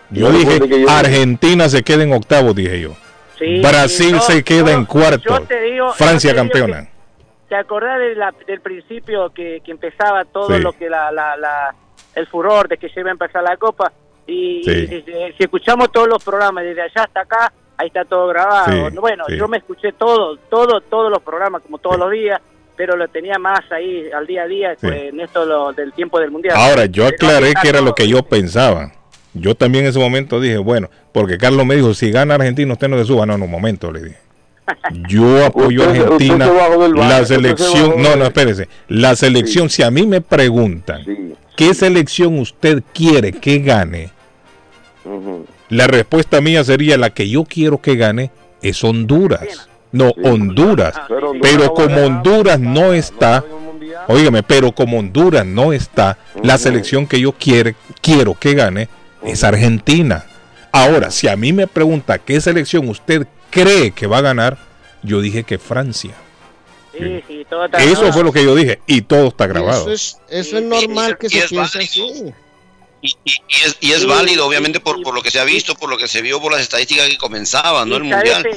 Yo 0.09 0.31
dije, 0.31 0.59
Argentina 0.87 1.67
se 1.69 1.83
queda 1.83 2.03
en 2.03 2.13
octavos, 2.13 2.55
dije 2.55 2.79
yo. 2.81 2.91
Sí, 3.43 3.61
Brasil 3.61 4.19
se 4.21 4.43
queda 4.43 4.71
en 4.71 4.85
te 5.47 5.59
digo- 5.61 5.91
Francia 5.93 6.31
yo 6.31 6.35
te 6.37 6.41
digo 6.41 6.43
campeona. 6.49 6.89
¿Te 7.49 7.55
acordás 7.55 7.99
de 7.99 8.15
la- 8.15 8.33
del 8.47 8.61
principio 8.61 9.29
que, 9.31 9.61
que 9.63 9.71
empezaba 9.71 10.25
todo 10.25 10.55
Sí. 10.55 10.61
lo 10.61 10.71
que 10.73 10.89
la, 10.89 11.11
la, 11.11 11.35
la- 11.37 11.75
el 12.15 12.27
furor 12.27 12.67
de 12.67 12.77
que 12.77 12.89
se 12.89 12.99
iba 13.01 13.09
a 13.09 13.11
empezar 13.13 13.43
la 13.43 13.57
copa? 13.57 13.91
Y, 14.25 14.61
Sí. 14.63 14.71
y 14.71 14.87
si, 14.87 15.01
si 15.37 15.43
escuchamos 15.43 15.91
todos 15.91 16.07
los 16.07 16.23
programas 16.23 16.63
desde 16.63 16.81
allá 16.81 17.03
hasta 17.03 17.19
acá, 17.21 17.53
ahí 17.77 17.87
está 17.87 18.05
todo 18.05 18.27
grabado. 18.27 18.89
Bueno, 18.99 19.25
yo 19.29 19.47
me 19.47 19.57
escuché 19.57 19.91
todo, 19.91 20.37
todo, 20.49 20.79
todos 20.81 21.11
los 21.11 21.21
programas 21.21 21.61
como 21.61 21.77
todos 21.77 21.97
los 21.99 22.09
días, 22.09 22.39
pero 22.75 22.95
lo 22.95 23.07
tenía 23.09 23.37
más 23.37 23.59
ahí 23.71 24.09
al 24.11 24.25
día 24.25 24.43
a 24.43 24.47
día 24.47 24.71
Sí. 24.75 24.87
pues, 24.87 25.03
en 25.03 25.19
esto 25.19 25.45
lo- 25.45 25.73
del 25.73 25.91
tiempo 25.93 26.19
del 26.19 26.31
mundial. 26.31 26.55
Ahora, 26.57 26.85
yo 26.85 27.05
aclaré 27.05 27.53
que 27.61 27.67
era 27.69 27.81
lo 27.81 27.93
que 27.93 28.07
yo 28.07 28.23
pensaba. 28.23 28.91
Yo 29.33 29.55
también 29.55 29.85
en 29.85 29.89
ese 29.89 29.99
momento 29.99 30.39
dije, 30.39 30.57
bueno, 30.57 30.89
porque 31.11 31.37
Carlos 31.37 31.65
me 31.65 31.75
dijo, 31.75 31.93
si 31.93 32.11
gana 32.11 32.35
Argentina, 32.35 32.71
usted 32.73 32.87
no 32.87 32.97
se 32.97 33.05
suba. 33.05 33.25
No, 33.25 33.37
no, 33.37 33.45
un 33.45 33.51
momento, 33.51 33.91
le 33.91 34.01
dije. 34.03 34.17
Yo 35.09 35.45
apoyo 35.45 35.83
a 35.83 35.87
Usted- 35.87 35.99
usted 36.01 36.13
Argentina. 36.13 36.45
se 36.45 36.51
bajó 36.51 36.83
del 36.83 36.93
barco, 36.93 37.09
La 37.09 37.21
usted 37.21 37.27
se 37.27 37.35
selección, 37.35 37.89
bajó 37.89 37.99
no, 38.01 38.09
del- 38.09 38.19
no, 38.19 38.25
espérese. 38.25 38.67
La 38.87 39.15
selección, 39.15 39.69
si 39.69 39.83
a 39.83 39.91
mí 39.91 40.05
me 40.05 40.21
preguntan, 40.21 41.01
¿qué 41.55 41.73
selección 41.73 42.37
usted 42.39 42.83
quiere 42.93 43.31
que 43.33 43.59
gane? 43.59 44.11
La 45.69 45.87
respuesta 45.87 46.39
mía 46.41 46.63
sería 46.63 46.97
la 46.97 47.09
que 47.09 47.27
yo 47.27 47.43
quiero 47.43 47.81
que 47.81 47.95
gane 47.95 48.31
es 48.61 48.83
Honduras. 48.83 49.67
No, 49.91 50.11
Honduras. 50.23 50.95
Pero 51.41 51.73
como 51.73 51.97
Honduras 52.05 52.59
no 52.59 52.93
está, 52.93 53.43
óigame, 54.07 54.43
pero 54.43 54.71
como 54.71 54.99
Honduras 54.99 55.45
no 55.45 55.73
está, 55.73 56.17
la 56.41 56.57
selección 56.57 57.05
que 57.07 57.19
yo 57.19 57.31
quiere, 57.33 57.75
quiero 58.01 58.33
que 58.39 58.53
gane 58.53 58.87
es 59.25 59.43
Argentina. 59.43 60.25
Ahora, 60.71 61.11
si 61.11 61.27
a 61.27 61.35
mí 61.35 61.53
me 61.53 61.67
pregunta 61.67 62.17
qué 62.17 62.41
selección 62.41 62.89
usted 62.89 63.27
cree 63.49 63.91
que 63.91 64.07
va 64.07 64.17
a 64.19 64.21
ganar, 64.21 64.57
yo 65.03 65.21
dije 65.21 65.43
que 65.43 65.57
Francia. 65.59 66.13
Sí, 66.97 67.23
sí, 67.27 67.45
todo 67.49 67.65
está 67.65 67.79
Eso 67.79 67.91
grabado. 67.93 68.13
fue 68.13 68.23
lo 68.23 68.31
que 68.31 68.43
yo 68.43 68.55
dije 68.55 68.79
y 68.85 69.01
todo 69.01 69.27
está 69.29 69.47
grabado. 69.47 69.81
Eso 69.83 69.91
es, 69.91 70.17
eso 70.29 70.57
es 70.57 70.63
normal 70.63 71.17
que 71.17 71.27
y 71.27 71.29
se 71.29 71.47
piense 71.47 71.55
válido. 71.55 71.79
así. 71.83 72.33
Y, 73.01 73.07
y- 73.25 73.31
y 73.49 73.65
es, 73.65 73.77
y 73.81 73.91
es 73.91 74.05
válido, 74.05 74.45
obviamente, 74.47 74.79
por, 74.79 75.01
por 75.03 75.13
lo 75.13 75.21
que 75.21 75.29
se 75.31 75.39
ha 75.39 75.43
visto, 75.43 75.75
por 75.75 75.89
lo 75.89 75.97
que 75.97 76.07
se 76.07 76.21
vio, 76.21 76.39
por 76.39 76.51
las 76.53 76.61
estadísticas 76.61 77.09
que 77.09 77.17
comenzaban, 77.17 77.89
¿no? 77.89 77.97
El 77.97 78.03
mundial. 78.03 78.47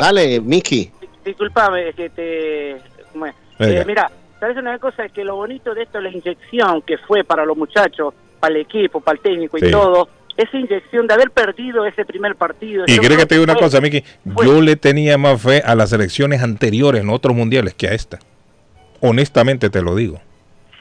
Dale, 0.00 0.40
Miki. 0.40 0.90
Disculpame, 1.24 1.92
que 1.94 2.10
te... 2.10 2.76
bueno, 3.14 3.34
eh, 3.58 3.84
mira, 3.86 4.10
¿sabes 4.40 4.56
una 4.56 4.78
cosa? 4.78 5.04
Es 5.04 5.12
que 5.12 5.24
lo 5.24 5.36
bonito 5.36 5.74
de 5.74 5.82
esto 5.82 5.98
es 5.98 6.04
la 6.04 6.10
inyección 6.10 6.82
que 6.82 6.96
fue 6.98 7.24
para 7.24 7.44
los 7.44 7.56
muchachos, 7.56 8.14
para 8.38 8.54
el 8.54 8.60
equipo, 8.62 9.00
para 9.00 9.16
el 9.16 9.22
técnico 9.22 9.58
y 9.58 9.70
todo. 9.70 10.08
Esa 10.36 10.56
inyección 10.56 11.06
de 11.08 11.14
haber 11.14 11.30
perdido 11.32 11.84
ese 11.84 12.04
primer 12.04 12.36
partido. 12.36 12.84
Y 12.86 12.98
creo 12.98 13.16
que 13.18 13.26
te 13.26 13.34
digo 13.34 13.44
una 13.44 13.56
cosa, 13.56 13.80
Miki. 13.80 14.04
Yo 14.44 14.60
le 14.62 14.76
tenía 14.76 15.18
más 15.18 15.42
fe 15.42 15.62
a 15.64 15.74
las 15.74 15.92
elecciones 15.92 16.42
anteriores 16.42 17.00
en 17.02 17.10
otros 17.10 17.34
mundiales 17.34 17.74
que 17.74 17.88
a 17.88 17.92
esta. 17.92 18.20
Honestamente 19.00 19.70
te 19.70 19.82
lo 19.82 19.94
digo. 19.94 20.20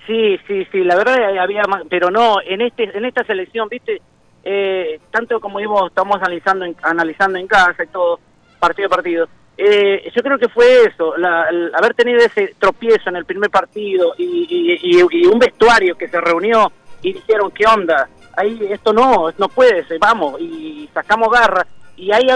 Sí, 0.06 0.38
sí, 0.48 0.66
sí, 0.72 0.84
la 0.84 0.96
verdad 0.96 1.38
había 1.40 1.64
más, 1.64 1.84
pero 1.90 2.10
no, 2.10 2.36
en 2.46 2.62
este 2.62 2.98
en 2.98 3.04
esta 3.04 3.26
selección, 3.26 3.68
viste, 3.68 4.02
eh, 4.44 5.00
tanto 5.12 5.40
como 5.42 5.60
íbamos, 5.60 5.90
estamos 5.90 6.16
analizando 6.22 6.64
en, 6.64 6.76
analizando 6.82 7.38
en 7.38 7.48
casa 7.48 7.84
y 7.84 7.88
todo, 7.88 8.20
partido 8.60 8.88
a 8.88 8.90
partido, 8.90 9.28
eh, 9.58 10.10
yo 10.16 10.24
creo 10.24 10.38
que 10.40 10.48
fue 10.48 10.84
eso, 10.86 11.18
la- 11.18 11.50
el 11.50 11.72
haber 11.76 11.94
tenido 11.94 12.20
ese 12.20 12.56
tropiezo 12.58 13.10
en 13.10 13.18
el 13.18 13.26
primer 13.26 13.50
partido 13.50 14.14
y, 14.18 14.24
y- 14.24 14.80
y- 14.82 15.24
y 15.24 15.26
un 15.26 15.40
vestuario 15.40 15.98
que 15.98 16.08
se 16.08 16.22
reunió 16.22 16.72
y 17.02 17.14
dijeron, 17.14 17.52
¿qué 17.52 17.66
onda? 17.66 18.10
Ahí 18.36 18.60
esto 18.70 18.94
no, 18.94 19.32
no 19.38 19.50
puede 19.50 19.86
ser, 19.88 20.00
vamos, 20.00 20.40
y 20.40 20.90
sacamos 20.94 21.30
garra. 21.32 21.66
Y 21.96 22.12
ahí 22.12 22.28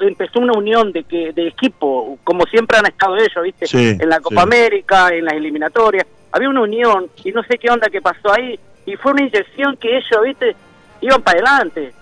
empezó 0.00 0.38
una 0.38 0.54
unión 0.54 0.92
de 0.92 1.04
que 1.04 1.32
de 1.32 1.48
equipo, 1.48 2.18
como 2.24 2.46
siempre 2.46 2.78
han 2.78 2.86
estado 2.86 3.16
ellos, 3.16 3.42
¿viste? 3.42 3.66
Sí, 3.66 3.96
en 4.00 4.08
la 4.08 4.20
Copa 4.20 4.36
sí. 4.36 4.42
América, 4.42 5.08
en 5.10 5.26
las 5.26 5.34
eliminatorias. 5.34 6.06
Había 6.32 6.48
una 6.48 6.62
unión 6.62 7.10
y 7.22 7.30
no 7.32 7.42
sé 7.42 7.58
qué 7.58 7.68
onda 7.70 7.90
que 7.90 8.00
pasó 8.00 8.32
ahí. 8.32 8.58
Y 8.86 8.96
fue 8.96 9.12
una 9.12 9.22
inyección 9.22 9.76
que 9.76 9.98
ellos, 9.98 10.22
¿viste? 10.24 10.56
Iban 11.02 11.20
para 11.22 11.38
adelante. 11.38 11.92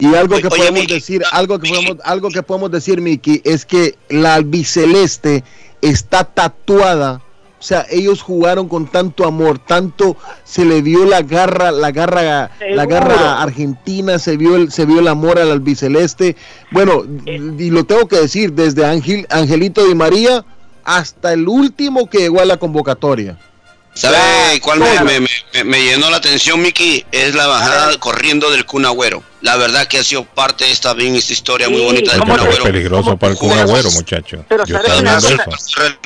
Y 0.00 0.14
algo 0.14 0.38
que 0.38 0.46
oye, 0.46 0.56
podemos 0.56 0.80
Miki, 0.80 0.94
decir, 0.94 1.22
algo 1.30 1.58
que 1.58 1.68
podemos, 1.68 1.96
algo 2.04 2.30
que 2.30 2.42
podemos 2.42 2.70
decir, 2.70 3.02
Miki, 3.02 3.42
es 3.44 3.66
que 3.66 3.96
la 4.08 4.34
albiceleste 4.34 5.44
está 5.82 6.24
tatuada. 6.24 7.20
O 7.60 7.62
sea, 7.62 7.84
ellos 7.90 8.22
jugaron 8.22 8.68
con 8.68 8.86
tanto 8.86 9.26
amor, 9.26 9.58
tanto 9.58 10.16
se 10.44 10.64
le 10.64 10.80
vio 10.80 11.04
la 11.04 11.20
garra, 11.20 11.70
la 11.70 11.90
garra, 11.90 12.50
la 12.58 12.86
garra 12.86 13.42
argentina, 13.42 14.18
se 14.18 14.38
vio 14.38 14.56
el, 14.56 14.72
se 14.72 14.86
vio 14.86 15.00
el 15.00 15.08
amor 15.08 15.38
al 15.38 15.50
albiceleste. 15.50 16.36
Bueno, 16.70 17.04
y 17.26 17.68
lo 17.68 17.84
tengo 17.84 18.08
que 18.08 18.16
decir, 18.16 18.54
desde 18.54 18.86
Ángel, 18.86 19.26
Angelito 19.28 19.86
Di 19.86 19.94
María 19.94 20.42
hasta 20.84 21.34
el 21.34 21.46
último 21.48 22.08
que 22.08 22.18
llegó 22.20 22.40
a 22.40 22.46
la 22.46 22.56
convocatoria. 22.56 23.38
¿Sabe 23.92 24.16
cuál 24.62 24.78
me, 24.80 25.00
me- 25.02 25.20
me- 25.20 25.64
me 25.64 25.82
llenó 25.84 26.08
la 26.10 26.16
atención, 26.16 26.62
Miki? 26.62 27.04
Es 27.12 27.34
la 27.34 27.46
bajada 27.46 27.98
corriendo 27.98 28.50
del 28.50 28.64
Kun 28.64 28.86
Agüero. 28.86 29.22
La 29.42 29.56
verdad 29.56 29.86
que 29.86 29.98
ha 29.98 30.04
sido 30.04 30.24
parte 30.24 30.64
de 30.64 30.70
esta, 30.70 30.94
bien, 30.94 31.14
esta 31.16 31.32
historia 31.34 31.68
muy 31.68 31.82
bonita 31.82 32.12
del 32.12 32.22
Pero 32.22 32.32
Kun 32.38 32.40
es 32.40 32.46
Agüero. 32.46 32.64
peligroso 32.64 33.16
para 33.18 33.32
el 33.32 33.38
Kun 33.38 33.50
Agüero, 33.58 33.90
muchacho. 33.90 34.44
Pero 34.48 34.64
Yo 34.64 34.78
eso. 34.78 35.36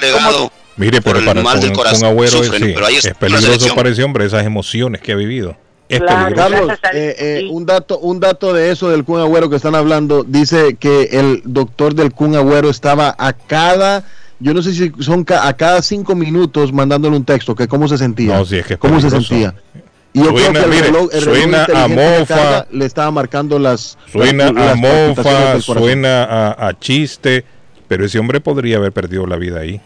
Relegado. 0.00 0.50
Mire, 0.76 1.00
por 1.00 1.12
pero 1.12 1.18
el 1.20 1.24
para 1.26 1.40
el 1.40 1.44
mal 1.44 1.60
del 1.60 1.72
corazón 1.72 2.08
Agüero 2.08 2.38
es, 2.40 2.46
sufren, 2.46 2.62
sí, 2.64 2.72
pero 2.74 2.86
ahí 2.86 2.96
está 2.96 3.08
es 3.10 3.14
peligroso 3.16 3.74
para 3.74 3.88
ese 3.90 4.02
hombre, 4.02 4.24
esas 4.24 4.44
emociones 4.44 5.00
que 5.00 5.12
ha 5.12 5.16
vivido. 5.16 5.56
Es 5.88 6.00
Claro. 6.00 6.34
Carlos, 6.34 6.70
eh, 6.94 7.14
eh, 7.18 7.48
un 7.50 7.66
dato, 7.66 7.98
un 7.98 8.18
dato 8.18 8.52
de 8.52 8.70
eso 8.72 8.88
del 8.88 9.04
Kun 9.04 9.20
Agüero 9.20 9.50
que 9.50 9.56
están 9.56 9.74
hablando 9.74 10.24
dice 10.24 10.76
que 10.80 11.04
el 11.12 11.42
doctor 11.44 11.94
del 11.94 12.12
Kun 12.12 12.34
Agüero 12.34 12.70
estaba 12.70 13.14
a 13.18 13.32
cada, 13.34 14.02
yo 14.40 14.54
no 14.54 14.62
sé 14.62 14.72
si 14.72 14.90
son 15.00 15.24
ca- 15.24 15.46
a 15.46 15.52
cada 15.54 15.82
cinco 15.82 16.14
minutos 16.14 16.72
mandándole 16.72 17.16
un 17.16 17.24
texto 17.24 17.54
que 17.54 17.68
cómo 17.68 17.86
se 17.86 17.98
sentía, 17.98 18.36
No, 18.38 18.44
sí, 18.46 18.56
es 18.56 18.66
que 18.66 18.74
es 18.74 18.80
cómo 18.80 18.98
se 19.00 19.10
sentía. 19.10 19.54
Y 20.14 20.20
yo 20.20 20.30
Suena, 20.30 20.38
creo 20.38 20.52
que 20.52 20.58
el 20.60 20.68
mire, 20.70 20.82
reloj, 20.86 21.08
el 21.12 21.22
reloj 21.24 21.38
suena 21.38 21.64
a 21.84 21.88
mofa. 21.88 22.26
carga 22.34 22.66
le 22.70 22.84
estaba 22.86 23.10
marcando 23.10 23.58
las 23.58 23.98
Suena 24.10 24.52
las- 24.52 24.72
a 24.72 24.74
mofa, 24.76 25.60
suena 25.60 26.24
a, 26.24 26.68
a 26.68 26.78
chiste, 26.78 27.44
pero 27.88 28.06
ese 28.06 28.18
hombre 28.18 28.40
podría 28.40 28.78
haber 28.78 28.92
perdido 28.92 29.26
la 29.26 29.36
vida 29.36 29.60
ahí. 29.60 29.80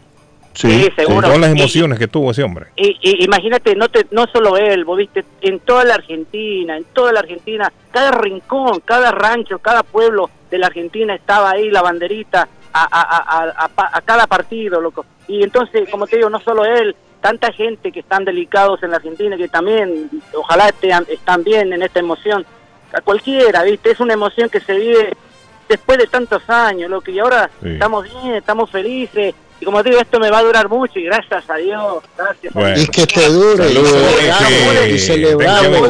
Sí, 0.54 0.88
seguro. 0.96 1.14
Con 1.14 1.22
todas 1.24 1.38
las 1.40 1.54
Y- 1.54 1.58
emociones 1.60 1.98
que 1.98 2.08
tuvo 2.08 2.30
ese 2.32 2.42
hombre. 2.42 2.66
Y, 2.76 2.96
y 3.00 3.24
imagínate, 3.24 3.76
no 3.76 3.88
te, 3.88 4.06
no 4.10 4.26
solo 4.26 4.56
él, 4.56 4.84
vos 4.84 4.98
viste, 4.98 5.24
en 5.40 5.60
toda 5.60 5.84
la 5.84 5.94
Argentina, 5.94 6.76
en 6.76 6.84
toda 6.92 7.12
la 7.12 7.20
Argentina, 7.20 7.72
cada 7.92 8.10
rincón, 8.12 8.80
cada 8.84 9.12
rancho, 9.12 9.58
cada 9.60 9.82
pueblo 9.84 10.28
de 10.50 10.58
la 10.58 10.66
Argentina 10.66 11.14
estaba 11.14 11.50
ahí 11.52 11.70
la 11.70 11.82
banderita 11.82 12.48
a, 12.72 14.00
cada 14.04 14.26
partido, 14.26 14.80
loco. 14.80 15.04
Y 15.26 15.42
entonces, 15.42 15.88
como 15.90 16.06
te 16.06 16.16
digo, 16.16 16.30
no 16.30 16.40
solo 16.40 16.64
él, 16.64 16.94
tanta 17.20 17.52
gente 17.52 17.92
que 17.92 18.00
están 18.00 18.24
delicados 18.24 18.82
en 18.82 18.90
la 18.90 18.96
Argentina, 18.96 19.36
que 19.36 19.48
también, 19.48 20.08
ojalá 20.34 20.68
estén, 20.68 20.92
están 21.08 21.44
bien 21.44 21.72
en 21.72 21.82
esta 21.82 22.00
emoción. 22.00 22.44
A 22.92 23.00
cualquiera, 23.00 23.62
viste, 23.64 23.90
es 23.90 24.00
una 24.00 24.14
emoción 24.14 24.48
que 24.48 24.60
se 24.60 24.74
vive 24.74 25.12
después 25.68 25.98
de 25.98 26.06
tantos 26.06 26.48
años, 26.48 26.88
loco, 26.90 27.10
y 27.10 27.18
ahora 27.18 27.50
Sí. 27.62 27.68
estamos 27.70 28.04
bien, 28.22 28.34
estamos 28.36 28.70
felices. 28.70 29.34
Y 29.60 29.64
como 29.64 29.82
te 29.82 29.90
digo, 29.90 30.00
esto 30.00 30.20
me 30.20 30.30
va 30.30 30.38
a 30.38 30.42
durar 30.42 30.68
mucho 30.68 30.98
y 31.00 31.04
gracias 31.04 31.50
a 31.50 31.56
Dios, 31.56 32.04
gracias 32.16 32.54
a. 32.54 32.74
Dios. 32.74 32.82
Y 32.84 32.86
que 32.86 33.06
te 33.06 33.28
dure. 33.28 34.90
y 34.90 34.98
celebramos. 34.98 35.88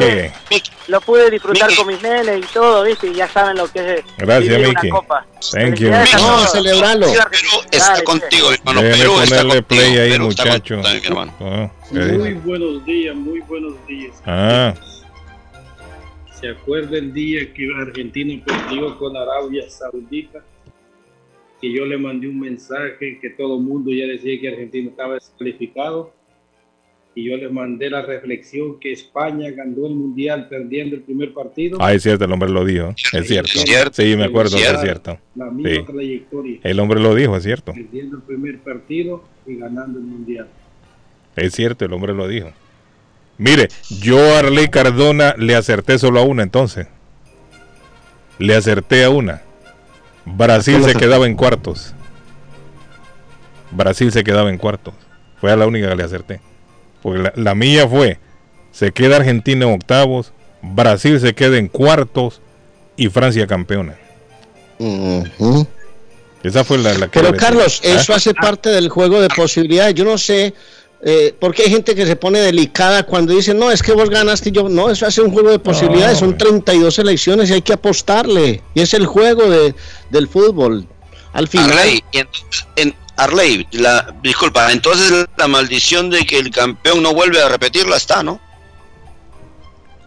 Lo 0.87 1.01
pude 1.01 1.29
disfrutar 1.29 1.69
con 1.75 1.85
mis 1.87 2.01
nenes 2.01 2.39
y 2.39 2.53
todo, 2.53 2.83
¿viste? 2.83 3.07
Y 3.07 3.13
ya 3.13 3.27
saben 3.27 3.57
lo 3.57 3.71
que 3.71 3.95
es 3.95 4.03
Gracias, 4.17 4.67
Miki. 4.67 4.89
copa. 4.89 5.23
Thank 5.51 5.75
you. 5.75 5.91
No. 5.91 5.97
Viva 7.11 7.29
Perú 7.29 7.61
está 7.71 7.91
Dale, 7.91 8.03
contigo, 8.03 8.51
hermano. 8.51 8.81
Perú 8.81 9.21
está 9.21 9.35
ponerle 9.43 9.61
contigo. 9.61 9.67
play 9.67 9.97
ahí, 9.97 10.19
muchacho. 10.19 10.81
Ah, 10.83 11.69
¿qué 11.91 11.99
Muy 11.99 12.33
buenos 12.33 12.85
días, 12.85 13.15
muy 13.15 13.39
buenos 13.41 13.73
días. 13.87 14.15
Ah, 14.25 14.73
¿Se 16.39 16.49
acuerda 16.49 16.97
el 16.97 17.13
día 17.13 17.53
que 17.53 17.67
Argentina 17.79 18.41
perdió 18.45 18.97
con 18.97 19.15
Arabia 19.15 19.69
Saudita? 19.69 20.39
Que 21.61 21.71
yo 21.73 21.85
le 21.85 21.97
mandé 21.97 22.27
un 22.27 22.39
mensaje 22.39 23.19
que 23.21 23.29
todo 23.31 23.57
el 23.57 23.63
mundo 23.63 23.91
ya 23.91 24.05
decía 24.05 24.39
que 24.39 24.47
Argentina 24.49 24.89
estaba 24.89 25.15
descalificado. 25.15 26.13
Y 27.15 27.25
yo 27.29 27.35
le 27.35 27.49
mandé 27.49 27.89
la 27.89 28.01
reflexión 28.01 28.79
que 28.79 28.93
España 28.93 29.49
ganó 29.51 29.87
el 29.87 29.95
mundial 29.95 30.47
perdiendo 30.47 30.95
el 30.95 31.01
primer 31.01 31.33
partido. 31.33 31.77
ah, 31.81 31.93
es 31.93 32.03
cierto, 32.03 32.23
el 32.23 32.31
hombre 32.31 32.49
lo 32.49 32.63
dijo. 32.63 32.93
Es 33.11 33.27
cierto. 33.27 33.49
cierto. 33.51 34.01
Sí, 34.01 34.15
me 34.15 34.25
acuerdo 34.25 34.51
que 34.55 34.61
es 34.61 34.67
Cierto. 34.69 34.81
cierto. 34.83 35.19
La 35.35 35.49
misma 35.51 35.69
Sí. 35.87 35.91
trayectoria. 35.91 36.59
El 36.63 36.79
hombre 36.79 36.99
lo 37.01 37.15
dijo, 37.15 37.35
es 37.35 37.43
cierto. 37.43 37.73
Perdiendo 37.73 38.17
el 38.17 38.23
primer 38.23 38.59
partido 38.59 39.23
y 39.45 39.55
ganando 39.55 39.99
el 39.99 40.05
mundial. 40.05 40.47
Es 41.35 41.53
cierto, 41.53 41.83
el 41.83 41.91
hombre 41.91 42.13
lo 42.13 42.27
dijo. 42.27 42.51
Mire, 43.37 43.67
yo 44.01 44.17
a 44.35 44.39
Arley 44.39 44.67
Cardona 44.69 45.33
le 45.37 45.55
acerté 45.55 45.97
solo 45.97 46.19
a 46.19 46.23
una 46.23 46.43
entonces. 46.43 46.87
Le 48.37 48.55
acerté 48.55 49.03
a 49.03 49.09
una. 49.09 49.41
Brasil 50.35 50.83
se 50.83 50.93
quedaba 50.95 51.25
en 51.25 51.35
cuartos. 51.35 51.93
Brasil 53.71 54.11
se 54.11 54.23
quedaba 54.23 54.49
en 54.49 54.57
cuartos. 54.57 54.93
Fue 55.39 55.51
a 55.51 55.55
la 55.55 55.67
única 55.67 55.89
que 55.89 55.95
le 55.95 56.03
acerté. 56.03 56.41
Porque 57.01 57.19
la, 57.19 57.33
la 57.35 57.55
mía 57.55 57.87
fue, 57.87 58.19
se 58.71 58.91
queda 58.91 59.17
Argentina 59.17 59.65
en 59.65 59.73
octavos, 59.73 60.33
Brasil 60.61 61.19
se 61.19 61.33
queda 61.33 61.57
en 61.57 61.67
cuartos 61.67 62.41
y 62.97 63.09
Francia 63.09 63.47
campeona. 63.47 63.95
Esa 66.43 66.63
fue 66.63 66.77
la, 66.77 66.93
la 66.93 67.07
que 67.09 67.19
Pero 67.19 67.35
Carlos, 67.35 67.81
¿Ah? 67.83 67.87
eso 67.87 68.13
hace 68.13 68.33
parte 68.33 68.69
del 68.69 68.89
juego 68.89 69.21
de 69.21 69.29
posibilidades. 69.29 69.93
Yo 69.95 70.05
no 70.05 70.17
sé 70.17 70.53
eh, 71.01 71.33
por 71.39 71.53
qué 71.53 71.63
hay 71.63 71.69
gente 71.69 71.95
que 71.95 72.05
se 72.05 72.15
pone 72.15 72.39
delicada 72.39 73.03
cuando 73.03 73.33
dice, 73.33 73.53
no, 73.53 73.71
es 73.71 73.81
que 73.81 73.93
vos 73.93 74.09
ganaste 74.09 74.49
y 74.49 74.51
yo. 74.51 74.67
No, 74.67 74.89
eso 74.89 75.05
hace 75.05 75.21
un 75.21 75.31
juego 75.31 75.49
de 75.49 75.59
posibilidades. 75.59 76.19
Son 76.19 76.37
32 76.37 76.99
elecciones 76.99 77.49
y 77.49 77.53
hay 77.53 77.61
que 77.61 77.73
apostarle. 77.73 78.61
Y 78.73 78.81
es 78.81 78.93
el 78.93 79.05
juego 79.05 79.49
de, 79.49 79.73
del 80.09 80.27
fútbol. 80.27 80.85
Al 81.31 81.47
final. 81.47 81.71
Arley, 81.71 82.03
y 82.11 82.17
entonces, 82.17 82.67
en, 82.75 82.95
Arley, 83.15 83.67
la, 83.71 84.13
disculpa, 84.23 84.71
entonces 84.71 85.25
la 85.37 85.47
maldición 85.47 86.09
de 86.09 86.25
que 86.25 86.39
el 86.39 86.51
campeón 86.51 87.01
no 87.01 87.13
vuelve 87.13 87.41
a 87.41 87.47
repetirla 87.47 87.95
está, 87.95 88.23
¿no? 88.23 88.39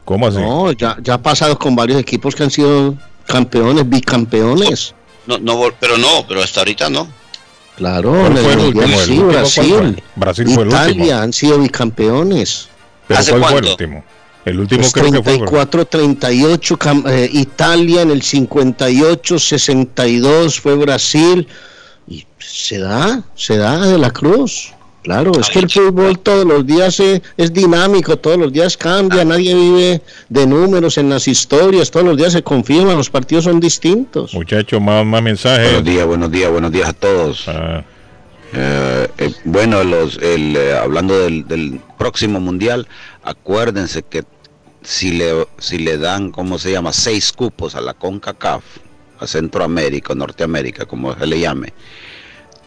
¿Cómo 0.04 0.26
así? 0.26 0.38
No, 0.38 0.72
ya, 0.72 0.96
ya 1.00 1.14
ha 1.14 1.22
pasado 1.22 1.58
con 1.58 1.76
varios 1.76 2.00
equipos 2.00 2.34
que 2.34 2.42
han 2.42 2.50
sido 2.50 2.96
campeones, 3.26 3.88
bicampeones. 3.88 4.94
No, 5.26 5.38
no, 5.38 5.70
pero 5.78 5.96
no, 5.96 6.26
pero 6.26 6.42
hasta 6.42 6.60
ahorita 6.60 6.90
no. 6.90 7.08
Claro, 7.76 8.10
¿Cuál 8.12 8.26
en 8.32 8.36
el 8.36 8.44
fue 8.44 8.52
el 8.52 8.58
Mundial 8.58 8.84
último? 8.90 9.00
¿El 9.00 9.06
sí, 9.06 9.18
Brasil. 9.20 9.74
fue? 9.94 10.02
Brasil 10.16 10.46
fue 10.54 10.62
el 10.64 10.68
Italia 10.68 10.94
último. 11.02 11.18
han 11.20 11.32
sido 11.32 11.58
bicampeones. 11.58 12.68
¿Pero 13.08 13.20
¿Hace 13.20 13.30
cuál 13.30 13.42
fue 13.42 13.50
el 13.50 13.54
cuánto? 13.64 13.70
último? 13.84 14.04
El 14.44 14.60
último 14.60 14.82
Los 14.82 14.92
creo 14.92 15.04
que 15.12 15.22
fue. 15.22 15.22
34, 15.22 15.84
38, 15.86 16.76
cam- 16.78 17.08
eh, 17.08 17.30
Italia 17.32 18.02
en 18.02 18.10
el 18.10 18.22
58, 18.22 19.38
62 19.38 20.60
fue 20.60 20.74
Brasil. 20.76 21.46
Y 22.08 22.26
se 22.38 22.78
da, 22.78 23.22
se 23.36 23.56
da 23.56 23.86
de 23.86 23.98
la 23.98 24.10
cruz. 24.10 24.72
Claro, 25.02 25.32
es 25.38 25.50
que 25.50 25.58
el 25.58 25.68
fútbol 25.68 26.18
todos 26.20 26.44
los 26.44 26.64
días 26.64 27.00
es 27.00 27.52
dinámico, 27.52 28.16
todos 28.16 28.38
los 28.38 28.52
días 28.52 28.76
cambia, 28.76 29.24
nadie 29.24 29.52
vive 29.52 30.00
de 30.28 30.46
números 30.46 30.96
en 30.96 31.08
las 31.10 31.26
historias, 31.26 31.90
todos 31.90 32.06
los 32.06 32.16
días 32.16 32.32
se 32.32 32.42
confirman, 32.44 32.96
los 32.96 33.10
partidos 33.10 33.44
son 33.44 33.58
distintos. 33.58 34.32
Muchachos, 34.32 34.80
más, 34.80 35.04
más 35.04 35.20
mensajes. 35.20 35.64
Buenos 35.64 35.84
días, 35.84 36.06
buenos 36.06 36.30
días, 36.30 36.50
buenos 36.50 36.70
días 36.72 36.88
a 36.88 36.92
todos. 36.92 37.48
Ah. 37.48 37.82
Eh, 38.54 39.08
eh, 39.18 39.32
bueno, 39.44 39.82
los, 39.82 40.18
el, 40.18 40.56
eh, 40.56 40.76
hablando 40.76 41.18
del, 41.18 41.48
del 41.48 41.80
próximo 41.98 42.38
mundial, 42.38 42.86
acuérdense 43.24 44.02
que 44.02 44.22
si 44.82 45.12
le, 45.12 45.46
si 45.58 45.78
le 45.78 45.98
dan, 45.98 46.30
¿cómo 46.30 46.58
se 46.58 46.70
llama? 46.70 46.92
Seis 46.92 47.32
cupos 47.32 47.74
a 47.74 47.80
la 47.80 47.94
CONCACAF, 47.94 48.62
a 49.18 49.26
Centroamérica, 49.26 50.14
Norteamérica, 50.14 50.84
como 50.86 51.14
se 51.16 51.26
le 51.26 51.40
llame, 51.40 51.72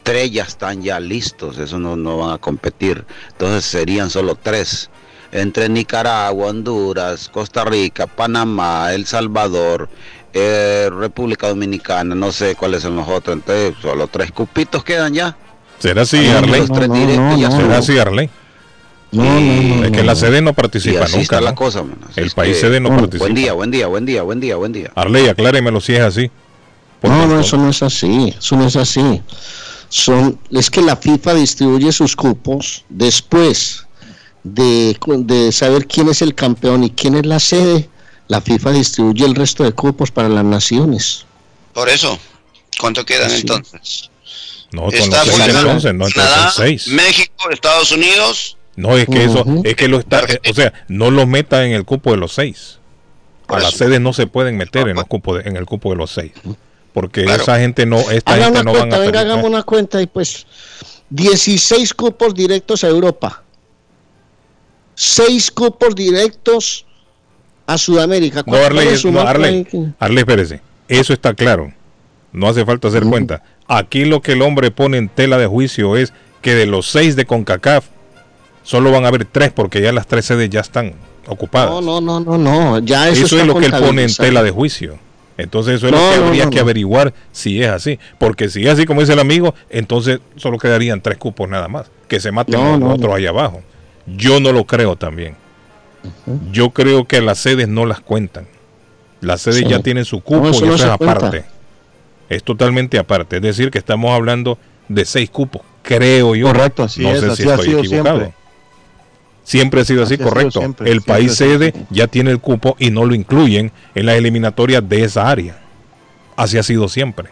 tres 0.06 0.32
ya 0.32 0.44
están 0.44 0.84
ya 0.84 1.00
listos, 1.00 1.58
eso 1.58 1.80
no, 1.80 1.96
no 1.96 2.20
van 2.20 2.36
a 2.36 2.38
competir. 2.38 3.04
Entonces 3.32 3.66
serían 3.66 4.10
solo 4.10 4.36
tres. 4.42 4.90
Entre 5.32 5.68
Nicaragua, 5.68 6.48
Honduras, 6.48 7.28
Costa 7.28 7.66
Rica, 7.66 8.06
Panamá, 8.08 8.94
El 8.94 9.06
Salvador, 9.08 9.90
eh, 10.32 10.90
República 10.96 11.50
Dominicana, 11.50 12.14
no 12.16 12.32
sé 12.32 12.56
cuáles 12.56 12.84
son 12.84 12.96
los 12.96 13.08
otros. 13.10 13.36
Entonces, 13.38 13.74
solo 13.82 14.08
tres 14.08 14.32
cupitos 14.32 14.84
quedan 14.84 15.14
ya. 15.14 15.36
¿Será 15.80 16.04
así, 16.04 16.26
Arley? 16.30 16.62
los 16.62 16.72
tres 16.72 16.94
directos 16.94 17.40
ya 17.40 17.52
¿Será 17.52 17.78
así, 17.80 17.98
Arley? 17.98 18.30
Es 19.12 19.92
que 19.92 20.04
la 20.04 20.16
sede 20.16 20.42
no 20.42 20.52
Y 20.52 20.54
participa 20.54 21.04
así 21.06 21.14
nunca. 21.14 21.24
está 21.24 21.42
la 21.42 21.52
¿no? 21.52 21.56
cosa. 21.56 21.84
Así 22.10 22.22
El 22.22 22.32
país 22.32 22.56
que- 22.56 22.62
sede 22.62 22.80
no 22.80 22.90
Buen 22.90 23.02
participa. 23.02 23.30
día, 23.34 23.54
buen 23.54 23.72
día, 23.72 23.88
buen 23.88 24.06
día, 24.06 24.22
buen 24.24 24.40
día, 24.40 24.56
buen 24.58 24.72
día. 24.72 24.92
Arley, 24.96 25.28
acláremelo 25.28 25.82
si 25.82 25.96
es 25.96 26.02
así. 26.02 26.32
No, 27.02 27.28
no, 27.28 27.40
eso 27.40 27.58
no 27.58 27.70
es 27.70 27.84
así, 27.84 28.34
eso 28.38 28.56
no 28.56 28.68
es 28.68 28.76
así. 28.76 29.22
Son, 29.90 30.40
es 30.52 30.70
que 30.70 30.82
la 30.82 30.96
FIFA 30.96 31.36
distribuye 31.36 31.92
sus 31.92 32.16
cupos 32.16 32.84
después 32.90 33.86
de, 34.44 34.98
de 35.20 35.52
saber 35.52 35.88
quién 35.88 36.10
es 36.10 36.22
el 36.22 36.36
campeón 36.36 36.84
y 36.84 36.90
quién 36.92 37.16
es 37.16 37.26
la 37.26 37.40
sede. 37.40 37.90
La 38.28 38.42
FIFA 38.42 38.72
distribuye 38.72 39.26
el 39.26 39.36
resto 39.36 39.64
de 39.64 39.72
cupos 39.72 40.12
para 40.12 40.30
las 40.30 40.44
naciones. 40.44 41.26
Por 41.74 41.90
eso, 41.90 42.18
¿cuánto 42.80 43.06
quedan 43.06 43.30
Sí. 43.30 43.42
entonces? 43.42 44.10
No, 44.72 44.84
con 44.86 44.94
Está 44.96 45.24
los 45.24 45.40
entonces, 45.40 45.94
no, 45.94 46.06
entonces 46.08 46.14
Canadá, 46.16 46.52
son 46.52 46.66
seis. 46.66 46.88
México, 46.88 47.50
Estados 47.52 47.92
Unidos. 47.92 48.58
No, 48.76 48.98
es 48.98 49.06
que 49.08 49.24
eso, 49.24 49.46
es 49.64 49.76
que 49.76 49.88
lo 49.88 50.00
está, 50.00 50.22
eh, 50.22 50.42
o 50.50 50.54
sea, 50.54 50.74
no 50.90 51.12
lo 51.12 51.26
meta 51.26 51.66
en 51.66 51.72
el 51.72 51.86
cupo 51.86 52.12
de 52.12 52.18
los 52.18 52.34
seis. 52.34 52.80
A 53.48 53.60
las 53.60 53.76
sedes 53.76 54.02
no 54.02 54.12
se 54.12 54.26
pueden 54.28 54.58
meter 54.58 54.90
en, 54.90 54.96
los 54.96 55.06
cupos 55.06 55.42
de- 55.42 55.48
en 55.50 55.56
el 55.56 55.66
cupo 55.66 55.92
de 55.92 55.98
los 55.98 56.12
seis. 56.12 56.32
Porque 56.96 57.26
esa 57.26 57.60
gente 57.60 57.86
no, 57.86 58.00
esta 58.10 58.36
Haga 58.36 58.46
gente 58.46 58.64
no 58.64 58.72
van 58.72 58.80
cuenta, 58.80 58.96
a 58.96 59.00
venga, 59.00 59.20
hagamos 59.20 59.46
una 59.46 59.64
cuenta 59.64 60.02
y 60.02 60.08
pues 60.08 60.48
16 61.10 61.94
cupos 61.94 62.34
directos 62.34 62.86
a 62.86 62.88
Europa. 62.88 63.44
6 64.94 65.52
cupos 65.52 65.94
directos 65.94 66.86
a 67.68 67.78
Sudamérica. 67.78 68.38
No, 68.40 68.44
¿Cuánto 68.46 68.66
Arley, 68.68 68.98
puede 68.98 69.12
no, 69.12 69.20
Arley, 69.20 69.68
Arley, 70.00 70.20
espérese. 70.20 70.62
Eso 70.88 71.12
está 71.12 71.34
claro. 71.34 71.74
No 72.32 72.48
hace 72.48 72.64
falta 72.64 72.88
hacer 72.88 73.04
cuenta. 73.04 73.44
Aquí 73.68 74.06
lo 74.06 74.22
que 74.22 74.32
el 74.32 74.42
hombre 74.42 74.72
pone 74.72 74.98
en 74.98 75.10
tela 75.10 75.38
de 75.38 75.48
juicio 75.48 75.98
es 75.98 76.14
que 76.42 76.56
de 76.56 76.66
los 76.66 76.90
seis 76.90 77.18
de 77.18 77.26
CONCACAF, 77.26 77.88
solo 78.64 78.90
van 78.94 79.04
a 79.04 79.10
haber 79.10 79.26
tres 79.26 79.52
porque 79.52 79.82
ya 79.82 79.92
las 79.92 80.08
tres 80.08 80.28
sedes 80.28 80.50
ya 80.50 80.62
están 80.62 80.94
ocupadas. 81.28 81.72
No, 81.72 81.82
no, 81.82 82.00
no, 82.00 82.22
no, 82.22 82.38
no. 82.38 82.80
Ya 82.80 83.10
eso, 83.10 83.26
eso 83.26 83.36
está 83.36 83.42
es 83.42 83.48
lo 83.48 83.60
que 83.60 83.66
él 83.66 83.74
pone 83.74 84.04
en 84.04 84.16
tela 84.16 84.44
de 84.44 84.52
juicio. 84.52 84.98
Entonces 85.38 85.76
eso 85.76 85.88
es 85.88 85.92
No, 85.92 85.98
lo 86.00 86.12
que 86.14 86.20
no, 86.20 86.26
habría 86.28 86.46
no, 86.46 86.50
que 86.52 86.60
averiguar 86.60 87.14
si 87.32 87.62
es 87.62 87.70
así. 87.70 88.00
Porque 88.18 88.50
si 88.50 88.66
es 88.66 88.74
así 88.74 88.86
como 88.86 89.02
dice 89.02 89.14
el 89.14 89.20
amigo, 89.20 89.54
entonces 89.70 90.20
solo 90.38 90.58
quedarían 90.58 91.02
tres 91.02 91.18
cupos 91.18 91.50
nada 91.50 91.68
más. 91.68 91.92
Que 92.08 92.20
se 92.20 92.32
maten 92.32 92.80
los 92.80 92.94
otros 92.94 93.14
ahí 93.16 93.26
abajo. 93.26 93.62
Yo 94.06 94.40
no 94.40 94.52
lo 94.52 94.66
creo 94.66 94.96
también. 94.96 95.36
Yo 96.52 96.70
creo 96.70 97.06
que 97.06 97.20
las 97.22 97.40
sedes 97.40 97.68
no 97.68 97.86
las 97.86 98.00
cuentan. 98.00 98.48
Las 99.22 99.42
sedes 99.42 99.60
Sí. 99.60 99.66
ya 99.68 99.80
tienen 99.80 100.06
su 100.06 100.22
cupo 100.22 100.50
eso 100.50 100.66
y 100.66 100.70
eso 100.70 100.92
es 100.92 100.98
cuenta. 100.98 101.14
aparte. 101.18 101.46
Es 102.30 102.44
totalmente 102.44 102.98
aparte. 103.00 103.38
Es 103.38 103.42
decir, 103.42 103.72
que 103.72 103.78
estamos 103.80 104.12
hablando 104.12 104.58
de 104.88 105.04
seis 105.06 105.30
cupos. 105.30 105.64
Creo 105.82 106.36
yo. 106.36 106.48
Correcto, 106.48 106.84
así 106.84 107.02
no 107.04 107.10
es, 107.12 107.20
sé 107.22 107.28
así 107.28 107.44
si 107.44 107.50
estoy 107.50 107.70
equivocado. 107.80 108.20
siempre. 108.20 108.45
Siempre 109.46 109.82
ha 109.82 109.86
sido 109.86 110.04
así, 110.04 110.16
Así 110.16 110.24
ha 110.24 110.26
sido 110.26 110.30
correcto. 110.30 110.60
siempre, 110.60 110.92
el 110.92 111.02
siempre 111.02 111.14
país 111.14 111.36
sede 111.36 111.74
ya 111.90 112.08
tiene 112.08 112.32
el 112.32 112.40
cupo 112.40 112.76
y 112.80 112.90
no 112.90 113.06
lo 113.06 113.16
incluyen 113.16 113.72
en 113.94 114.06
las 114.06 114.16
eliminatorias 114.18 114.84
de 114.90 115.04
esa 115.06 115.30
área. 115.30 115.58
Así 116.36 116.58
ha 116.58 116.64
sido 116.64 116.90
siempre. 116.90 117.30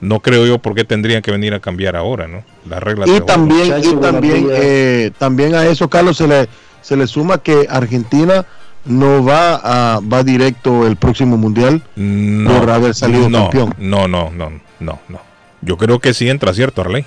No 0.00 0.20
creo 0.20 0.44
yo 0.44 0.58
por 0.58 0.74
qué 0.74 0.84
tendrían 0.84 1.22
que 1.22 1.30
venir 1.30 1.54
a 1.54 1.60
cambiar 1.60 1.96
ahora, 1.96 2.28
¿no? 2.28 2.44
Las 2.68 2.82
reglas 2.82 3.08
Y 3.08 3.20
también, 3.20 3.72
y 3.82 3.94
también, 3.96 4.48
eh, 4.52 5.10
también 5.18 5.54
a 5.54 5.64
eso, 5.66 5.88
Carlos, 5.88 6.18
se 6.18 6.26
le, 6.26 6.48
se 6.82 6.96
le 6.96 7.06
suma 7.06 7.38
que 7.38 7.66
Argentina 7.70 8.44
no 8.84 9.24
va 9.24 9.54
a 9.94 10.00
va 10.00 10.22
directo 10.22 10.86
el 10.86 10.96
próximo 10.96 11.36
mundial 11.36 11.82
no, 11.96 12.60
por 12.60 12.70
haber 12.70 12.94
salido 12.94 13.28
no, 13.30 13.44
campeón. 13.44 13.74
No, 13.78 14.06
no, 14.06 14.30
no, 14.30 14.50
no, 14.80 15.00
no. 15.08 15.20
Yo 15.62 15.76
creo 15.78 15.98
que 15.98 16.12
sí 16.12 16.28
entra, 16.28 16.52
¿cierto, 16.52 16.82
Arley? 16.82 17.06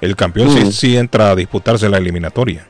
El 0.00 0.16
campeón 0.16 0.50
sí, 0.50 0.64
Mm. 0.64 0.72
sí 0.72 0.96
entra 0.96 1.30
a 1.30 1.36
disputarse 1.36 1.88
la 1.88 1.98
eliminatoria. 1.98 2.66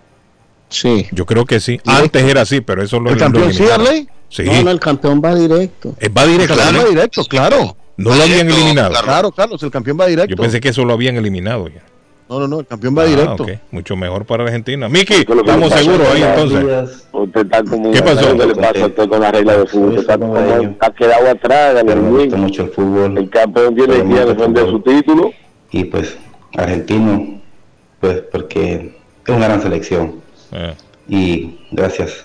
Sí. 0.74 1.06
Yo 1.12 1.24
creo 1.24 1.44
que 1.46 1.60
sí. 1.60 1.80
Antes 1.86 2.22
era 2.24 2.40
así, 2.42 2.60
pero 2.60 2.82
eso 2.82 2.98
lo 3.00 3.10
¿El 3.10 3.16
lo 3.16 3.20
campeón 3.20 3.52
sí. 3.54 3.64
Arley? 3.72 4.08
Sí. 4.28 4.42
No, 4.44 4.62
no, 4.64 4.70
el 4.72 4.80
campeón 4.80 5.22
va 5.24 5.34
directo. 5.34 5.94
Eh, 6.00 6.08
va 6.08 6.26
directo. 6.26 6.54
El 6.54 6.58
campeón 6.60 6.84
va 6.84 6.88
directo, 6.88 7.24
claro. 7.24 7.76
No 7.96 8.08
lo 8.10 8.22
habían 8.22 8.38
directo, 8.48 8.54
eliminado. 8.56 8.88
Carlos. 8.92 9.04
Claro, 9.04 9.30
Carlos, 9.32 9.62
el 9.62 9.70
campeón 9.70 9.98
va 10.00 10.06
directo. 10.06 10.34
Yo 10.34 10.42
pensé 10.42 10.60
que 10.60 10.70
eso 10.70 10.84
lo 10.84 10.94
habían 10.94 11.16
eliminado 11.16 11.68
ya. 11.68 11.82
No, 12.28 12.40
no, 12.40 12.48
no, 12.48 12.60
el 12.60 12.66
campeón 12.66 12.96
va 12.98 13.02
Ah, 13.02 13.06
directo. 13.06 13.42
ok. 13.44 13.50
Mucho 13.70 13.94
mejor 13.96 14.24
para 14.24 14.42
Argentina. 14.44 14.88
Miki, 14.88 15.24
lo 15.26 15.40
estamos 15.42 15.72
seguros 15.72 16.08
a 16.08 16.12
ahí 16.12 16.22
entonces. 16.22 17.06
Usted 17.12 17.40
está 17.42 17.62
como 17.62 17.92
¿Qué 17.92 18.02
pasó? 18.02 18.36
¿Qué 18.36 18.46
le 18.46 18.54
pasa 18.56 18.82
a 18.82 18.86
usted 18.86 19.08
con 19.08 19.20
la 19.20 19.30
regla 19.30 19.56
de 19.58 19.66
fútbol? 19.66 19.88
Usted 19.90 20.00
Está, 20.00 20.18
como, 20.18 20.36
está 20.38 20.90
quedado 20.94 21.30
atrás, 21.30 21.74
me 21.84 21.94
Gabriel. 21.94 22.08
gusta 22.10 22.36
mucho 22.36 22.62
el 22.62 22.70
fútbol. 22.70 23.18
El 23.18 23.30
campeón 23.30 23.74
tiene 23.76 23.92
que 23.94 23.98
ir 23.98 24.00
a 24.00 24.04
gusta 24.06 24.22
el 24.22 24.36
defender 24.36 24.66
su 24.70 24.80
título. 24.80 25.32
Y 25.70 25.84
pues, 25.84 26.16
argentino, 26.56 27.40
pues 28.00 28.22
porque 28.32 28.96
es 29.26 29.34
una 29.36 29.46
gran 29.46 29.62
selección. 29.62 30.23
Eh, 30.54 30.74
Y 31.08 31.60
gracias 31.72 32.24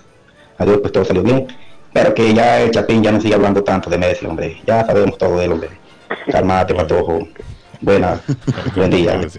a 0.58 0.66
Dios, 0.66 0.78
pues 0.82 0.94
todo 0.94 1.04
salió 1.06 1.24
bien. 1.24 1.48
Pero 1.92 2.14
que 2.14 2.34
ya 2.34 2.62
el 2.62 2.72
Chapín 2.72 3.04
ya 3.04 3.12
no 3.12 3.20
sigue 3.20 3.34
hablando 3.34 3.64
tanto 3.64 3.90
de 3.90 3.98
Messi, 3.98 4.26
hombre. 4.26 4.62
Ya 4.66 4.86
sabemos 4.86 5.18
todo 5.18 5.38
de 5.38 5.46
él, 5.46 5.52
hombre. 5.54 5.70
Calmate, 6.32 6.74
patojo. 6.74 7.28
Buena, 7.82 8.22
buen 8.76 8.92
día. 8.92 9.20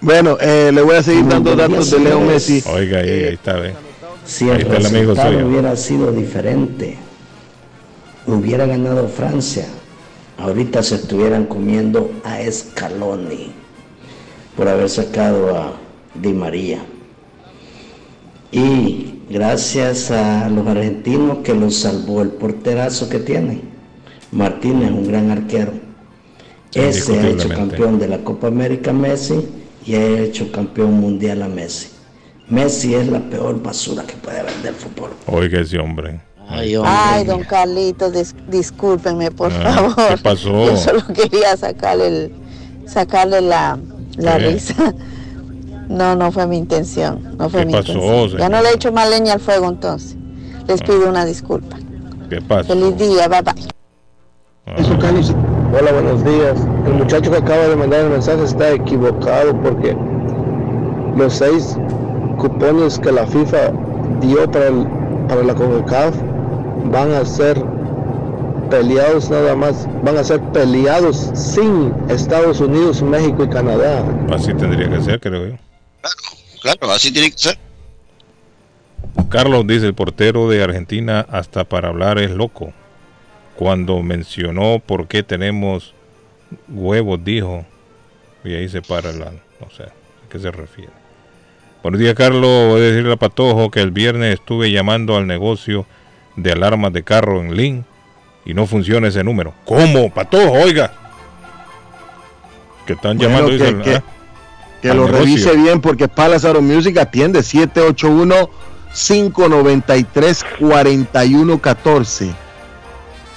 Bueno, 0.00 0.36
eh, 0.40 0.70
le 0.72 0.82
voy 0.82 0.96
a 0.96 1.02
seguir 1.02 1.26
dando 1.26 1.56
datos 1.56 1.90
de 1.90 1.98
Leo 2.00 2.20
Messi. 2.20 2.62
Oiga, 2.68 2.98
ahí, 2.98 3.08
ahí 3.08 3.34
está, 3.34 3.54
ve. 3.54 3.74
Si 4.24 4.44
Ahí 4.44 4.60
el 4.60 4.66
está 4.66 4.78
resultado 4.90 5.46
hubiera 5.48 5.74
sido 5.74 6.12
diferente, 6.12 6.98
hubiera 8.26 8.66
ganado 8.66 9.08
Francia, 9.08 9.66
ahorita 10.38 10.82
se 10.82 10.96
estuvieran 10.96 11.46
comiendo 11.46 12.10
a 12.24 12.38
Scaloni 12.50 13.52
por 14.56 14.68
haber 14.68 14.88
sacado 14.88 15.54
a 15.56 15.72
Di 16.14 16.32
María. 16.32 16.78
Y 18.52 19.20
gracias 19.28 20.10
a 20.10 20.48
los 20.48 20.66
argentinos 20.66 21.38
que 21.44 21.54
los 21.54 21.76
salvó 21.76 22.22
el 22.22 22.30
porterazo 22.30 23.08
que 23.08 23.18
tienen. 23.18 23.62
Martínez, 24.32 24.90
un 24.90 25.06
gran 25.06 25.30
arquero. 25.30 25.72
Ese 26.74 27.18
ha 27.18 27.28
hecho 27.28 27.48
campeón 27.48 27.98
de 27.98 28.08
la 28.08 28.18
Copa 28.18 28.48
América 28.48 28.92
Messi 28.92 29.46
y 29.84 29.94
ha 29.94 30.06
hecho 30.20 30.50
campeón 30.52 30.94
mundial 31.00 31.42
a 31.42 31.48
Messi. 31.48 31.88
Messi 32.48 32.94
es 32.94 33.08
la 33.08 33.20
peor 33.20 33.60
basura 33.62 34.04
que 34.04 34.14
puede 34.14 34.40
haber 34.40 34.54
del 34.62 34.74
fútbol. 34.74 35.10
Oiga 35.26 35.60
ese 35.60 35.78
hombre. 35.78 36.20
Ay, 36.48 36.76
Ay, 36.84 37.24
don 37.24 37.42
Carlitos, 37.42 38.12
dis- 38.12 38.34
discúlpenme, 38.48 39.32
por 39.32 39.50
Ah, 39.52 39.72
favor. 39.74 40.08
¿qué 40.10 40.16
pasó? 40.22 40.66
Yo 40.66 40.76
solo 40.76 41.02
quería 41.12 41.56
sacarle, 41.56 42.06
el, 42.06 42.32
sacarle 42.86 43.40
la, 43.40 43.76
la 44.16 44.38
¿Qué? 44.38 44.50
risa. 44.50 44.74
No, 45.88 46.16
no 46.16 46.32
fue 46.32 46.48
mi 46.48 46.56
intención. 46.58 47.36
No 47.38 47.48
fue 47.48 47.60
¿Qué 47.60 47.66
mi 47.66 47.72
pasó, 47.74 47.92
intención. 47.92 48.38
Ya 48.40 48.48
no 48.48 48.60
le 48.60 48.70
he 48.70 48.74
hecho 48.74 48.90
más 48.90 49.08
leña 49.08 49.34
al 49.34 49.40
fuego 49.40 49.68
entonces. 49.68 50.16
Les 50.66 50.82
pido 50.82 51.08
una 51.08 51.24
disculpa. 51.24 51.76
¿Qué 52.28 52.42
pasa? 52.42 52.64
Feliz 52.74 52.96
día, 52.98 53.28
bye 53.28 53.40
bye. 53.42 54.98
Carlos. 55.00 55.32
Hola, 55.78 55.92
buenos 55.92 56.24
días. 56.24 56.58
El 56.86 56.94
muchacho 56.94 57.30
que 57.30 57.36
acaba 57.36 57.68
de 57.68 57.76
mandar 57.76 58.00
el 58.00 58.10
mensaje 58.10 58.42
está 58.42 58.72
equivocado 58.72 59.56
porque 59.62 59.96
los 61.16 61.32
seis 61.34 61.76
cupones 62.38 62.98
que 62.98 63.12
la 63.12 63.24
FIFA 63.24 63.70
dio 64.20 64.50
para, 64.50 64.66
el- 64.66 64.88
para 65.28 65.44
la 65.44 65.54
CONCACAF 65.54 66.16
van 66.90 67.12
a 67.12 67.24
ser 67.24 67.62
peleados 68.68 69.30
nada 69.30 69.54
más, 69.54 69.86
van 70.02 70.16
a 70.16 70.24
ser 70.24 70.40
peleados 70.52 71.30
sin 71.34 71.92
Estados 72.08 72.60
Unidos, 72.60 73.02
México 73.02 73.44
y 73.44 73.48
Canadá. 73.48 74.04
Así 74.32 74.54
tendría 74.54 74.88
que 74.88 75.00
ser, 75.02 75.20
creo 75.20 75.48
yo. 75.48 75.56
Claro, 76.62 76.92
así 76.92 77.12
tiene 77.12 77.30
que 77.30 77.38
ser. 77.38 77.58
Carlos 79.28 79.66
dice, 79.66 79.86
el 79.86 79.94
portero 79.94 80.48
de 80.48 80.62
Argentina 80.62 81.26
hasta 81.30 81.64
para 81.64 81.88
hablar 81.88 82.18
es 82.18 82.30
loco. 82.30 82.72
Cuando 83.56 84.02
mencionó 84.02 84.80
por 84.84 85.08
qué 85.08 85.22
tenemos 85.22 85.94
huevos, 86.68 87.24
dijo, 87.24 87.64
y 88.44 88.54
ahí 88.54 88.68
se 88.68 88.82
para 88.82 89.12
la, 89.12 89.32
no 89.32 89.70
sé, 89.76 89.84
¿a 89.84 90.28
qué 90.30 90.38
se 90.38 90.50
refiere? 90.50 90.92
Buenos 91.82 92.00
días, 92.00 92.14
Carlos. 92.14 92.68
Voy 92.68 92.80
a 92.80 92.84
decirle 92.84 93.12
a 93.12 93.16
Patojo 93.16 93.70
que 93.70 93.80
el 93.80 93.90
viernes 93.90 94.34
estuve 94.34 94.70
llamando 94.70 95.16
al 95.16 95.26
negocio 95.26 95.86
de 96.36 96.52
alarmas 96.52 96.92
de 96.92 97.02
carro 97.02 97.40
en 97.40 97.56
Link 97.56 97.84
y 98.46 98.54
no 98.54 98.66
funciona 98.66 99.08
ese 99.08 99.22
número. 99.22 99.52
¿Cómo? 99.66 100.08
Patojo, 100.10 100.52
oiga. 100.52 100.92
Que 102.86 102.92
están 102.94 103.18
Bueno, 103.18 103.32
llamando. 103.34 103.50
que, 103.58 103.64
dice, 103.72 103.82
que- 103.82 103.96
ah, 103.96 104.02
que 104.80 104.88
lo 104.88 104.94
negocio. 105.06 105.18
revise 105.18 105.56
bien 105.56 105.80
porque 105.80 106.06
Palace 106.08 106.46
Auto 106.46 106.62
Music 106.62 106.96
atiende 106.98 107.42
781 107.42 108.48
593 108.94 110.44
4114 110.60 112.32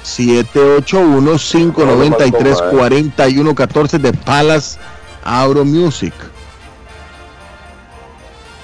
781 0.04 1.38
593 1.38 2.62
4114 2.72 4.00
de 4.00 4.14
Palace 4.14 4.78
Auto 5.24 5.66
Music. 5.66 6.14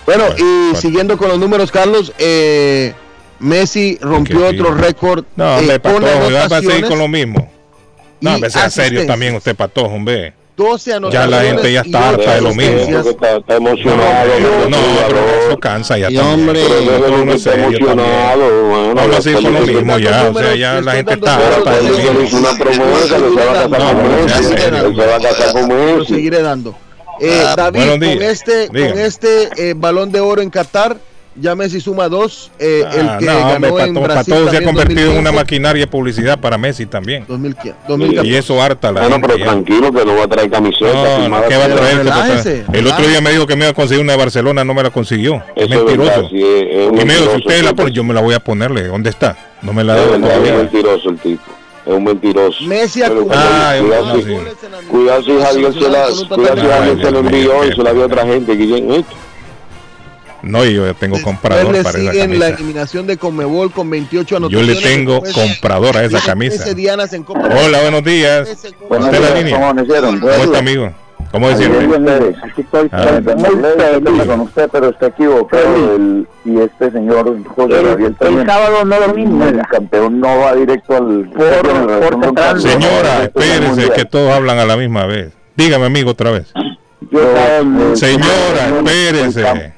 Bueno, 0.05 0.25
y 0.37 0.75
siguiendo 0.75 1.17
con 1.17 1.29
los 1.29 1.39
números, 1.39 1.71
Carlos, 1.71 2.13
eh, 2.19 2.93
Messi 3.45 3.97
rompió 4.01 4.47
otro 4.47 4.73
récord 4.73 5.23
No, 5.35 5.45
eh, 5.45 5.59
hombre, 5.59 5.79
con 5.79 5.93
Patojo, 6.01 6.31
ya 6.31 6.47
va 6.47 6.57
a 6.57 6.61
seguir 6.61 6.87
con 6.87 6.99
lo 6.99 7.07
mismo. 7.07 7.49
No, 8.21 8.35
hombre, 8.35 8.49
sea 8.49 8.69
serio 8.69 9.05
también 9.05 9.35
usted, 9.35 9.55
Patojo, 9.55 9.93
hombre. 9.95 10.33
12 10.57 10.99
Ya 11.11 11.27
la 11.27 11.41
gente 11.41 11.69
ya 11.73 11.81
está 11.81 12.09
harta 12.09 12.35
de 12.35 12.41
lo 12.41 12.55
mismo. 12.55 12.77
Está, 12.77 13.35
está 13.37 13.55
emocionado. 13.57 14.29
No, 14.39 14.69
no, 14.69 14.77
pero 15.07 15.19
eso 15.47 15.59
cansa 15.59 15.97
ya 15.97 16.09
Y 16.09 16.17
hombre, 16.17 16.63
Pero 16.65 17.25
no, 17.25 17.33
es 17.33 17.45
está 17.45 17.55
emocionado, 17.61 18.63
bueno, 18.69 18.95
Vamos 18.95 19.17
a 19.17 19.21
seguir 19.21 19.43
con 19.43 19.53
lo 19.53 19.59
mismo 19.61 19.97
ya, 19.99 20.29
o 20.29 20.33
sea, 20.39 20.55
ya 20.55 20.81
la 20.81 20.91
gente 20.93 21.13
está 21.15 21.35
harta 21.35 21.75
de 21.75 21.83
lo 21.83 21.97
mismo. 21.97 22.21
hizo 22.21 22.37
una 22.37 22.53
promesa 22.57 23.17
se 23.17 23.19
va 23.19 23.51
a 23.51 23.53
casar 23.53 23.69
No, 23.69 24.01
con 24.01 24.11
no, 24.11 24.25
Messi. 24.25 24.43
se 24.45 25.05
va 25.05 25.15
a 25.15 25.19
casar 25.19 25.51
con 25.51 25.67
Messi. 25.67 26.13
seguiré 26.15 26.41
dando. 26.41 26.75
Eh, 27.19 27.43
Ah, 27.45 27.55
David, 27.57 27.89
con 27.89 28.03
este, 28.23 28.67
con 28.67 28.77
este 28.99 29.49
eh, 29.69 29.73
balón 29.75 30.09
de 30.11 30.19
oro 30.21 30.41
en 30.41 30.49
Qatar, 30.49 30.97
ya 31.35 31.55
Messi 31.55 31.79
suma 31.81 32.07
dos. 32.09 32.51
eh, 32.59 32.83
Ah, 32.85 32.89
el 32.93 33.19
que 33.19 33.25
no, 33.25 33.37
hombre, 33.37 33.69
ganó 33.71 33.79
en 33.79 33.93
Patojo, 33.93 34.01
Brasil 34.01 34.33
Patojo 34.33 34.51
se 34.51 34.57
ha 34.57 34.63
convertido 34.63 34.99
en 35.01 35.17
una 35.17 35.31
2015, 35.31 35.35
maquinaria 35.35 35.79
de 35.81 35.87
publicidad 35.87 36.39
para 36.39 36.57
Messi 36.57 36.85
también. 36.85 37.25
2015, 37.27 37.75
2014. 37.87 38.27
Y 38.29 38.35
eso 38.35 38.61
harta 38.61 38.91
la 38.91 39.01
Bueno, 39.01 39.15
gente 39.15 39.27
pero 39.27 39.39
ya. 39.39 39.45
tranquilo 39.45 39.91
que 39.93 40.05
no 40.05 40.15
va 40.15 40.23
a 40.23 40.27
traer 40.27 40.49
camiseta. 40.49 40.93
No, 40.93 41.29
no, 41.29 41.47
¿qué 41.47 41.57
va 41.57 41.65
a 41.65 41.69
traer? 41.75 41.97
relájese, 41.97 42.65
El 42.73 42.87
otro 42.87 43.07
día 43.07 43.21
me 43.21 43.31
dijo 43.31 43.45
que 43.47 43.55
me 43.55 43.65
iba 43.65 43.71
a 43.71 43.73
conseguir 43.73 44.03
una 44.03 44.13
de 44.13 44.19
Barcelona, 44.19 44.63
no 44.63 44.73
me 44.73 44.83
la 44.83 44.89
consiguió. 44.91 45.43
Es 45.55 45.69
mentiroso. 45.69 46.29
sí, 46.29 46.41
es- 46.43 46.93
es 46.95 47.01
y 47.01 47.05
me 47.05 47.13
dijo, 47.15 47.31
si 47.31 47.37
ustedes 47.37 47.63
la 47.63 47.69
sí, 47.69 47.75
ponen, 47.75 47.93
yo 47.93 48.03
me 48.03 48.13
la 48.13 48.21
voy 48.21 48.33
a 48.35 48.39
ponerle. 48.39 48.87
¿Dónde 48.87 49.09
está? 49.09 49.35
No 49.61 49.73
me 49.73 49.83
la 49.83 49.93
ha 49.93 49.97
Es 49.97 50.01
dado 50.03 50.11
verdad, 50.13 50.29
es 50.31 50.37
un 50.37 50.43
todavía. 50.43 50.63
mentiroso 50.63 51.09
el 51.09 51.17
tipo. 51.19 51.43
Es 51.85 51.93
un 51.93 52.03
mentiroso. 52.03 52.63
Messi 52.63 53.01
Ah, 53.03 53.09
cuidado, 53.09 54.05
no, 54.07 54.15
si- 54.15 54.23
sí. 54.23 54.37
cuidado 54.89 55.23
si 55.23 55.31
Javier 55.39 55.73
se 55.73 55.79
la, 55.81 56.05
cuidado 56.35 56.55
si 56.61 56.67
Javier 56.67 56.97
se 57.05 57.11
la 57.11 57.19
envió 57.19 57.63
y 57.67 57.75
se 57.75 57.83
la 57.83 57.93
dio 57.93 58.03
a 58.03 58.05
otra 58.07 58.25
gente. 58.25 58.55
Guillén. 58.55 59.05
No, 60.45 60.63
y 60.63 60.73
yo 60.75 60.85
ya 60.85 60.93
tengo 60.93 61.21
comprador 61.21 61.67
para 61.67 61.79
esa 61.79 61.91
siguen 61.93 62.39
la 62.39 62.45
camisa. 62.45 62.47
eliminación 62.61 63.07
de 63.07 63.17
Conmebol 63.17 63.71
con 63.71 63.89
28 63.89 64.29
Yo 64.29 64.37
anotaciones. 64.37 64.75
le 64.75 64.81
tengo 64.89 65.13
Después, 65.21 65.33
comprador 65.33 65.97
a 65.97 66.03
esa 66.05 66.21
camisa. 66.21 66.57
13 66.63 66.75
dianas 66.75 67.11
en 67.13 67.23
Copa 67.23 67.49
Hola, 67.65 67.81
buenos 67.81 68.03
días. 68.03 68.47
Buenos 68.87 69.07
¿Usted 69.07 69.19
la 69.21 69.27
días, 69.31 69.43
línea? 69.43 69.59
¿cómo 69.59 70.43
está, 70.43 70.57
amigo? 70.59 70.93
¿Cómo 71.31 71.47
mire, 71.49 72.35
Aquí 72.43 72.61
estoy 72.61 72.87
Ah. 72.93 73.19
muy 73.35 73.45
feliz 73.45 74.25
con 74.27 74.39
usted, 74.41 74.69
pero 74.71 74.89
está 74.89 75.07
equivocado. 75.07 75.95
El- 75.95 76.27
y 76.45 76.59
este 76.61 76.91
señor 76.91 77.35
José 77.47 77.79
El- 77.79 77.85
Gabriel 77.87 78.09
el 78.11 78.15
también. 78.15 78.45
sábado 78.45 78.85
no 78.85 78.99
lo 78.99 79.13
mismo. 79.13 79.43
El 79.45 79.61
campeón 79.67 80.19
no 80.21 80.37
va 80.39 80.55
directo 80.55 80.95
al... 80.95 81.29
por 81.29 82.61
Señora, 82.61 83.23
espérese, 83.23 83.89
que 83.95 84.05
todos 84.05 84.31
hablan 84.33 84.59
a 84.59 84.65
la 84.65 84.77
misma 84.77 85.05
vez. 85.07 85.33
Dígame, 85.57 85.85
amigo, 85.87 86.11
otra 86.11 86.31
vez. 86.31 86.53
Señora, 87.95 88.67
espérese. 88.77 89.73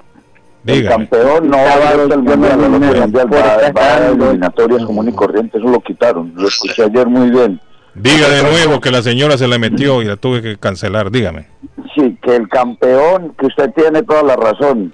El 0.68 0.88
campeón 0.88 1.50
no 1.50 1.58
va 1.58 1.90
al 1.90 2.24
mundial, 2.24 2.52
al 2.52 2.70
mundial, 2.70 3.34
va, 3.34 3.72
va 3.72 3.96
a 3.96 4.08
eliminatorias 4.10 4.86
común 4.86 5.10
y 5.10 5.14
corriente, 5.14 5.58
eso 5.58 5.68
lo 5.68 5.80
quitaron. 5.80 6.34
Lo 6.36 6.48
escuché 6.48 6.84
ayer 6.84 7.08
muy 7.08 7.30
bien. 7.30 7.60
Diga 7.96 8.30
de 8.30 8.44
nuevo 8.44 8.80
que 8.80 8.92
la 8.92 9.02
señora 9.02 9.38
se 9.38 9.48
le 9.48 9.58
metió 9.58 10.02
y 10.02 10.06
la 10.06 10.18
tuve 10.18 10.42
que 10.42 10.58
cancelar. 10.58 11.10
Dígame. 11.10 11.48
Sí, 11.96 12.18
que 12.22 12.36
el 12.36 12.48
campeón, 12.48 13.34
que 13.40 13.48
usted 13.48 13.72
tiene 13.76 14.04
toda 14.04 14.22
la 14.22 14.36
razón, 14.36 14.94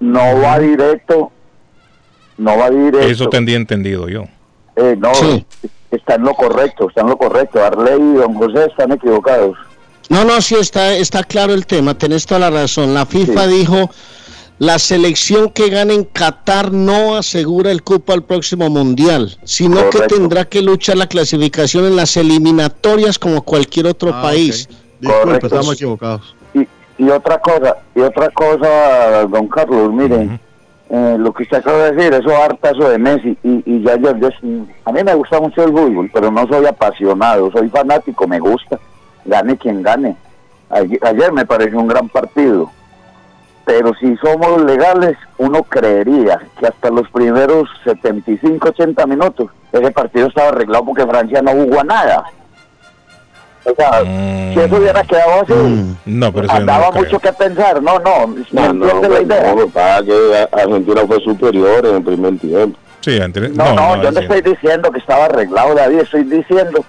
no 0.00 0.40
va 0.40 0.58
directo, 0.58 1.32
no 2.36 2.58
va 2.58 2.68
directo. 2.68 3.08
Eso 3.08 3.28
tendría 3.28 3.56
entendido 3.56 4.08
yo. 4.08 4.24
Eh, 4.76 4.96
no, 4.98 5.12
está 5.90 6.16
en 6.16 6.22
lo 6.22 6.34
correcto, 6.34 6.88
está 6.88 7.02
en 7.02 7.08
lo 7.08 7.16
correcto. 7.16 7.64
Arley 7.64 8.00
y 8.00 8.14
don 8.14 8.34
José 8.34 8.66
están 8.66 8.92
equivocados. 8.92 9.56
No, 10.10 10.24
no, 10.24 10.40
sí 10.40 10.56
está, 10.56 10.94
está 10.94 11.22
claro 11.22 11.54
el 11.54 11.66
tema, 11.66 11.96
tenés 11.96 12.26
toda 12.26 12.40
la 12.40 12.50
razón. 12.50 12.92
La 12.92 13.06
FIFA 13.06 13.46
dijo, 13.46 13.90
la 14.60 14.78
selección 14.78 15.48
que 15.48 15.70
gane 15.70 15.94
en 15.94 16.04
Qatar 16.04 16.70
no 16.70 17.16
asegura 17.16 17.70
el 17.70 17.82
cupo 17.82 18.12
al 18.12 18.22
próximo 18.22 18.68
mundial, 18.68 19.36
sino 19.42 19.88
que 19.88 20.00
tendrá 20.00 20.44
que 20.44 20.60
luchar 20.60 20.98
la 20.98 21.06
clasificación 21.06 21.86
en 21.86 21.96
las 21.96 22.14
eliminatorias 22.18 23.18
como 23.18 23.40
cualquier 23.40 23.86
otro 23.86 24.10
Ah, 24.14 24.20
país. 24.20 24.68
Disculpe, 25.00 25.22
Correcto. 25.24 25.46
estamos 25.46 25.74
equivocados. 25.76 26.36
Y, 26.52 26.68
y 27.02 27.08
otra 27.08 27.38
cosa, 27.40 27.78
y 27.94 28.00
otra 28.00 28.28
cosa, 28.30 29.24
don 29.30 29.48
Carlos, 29.48 29.94
mire, 29.94 30.38
eh, 30.90 31.16
lo 31.18 31.32
que 31.32 31.44
usted 31.44 31.56
acaba 31.56 31.84
de 31.84 31.92
decir, 31.92 32.12
eso 32.12 32.36
harta 32.36 32.68
eso 32.72 32.86
de 32.86 32.98
Messi, 32.98 33.38
y, 33.42 33.62
y 33.64 33.82
ya 33.82 33.96
yo, 33.96 34.14
yo- 34.18 34.28
a 34.84 34.92
mí 34.92 35.02
me 35.02 35.14
gusta 35.14 35.40
mucho 35.40 35.64
el 35.64 35.70
fútbol, 35.70 36.10
pero 36.12 36.30
no 36.30 36.46
soy 36.46 36.66
apasionado, 36.66 37.50
soy 37.50 37.70
fanático, 37.70 38.28
me 38.28 38.38
gusta, 38.38 38.78
gane 39.24 39.56
quien 39.56 39.82
gane. 39.82 40.16
Ayer, 40.68 40.98
ayer 41.02 41.32
me 41.32 41.46
pareció 41.46 41.78
un 41.78 41.88
gran 41.88 42.10
partido, 42.10 42.70
pero 43.64 43.92
si 44.00 44.16
somos 44.16 44.62
legales, 44.64 45.16
uno 45.38 45.62
creería 45.62 46.40
que 46.58 46.66
hasta 46.66 46.90
los 46.90 47.08
primeros 47.10 47.68
75, 47.84 48.68
80 48.70 49.06
minutos, 49.06 49.48
ese 49.72 49.90
partido 49.92 50.26
estaba 50.28 50.48
arreglado 50.48 50.84
porque 50.86 51.06
Francia 51.06 51.40
no 51.42 51.52
jugó 51.52 51.80
a 51.80 51.84
nada. 51.84 52.24
O 53.64 53.74
sea, 53.76 54.00
si 54.00 54.58
eso 54.58 54.76
hubiera 54.76 55.02
quedado 55.04 55.42
así, 55.42 55.94
No, 56.06 56.32
pero 56.32 56.46
no 56.46 56.52
andaba 56.54 56.90
creo. 56.90 57.02
mucho 57.04 57.18
que 57.20 57.32
pensar. 57.34 57.82
No, 57.82 57.98
no, 57.98 58.26
¿me 58.26 58.42
No, 58.52 58.72
no, 58.72 58.84
entiende 58.86 59.08
la 59.10 59.20
idea? 59.20 59.54
no, 59.54 59.66
que 60.04 60.48
Argentina 60.52 61.02
fue 61.06 61.20
superior 61.20 61.86
en 61.86 61.96
el 61.96 62.02
primer 62.02 62.38
tiempo. 62.38 62.78
Sí, 63.02 63.18
entre- 63.18 63.50
No, 63.50 63.72
no, 63.74 64.02
yo 64.02 64.10
no 64.10 64.20
estoy 64.20 64.40
diciendo 64.40 64.90
que 64.90 64.98
estaba 64.98 65.26
arreglado, 65.26 65.74
David, 65.74 66.00
estoy 66.00 66.24
diciendo 66.24 66.84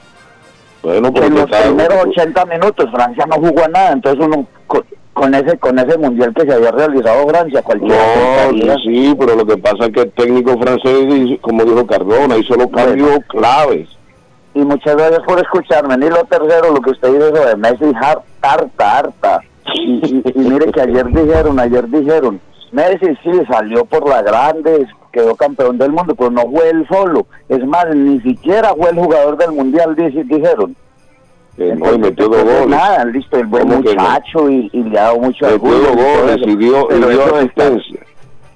Bueno, 0.81 1.13
que 1.13 1.25
en 1.25 1.35
los 1.35 1.49
primeros 1.49 2.05
80 2.07 2.45
minutos 2.45 2.89
Francia 2.91 3.25
no 3.27 3.35
jugó 3.35 3.65
a 3.65 3.67
nada, 3.67 3.91
entonces 3.91 4.25
uno 4.25 4.47
con, 5.21 5.35
ese 5.35 5.55
con 5.59 5.77
ese 5.77 5.97
mundial 5.99 6.33
que 6.33 6.41
se 6.47 6.53
había 6.53 6.71
realizado 6.71 7.27
Francia, 7.27 7.61
cualquiera 7.61 7.95
No, 8.51 8.75
sí, 8.79 9.15
pero 9.19 9.35
lo 9.35 9.45
que 9.45 9.57
pasa 9.57 9.85
es 9.85 9.91
que 9.93 10.01
el 10.01 10.11
técnico 10.13 10.57
francés, 10.59 11.37
como 11.41 11.63
dijo 11.63 11.85
Cardona, 11.85 12.37
hizo 12.37 12.55
los 12.55 12.67
cambios 12.71 13.19
claves. 13.27 13.87
y 14.55 14.59
muchas 14.59 14.95
gracias 14.95 15.19
por 15.27 15.39
escucharme. 15.39 15.95
Ni 15.97 16.09
lo 16.09 16.23
tercero, 16.25 16.71
lo 16.73 16.81
que 16.81 16.89
usted 16.89 17.09
dice 17.13 17.27
sobre 17.35 17.55
Messi, 17.55 17.85
har- 18.01 18.23
harta, 18.41 18.97
harta. 18.97 19.41
Y, 19.75 20.01
y- 20.03 20.23
y 20.35 20.39
mire 20.39 20.71
que 20.71 20.81
ayer 20.81 21.05
dijeron, 21.05 21.59
ayer 21.59 21.87
dijeron, 21.87 22.41
Messi 22.71 23.07
sí 23.23 23.31
salió 23.49 23.85
por 23.85 24.09
la 24.09 24.23
grande, 24.23 24.87
quedó 25.11 25.35
campeón 25.35 25.77
del 25.77 25.91
mundo, 25.91 26.15
pero 26.15 26.31
no 26.31 26.49
fue 26.49 26.67
él 26.71 26.85
solo. 26.89 27.27
Es 27.47 27.63
más, 27.67 27.85
ni 27.95 28.19
siquiera 28.21 28.73
fue 28.75 28.89
el 28.89 28.95
jugador 28.97 29.37
del 29.37 29.51
mundial, 29.51 29.95
dijeron. 29.95 30.75
Que 31.57 31.75
no, 31.75 31.93
y 31.93 31.99
metió 31.99 32.27
dos 32.29 32.43
goles. 32.43 32.67
Nada, 32.67 33.05
listo, 33.05 33.37
el 33.37 33.45
buen 33.47 33.63
¿Cómo 33.67 33.81
que 33.83 33.93
no? 33.95 34.01
muchacho 34.03 34.49
y, 34.49 34.69
y 34.73 34.83
le 34.83 34.99
ha 34.99 35.03
dado 35.03 35.19
mucho 35.19 35.45
al 35.45 35.53
Metió 35.53 35.69
dos 35.71 35.89
y 35.91 35.95
goles 35.95 36.37
y 36.47 36.55
dio, 36.55 36.87
y 36.91 36.99
dio 37.13 37.35
asistencia. 37.35 37.99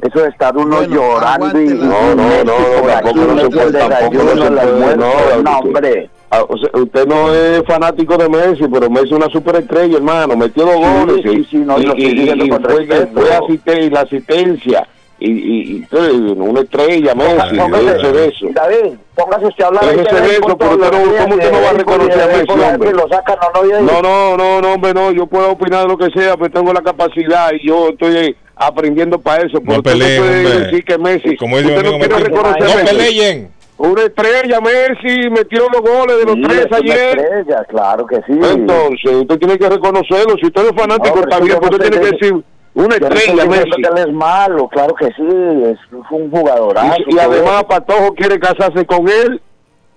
eso 0.01 0.19
de 0.21 0.29
estar 0.29 0.57
uno 0.57 0.83
llorando 0.83 1.61
y, 1.61 1.65
y 1.65 1.73
No, 1.73 2.15
no, 2.15 2.43
no, 2.43 2.53
por 2.81 2.89
tampoco 2.89 3.15
no 3.17 3.39
se 3.41 3.49
puede, 3.49 3.71
tampoco 3.79 4.13
no 4.23 4.29
se 4.31 4.51
puede, 4.51 4.97
no, 4.97 5.41
no, 5.43 5.57
hombre. 5.59 6.09
Ah, 6.31 6.43
o 6.47 6.57
sea, 6.57 6.69
usted 6.73 7.05
no 7.07 7.33
es 7.33 7.63
fanático 7.67 8.17
de 8.17 8.27
Messi, 8.27 8.63
pero 8.71 8.89
Messi 8.89 9.05
es 9.07 9.11
una 9.11 9.29
superestrella, 9.29 9.97
hermano. 9.97 10.35
Metió 10.35 10.65
dos 10.65 10.75
Sí, 10.75 10.81
goles. 11.05 11.21
sí, 11.23 11.29
y- 11.39 11.45
sí, 11.45 11.57
no, 11.57 11.77
y, 11.79 11.83
y- 11.97 12.43
y 12.43 12.49
con 12.49 12.63
fue, 12.63 12.85
fue 12.87 13.29
asiste- 13.37 13.83
y 13.83 13.89
la 13.91 14.01
asistencia. 14.01 14.87
Y, 15.17 15.31
y, 15.31 15.61
y 15.71 15.75
entonces, 15.77 16.13
una 16.35 16.59
estrella, 16.61 17.15
Messi. 17.15 17.55
Póngase- 17.55 17.85
Déjese 17.85 18.11
de 18.11 18.27
eso. 18.27 18.45
David, 18.51 18.93
póngase 19.15 19.45
usted 19.47 19.63
a 19.63 19.67
hablar. 19.67 19.85
Déjese 19.85 20.21
de 20.21 20.31
eso, 20.33 20.57
pero 20.57 20.71
usted 20.71 20.91
no- 20.91 21.17
¿cómo 21.23 21.35
usted 21.35 21.51
no 21.51 21.61
va 21.61 21.69
a 21.69 21.73
reconocer 21.73 22.21
a 22.21 22.27
Messi, 22.27 22.51
hombre? 22.51 22.91
no, 22.91 23.07
no, 23.07 23.81
No, 23.81 24.01
no, 24.01 24.37
no, 24.37 24.61
no, 24.61 24.73
hombre, 24.73 24.93
no. 24.93 25.11
Yo 25.11 25.25
puedo 25.27 25.51
opinar 25.51 25.83
de 25.83 25.87
lo 25.87 25.97
que 25.97 26.09
sea, 26.11 26.35
pero 26.35 26.49
tengo 26.51 26.73
la 26.73 26.81
capacidad 26.81 27.51
y 27.53 27.65
yo 27.67 27.89
estoy 27.89 28.35
aprendiendo 28.57 29.17
para 29.19 29.43
eso. 29.45 29.59
Pero 29.61 29.77
usted 29.77 29.91
peleen, 29.93 30.15
no 30.21 30.27
puede 30.27 30.45
hombre. 30.45 30.59
decir 30.65 30.83
que 30.85 30.97
Messi. 30.97 31.37
Como 31.37 31.55
usted 31.55 31.83
no 31.83 31.97
quiere 31.97 32.15
reconocer 32.19 32.63
no 32.63 32.71
a 32.71 32.75
Messi. 32.75 32.95
peleen. 32.95 33.55
Una 33.77 34.03
estrella, 34.03 34.61
Messi, 34.61 35.29
metió 35.29 35.67
los 35.69 35.81
goles 35.81 36.17
de 36.19 36.25
los 36.25 36.35
Sí, 36.35 36.41
tres 36.43 36.59
es 36.59 36.65
una 36.67 36.77
ayer. 36.77 37.19
estrella, 37.19 37.63
claro 37.69 38.05
que 38.05 38.15
sí. 38.17 38.31
Entonces, 38.41 39.11
usted 39.15 39.37
tiene 39.37 39.57
que 39.57 39.69
reconocerlo. 39.69 40.35
Si 40.39 40.45
usted 40.47 40.65
es 40.67 40.71
fanático, 40.75 41.15
No, 41.15 41.39
no 41.39 41.59
usted 41.61 41.77
tiene 41.89 41.99
que 41.99 42.11
decir, 42.17 42.43
Una 42.75 42.97
no 42.97 43.07
estrella, 43.07 43.45
Messi. 43.45 43.71
que 43.81 43.87
él 43.87 43.97
es 43.97 44.13
malo, 44.13 44.67
claro 44.67 44.93
que 44.95 45.05
sí, 45.07 45.23
es 45.23 45.77
un 46.11 46.29
jugadorazo. 46.29 46.97
Y, 47.07 47.15
y 47.15 47.19
además 47.19 47.63
Patojo 47.63 48.13
quiere 48.13 48.37
casarse 48.37 48.85
con 48.85 49.07
él. 49.07 49.41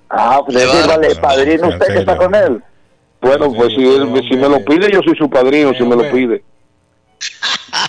Ah, 0.09 0.40
pues 0.46 0.56
decirle, 0.56 1.14
padrino, 1.16 1.68
usted 1.68 1.86
que 1.86 1.98
está 1.98 2.16
con 2.16 2.34
él. 2.34 2.62
Bueno, 3.20 3.52
pues 3.52 3.74
si, 3.74 3.84
él, 3.84 4.09
si 4.28 4.36
me 4.36 4.48
lo 4.48 4.64
pide, 4.64 4.90
yo 4.92 5.00
soy 5.02 5.16
su 5.16 5.28
padrino, 5.28 5.74
si 5.74 5.82
me 5.82 5.96
lo 5.96 6.09
pide. 6.10 6.42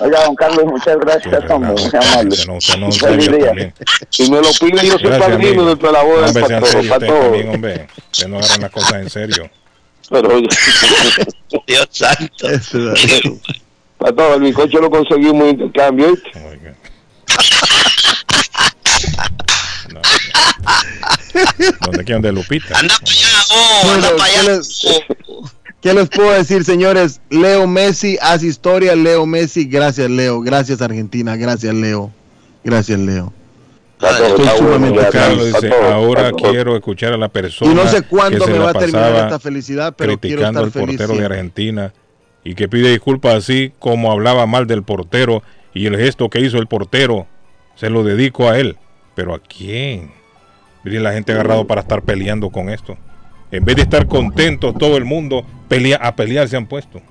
Oiga, 0.01 0.23
don 0.25 0.35
Carlos, 0.35 0.65
muchas 0.65 0.97
gracias, 0.97 1.49
hombre, 1.51 1.71
muy 1.71 1.91
amable. 1.93 2.91
Feliz 2.91 3.31
día. 3.31 3.73
Si 4.09 4.31
me 4.31 4.37
lo 4.41 4.49
pide, 4.59 4.87
yo 4.87 4.97
soy 4.97 5.19
padrino 5.19 5.61
amigo. 5.61 5.75
de 5.75 5.91
la 5.91 6.03
boda 6.03 6.27
Hombre, 6.27 6.47
del 6.47 6.89
Patojo. 6.89 7.13
también, 7.13 7.49
hombre. 7.49 7.87
Ustedes 8.11 8.29
no 8.29 8.37
agarran 8.39 8.61
las 8.61 8.71
cosas 8.71 8.93
en 8.93 9.09
serio. 9.09 9.49
Pero, 10.09 10.41
Dios 11.67 11.87
santo. 11.91 12.47
Patojo, 13.99 14.35
el 14.35 14.41
bizcocho 14.41 14.79
lo 14.79 14.89
conseguimos 14.89 15.43
en 15.43 15.49
intercambio. 15.49 16.07
¿oíste? 16.07 16.31
¿Dónde 21.81 22.03
quieren 22.05 22.21
de 22.21 22.31
Lupita? 22.31 22.79
Bueno, 23.83 24.07
¿qué, 24.33 24.51
les, 24.51 24.87
qué 25.81 25.93
les 25.93 26.09
puedo 26.09 26.31
decir, 26.31 26.63
señores? 26.63 27.19
Leo 27.29 27.67
Messi 27.67 28.17
hace 28.21 28.47
historia. 28.47 28.95
Leo 28.95 29.25
Messi, 29.25 29.65
gracias, 29.65 30.09
Leo. 30.09 30.39
Gracias, 30.41 30.81
Argentina. 30.81 31.35
Gracias, 31.35 31.73
Leo. 31.73 32.11
Gracias, 32.63 32.99
Leo. 32.99 33.33
Estoy 34.01 34.47
sumamente 34.57 35.09
Carlos 35.11 35.47
dice, 35.47 35.73
ahora 35.73 36.31
quiero 36.31 36.77
escuchar 36.77 37.11
a 37.11 37.17
la 37.17 37.27
persona 37.27 37.69
Y 37.69 37.75
no 37.75 37.85
sé 37.85 38.03
cuándo 38.03 38.39
que 38.39 38.45
se 38.45 38.57
me 38.57 38.63
va 38.63 38.69
a 38.69 38.73
terminar 38.73 39.13
esta 39.13 39.39
felicidad, 39.39 39.93
pero 39.97 40.17
quiero 40.17 40.37
criticando 40.37 40.59
estar 40.61 40.63
al 40.63 40.71
feliz. 40.71 40.97
portero 40.97 41.09
de 41.09 41.15
siempre. 41.15 41.35
Argentina 41.35 41.93
y 42.49 42.55
que 42.55 42.67
pide 42.67 42.89
disculpas 42.89 43.35
así 43.35 43.71
como 43.77 44.11
hablaba 44.11 44.47
mal 44.47 44.65
del 44.65 44.81
portero 44.81 45.43
y 45.71 45.85
el 45.85 45.95
gesto 45.95 46.29
que 46.31 46.39
hizo 46.39 46.57
el 46.57 46.65
portero 46.65 47.27
se 47.75 47.91
lo 47.91 48.03
dedico 48.03 48.49
a 48.49 48.57
él. 48.57 48.75
¿Pero 49.13 49.35
a 49.35 49.39
quién? 49.39 50.09
Miren 50.83 51.03
la 51.03 51.13
gente 51.13 51.31
agarrado 51.31 51.67
para 51.67 51.81
estar 51.81 52.01
peleando 52.01 52.49
con 52.49 52.69
esto. 52.71 52.97
En 53.51 53.65
vez 53.65 53.75
de 53.75 53.83
estar 53.83 54.07
contentos 54.07 54.73
todo 54.79 54.97
el 54.97 55.05
mundo, 55.05 55.45
pelea, 55.67 55.97
a 56.01 56.15
pelear 56.15 56.47
se 56.47 56.57
han 56.57 56.65
puesto. 56.65 57.01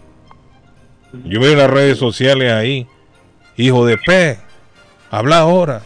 Yo 1.24 1.38
veo 1.40 1.52
en 1.52 1.58
las 1.58 1.70
redes 1.70 1.98
sociales 1.98 2.52
ahí, 2.52 2.88
hijo 3.56 3.86
de 3.86 3.96
P, 3.96 4.38
habla 5.08 5.38
ahora. 5.38 5.82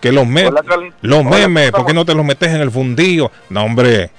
Que 0.00 0.12
los, 0.12 0.28
me- 0.28 0.46
Hola, 0.46 0.62
los 1.00 1.20
Hola, 1.26 1.30
memes, 1.30 1.72
¿cómo 1.72 1.82
¿por 1.82 1.86
qué 1.90 1.94
no 1.94 2.04
te 2.04 2.14
los 2.14 2.24
metes 2.24 2.50
en 2.50 2.60
el 2.60 2.70
fundillo? 2.70 3.32
No, 3.50 3.64
hombre, 3.64 4.10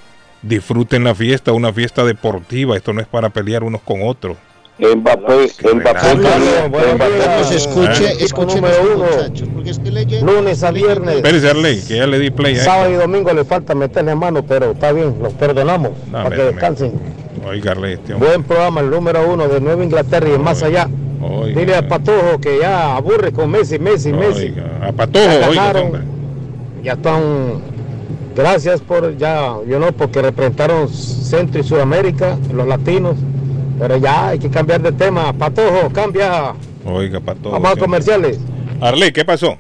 disfruten 0.42 1.06
la 1.06 1.16
fiesta, 1.16 1.54
una 1.54 1.72
fiesta 1.72 2.04
deportiva. 2.04 2.76
Esto 2.76 2.92
no 2.92 3.00
es 3.00 3.08
para 3.08 3.30
pelear 3.30 3.64
unos 3.64 3.82
con 3.82 4.02
otros. 4.04 4.36
Mbappé, 4.80 5.52
Mbappé. 5.76 6.00
Carlos, 6.22 7.52
escuche, 7.52 8.06
¿Eh? 8.12 8.18
escuche 8.22 8.56
número 8.56 8.76
uno. 8.96 9.06
muchachos, 9.06 9.48
porque 9.54 9.70
es 9.70 9.80
que 9.80 9.92
leyendo- 9.92 10.32
Lunes 10.32 10.64
a 10.64 10.72
viernes. 10.72 11.16
Espérese, 11.18 11.50
Arley, 11.52 11.82
que 11.82 11.98
ya 11.98 12.08
le 12.08 12.18
di 12.20 12.32
play 12.32 12.56
a 12.56 12.64
Sábado 12.64 12.90
y 12.92 12.94
domingo 12.96 13.32
le 13.34 13.46
falta 13.46 13.76
meterle 13.76 14.16
mano, 14.16 14.44
pero 14.44 14.72
está 14.72 14.92
bien, 14.92 15.16
los 15.22 15.34
perdonamos 15.34 15.92
No, 16.12 16.24
para 16.24 16.36
que 16.36 16.44
descansen. 16.44 16.94
Oiga, 17.48 17.72
Arley, 17.72 17.94
este. 17.94 18.14
Buen 18.16 18.44
programa, 18.44 18.82
el 18.82 18.90
número 18.90 19.32
uno 19.32 19.48
de 19.48 19.62
Nueva 19.62 19.84
Inglaterra 19.84 20.28
y 20.34 20.40
más 20.40 20.64
allá. 20.64 20.90
Oiga. 21.22 21.60
Dile 21.60 21.76
al 21.76 21.88
Patojo 21.88 22.40
que 22.42 22.60
ya 22.60 22.96
aburre 22.96 23.32
con 23.32 23.52
Messi, 23.52 23.78
Messi, 23.80 24.12
Messi. 24.12 24.54
A 24.82 24.92
Patojo, 24.92 25.26
Ya 25.40 25.50
oiga, 25.50 25.64
ganaron, 25.64 25.86
hombre. 25.88 26.02
ya 26.84 26.94
están. 26.94 27.22
Gracias 28.36 28.82
por 28.82 29.16
ya, 29.18 29.54
yo 29.68 29.78
no, 29.80 29.92
porque 29.92 30.20
representaron 30.22 30.90
Centro 30.90 31.62
y 31.62 31.64
Sudamérica, 31.64 32.38
los 32.52 32.68
latinos. 32.68 33.16
Pero 33.80 33.98
ya 33.98 34.30
hay 34.30 34.40
que 34.40 34.50
cambiar 34.50 34.82
de 34.82 34.92
tema. 34.92 35.34
Patojo, 35.34 35.90
cambia. 35.92 36.54
Oiga, 36.86 37.20
Patojo. 37.20 37.52
Vamos 37.52 37.78
a 37.78 37.80
comerciales. 37.80 38.40
Arley, 38.82 39.12
¿qué 39.12 39.26
pasó? 39.26 39.58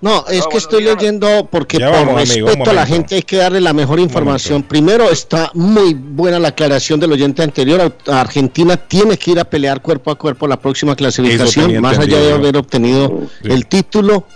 No, 0.00 0.24
es 0.28 0.46
que 0.46 0.58
estoy 0.58 0.84
leyendo 0.84 1.48
porque 1.50 1.78
Ya 1.78 1.90
por 1.90 2.06
vamos, 2.06 2.30
amigo, 2.30 2.46
un 2.46 2.52
respeto 2.52 2.70
a 2.70 2.74
la 2.74 2.86
gente 2.86 3.14
hay 3.14 3.22
que 3.22 3.36
darle 3.36 3.60
la 3.60 3.72
mejor 3.72 3.98
información. 3.98 4.62
Primero, 4.62 5.10
está 5.10 5.50
muy 5.54 5.94
buena 5.94 6.38
la 6.38 6.48
aclaración 6.48 7.00
del 7.00 7.12
oyente 7.12 7.42
anterior. 7.42 7.96
Argentina 8.06 8.76
tiene 8.76 9.16
que 9.16 9.32
ir 9.32 9.40
a 9.40 9.44
pelear 9.44 9.80
cuerpo 9.80 10.10
a 10.10 10.16
cuerpo 10.16 10.46
la 10.46 10.58
próxima 10.58 10.94
clasificación, 10.94 11.80
más 11.80 11.98
allá 11.98 12.18
de 12.18 12.32
haber 12.32 12.56
obtenido 12.56 13.22
el 13.42 13.66
título. 13.66 14.26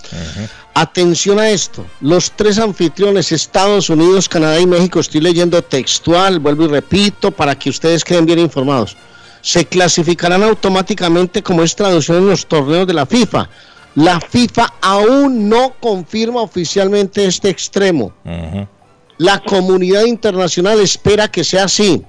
Atención 0.72 1.38
a 1.40 1.50
esto, 1.50 1.84
los 2.00 2.30
tres 2.30 2.58
anfitriones, 2.58 3.32
Estados 3.32 3.90
Unidos, 3.90 4.28
Canadá 4.28 4.60
y 4.60 4.66
México, 4.66 5.00
estoy 5.00 5.20
leyendo 5.20 5.60
textual, 5.62 6.38
vuelvo 6.38 6.64
y 6.64 6.68
repito, 6.68 7.32
para 7.32 7.58
que 7.58 7.70
ustedes 7.70 8.04
queden 8.04 8.24
bien 8.24 8.38
informados, 8.38 8.96
se 9.42 9.66
clasificarán 9.66 10.44
automáticamente 10.44 11.42
como 11.42 11.64
es 11.64 11.74
traducción 11.74 12.18
en 12.18 12.28
los 12.28 12.46
torneos 12.46 12.86
de 12.86 12.94
la 12.94 13.04
FIFA. 13.04 13.48
La 13.94 14.20
FIFA 14.20 14.74
aún 14.80 15.48
no 15.48 15.74
confirma 15.80 16.42
oficialmente 16.42 17.24
este 17.24 17.48
extremo. 17.48 18.12
La 19.18 19.40
comunidad 19.40 20.04
internacional 20.04 20.80
espera 20.80 21.28
que 21.28 21.44
sea 21.44 21.64
así. 21.64 22.04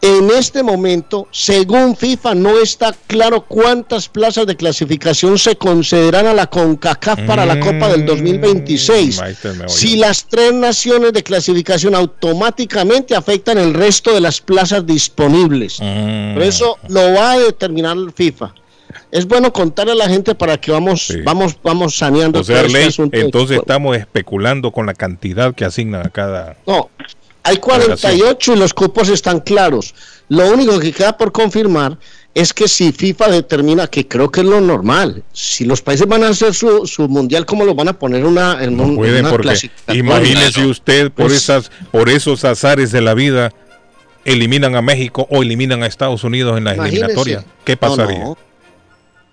En 0.00 0.28
este 0.30 0.62
momento, 0.62 1.28
según 1.30 1.96
FIFA, 1.96 2.34
no 2.34 2.58
está 2.60 2.94
claro 3.06 3.46
cuántas 3.46 4.06
plazas 4.06 4.46
de 4.46 4.54
clasificación 4.54 5.38
se 5.38 5.56
concederán 5.56 6.26
a 6.26 6.34
la 6.34 6.46
CONCACAF 6.46 7.20
para 7.22 7.46
la 7.46 7.58
Copa 7.58 7.88
del 7.88 8.04
2026. 8.04 9.18
Ahí 9.20 9.32
está 9.32 9.48
el 9.48 9.56
meollo. 9.56 9.72
Si 9.72 9.96
las 9.96 10.26
tres 10.26 10.52
naciones 10.52 11.14
de 11.14 11.22
clasificación 11.22 11.94
automáticamente 11.94 13.16
afectan 13.16 13.56
el 13.56 13.72
resto 13.72 14.12
de 14.12 14.20
las 14.20 14.42
plazas 14.42 14.86
disponibles. 14.86 15.80
Mm. 15.80 16.34
Pero 16.34 16.42
eso 16.42 16.76
lo 16.88 17.14
va 17.14 17.32
a 17.32 17.38
determinar 17.38 17.96
FIFA. 18.14 18.52
Es 19.14 19.28
bueno 19.28 19.52
contarle 19.52 19.92
a 19.92 19.94
la 19.94 20.08
gente 20.08 20.34
para 20.34 20.56
que 20.60 20.72
vamos, 20.72 21.14
vamos, 21.22 21.56
vamos 21.62 21.94
saneando 21.96 22.40
O 22.40 22.42
sea, 22.42 22.66
todo 22.66 22.76
este 22.76 23.20
entonces 23.20 23.58
estamos 23.58 23.96
especulando 23.96 24.72
con 24.72 24.86
la 24.86 24.94
cantidad 24.94 25.54
que 25.54 25.64
asignan 25.64 26.04
a 26.04 26.10
cada... 26.10 26.56
No, 26.66 26.90
hay 27.44 27.58
48 27.58 28.54
y 28.54 28.56
los 28.56 28.74
cupos 28.74 29.08
están 29.10 29.38
claros. 29.38 29.94
Lo 30.28 30.50
único 30.52 30.80
que 30.80 30.90
queda 30.90 31.16
por 31.16 31.30
confirmar 31.30 31.96
es 32.34 32.52
que 32.52 32.66
si 32.66 32.90
FIFA 32.90 33.28
determina, 33.28 33.86
que 33.86 34.08
creo 34.08 34.32
que 34.32 34.40
es 34.40 34.46
lo 34.48 34.60
normal, 34.60 35.22
si 35.32 35.64
los 35.64 35.80
países 35.80 36.08
van 36.08 36.24
a 36.24 36.30
hacer 36.30 36.52
su, 36.52 36.84
su 36.84 37.06
mundial, 37.08 37.46
¿cómo 37.46 37.64
lo 37.64 37.76
van 37.76 37.86
a 37.86 37.92
poner 37.96 38.24
una, 38.24 38.64
en 38.64 38.80
un, 38.80 38.96
Pueden 38.96 39.26
una 39.26 39.30
porque 39.30 39.70
imagínese 39.92 40.66
usted 40.66 41.12
por 41.12 41.26
Pues- 41.26 41.36
esas 41.36 41.70
por 41.92 42.08
esos 42.08 42.44
azares 42.44 42.90
de 42.90 43.00
la 43.00 43.14
vida 43.14 43.52
eliminan 44.24 44.74
a 44.74 44.82
México 44.82 45.28
o 45.30 45.44
eliminan 45.44 45.84
a 45.84 45.86
Estados 45.86 46.24
Unidos 46.24 46.58
en 46.58 46.64
la 46.64 46.74
Imagínese. 46.74 47.04
eliminatoria. 47.04 47.44
¿Qué 47.64 47.74
No, 47.74 47.78
pasaría? 47.78 48.18
no. 48.18 48.38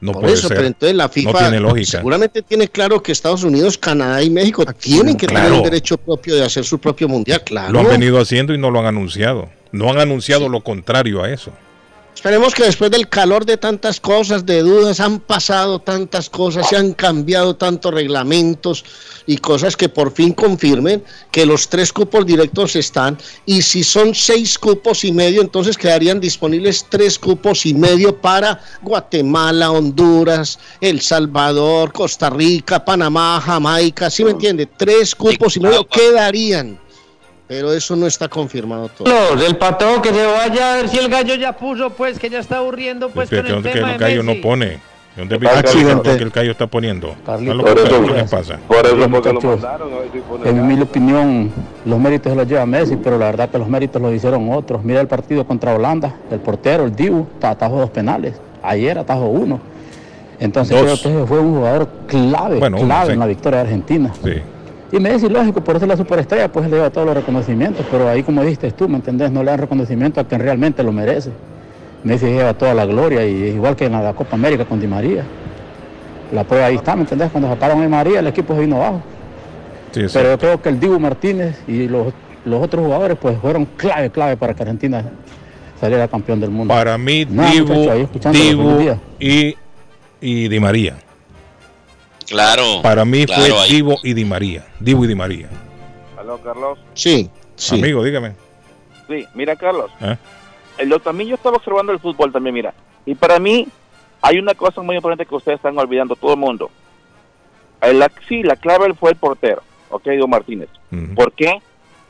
No, 0.02 0.14
Por 0.14 0.22
puede 0.24 0.34
eso, 0.34 0.48
ser. 0.48 0.58
pero 0.58 0.68
entonces 0.68 0.96
la 0.96 1.08
FIFA 1.10 1.32
no 1.32 1.38
tiene 1.38 1.60
lógica. 1.60 1.92
seguramente 1.92 2.42
tiene 2.42 2.68
claro 2.68 3.02
que 3.04 3.12
Estados 3.12 3.44
Unidos, 3.44 3.78
Canadá 3.78 4.24
y 4.24 4.32
México 4.32 4.66
tienen 4.66 5.16
que 5.16 5.28
tener 5.28 5.54
el 5.54 5.62
derecho 5.62 5.96
propio 5.98 6.36
de 6.36 6.44
hacer 6.44 6.66
su 6.66 6.80
propio 6.80 7.08
mundial, 7.08 7.44
claro. 7.44 7.72
Lo 7.72 7.80
han 7.82 7.88
venido 7.88 8.20
haciendo 8.20 8.54
y 8.54 8.58
no 8.58 8.72
lo 8.72 8.80
han 8.80 8.88
anunciado. 8.88 9.50
No 9.72 9.92
han 9.92 10.00
anunciado 10.00 10.50
lo 10.50 10.62
contrario 10.62 11.24
a 11.24 11.30
eso. 11.32 11.52
Esperemos 12.14 12.54
que 12.54 12.66
después 12.66 12.92
del 12.92 13.10
calor 13.10 13.46
de 13.46 13.58
tantas 13.58 14.00
cosas, 14.00 14.46
de 14.46 14.62
dudas, 14.62 15.00
han 15.00 15.20
pasado 15.20 15.80
tantas 15.80 16.30
cosas, 16.30 16.68
se 16.70 16.78
han 16.78 16.94
cambiado 16.94 17.56
tantos 17.56 17.92
reglamentos 17.94 18.86
y 19.26 19.38
cosas 19.38 19.76
que 19.76 19.90
por 19.90 20.14
fin 20.14 20.34
confirmen 20.34 21.04
que 21.32 21.46
los 21.46 21.68
tres 21.68 21.92
cupos 21.92 22.26
directos 22.26 22.76
están. 22.76 23.18
Y 23.46 23.64
si 23.64 23.84
son 23.84 24.14
seis 24.14 24.60
cupos 24.60 25.04
y 25.04 25.12
medio, 25.12 25.42
entonces 25.42 25.78
quedarían 25.78 26.20
disponibles 26.20 26.86
tres 26.90 27.18
cupos 27.18 27.66
y 27.66 27.74
medio 27.74 28.16
para 28.16 28.62
Guatemala, 28.84 29.72
Honduras, 29.72 30.60
El 30.80 31.02
Salvador, 31.02 31.92
Costa 31.92 32.30
Rica, 32.30 32.86
Panamá, 32.86 33.42
Jamaica, 33.44 34.12
¿sí 34.12 34.24
me 34.24 34.32
entiende? 34.32 34.68
Tres 34.68 35.16
cupos 35.16 35.58
y 35.58 35.62
medio 35.62 35.88
quedarían, 35.88 36.80
pero 37.52 37.74
eso 37.74 37.98
no 37.98 38.08
está 38.08 38.30
confirmado 38.30 38.88
todo. 38.88 39.04
Carlos, 39.14 39.44
el 39.46 39.58
patrón 39.58 40.02
que 40.02 40.14
se 40.14 40.26
vaya 40.26 40.72
a 40.72 40.76
ver 40.78 40.88
si 40.88 40.98
el 40.98 41.10
gallo 41.10 41.36
ya 41.36 41.52
puso, 41.52 41.90
pues 41.90 42.18
que 42.18 42.30
ya 42.30 42.40
está 42.40 42.60
aburriendo, 42.60 43.10
pues 43.10 43.28
Pero 43.30 43.44
con 43.46 43.58
el 43.58 43.64
que, 43.64 43.70
tema 43.72 43.88
el 43.88 43.94
de 43.98 44.00
callo 44.06 44.24
Messi. 44.24 44.38
no 44.38 44.42
pone. 44.42 44.80
¿Dónde 45.18 45.36
Accidente. 45.50 46.16
que 46.16 46.24
el 46.24 46.32
callo 46.32 46.52
está 46.52 46.68
poniendo? 46.68 47.14
Carlito, 47.26 47.52
¿A 47.52 47.56
lo 47.56 47.64
que 47.66 47.72
por 47.74 47.84
pasa? 47.84 47.98
eso- 47.98 48.14
¿Qué 48.16 48.24
pasa? 48.24 49.08
Muchachos, 49.10 49.60
En 50.46 50.66
mi 50.66 50.80
opinión, 50.82 51.52
los 51.84 52.00
méritos 52.00 52.32
se 52.32 52.38
los 52.38 52.48
lleva 52.48 52.66
Messi, 52.66 52.96
pero 52.96 53.18
la 53.18 53.26
verdad 53.26 53.50
que 53.50 53.58
los 53.58 53.68
méritos 53.68 54.02
los 54.02 54.14
hicieron 54.14 54.50
otros. 54.54 54.82
Mira 54.86 55.02
el 55.02 55.08
partido 55.10 55.46
contra 55.46 55.76
Holanda, 55.76 56.16
el 56.32 56.40
portero, 56.40 56.86
el 56.86 56.96
Dibu, 56.96 57.28
atajó 57.42 57.80
dos 57.82 57.90
penales. 57.90 58.36
Ayer 58.64 58.98
atajó 58.98 59.26
uno. 59.26 59.60
Entonces 60.40 60.78
Dos. 60.78 60.84
creo 61.02 61.14
que 61.14 61.18
ese 61.20 61.28
fue 61.28 61.40
un 61.40 61.56
jugador 61.58 61.90
clave, 62.08 62.60
Bueno, 62.60 62.78
uno, 62.78 62.86
clave 62.86 63.08
sí. 63.08 63.12
en 63.12 63.20
la 63.20 63.26
victoria 63.26 63.58
de 63.60 63.64
Argentina. 63.66 64.14
Sí. 64.24 64.32
Y 64.92 65.00
Messi, 65.00 65.30
lógico, 65.30 65.64
por 65.64 65.76
eso 65.78 65.86
es 65.86 65.90
la 65.90 65.98
superestrella, 65.98 66.52
pues 66.52 66.70
le 66.70 66.76
lleva 66.76 66.90
todos 66.90 67.08
los 67.08 67.16
reconocimientos, 67.16 67.86
pero 67.90 68.10
ahí 68.10 68.24
como 68.24 68.42
dijiste 68.42 68.72
tú, 68.72 68.90
¿me 68.90 68.98
entendés? 68.98 69.32
No 69.32 69.42
le 69.42 69.52
dan 69.52 69.60
reconocimiento 69.60 70.20
a 70.20 70.26
quien 70.26 70.42
realmente 70.42 70.84
lo 70.84 70.92
merece. 70.92 71.32
Messi 72.04 72.26
lleva 72.26 72.54
toda 72.54 72.74
la 72.74 72.86
gloria 72.86 73.26
y 73.26 73.50
es 73.50 73.56
igual 73.56 73.76
que 73.76 73.86
en 73.86 73.94
la 73.94 74.14
Copa 74.14 74.36
América 74.36 74.66
con 74.66 74.82
Di 74.82 74.88
María. 74.88 75.24
La 76.34 76.44
prueba 76.44 76.66
ahí 76.66 76.76
está, 76.76 76.96
¿me 76.96 77.04
entendés? 77.04 77.30
Cuando 77.32 77.50
sacaron 77.50 77.80
a 77.80 77.84
Di 77.84 77.88
María, 77.88 78.20
el 78.20 78.28
equipo 78.28 78.54
se 78.54 78.62
vino 78.62 78.78
abajo. 78.78 79.02
Sí. 79.92 80.06
Pero 80.12 80.32
yo 80.32 80.40
creo 80.40 80.62
que 80.62 80.70
el 80.70 80.80
Dibu 80.80 81.00
Martínez 81.00 81.62
y 81.68 81.88
los, 81.88 82.14
los 82.44 82.62
otros 82.62 82.84
jugadores 82.84 83.18
pues 83.22 83.38
fueron 83.40 83.66
clave, 83.78 84.10
clave 84.10 84.36
para 84.36 84.54
que 84.54 84.64
Argentina 84.64 85.04
saliera 85.80 86.08
campeón 86.08 86.40
del 86.40 86.50
mundo. 86.50 86.74
Para 86.74 86.98
mí, 86.98 87.26
Nada, 87.30 87.52
Dibu, 87.52 87.74
Dibu 88.32 88.98
y 89.20 89.56
y 90.22 90.48
Di 90.48 90.60
María. 90.60 90.96
Claro. 92.32 92.82
Para 92.82 93.06
mí 93.06 93.26
claro, 93.26 93.44
fue 93.44 93.64
ahí. 93.64 93.72
Divo 93.76 93.96
y 94.04 94.14
Di 94.14 94.26
María. 94.26 94.66
Divo 94.80 95.04
y 95.06 95.08
Di 95.08 95.16
María. 95.16 95.50
Aló, 96.18 96.38
Carlos. 96.40 96.80
Sí, 96.94 97.30
sí. 97.56 97.80
Amigo, 97.80 98.04
dígame. 98.04 98.34
Sí, 99.08 99.26
mira, 99.34 99.56
Carlos. 99.56 99.92
¿Eh? 100.02 100.16
El, 100.78 100.90
yo 100.90 101.00
también 101.00 101.30
yo 101.30 101.36
estaba 101.36 101.58
observando 101.58 101.92
el 101.92 102.00
fútbol 102.00 102.32
también, 102.32 102.56
mira. 102.56 102.74
Y 103.06 103.16
para 103.16 103.40
mí 103.40 103.68
hay 104.22 104.40
una 104.40 104.54
cosa 104.54 104.82
muy 104.82 104.96
importante 104.96 105.26
que 105.26 105.36
ustedes 105.36 105.58
están 105.58 105.78
olvidando, 105.78 106.16
todo 106.16 106.34
el 106.34 106.40
mundo. 106.40 106.72
El, 107.82 108.00
la, 108.00 108.12
sí, 108.28 108.44
la 108.44 108.56
clave 108.56 108.94
fue 108.94 109.12
el 109.12 109.16
portero, 109.18 109.64
ok, 109.90 110.04
Diego 110.04 110.28
Martínez. 110.28 110.70
¿Por 111.16 111.34
qué? 111.34 111.62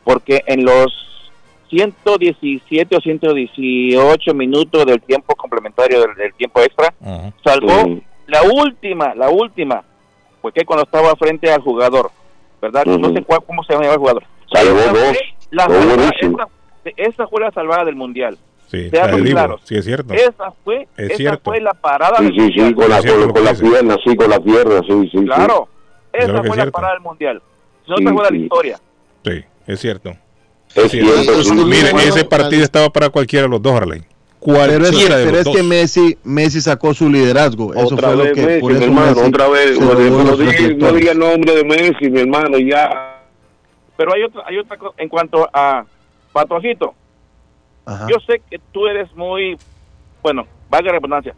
Porque 0.03 0.43
en 0.45 0.65
los 0.65 1.31
117 1.69 2.95
o 2.97 2.99
118 2.99 4.33
minutos 4.33 4.85
del 4.85 5.01
tiempo 5.01 5.35
complementario 5.35 6.01
del, 6.01 6.15
del 6.15 6.33
tiempo 6.33 6.59
extra, 6.59 6.93
salvó 7.43 8.01
la 8.27 8.43
última, 8.43 9.15
la 9.15 9.29
última, 9.29 9.83
porque 10.41 10.65
cuando 10.65 10.83
estaba 10.83 11.15
frente 11.15 11.51
al 11.51 11.61
jugador, 11.61 12.11
¿verdad? 12.61 12.85
No 12.85 13.09
sé 13.13 13.23
cuál, 13.23 13.39
cómo 13.45 13.63
se 13.63 13.73
llama 13.73 13.85
el 13.87 13.97
jugador. 13.97 14.23
Salvó 14.51 14.73
dos. 14.79 14.89
fue 14.89 15.17
La 15.51 15.67
Dos 15.67 15.77
salvada- 15.85 16.11
esa, 16.19 16.91
esa 16.97 17.27
fue 17.27 17.41
la 17.41 17.51
salvada 17.51 17.85
del 17.85 17.95
mundial. 17.95 18.37
Sí, 18.67 18.89
claros. 18.89 19.61
Sí, 19.65 19.75
es 19.75 19.83
cierto. 19.85 20.13
Esa 20.13 20.51
fue, 20.63 20.87
Es 20.95 21.07
esa 21.09 21.17
cierto. 21.17 21.41
fue 21.51 21.59
la 21.59 21.73
parada 21.73 22.17
Sí, 22.19 22.23
del 22.25 22.33
sí, 22.35 22.39
mundial. 22.41 22.67
sí, 22.69 22.73
con 22.73 22.89
la, 22.89 22.97
con, 23.03 23.31
con 23.33 23.43
la 23.43 23.53
pierna, 23.53 23.95
sí, 24.03 24.15
con 24.15 24.29
la 24.29 24.39
pierna, 24.39 24.81
sí, 24.87 25.09
sí. 25.11 25.25
Claro, 25.25 25.67
esa 26.13 26.37
fue 26.43 26.49
es 26.49 26.57
la 26.57 26.71
parada 26.71 26.93
del 26.93 27.01
mundial. 27.01 27.41
No 27.87 27.97
Sí, 27.97 28.05
te 28.05 28.13
fue 28.13 28.23
la 28.23 28.29
sí. 28.29 28.37
victoria. 28.37 28.79
Sí, 29.25 29.43
es 29.67 29.79
cierto. 29.79 30.13
Es 30.73 30.89
cierto. 30.91 31.11
Mire, 31.65 31.91
Bueno, 31.91 31.99
ese 32.09 32.23
partido 32.23 32.63
estaba 32.63 32.89
para 32.89 33.09
cualquiera 33.09 33.43
de 33.43 33.49
los 33.49 33.61
dos, 33.61 33.73
Harley. 33.73 34.03
Pero 34.43 34.85
es, 34.85 35.07
pero 35.07 35.25
los 35.25 35.33
es 35.39 35.43
dos. 35.45 35.55
que 35.55 35.63
Messi, 35.63 36.17
Messi 36.23 36.61
sacó 36.61 36.93
su 36.93 37.09
liderazgo. 37.09 37.73
Eso 37.73 37.93
Otra 37.93 38.09
fue 38.09 38.17
lo 38.17 38.23
vez 38.23 38.33
que 38.33 38.45
Messi, 38.45 38.61
por 38.61 38.71
mi 38.71 38.77
eso 38.77 38.85
hermano, 38.85 39.07
Messi 39.15 39.27
otra 39.27 39.47
vez. 39.49 39.79
No, 39.79 39.95
diga, 39.95 40.23
no 40.23 40.35
reflectores. 40.35 40.95
diga 40.95 41.11
el 41.11 41.19
nombre 41.19 41.55
de 41.55 41.63
Messi, 41.63 42.09
mi 42.09 42.19
hermano, 42.21 42.57
ya. 42.57 43.19
Pero 43.97 44.13
hay 44.13 44.23
otra, 44.23 44.41
hay 44.47 44.57
otra 44.57 44.77
cosa 44.77 44.95
en 44.97 45.09
cuanto 45.09 45.47
a 45.53 45.85
Patojito. 46.33 46.95
Yo 48.09 48.17
sé 48.25 48.41
que 48.49 48.59
tú 48.71 48.87
eres 48.87 49.13
muy, 49.15 49.57
bueno, 50.23 50.47
valga 50.69 50.87
la 50.87 50.93
redundancia, 50.93 51.35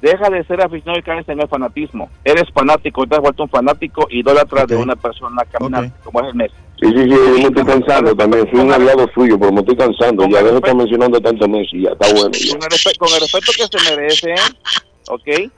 deja 0.00 0.30
de 0.30 0.44
ser 0.44 0.62
aficionado 0.62 0.98
y 0.98 1.02
caes 1.02 1.28
en 1.28 1.40
el 1.40 1.48
fanatismo. 1.48 2.08
Eres 2.24 2.44
fanático, 2.54 3.06
te 3.06 3.16
has 3.16 3.20
vuelto 3.20 3.42
un 3.42 3.48
fanático 3.48 4.06
idólatra 4.10 4.64
de 4.64 4.76
una 4.76 4.94
persona 4.96 5.42
caminante, 5.50 5.92
como 6.04 6.20
es 6.20 6.28
el 6.28 6.34
Messi. 6.34 6.54
Sí, 6.80 6.86
sí, 6.90 7.02
sí, 7.02 7.08
yo 7.08 7.32
me 7.34 7.40
estoy 7.42 7.64
cansando 7.64 8.14
también. 8.14 8.48
Fui 8.50 8.60
un 8.60 8.72
aliado 8.72 9.06
suyo, 9.14 9.38
pero 9.38 9.52
me 9.52 9.60
estoy 9.60 9.76
cansando. 9.76 10.24
Ya 10.28 10.38
dejo 10.38 10.50
de 10.52 10.56
estar 10.58 10.76
mencionando 10.76 11.20
tanto 11.20 11.44
a 11.44 11.48
Messi, 11.48 11.82
ya 11.82 11.90
está 11.90 12.06
bueno. 12.12 12.30
ya. 12.32 12.52
Con 12.54 12.62
el, 12.62 12.68
respe- 12.68 12.98
con 12.98 13.08
el 13.08 13.20
respeto 13.20 13.52
que 13.56 13.78
se 13.78 13.90
merece, 13.96 14.34
¿ok? 15.08 15.52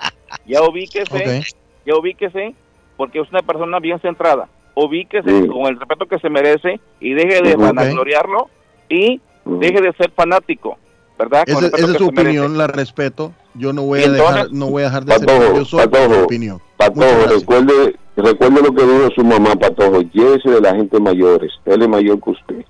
Ya 0.47 0.63
ubíquese, 0.63 1.43
ya 1.87 1.97
ubíquese, 1.97 2.55
porque 2.97 3.21
es 3.21 3.29
una 3.31 3.43
persona 3.43 3.79
bien 3.81 4.01
centrada. 4.01 4.49
Ubíquese 4.75 5.29
Sí. 5.43 5.49
con 5.49 5.67
el 5.67 5.79
respeto 5.79 6.07
que 6.07 6.19
se 6.21 6.31
merece 6.31 6.81
y 7.01 7.13
deje 7.13 7.43
de 7.43 7.57
vanagloriarlo 7.57 8.49
y 8.89 9.21
deje 9.45 9.81
de 9.83 9.93
ser 9.99 10.11
fanático, 10.13 10.79
¿verdad? 11.19 11.45
Con 11.53 11.65
Esa, 11.65 11.77
es 11.77 11.83
su 11.83 11.87
merece. 11.87 12.05
opinión, 12.05 12.57
la 12.57 12.67
respeto. 12.67 13.33
Yo 13.55 13.73
no 13.73 13.83
voy 13.83 14.03
a 14.05 14.09
dejar, 14.11 14.53
no 14.53 14.67
voy 14.71 14.83
a 14.83 14.87
dejar 14.87 15.05
de 15.05 15.13
ser 15.15 15.27
Patojo, 15.27 15.41
quien 15.41 15.57
yo 15.57 15.65
soy 15.67 15.81
su 15.83 16.25
opinión. 16.25 16.63
Patojo, 16.77 17.27
recuerde, 17.29 17.97
recuerde 18.21 18.63
lo 18.63 18.75
que 18.75 18.83
dijo 18.85 19.11
su 19.15 19.25
mamá, 19.25 19.55
Patojo. 19.57 20.01
Llévese 20.03 20.51
de 20.51 20.61
la 20.61 20.75
gente 20.75 20.99
mayores. 21.01 21.53
Él 21.65 21.83
es 21.83 21.89
mayor 21.89 22.21
que 22.23 22.31
usted. 22.31 22.65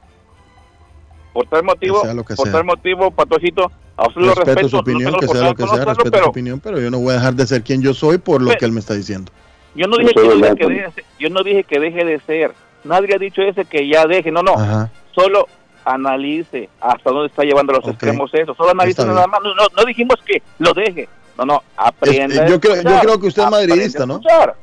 Por 1.33 1.47
tal 1.47 1.63
motivo, 1.63 2.03
por 2.37 2.51
tal 2.51 2.65
motivo, 2.65 3.11
Patojito, 3.13 3.71
a 3.97 4.09
usted 4.09 4.21
lo 4.21 4.27
Respeto 4.29 4.45
respeto, 4.47 4.69
su 4.69 4.77
opinión, 4.79 5.15
que 5.21 5.29
sea 5.29 5.43
lo 5.49 5.55
que 5.55 5.63
sea, 5.67 5.85
respeto 5.85 6.11
pero 6.11 6.25
su 6.25 6.31
opinión, 6.31 6.61
pero 6.61 6.81
yo 6.81 6.91
no 6.91 6.99
voy 6.99 7.11
a 7.13 7.15
dejar 7.15 7.35
de 7.35 7.47
ser 7.47 7.63
quien 7.63 7.81
yo 7.83 7.95
soy 7.95 8.19
por 8.19 8.41
lo 8.43 8.49
Pero- 8.49 8.59
que 8.59 8.65
él 8.65 8.73
me 8.73 8.81
está 8.81 8.95
diciendo. 8.95 9.31
yo 9.77 9.87
no 9.87 9.97
dije 9.99 10.13
que, 10.13 10.21
deje- 10.23 10.57
que 10.95 11.05
yo 11.21 11.31
no 11.31 11.43
dije 11.45 11.65
que 11.65 11.79
deje 11.79 12.05
de 12.05 12.19
ser. 12.21 12.53
Nadie 12.83 13.15
ha 13.15 13.19
dicho 13.19 13.43
ese 13.43 13.65
que 13.65 13.89
ya 13.89 14.07
deje, 14.07 14.33
no, 14.33 14.43
no. 14.43 14.55
Ajá. 14.55 14.91
Solo 15.15 15.47
analice 15.85 16.69
hasta 16.81 17.11
dónde 17.11 17.27
está 17.29 17.43
llevando 17.45 17.73
los 17.75 17.87
extremos 17.87 18.31
eso. 18.35 18.55
Solo 18.55 18.71
analice 18.71 19.05
nada 19.05 19.27
más. 19.29 19.41
No, 19.43 19.55
no, 19.55 19.63
no 19.77 19.85
dijimos 19.85 20.17
que 20.27 20.43
lo 20.59 20.73
deje. 20.75 21.09
No, 21.39 21.45
no, 21.45 21.63
aprenda. 21.77 22.35
Este, 22.35 22.41
a 22.41 22.49
yo 22.49 22.61
creo- 22.61 22.75
yo 22.83 23.01
creo 23.01 23.21
que 23.21 23.27
usted 23.29 23.43
es 23.43 23.47
aprenda 23.49 23.69
madridista, 23.69 24.05
¿no? 24.07 24.15
escuchar. 24.15 24.57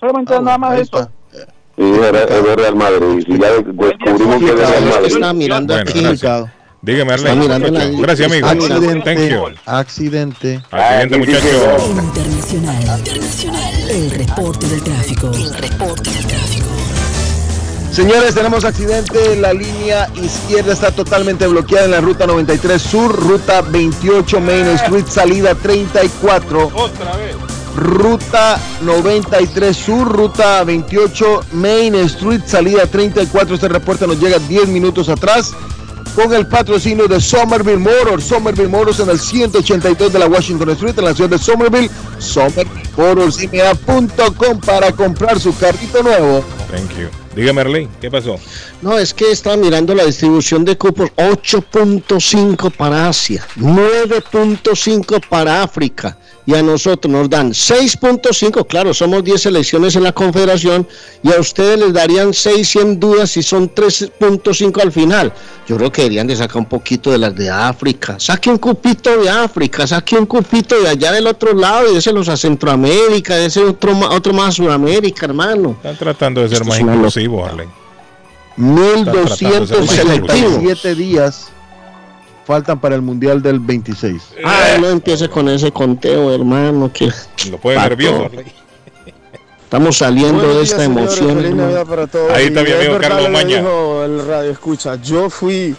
Solamente 0.00 0.34
Ah, 0.34 0.40
nada 0.40 0.58
más 0.58 0.80
eso. 0.80 0.98
está. 1.00 1.10
Sí, 1.76 1.82
es 1.84 2.12
de- 2.12 2.56
Real 2.56 2.74
Madrid. 2.76 3.24
Y 3.26 3.38
ya 3.38 3.50
de- 3.52 3.62
descubrimos 3.62 4.36
que 4.38 4.44
de 4.54 4.66
Real 4.66 4.84
Madrid. 4.86 5.06
Está 5.12 5.32
mirando 5.32 5.74
Bueno, 5.74 5.90
aquí. 5.90 6.00
gracias. 6.02 6.44
Dígame, 6.82 7.14
Está 7.14 7.30
Arley. 7.32 7.42
mirando 7.46 7.68
la- 7.68 7.84
Gracias, 8.00 8.30
amigo. 8.32 8.46
Thank 8.48 8.62
Accidente, 8.62 9.28
you. 9.30 9.44
accidente. 9.66 10.60
Accidente, 10.70 11.18
muchacho. 11.18 11.46
Internacional. 11.90 12.98
Internacional. 12.98 13.90
El 13.90 14.10
reporte 14.12 14.66
del 14.66 14.82
tráfico. 14.82 15.30
El 15.30 15.54
reporte 15.54 16.10
del 16.10 16.26
tráfico. 16.26 16.66
Señores, 17.92 18.34
tenemos 18.34 18.64
accidente. 18.64 19.36
La 19.36 19.52
línea 19.52 20.08
izquierda 20.22 20.72
está 20.72 20.90
totalmente 20.90 21.46
bloqueada 21.46 21.84
en 21.86 21.90
la 21.90 22.00
ruta 22.00 22.26
93 22.26 22.80
Sur, 22.80 23.14
ruta 23.14 23.60
28 23.62 24.40
Main 24.40 24.66
Street, 24.68 25.04
salida 25.06 25.54
34. 25.54 26.70
Otra 26.74 27.16
vez. 27.16 27.36
Ruta 27.76 28.58
93 28.82 29.76
Sur, 29.76 30.08
ruta 30.08 30.64
28 30.64 31.44
Main 31.52 31.94
Street, 31.96 32.40
salida 32.46 32.86
34. 32.86 33.54
Este 33.54 33.68
reporte 33.68 34.06
nos 34.06 34.18
llega 34.18 34.38
10 34.38 34.68
minutos 34.68 35.08
atrás 35.08 35.52
con 36.14 36.32
el 36.34 36.46
patrocinio 36.46 37.08
de 37.08 37.20
Somerville 37.20 37.78
Motors. 37.78 38.24
Somerville 38.24 38.68
Motors 38.68 39.00
en 39.00 39.10
el 39.10 39.18
182 39.18 40.12
de 40.12 40.18
la 40.18 40.26
Washington 40.26 40.70
Street, 40.70 40.98
en 40.98 41.04
la 41.04 41.14
ciudad 41.14 41.30
de 41.30 41.38
Somerville. 41.38 41.90
SomervilleMotorsMA.com 42.18 44.60
para 44.60 44.92
comprar 44.92 45.40
su 45.40 45.56
carrito 45.56 46.02
nuevo. 46.02 46.44
Thank 46.70 46.98
you. 46.98 47.08
Dígame, 47.34 47.60
Arley, 47.60 47.88
¿qué 48.00 48.10
pasó? 48.10 48.38
No, 48.82 48.98
es 48.98 49.14
que 49.14 49.30
estaba 49.30 49.56
mirando 49.56 49.94
la 49.94 50.04
distribución 50.04 50.64
de 50.64 50.76
cupos 50.76 51.10
8.5 51.16 52.72
para 52.72 53.08
Asia, 53.08 53.46
9.5 53.56 55.20
para 55.28 55.62
África 55.62 56.18
y 56.50 56.54
a 56.56 56.62
nosotros 56.64 57.12
nos 57.12 57.30
dan 57.30 57.52
6.5, 57.52 58.66
claro, 58.66 58.92
somos 58.92 59.22
10 59.22 59.42
selecciones 59.42 59.94
en 59.94 60.02
la 60.02 60.10
confederación 60.10 60.84
y 61.22 61.32
a 61.32 61.38
ustedes 61.38 61.78
les 61.78 61.92
darían 61.92 62.34
6 62.34 62.68
sin 62.68 62.98
dudas 62.98 63.30
si 63.30 63.44
son 63.44 63.72
3.5 63.72 64.82
al 64.82 64.90
final. 64.90 65.32
Yo 65.68 65.76
creo 65.76 65.92
que 65.92 66.02
deberían 66.02 66.26
de 66.26 66.34
sacar 66.34 66.56
un 66.56 66.64
poquito 66.64 67.12
de 67.12 67.18
las 67.18 67.36
de 67.36 67.48
África, 67.48 68.18
saque 68.18 68.50
un 68.50 68.58
cupito 68.58 69.16
de 69.16 69.30
África, 69.30 69.86
saque 69.86 70.16
un 70.16 70.26
cupito 70.26 70.80
de 70.80 70.88
allá 70.88 71.12
del 71.12 71.28
otro 71.28 71.54
lado 71.54 71.88
y 71.88 71.94
déselos 71.94 72.28
a 72.28 72.36
Centroamérica, 72.36 73.38
ese 73.38 73.60
otro, 73.60 73.96
otro 74.10 74.32
más 74.32 74.48
a 74.48 74.52
Sudamérica, 74.52 75.26
hermano. 75.26 75.76
Están 75.76 75.98
tratando 75.98 76.40
de 76.40 76.48
ser 76.48 76.62
Esto 76.62 76.68
más 76.68 76.80
inclusivos, 76.80 77.48
Arley. 77.48 77.68
1267 78.56 80.96
días 80.96 81.52
faltan 82.46 82.80
para 82.80 82.94
el 82.94 83.02
Mundial 83.02 83.42
del 83.42 83.60
26. 83.60 84.22
Ah, 84.44 84.76
no 84.80 84.88
empiece 84.88 85.28
con 85.28 85.48
ese 85.48 85.70
conteo, 85.72 86.34
hermano, 86.34 86.90
que 86.92 87.10
Lo 87.50 87.58
puede 87.58 87.76
Pato. 87.76 87.90
nervioso, 87.90 88.30
estamos 89.64 89.96
saliendo 89.96 90.56
de 90.56 90.62
esta 90.62 90.78
señores. 90.80 91.18
emoción. 91.20 91.86
Para 91.88 92.06
todos. 92.06 92.30
Ahí 92.32 92.46
está 92.46 92.62
mi 92.62 92.72
amigo 92.72 92.98
Carlos 93.00 93.30
Maña. 93.30 93.58
dijo 93.58 94.04
el 94.04 94.26
radio 94.26 94.50
escucha. 94.50 94.96
Yo 94.96 95.30
fui 95.30 95.76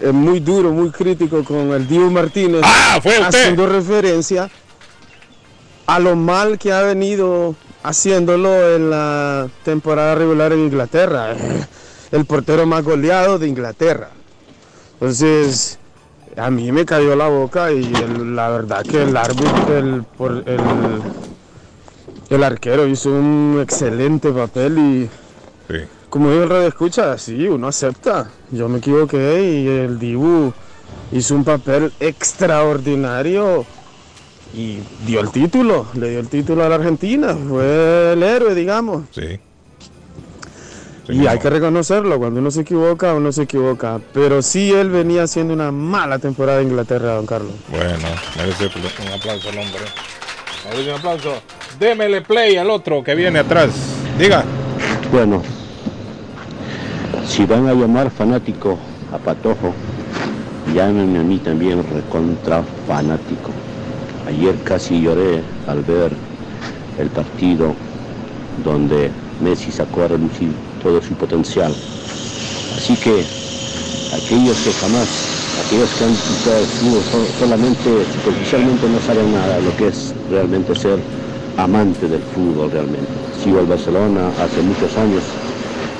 eh, 0.00 0.12
muy 0.12 0.40
duro, 0.40 0.70
muy 0.72 0.90
crítico 0.90 1.44
con 1.44 1.72
el 1.72 1.86
Divo 1.86 2.10
Martínez. 2.10 2.62
Ah, 2.64 2.98
fue 3.02 3.18
usted. 3.20 3.26
Haciendo 3.40 3.66
referencia 3.66 4.48
a 5.86 5.98
lo 5.98 6.16
mal 6.16 6.58
que 6.58 6.72
ha 6.72 6.82
venido 6.82 7.54
haciéndolo 7.82 8.74
en 8.74 8.90
la 8.90 9.48
temporada 9.64 10.14
regular 10.14 10.52
en 10.52 10.60
Inglaterra. 10.60 11.34
El 12.10 12.24
portero 12.24 12.66
más 12.66 12.82
goleado 12.82 13.38
de 13.38 13.46
Inglaterra. 13.48 14.10
Entonces, 15.00 15.78
a 16.36 16.50
mí 16.50 16.72
me 16.72 16.84
cayó 16.84 17.14
la 17.16 17.28
boca 17.28 17.70
y 17.72 17.92
el- 17.94 18.34
la 18.34 18.48
verdad 18.48 18.82
que 18.82 19.02
el 19.02 19.16
árbitro, 19.16 19.76
el, 19.78 20.04
por, 20.16 20.42
el, 20.46 21.02
el 22.30 22.42
arquero 22.44 22.86
hizo 22.86 23.10
un 23.10 23.58
excelente 23.62 24.30
papel 24.32 24.78
y 24.78 25.10
como 26.08 26.30
dijo 26.30 26.44
el 26.44 26.48
radio 26.48 26.68
escucha, 26.68 27.18
sí, 27.18 27.46
uno 27.46 27.66
acepta. 27.68 28.30
Yo 28.50 28.68
me 28.68 28.78
equivoqué 28.78 29.42
y 29.42 29.66
el 29.68 29.98
Dibu 29.98 30.52
hizo 31.12 31.34
un 31.34 31.44
papel 31.44 31.92
extraordinario 32.00 33.66
y 34.54 34.78
dio 35.06 35.20
el 35.20 35.30
título, 35.30 35.86
le 35.94 36.10
dio 36.10 36.20
el 36.20 36.28
título 36.28 36.64
a 36.64 36.68
la 36.68 36.76
Argentina, 36.76 37.36
fue 37.48 38.12
el 38.14 38.22
héroe, 38.22 38.54
digamos. 38.54 39.04
Sí. 39.10 39.38
Y 41.08 41.26
hay 41.26 41.38
que 41.38 41.50
reconocerlo, 41.50 42.18
cuando 42.18 42.40
uno 42.40 42.50
se 42.50 42.62
equivoca, 42.62 43.14
uno 43.14 43.30
se 43.30 43.42
equivoca. 43.42 44.00
Pero 44.12 44.42
sí 44.42 44.72
él 44.72 44.90
venía 44.90 45.22
haciendo 45.22 45.54
una 45.54 45.70
mala 45.70 46.18
temporada 46.18 46.60
en 46.60 46.68
Inglaterra, 46.68 47.14
don 47.14 47.26
Carlos. 47.26 47.52
Bueno, 47.68 48.08
merece 48.36 48.66
un 48.66 49.12
aplauso 49.12 49.48
al 49.50 49.58
hombre. 49.58 49.80
Merece 50.68 50.90
un 50.90 50.98
aplauso. 50.98 51.34
Démele 51.78 52.22
play 52.22 52.56
al 52.56 52.70
otro 52.70 53.04
que 53.04 53.14
viene 53.14 53.38
atrás. 53.38 53.70
Diga. 54.18 54.44
Bueno, 55.12 55.42
si 57.28 57.44
van 57.44 57.68
a 57.68 57.74
llamar 57.74 58.10
fanático 58.10 58.78
a 59.12 59.18
Patojo, 59.18 59.72
llámenme 60.74 61.20
a 61.20 61.22
mí 61.22 61.38
también 61.38 61.84
recontra 61.94 62.64
fanático. 62.88 63.50
Ayer 64.26 64.56
casi 64.64 65.02
lloré 65.02 65.40
al 65.68 65.82
ver 65.82 66.12
el 66.98 67.08
partido 67.10 67.74
donde 68.64 69.10
Messi 69.40 69.70
sacó 69.70 70.02
a 70.04 70.08
relucir 70.08 70.50
todo 70.86 71.02
su 71.02 71.14
potencial. 71.14 71.74
Así 72.76 72.94
que 72.96 73.26
aquellos 74.12 74.62
que 74.62 74.72
jamás, 74.72 75.08
aquellos 75.66 75.94
que 75.96 76.04
han 76.04 76.12
disfrutado 76.12 76.56
del 76.60 76.68
fútbol 76.68 77.02
so- 77.04 77.32
solamente, 77.32 77.88
superficialmente 78.12 78.88
no 78.88 79.00
saben 79.00 79.32
nada 79.32 79.56
de 79.56 79.62
lo 79.62 79.74
que 79.74 79.88
es 79.88 80.14
realmente 80.30 80.74
ser 80.76 80.98
amante 81.56 82.06
del 82.06 82.22
fútbol 82.22 82.70
realmente. 82.70 83.10
Sigo 83.42 83.58
al 83.58 83.66
Barcelona 83.66 84.32
hace 84.38 84.62
muchos 84.62 84.96
años 84.96 85.24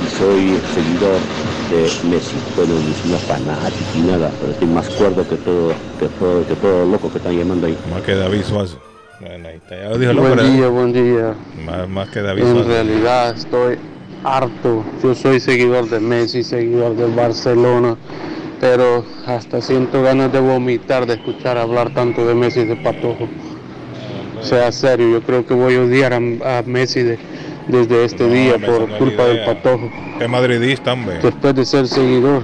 y 0.04 0.06
soy 0.06 0.60
seguidor 0.72 1.20
de 1.68 1.90
Messi. 2.02 2.36
Bueno, 2.54 2.74
no 2.80 2.92
es 2.92 3.04
una 3.04 3.18
fanática 3.18 3.90
y 3.98 4.02
nada, 4.02 4.30
pero 4.38 4.52
estoy 4.52 4.68
más 4.68 4.88
cuerdo 4.90 5.26
que 5.26 5.36
todo, 5.38 5.74
que 5.98 6.08
todo, 6.10 6.46
que 6.46 6.54
todo 6.54 6.84
loco 6.86 7.10
que 7.10 7.18
están 7.18 7.36
llamando 7.36 7.66
ahí. 7.66 7.76
Más 7.90 8.02
que 8.02 8.14
David 8.14 8.42
Suazo. 8.44 8.78
Bueno, 9.18 9.48
ahí 9.48 9.56
está. 9.56 9.76
Ya 9.76 9.88
lo 9.88 9.98
dijo 9.98 10.10
el 10.12 10.18
Buen 10.18 10.32
hombre. 10.32 10.50
día, 10.50 10.68
buen 10.68 10.92
día. 10.92 11.34
Más, 11.64 11.88
más 11.88 12.08
que 12.10 12.20
David 12.20 12.42
En 12.44 12.64
realidad 12.66 13.30
estoy 13.34 13.78
harto. 14.24 14.84
Yo 15.02 15.14
soy 15.14 15.40
seguidor 15.40 15.88
de 15.88 16.00
Messi, 16.00 16.42
seguidor 16.42 16.96
del 16.96 17.12
Barcelona, 17.12 17.96
pero 18.60 19.04
hasta 19.26 19.60
siento 19.60 20.02
ganas 20.02 20.32
de 20.32 20.40
vomitar 20.40 21.06
de 21.06 21.14
escuchar 21.14 21.58
hablar 21.58 21.90
tanto 21.94 22.26
de 22.26 22.34
Messi 22.34 22.60
y 22.60 22.64
de 22.64 22.76
Patojo. 22.76 23.28
Sea 24.42 24.70
serio, 24.72 25.08
yo 25.10 25.22
creo 25.22 25.46
que 25.46 25.54
voy 25.54 25.74
a 25.76 25.80
odiar 25.80 26.12
a, 26.12 26.16
a 26.16 26.62
Messi 26.64 27.02
de- 27.02 27.18
desde 27.68 28.04
este 28.04 28.28
día 28.28 28.58
por 28.58 28.88
culpa 28.98 29.24
del. 29.24 29.44
Patojo. 29.44 29.90
Es 30.20 30.28
madridista, 30.28 30.92
hombre. 30.92 31.18
Después 31.22 31.54
de 31.54 31.64
ser 31.64 31.88
seguidor 31.88 32.42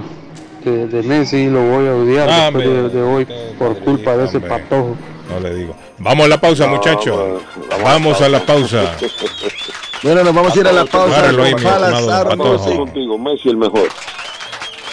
de, 0.65 0.87
de 0.87 1.03
Messi, 1.03 1.47
lo 1.47 1.61
voy 1.63 1.87
a 1.87 1.95
odiar 1.95 2.29
Ah, 2.29 2.43
después 2.51 2.63
de, 2.65 2.79
hombre, 2.81 2.93
de 2.99 3.01
hoy 3.03 3.27
por 3.57 3.77
culpa 3.79 4.17
de 4.17 4.25
ese 4.25 4.37
hombre. 4.37 4.49
Patojo. 4.49 4.95
No 5.29 5.39
le 5.39 5.55
digo. 5.55 5.75
Vamos 5.99 6.25
a 6.25 6.27
la 6.29 6.41
pausa, 6.41 6.67
muchachos. 6.67 7.41
Vamos 7.83 8.21
a 8.21 8.27
la 8.29 8.39
pausa. 8.45 8.95
Bueno, 10.03 10.21
nos 10.21 10.35
vamos 10.35 10.53
a 10.55 10.59
ir 10.59 10.67
a 10.67 10.73
la 10.73 10.85
pausa. 10.85 11.29
Aro 11.29 12.29
Patojo. 12.31 12.57
Music. 12.57 12.75
Contigo, 12.75 13.17
Messi 13.17 13.49
el 13.49 13.57
mejor. 13.57 13.87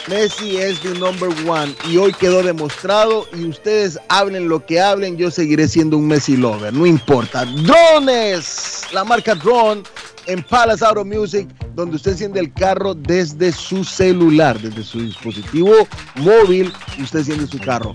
Messi 0.08 0.56
es 0.56 0.80
the 0.80 0.98
number 0.98 1.28
one 1.48 1.74
y 1.88 1.96
hoy 1.96 2.12
quedó 2.12 2.42
demostrado 2.42 3.26
y 3.36 3.44
ustedes 3.44 3.98
hablen 4.08 4.48
lo 4.48 4.64
que 4.64 4.80
hablen, 4.80 5.16
yo 5.16 5.30
seguiré 5.30 5.68
siendo 5.68 5.96
un 5.98 6.06
Messi 6.06 6.36
lover, 6.36 6.72
no 6.72 6.86
importa. 6.86 7.44
Drones, 7.44 8.84
la 8.92 9.04
marca 9.04 9.34
Drone 9.34 9.82
en 10.26 10.42
Palace 10.44 10.84
Auto 10.84 11.04
Music, 11.04 11.48
donde 11.74 11.96
usted 11.96 12.12
enciende 12.12 12.40
el 12.40 12.52
carro 12.52 12.94
desde 12.94 13.52
su 13.52 13.84
celular, 13.84 14.58
desde 14.60 14.82
su 14.84 15.00
dispositivo 15.00 15.72
móvil, 16.16 16.72
usted 17.00 17.20
enciende 17.20 17.46
su 17.46 17.58
carro. 17.58 17.92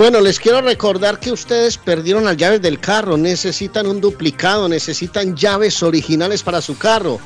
Bueno, 0.00 0.20
les 0.22 0.40
quiero 0.40 0.62
recordar 0.62 1.20
que 1.20 1.30
ustedes 1.30 1.76
perdieron 1.76 2.24
las 2.24 2.38
llaves 2.38 2.62
del 2.62 2.80
carro, 2.80 3.18
necesitan 3.18 3.86
un 3.86 4.00
duplicado, 4.00 4.66
necesitan 4.66 5.36
llaves 5.36 5.82
originales 5.82 6.42
para 6.42 6.62
su 6.62 6.78
carro. 6.78 7.20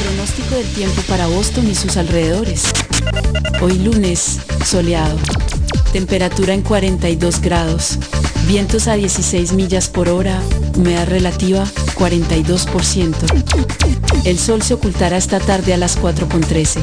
Pronóstico 0.03 0.55
del 0.55 0.67
tiempo 0.73 1.03
para 1.09 1.27
Boston 1.27 1.69
y 1.69 1.75
sus 1.75 1.97
alrededores. 1.99 2.73
Hoy 3.61 3.79
lunes, 3.81 4.41
soleado. 4.65 5.19
Temperatura 5.93 6.55
en 6.55 6.63
42 6.63 7.41
grados. 7.41 7.99
Vientos 8.47 8.89
a 8.89 8.95
16 8.95 9.53
millas 9.53 9.89
por 9.89 10.09
hora. 10.09 10.41
Humedad 10.77 11.09
relativa 11.09 11.65
42%. 11.95 13.15
El 14.25 14.39
sol 14.39 14.63
se 14.63 14.75
ocultará 14.75 15.17
esta 15.17 15.41
tarde 15.41 15.75
a 15.75 15.77
las 15.77 16.01
4.13. 16.01 16.81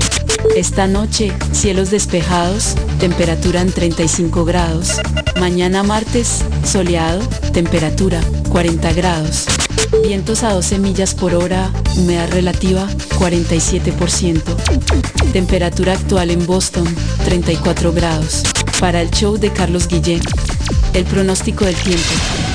Esta 0.56 0.88
noche, 0.88 1.32
cielos 1.52 1.92
despejados, 1.92 2.76
temperatura 3.00 3.62
en 3.62 3.72
35 3.72 4.46
grados. 4.46 5.00
Mañana 5.40 5.84
martes, 5.84 6.44
soleado, 6.64 7.20
temperatura 7.54 8.22
40 8.50 8.94
grados. 8.94 9.46
Vientos 10.04 10.44
a 10.44 10.54
12 10.54 10.80
millas 10.80 11.16
por 11.16 11.34
hora, 11.34 11.72
humedad 11.98 12.30
relativa 12.32 12.88
47%. 13.20 14.42
Temperatura 15.32 15.94
actual 15.94 16.32
en 16.32 16.46
Boston 16.46 16.86
34 17.24 17.94
grados. 17.94 18.44
Para 18.80 19.02
el 19.02 19.12
show 19.12 19.38
de 19.38 19.52
Carlos 19.52 19.88
Guillén, 19.88 20.22
el 20.94 21.06
pronóstico 21.06 21.66
del 21.66 21.76
tiempo. 21.76 22.55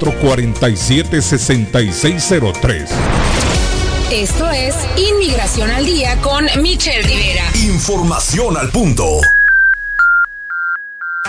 447-6603. 0.01 2.89
Esto 4.11 4.49
es 4.49 4.75
Inmigración 4.97 5.71
al 5.71 5.85
Día 5.85 6.17
con 6.21 6.45
Michelle 6.61 7.01
Rivera. 7.01 7.45
Información 7.55 8.57
al 8.57 8.69
punto. 8.69 9.21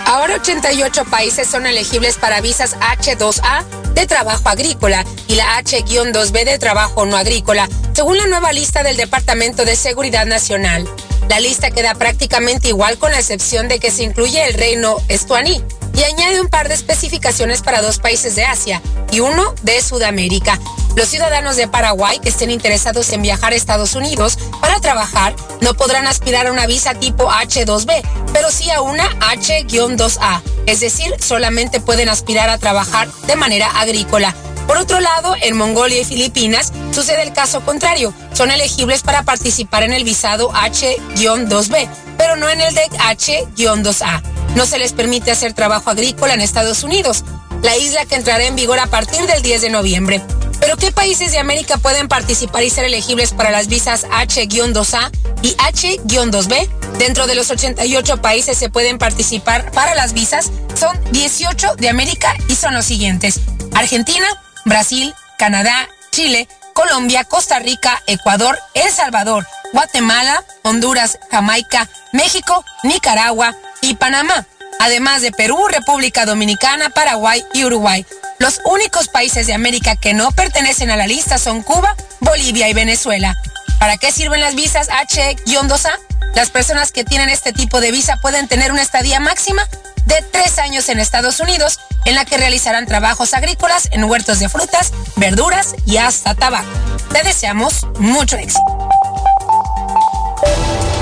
Ahora 0.05 0.35
88 0.35 1.05
países 1.05 1.47
son 1.47 1.65
elegibles 1.65 2.17
para 2.17 2.41
visas 2.41 2.75
H2A 2.79 3.63
de 3.93 4.05
trabajo 4.05 4.49
agrícola 4.49 5.05
y 5.27 5.35
la 5.35 5.55
H-2B 5.57 6.43
de 6.43 6.59
trabajo 6.59 7.05
no 7.05 7.15
agrícola, 7.15 7.69
según 7.93 8.17
la 8.17 8.27
nueva 8.27 8.51
lista 8.51 8.83
del 8.83 8.97
Departamento 8.97 9.63
de 9.63 9.77
Seguridad 9.77 10.25
Nacional. 10.25 10.85
La 11.29 11.39
lista 11.39 11.71
queda 11.71 11.95
prácticamente 11.95 12.67
igual 12.67 12.97
con 12.97 13.11
la 13.11 13.19
excepción 13.19 13.69
de 13.69 13.79
que 13.79 13.91
se 13.91 14.03
incluye 14.03 14.45
el 14.45 14.55
reino 14.55 14.97
estuaní 15.07 15.63
y 15.93 16.03
añade 16.03 16.41
un 16.41 16.47
par 16.47 16.67
de 16.67 16.73
especificaciones 16.73 17.61
para 17.61 17.81
dos 17.81 17.99
países 17.99 18.35
de 18.35 18.45
Asia 18.45 18.81
y 19.11 19.19
uno 19.19 19.53
de 19.61 19.81
Sudamérica. 19.81 20.59
Los 20.95 21.09
ciudadanos 21.09 21.55
de 21.55 21.67
Paraguay 21.67 22.19
que 22.19 22.29
estén 22.29 22.51
interesados 22.51 23.11
en 23.11 23.21
viajar 23.21 23.53
a 23.53 23.55
Estados 23.55 23.95
Unidos 23.95 24.37
para 24.61 24.79
trabajar 24.79 25.35
no 25.61 25.73
podrán 25.73 26.07
aspirar 26.07 26.47
a 26.47 26.51
una 26.51 26.67
visa 26.67 26.93
tipo 26.93 27.29
H2B, 27.29 28.01
pero 28.31 28.51
sí 28.51 28.69
a 28.69 28.81
una 28.81 29.05
H-2A, 29.19 30.41
es 30.67 30.79
decir, 30.79 31.15
solamente 31.19 31.79
pueden 31.79 32.09
aspirar 32.09 32.49
a 32.49 32.57
trabajar 32.57 33.11
de 33.27 33.35
manera 33.35 33.67
agrícola. 33.79 34.35
Por 34.67 34.77
otro 34.77 34.99
lado, 34.99 35.35
en 35.41 35.57
Mongolia 35.57 35.99
y 35.99 36.05
Filipinas 36.05 36.71
sucede 36.91 37.23
el 37.23 37.33
caso 37.33 37.61
contrario. 37.61 38.13
Son 38.33 38.49
elegibles 38.49 39.01
para 39.01 39.23
participar 39.23 39.83
en 39.83 39.93
el 39.93 40.03
visado 40.03 40.51
H-2B, 40.53 41.89
pero 42.17 42.35
no 42.35 42.49
en 42.49 42.61
el 42.61 42.73
de 42.73 42.83
H-2A. 42.99 44.32
No 44.55 44.65
se 44.65 44.77
les 44.77 44.93
permite 44.93 45.31
hacer 45.31 45.53
trabajo 45.53 45.89
agrícola 45.89 46.33
en 46.33 46.41
Estados 46.41 46.83
Unidos, 46.83 47.23
la 47.61 47.75
isla 47.77 48.05
que 48.05 48.15
entrará 48.15 48.45
en 48.45 48.55
vigor 48.55 48.79
a 48.79 48.87
partir 48.87 49.25
del 49.25 49.41
10 49.41 49.61
de 49.61 49.69
noviembre. 49.69 50.21
Pero 50.59 50.77
¿qué 50.77 50.91
países 50.91 51.31
de 51.31 51.39
América 51.39 51.77
pueden 51.77 52.07
participar 52.07 52.63
y 52.63 52.69
ser 52.69 52.85
elegibles 52.85 53.33
para 53.33 53.51
las 53.51 53.67
visas 53.67 54.05
H-2A 54.11 55.11
y 55.41 55.55
H-2B? 55.57 56.69
Dentro 56.99 57.27
de 57.27 57.35
los 57.35 57.49
88 57.49 58.21
países 58.21 58.57
se 58.57 58.69
pueden 58.69 58.97
participar 58.97 59.71
para 59.71 59.95
las 59.95 60.13
visas, 60.13 60.51
son 60.75 60.97
18 61.11 61.75
de 61.75 61.89
América 61.89 62.33
y 62.47 62.55
son 62.55 62.73
los 62.73 62.85
siguientes. 62.85 63.41
Argentina, 63.73 64.25
Brasil, 64.65 65.13
Canadá, 65.37 65.89
Chile, 66.11 66.47
Colombia, 66.73 67.23
Costa 67.23 67.59
Rica, 67.59 68.01
Ecuador, 68.07 68.57
El 68.73 68.91
Salvador, 68.91 69.47
Guatemala, 69.71 70.43
Honduras, 70.63 71.19
Jamaica, 71.31 71.87
México, 72.11 72.65
Nicaragua 72.83 73.55
y 73.81 73.95
Panamá, 73.95 74.45
además 74.79 75.21
de 75.21 75.31
Perú, 75.31 75.67
República 75.69 76.25
Dominicana, 76.25 76.89
Paraguay 76.89 77.43
y 77.53 77.65
Uruguay. 77.65 78.05
Los 78.39 78.61
únicos 78.65 79.07
países 79.07 79.47
de 79.47 79.53
América 79.53 79.95
que 79.95 80.13
no 80.13 80.31
pertenecen 80.31 80.89
a 80.89 80.97
la 80.97 81.07
lista 81.07 81.37
son 81.37 81.61
Cuba, 81.63 81.95
Bolivia 82.19 82.67
y 82.69 82.73
Venezuela. 82.73 83.35
¿Para 83.79 83.97
qué 83.97 84.11
sirven 84.11 84.41
las 84.41 84.55
visas 84.55 84.89
H-2A? 84.89 85.91
Las 86.35 86.49
personas 86.49 86.91
que 86.91 87.03
tienen 87.03 87.29
este 87.29 87.53
tipo 87.53 87.81
de 87.81 87.91
visa 87.91 88.17
pueden 88.17 88.47
tener 88.47 88.71
una 88.71 88.81
estadía 88.81 89.19
máxima 89.19 89.67
de 90.05 90.23
tres 90.31 90.59
años 90.59 90.89
en 90.89 90.99
Estados 90.99 91.39
Unidos, 91.39 91.79
en 92.05 92.15
la 92.15 92.25
que 92.25 92.37
realizarán 92.37 92.85
trabajos 92.85 93.33
agrícolas 93.33 93.87
en 93.91 94.03
huertos 94.03 94.39
de 94.39 94.49
frutas, 94.49 94.91
verduras 95.15 95.75
y 95.85 95.97
hasta 95.97 96.35
tabaco. 96.35 96.69
Te 97.11 97.23
deseamos 97.23 97.87
mucho 97.99 98.37
éxito. 98.37 98.61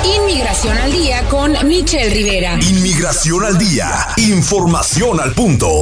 Inmigración 0.03 0.77
al 0.77 0.91
Día 0.91 1.23
con 1.29 1.67
Michelle 1.67 2.09
Rivera. 2.09 2.53
Inmigración 2.53 3.45
al 3.45 3.57
día. 3.57 4.07
Información 4.17 5.19
al 5.19 5.33
punto. 5.33 5.81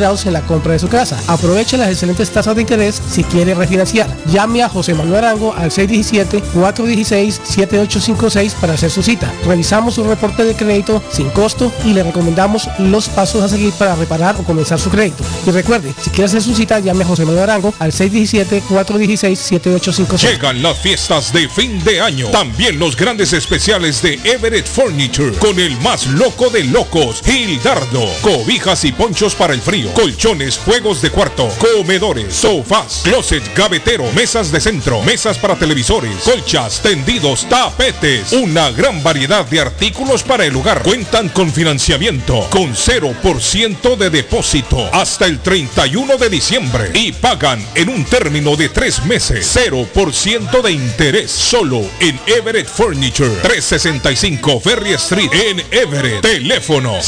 en 0.00 0.32
la 0.32 0.40
compra 0.40 0.72
de 0.72 0.78
su 0.78 0.88
casa. 0.88 1.20
Aproveche 1.26 1.76
las 1.76 1.90
excelentes 1.90 2.30
tasas 2.30 2.56
de 2.56 2.62
interés 2.62 3.02
si 3.10 3.22
quiere 3.22 3.54
refinanciar. 3.54 4.08
Llame 4.32 4.62
a 4.62 4.70
José 4.70 4.94
Manuel 4.94 5.24
Arango 5.24 5.52
al 5.54 5.70
617-416-7856 5.70 8.54
para 8.54 8.72
hacer 8.72 8.90
su 8.90 9.02
cita. 9.02 9.30
Revisamos 9.46 9.98
un 9.98 10.08
reporte 10.08 10.44
de 10.44 10.54
crédito 10.54 11.02
sin 11.12 11.28
costo 11.30 11.70
y 11.84 11.92
le 11.92 12.02
recomendamos 12.02 12.66
los 12.78 13.10
pasos 13.10 13.42
a 13.42 13.50
seguir 13.50 13.74
para 13.74 13.94
reparar 13.94 14.36
o 14.36 14.42
comenzar 14.42 14.80
su 14.80 14.88
crédito. 14.88 15.22
Y 15.46 15.50
recuerde, 15.50 15.92
si 16.00 16.08
quiere 16.08 16.24
hacer 16.24 16.40
su 16.40 16.54
cita, 16.54 16.80
llame 16.80 17.04
a 17.04 17.06
José 17.06 17.26
Manuel 17.26 17.42
Arango 17.42 17.74
al 17.78 17.92
617-416-7856. 17.92 20.30
Llegan 20.30 20.62
las 20.62 20.78
fiestas 20.78 21.30
de 21.34 21.46
fin 21.46 21.84
de 21.84 22.00
año. 22.00 22.28
También 22.28 22.78
los 22.78 22.96
grandes 22.96 23.34
especiales 23.34 24.00
de 24.00 24.18
Everett 24.24 24.66
Furniture 24.66 25.32
con 25.32 25.60
el 25.60 25.78
más 25.82 26.06
loco 26.06 26.48
de 26.48 26.64
locos, 26.64 27.20
Gildardo. 27.22 28.06
Cobijas 28.22 28.82
y 28.86 28.92
ponchos 28.92 29.34
para 29.34 29.52
el 29.52 29.60
frío, 29.60 29.89
colchones, 29.92 30.58
juegos 30.58 31.02
de 31.02 31.10
cuarto, 31.10 31.48
comedores, 31.58 32.34
sofás, 32.34 33.00
closet, 33.04 33.42
gavetero, 33.54 34.04
mesas 34.12 34.50
de 34.52 34.60
centro, 34.60 35.02
mesas 35.02 35.38
para 35.38 35.56
televisores, 35.56 36.14
colchas, 36.24 36.80
tendidos, 36.82 37.48
tapetes. 37.48 38.32
Una 38.32 38.70
gran 38.70 39.02
variedad 39.02 39.44
de 39.46 39.60
artículos 39.60 40.22
para 40.22 40.44
el 40.44 40.56
hogar. 40.56 40.82
Cuentan 40.82 41.28
con 41.28 41.52
financiamiento 41.52 42.46
con 42.50 42.74
0% 42.74 43.96
de 43.96 44.10
depósito 44.10 44.88
hasta 44.92 45.26
el 45.26 45.40
31 45.40 46.16
de 46.16 46.28
diciembre 46.28 46.90
y 46.94 47.12
pagan 47.12 47.64
en 47.74 47.88
un 47.88 48.04
término 48.04 48.56
de 48.56 48.68
tres 48.68 49.04
meses 49.04 49.56
0% 49.56 50.62
de 50.62 50.72
interés 50.72 51.30
solo 51.30 51.80
en 52.00 52.18
Everett 52.26 52.68
Furniture 52.68 53.30
365 53.42 54.60
Ferry 54.60 54.92
Street 54.94 55.30
en 55.32 55.62
Everett. 55.70 56.22
Teléfono 56.22 57.00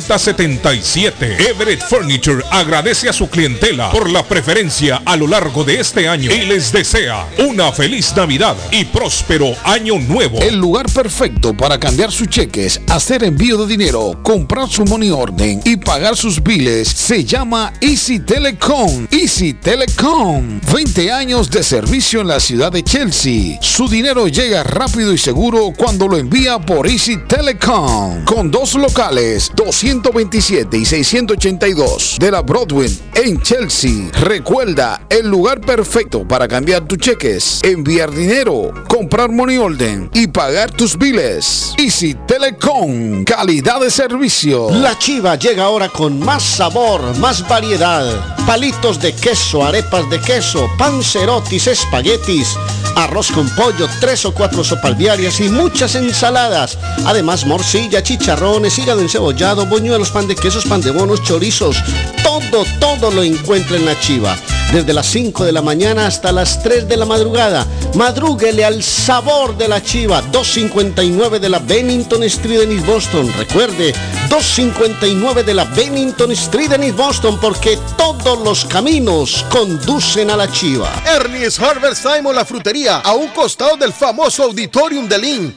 617-381-7077. 0.00 1.50
Everett 1.50 1.82
Furniture 1.82 2.42
agradece 2.50 3.08
a 3.08 3.12
su 3.12 3.28
clientela 3.28 3.90
por 3.90 4.10
la 4.10 4.22
preferencia 4.24 5.02
a 5.04 5.16
lo 5.16 5.26
largo 5.26 5.64
de 5.64 5.80
este 5.80 6.08
año 6.08 6.30
y 6.32 6.46
les 6.46 6.72
desea 6.72 7.26
una 7.38 7.72
feliz 7.72 8.14
Navidad 8.16 8.56
y 8.70 8.84
próspero 8.84 9.54
año 9.64 9.98
nuevo. 9.98 10.38
El 10.40 10.56
lugar 10.56 10.86
perfecto 10.90 11.56
para 11.56 11.78
cambiar 11.78 12.10
sus 12.12 12.28
cheques, 12.28 12.80
hacer 12.88 13.24
envío 13.24 13.56
de 13.58 13.66
dinero, 13.66 14.18
comprar 14.22 14.68
su 14.68 14.84
money 14.84 15.10
orden 15.10 15.60
y 15.64 15.76
pagar 15.76 16.16
sus 16.16 16.42
biles 16.42 16.88
se 16.88 17.24
llama 17.24 17.72
Easy 17.80 18.20
Telecom. 18.20 19.06
Easy 19.10 19.54
Telecom. 19.54 20.60
20 20.72 21.12
años 21.12 21.50
de 21.50 21.62
servicio 21.62 22.20
en 22.20 22.28
la 22.28 22.40
ciudad 22.40 22.72
de 22.72 22.82
Chelsea. 22.82 23.58
Su 23.60 23.88
dinero 23.88 24.28
llega 24.28 24.62
rápido 24.62 25.12
y 25.12 25.18
seguro 25.18 25.72
cuando 25.76 26.08
lo 26.08 26.16
envía 26.16 26.58
por 26.58 26.86
Easy 26.86 27.16
Telecom. 27.26 28.24
Con 28.24 28.50
dos 28.50 28.74
locales, 28.74 29.50
200 29.54 29.89
627 29.90 30.78
y 30.78 30.84
682 30.84 32.16
de 32.20 32.30
la 32.30 32.42
Broadway 32.42 32.96
en 33.12 33.42
Chelsea. 33.42 34.08
Recuerda, 34.20 35.00
el 35.08 35.28
lugar 35.28 35.60
perfecto 35.60 36.28
para 36.28 36.46
cambiar 36.46 36.86
tus 36.86 36.98
cheques, 36.98 37.58
enviar 37.64 38.12
dinero, 38.12 38.72
comprar 38.88 39.30
money 39.30 39.56
order 39.56 40.08
y 40.14 40.28
pagar 40.28 40.70
tus 40.70 40.96
biles. 40.96 41.74
Easy 41.76 42.14
Telecom, 42.14 43.24
calidad 43.24 43.80
de 43.80 43.90
servicio. 43.90 44.70
La 44.70 44.96
chiva 44.96 45.34
llega 45.34 45.64
ahora 45.64 45.88
con 45.88 46.20
más 46.20 46.44
sabor, 46.44 47.16
más 47.18 47.48
variedad. 47.48 48.36
Palitos 48.46 49.00
de 49.00 49.12
queso, 49.12 49.64
arepas 49.64 50.08
de 50.08 50.20
queso, 50.20 50.70
pancerotis, 50.78 51.66
espaguetis, 51.66 52.56
arroz 52.94 53.30
con 53.32 53.48
pollo, 53.56 53.88
tres 54.00 54.24
o 54.24 54.32
cuatro 54.32 54.62
sopalviarias 54.62 55.40
y 55.40 55.48
muchas 55.48 55.96
ensaladas. 55.96 56.78
Además, 57.06 57.44
morcilla, 57.44 58.04
chicharrones, 58.04 58.78
hígado 58.78 59.00
encebollado, 59.00 59.66
boñuelos, 59.80 60.10
pan 60.10 60.28
de 60.28 60.36
quesos, 60.36 60.66
pan 60.66 60.82
de 60.82 60.90
bonos, 60.90 61.22
chorizos. 61.22 61.82
Todo, 62.22 62.66
todo 62.78 63.10
lo 63.10 63.22
encuentra 63.22 63.78
en 63.78 63.86
la 63.86 63.98
chiva. 63.98 64.36
Desde 64.74 64.92
las 64.92 65.06
5 65.06 65.46
de 65.46 65.52
la 65.52 65.62
mañana 65.62 66.06
hasta 66.06 66.32
las 66.32 66.62
3 66.62 66.86
de 66.86 66.98
la 66.98 67.06
madrugada. 67.06 67.66
Madrúguele 67.94 68.62
al 68.62 68.82
sabor 68.82 69.56
de 69.56 69.68
la 69.68 69.82
chiva. 69.82 70.20
259 70.20 71.40
de 71.40 71.48
la 71.48 71.60
Bennington 71.60 72.22
Street 72.24 72.60
en 72.60 72.72
East 72.72 72.86
Boston. 72.86 73.32
Recuerde, 73.38 73.94
259 74.28 75.44
de 75.44 75.54
la 75.54 75.64
Bennington 75.64 76.30
Street 76.32 76.72
en 76.72 76.82
East 76.82 76.98
Boston 76.98 77.38
porque 77.40 77.78
todos 77.96 78.38
los 78.40 78.66
caminos 78.66 79.46
conducen 79.48 80.30
a 80.30 80.36
la 80.36 80.52
chiva. 80.52 80.90
Ernie's 81.06 81.58
Harvest 81.58 82.02
Time 82.02 82.28
o 82.28 82.32
la 82.34 82.44
frutería, 82.44 82.98
a 82.98 83.14
un 83.14 83.28
costado 83.28 83.78
del 83.78 83.94
famoso 83.94 84.42
Auditorium 84.42 85.08
de 85.08 85.18
Lynn. 85.18 85.56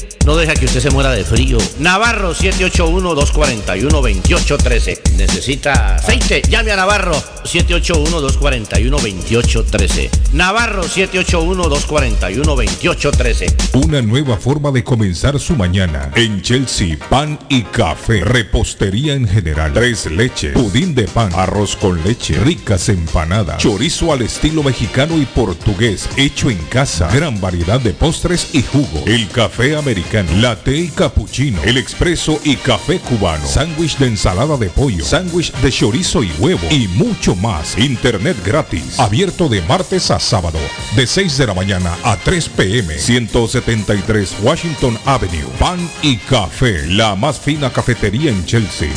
no 0.25 0.35
deja 0.35 0.53
que 0.53 0.65
usted 0.65 0.81
se 0.81 0.89
muera 0.91 1.11
de 1.11 1.23
frío. 1.23 1.57
Navarro 1.79 2.35
781-241-2813. 2.35 4.99
Necesita 5.17 5.95
aceite. 5.95 6.43
Llame 6.47 6.71
a 6.71 6.75
Navarro 6.75 7.15
781-241-2813. 7.43 10.09
Navarro 10.33 10.83
781-241-2813. 10.83 13.71
Una 13.73 13.99
nueva 14.01 14.37
forma 14.37 14.69
de 14.71 14.83
comenzar 14.83 15.39
su 15.39 15.55
mañana. 15.55 16.11
En 16.15 16.43
Chelsea, 16.43 16.97
pan 17.09 17.39
y 17.49 17.63
café. 17.63 18.23
Repostería 18.23 19.15
en 19.15 19.27
general. 19.27 19.73
Tres 19.73 20.05
leches. 20.05 20.53
Pudín 20.53 20.93
de 20.93 21.05
pan. 21.05 21.31
Arroz 21.33 21.75
con 21.75 21.99
leche. 22.03 22.35
Ricas 22.35 22.89
empanadas. 22.89 23.57
Chorizo 23.57 24.13
al 24.13 24.21
estilo 24.21 24.61
mexicano 24.61 25.17
y 25.17 25.25
portugués. 25.25 26.07
Hecho 26.15 26.51
en 26.51 26.59
casa. 26.69 27.09
Gran 27.11 27.41
variedad 27.41 27.79
de 27.79 27.93
postres 27.93 28.53
y 28.53 28.61
jugo. 28.61 29.01
El 29.07 29.27
café 29.29 29.75
americano. 29.75 30.10
Latte 30.13 30.75
y 30.75 30.89
cappuccino. 30.89 31.63
El 31.63 31.77
expreso 31.77 32.37
y 32.43 32.57
café 32.57 32.99
cubano. 32.99 33.47
Sándwich 33.47 33.97
de 33.97 34.07
ensalada 34.07 34.57
de 34.57 34.69
pollo. 34.69 35.05
Sándwich 35.05 35.53
de 35.53 35.71
chorizo 35.71 36.21
y 36.21 36.29
huevo. 36.37 36.67
Y 36.69 36.89
mucho 36.89 37.33
más. 37.33 37.77
Internet 37.77 38.35
gratis. 38.45 38.99
Abierto 38.99 39.47
de 39.47 39.61
martes 39.61 40.11
a 40.11 40.19
sábado. 40.19 40.59
De 40.97 41.07
6 41.07 41.37
de 41.37 41.47
la 41.47 41.53
mañana 41.53 41.95
a 42.03 42.17
3 42.17 42.49
pm. 42.49 42.97
173 42.97 44.35
Washington 44.41 44.99
Avenue. 45.05 45.47
Pan 45.57 45.79
y 46.01 46.17
café. 46.17 46.85
La 46.87 47.15
más 47.15 47.39
fina 47.39 47.69
cafetería 47.69 48.31
en 48.31 48.45
Chelsea. 48.45 48.91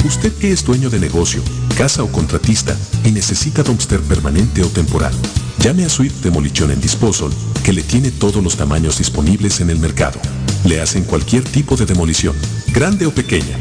Usted 0.05 0.31
que 0.33 0.53
es 0.53 0.63
dueño 0.63 0.89
de 0.89 0.99
negocio, 0.99 1.43
casa 1.77 2.01
o 2.01 2.07
contratista 2.07 2.77
y 3.03 3.11
necesita 3.11 3.63
dumpster 3.63 3.99
permanente 3.99 4.63
o 4.63 4.67
temporal. 4.67 5.11
Llame 5.59 5.83
a 5.83 5.89
Swift 5.89 6.23
Demolition 6.23 6.71
and 6.71 6.81
Disposal, 6.81 7.31
que 7.65 7.73
le 7.73 7.83
tiene 7.83 8.11
todos 8.11 8.41
los 8.41 8.55
tamaños 8.55 8.97
disponibles 8.97 9.59
en 9.59 9.69
el 9.69 9.79
mercado. 9.79 10.21
Le 10.63 10.79
hacen 10.79 11.03
cualquier 11.03 11.43
tipo 11.43 11.75
de 11.75 11.85
demolición, 11.85 12.33
grande 12.73 13.05
o 13.05 13.11
pequeña. 13.11 13.57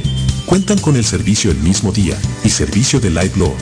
Cuentan 0.50 0.80
con 0.80 0.96
el 0.96 1.04
servicio 1.04 1.52
el 1.52 1.58
mismo 1.58 1.92
día 1.92 2.18
y 2.42 2.50
servicio 2.50 2.98
de 2.98 3.08
Live 3.08 3.34
Load. 3.36 3.54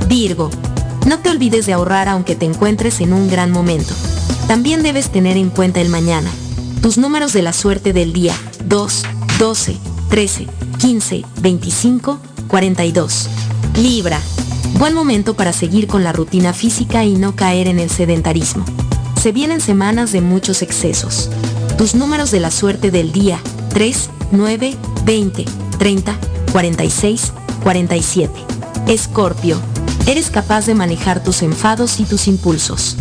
Virgo, 0.06 0.48
no 1.06 1.18
te 1.18 1.30
olvides 1.30 1.66
de 1.66 1.72
ahorrar 1.72 2.08
aunque 2.08 2.36
te 2.36 2.46
encuentres 2.46 3.00
en 3.00 3.12
un 3.12 3.28
gran 3.28 3.50
momento. 3.50 3.92
También 4.48 4.84
debes 4.84 5.10
tener 5.10 5.36
en 5.36 5.50
cuenta 5.50 5.80
el 5.80 5.88
mañana. 5.88 6.30
Tus 6.80 6.98
números 6.98 7.32
de 7.32 7.42
la 7.42 7.52
suerte 7.52 7.92
del 7.92 8.12
día, 8.12 8.32
2, 8.66 9.02
12, 9.40 9.76
13, 10.08 10.46
15, 10.78 11.24
25, 11.40 12.20
42. 12.46 13.28
Libra. 13.76 14.20
Buen 14.78 14.94
momento 14.94 15.34
para 15.34 15.52
seguir 15.52 15.88
con 15.88 16.04
la 16.04 16.12
rutina 16.12 16.52
física 16.52 17.04
y 17.04 17.14
no 17.16 17.34
caer 17.34 17.66
en 17.66 17.80
el 17.80 17.90
sedentarismo. 17.90 18.64
Se 19.20 19.32
vienen 19.32 19.60
semanas 19.60 20.12
de 20.12 20.20
muchos 20.20 20.62
excesos. 20.62 21.28
Tus 21.76 21.96
números 21.96 22.30
de 22.30 22.38
la 22.38 22.52
suerte 22.52 22.92
del 22.92 23.10
día, 23.10 23.40
3, 23.70 24.10
9, 24.30 24.76
20, 25.04 25.44
30, 25.78 26.18
46, 26.52 27.32
47. 27.64 28.32
Escorpio. 28.86 29.60
Eres 30.06 30.30
capaz 30.30 30.66
de 30.66 30.74
manejar 30.76 31.24
tus 31.24 31.42
enfados 31.42 31.98
y 31.98 32.04
tus 32.04 32.28
impulsos. 32.28 32.96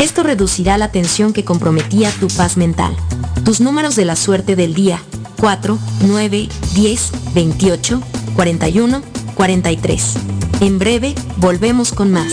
Esto 0.00 0.22
reducirá 0.22 0.78
la 0.78 0.90
tensión 0.90 1.34
que 1.34 1.44
comprometía 1.44 2.10
tu 2.20 2.28
paz 2.28 2.56
mental. 2.56 2.96
Tus 3.44 3.60
números 3.60 3.96
de 3.96 4.06
la 4.06 4.16
suerte 4.16 4.56
del 4.56 4.72
día, 4.72 5.02
4, 5.38 5.78
9, 6.06 6.48
10, 6.74 7.12
28, 7.34 8.00
41, 8.34 9.02
43. 9.34 10.14
En 10.62 10.78
breve, 10.78 11.14
volvemos 11.36 11.92
con 11.92 12.10
más. 12.10 12.32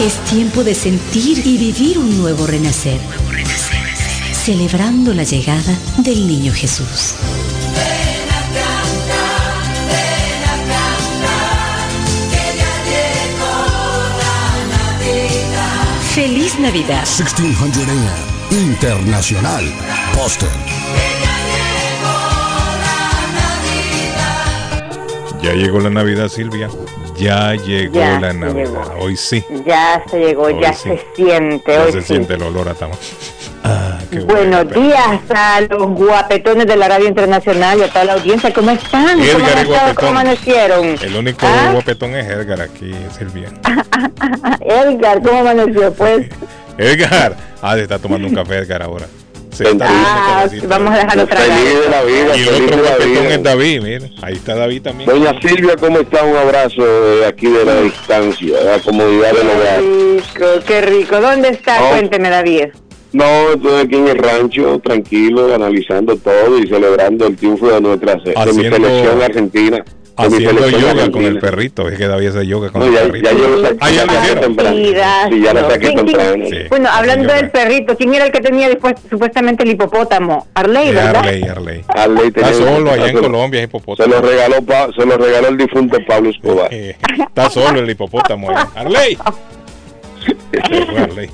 Es 0.00 0.14
tiempo 0.30 0.64
de 0.64 0.74
sentir 0.74 1.46
y 1.46 1.58
vivir 1.58 1.98
un 1.98 2.18
nuevo 2.18 2.46
renacer. 2.46 2.98
Celebrando 4.32 5.12
la 5.12 5.24
llegada 5.24 5.78
del 5.98 6.26
niño 6.26 6.54
Jesús. 6.54 7.12
Feliz 16.48 16.60
Navidad. 16.60 17.04
1600 17.04 17.88
AM 17.88 18.52
Internacional 18.52 19.64
Boston. 20.16 20.48
Ya 25.42 25.52
llegó 25.52 25.78
la 25.80 25.90
Navidad, 25.90 26.28
Silvia. 26.28 26.70
Ya 27.16 27.54
llegó 27.54 27.94
Ya 27.96 28.18
la 28.20 28.32
Navidad. 28.32 28.54
llegó. 28.64 28.94
Hoy 28.98 29.16
sí. 29.18 29.44
Ya 29.66 30.02
se 30.10 30.18
llegó, 30.18 30.44
Hoy 30.44 30.56
ya 30.62 30.72
sí. 30.72 30.88
se 30.88 31.06
siente, 31.14 31.72
Ya 31.72 31.82
hoy 31.84 31.92
se 31.92 32.00
sí. 32.00 32.06
siente 32.08 32.34
el 32.34 32.42
olor 32.42 32.68
a 32.70 32.74
tamo. 32.74 32.94
Qué 34.10 34.20
Buenos 34.20 34.64
bueno. 34.64 34.86
días 34.86 35.20
a 35.34 35.60
los 35.60 35.82
guapetones 35.90 36.66
de 36.66 36.76
la 36.76 36.88
radio 36.88 37.08
internacional 37.08 37.78
y 37.78 37.82
a 37.82 37.88
toda 37.88 38.04
la 38.06 38.12
audiencia. 38.14 38.52
¿Cómo 38.52 38.70
están? 38.70 39.18
¿Cómo 39.18 39.22
Edgar 39.24 39.58
han 39.58 39.66
y 39.66 39.70
estado? 39.70 39.94
¿Cómo 39.96 40.08
amanecieron? 40.08 40.86
El 41.02 41.16
único 41.16 41.46
¿Ah? 41.46 41.70
guapetón 41.72 42.14
es 42.14 42.26
Edgar 42.26 42.62
aquí, 42.62 42.92
Silvia. 43.16 43.48
Edgar, 44.60 45.20
¿cómo 45.22 45.40
amaneció? 45.40 45.92
Pues, 45.92 46.26
Edgar. 46.78 47.36
Ah, 47.60 47.74
se 47.74 47.82
está 47.82 47.98
tomando 47.98 48.28
un 48.28 48.34
café 48.34 48.56
Edgar 48.58 48.82
ahora. 48.82 49.06
Se 49.50 49.68
está 49.68 49.86
ah, 49.88 50.46
vamos 50.68 50.94
a 50.94 50.98
dejarlo 50.98 51.26
tragar. 51.26 51.48
Feliz 51.48 51.80
de 51.80 51.90
la 51.90 52.02
vida, 52.02 52.36
Y 52.36 52.48
el 52.48 52.64
otro 52.64 52.78
guapetón 52.78 53.26
es 53.26 53.42
David, 53.42 53.82
mire. 53.82 54.12
Ahí 54.22 54.34
está 54.34 54.54
David 54.54 54.82
también. 54.82 55.10
Doña 55.10 55.38
Silvia, 55.40 55.74
¿cómo 55.78 55.98
está? 55.98 56.22
Un 56.22 56.36
abrazo 56.36 56.82
de 56.82 57.26
aquí 57.26 57.46
de 57.46 57.64
la 57.64 57.80
distancia, 57.82 58.56
de 58.56 58.64
la 58.64 58.78
comodidad 58.78 59.32
del 59.32 59.48
hogar. 59.48 59.80
Qué 59.80 60.16
rico, 60.16 60.64
qué 60.66 60.80
rico. 60.80 61.20
¿Dónde 61.20 61.48
está? 61.48 61.82
Oh. 61.82 61.90
Cuénteme, 61.90 62.30
David. 62.30 62.68
No, 63.12 63.24
estoy 63.54 63.80
aquí 63.80 63.96
en 63.96 64.08
el 64.08 64.18
rancho, 64.18 64.78
tranquilo, 64.80 65.54
analizando 65.54 66.16
todo 66.16 66.58
y 66.58 66.66
celebrando 66.66 67.26
el 67.26 67.36
triunfo 67.36 67.68
de 67.70 67.80
nuestra 67.80 68.14
se- 68.22 68.30
de 68.30 68.34
mi 68.34 68.40
Haciendo- 68.66 68.76
selección 68.76 69.22
argentina. 69.22 69.84
Haciendo 70.20 70.48
selección 70.50 70.80
yoga 70.80 70.90
con 70.90 70.98
argentina. 70.98 71.28
el 71.28 71.38
perrito. 71.38 71.88
Es 71.88 71.96
que 71.96 72.06
David 72.08 72.26
hace 72.26 72.46
yoga 72.46 72.70
con 72.70 72.80
No, 72.80 72.86
el 72.88 72.92
ya, 72.92 73.00
perrito. 73.02 73.30
ya 73.30 73.38
yo 73.38 73.48
lo 73.48 73.62
saqué, 73.62 73.76
Ah, 73.80 73.90
ya 73.90 74.04
lo 74.04 74.12
hicieron. 74.14 74.40
temprano. 74.42 74.76
Mira, 74.76 75.28
Sí, 75.30 75.40
ya 75.40 75.54
lo 75.54 75.60
saqué 75.60 75.78
¿Quién- 75.78 75.92
quién- 75.94 76.06
temprano. 76.06 76.44
Sí. 76.50 76.56
Bueno, 76.68 76.88
hablando 76.92 77.32
del 77.34 77.50
perrito, 77.50 77.96
¿quién 77.96 78.14
era 78.14 78.26
el 78.26 78.32
que 78.32 78.40
tenía 78.40 78.68
después, 78.68 78.94
supuestamente 79.08 79.62
el 79.62 79.70
hipopótamo? 79.70 80.46
Arley, 80.54 80.92
¿verdad? 80.92 81.16
Arley, 81.18 81.42
Arley. 81.44 81.84
Arley 81.88 82.26
Está 82.34 82.52
solo 82.52 82.90
allá 82.90 83.02
en 83.04 83.08
se 83.10 83.14
lo- 83.14 83.20
Colombia, 83.22 83.60
es 83.60 83.70
Se 83.70 83.76
hipopótamo. 83.76 84.12
lo 84.14 84.20
regaló 84.22 84.62
Pa- 84.62 84.88
se 84.92 85.06
lo 85.06 85.16
regaló 85.16 85.48
el 85.48 85.56
difunto 85.56 85.98
Pablo 86.06 86.30
Escobar. 86.30 86.68
Está 87.28 87.48
solo 87.48 87.78
el 87.78 87.88
hipopótamo 87.88 88.50
allá. 88.50 88.68
Arley. 88.74 89.16
Se 90.52 90.78
Arley. 90.98 91.30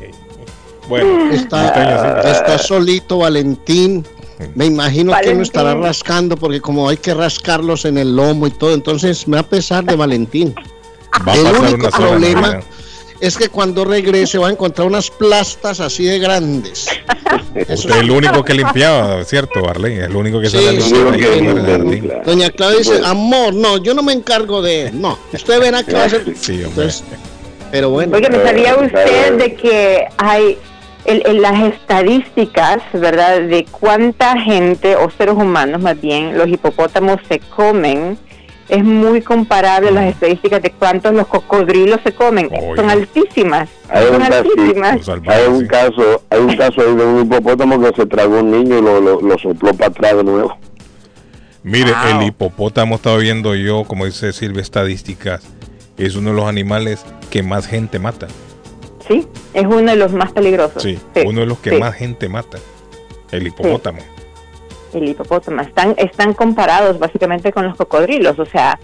Bueno, 0.89 1.31
Está, 1.33 2.23
sí. 2.23 2.29
está 2.29 2.59
solito 2.59 3.19
Valentín. 3.19 4.07
Me 4.55 4.67
imagino 4.67 5.13
que 5.23 5.33
no 5.35 5.43
estará 5.43 5.75
rascando 5.75 6.37
porque 6.37 6.61
como 6.61 6.89
hay 6.89 6.97
que 6.97 7.15
rascarlos 7.15 7.85
en 7.85 7.99
el 7.99 8.17
lomo 8.17 8.49
y 8.49 8.51
todo, 8.51 8.75
entonces 8.75 9.29
me 9.29 9.37
va 9.37 9.43
a 9.43 9.47
pesar 9.47 9.85
de 9.85 9.95
Valentín. 9.95 10.55
Va 11.27 11.35
el 11.35 11.47
único 11.47 11.89
problema 11.91 12.61
es 13.21 13.39
que 13.39 13.49
cuando 13.49 13.85
regrese 13.85 14.39
va 14.39 14.49
a 14.49 14.51
encontrar 14.51 14.87
unas 14.87 15.11
plastas 15.11 15.81
así 15.81 16.05
de 16.05 16.19
grandes. 16.19 16.87
Usted 17.55 17.71
es 17.71 17.85
el 17.87 18.11
único 18.11 18.45
que 18.45 18.55
limpiaba, 18.55 19.25
¿cierto, 19.25 19.69
Arley? 19.69 19.95
Es 19.99 20.05
el 20.09 20.17
único 20.17 20.41
que 20.41 20.51
Sí, 20.51 20.59
sale 20.59 20.81
sí. 20.81 22.03
Doña 22.27 22.51
Claudia 22.51 22.79
dice, 22.79 23.01
amor, 23.05 23.55
no, 23.55 23.79
yo 23.79 23.95
no 23.95 24.03
me 24.03 24.13
encargo 24.13 24.61
de... 24.61 24.91
No, 24.93 25.19
usted 25.33 25.61
verá 25.61 25.83
que 25.83 25.95
va 25.95 26.05
a 26.05 26.09
ser... 26.11 26.25
Sí, 26.37 26.53
hombre. 26.65 26.69
Entonces, 26.69 27.05
pero 27.71 27.91
bueno. 27.91 28.17
Oye, 28.17 28.29
me 28.29 28.43
sabía 28.43 28.77
usted 28.77 29.39
de 29.39 29.55
que 29.55 30.07
hay 30.19 30.59
el- 31.05 31.23
el- 31.27 31.43
las 31.43 31.63
estadísticas, 31.63 32.79
¿verdad? 32.93 33.41
De 33.43 33.65
cuánta 33.71 34.39
gente, 34.41 34.97
o 34.97 35.11
seres 35.11 35.35
humanos 35.35 35.81
más 35.83 36.01
bien, 36.01 36.37
los 36.39 36.49
hipopótamos 36.49 37.19
se 37.29 37.39
comen, 37.41 38.19
es 38.69 38.83
muy 38.83 39.21
comparable 39.21 39.89
a 39.89 39.93
las 39.93 40.07
estadísticas 40.07 40.63
de 40.63 40.71
cuántos 40.71 41.13
los 41.13 41.27
cocodrilos 41.27 42.01
se 42.03 42.13
comen. 42.13 42.49
Son 42.77 42.89
altísimas. 42.89 43.69
Hay 43.91 44.07
Son 44.07 44.15
un, 44.15 44.21
caso, 44.23 44.35
altísimas. 44.39 45.09
hay 45.29 45.47
un 45.49 45.67
caso, 45.67 46.23
hay 46.31 46.41
un 46.41 46.57
caso 46.57 46.81
ahí 46.81 46.95
de 46.97 47.05
un 47.05 47.21
hipopótamo 47.27 47.81
que 47.81 47.95
se 47.95 48.07
tragó 48.07 48.41
un 48.41 48.51
niño 48.51 48.79
y 48.79 48.83
lo, 48.83 49.01
lo, 49.01 49.21
lo 49.21 49.39
sopló 49.39 49.75
para 49.75 49.89
atrás 49.91 50.17
de 50.17 50.25
nuevo. 50.25 50.57
Mire, 51.63 51.93
el 52.11 52.23
hipopótamo 52.27 52.95
estaba 52.97 53.17
viendo 53.19 53.55
yo, 53.55 53.85
como 53.85 54.05
dice 54.07 54.33
Silvia, 54.33 54.63
estadísticas. 54.63 55.43
Es 55.97 56.17
uno 56.17 56.31
de 56.31 56.37
los 56.37 56.47
animales 56.47 57.05
que 57.31 57.43
más 57.43 57.67
gente 57.67 57.99
mata. 57.99 58.27
Sí, 59.07 59.27
es 59.53 59.65
uno 59.65 59.91
de 59.91 59.97
los 59.97 60.13
más 60.13 60.33
peligrosos. 60.33 60.83
Sí, 60.83 60.99
Sí, 61.15 61.23
uno 61.27 61.41
de 61.41 61.47
los 61.47 61.59
que 61.59 61.71
sí. 61.71 61.77
más 61.79 61.95
gente 61.95 62.29
mata. 62.29 62.59
El 63.31 63.47
hipopótamo. 63.47 63.99
el 64.93 65.09
hipopótamo. 65.09 65.61
Están, 65.61 65.95
están 65.99 66.35
comparados 66.35 66.99
básicamente 66.99 67.53
con 67.53 67.65
los 67.67 67.77
cocodrilos. 67.77 68.39
O 68.39 68.47
sea, 68.47 68.79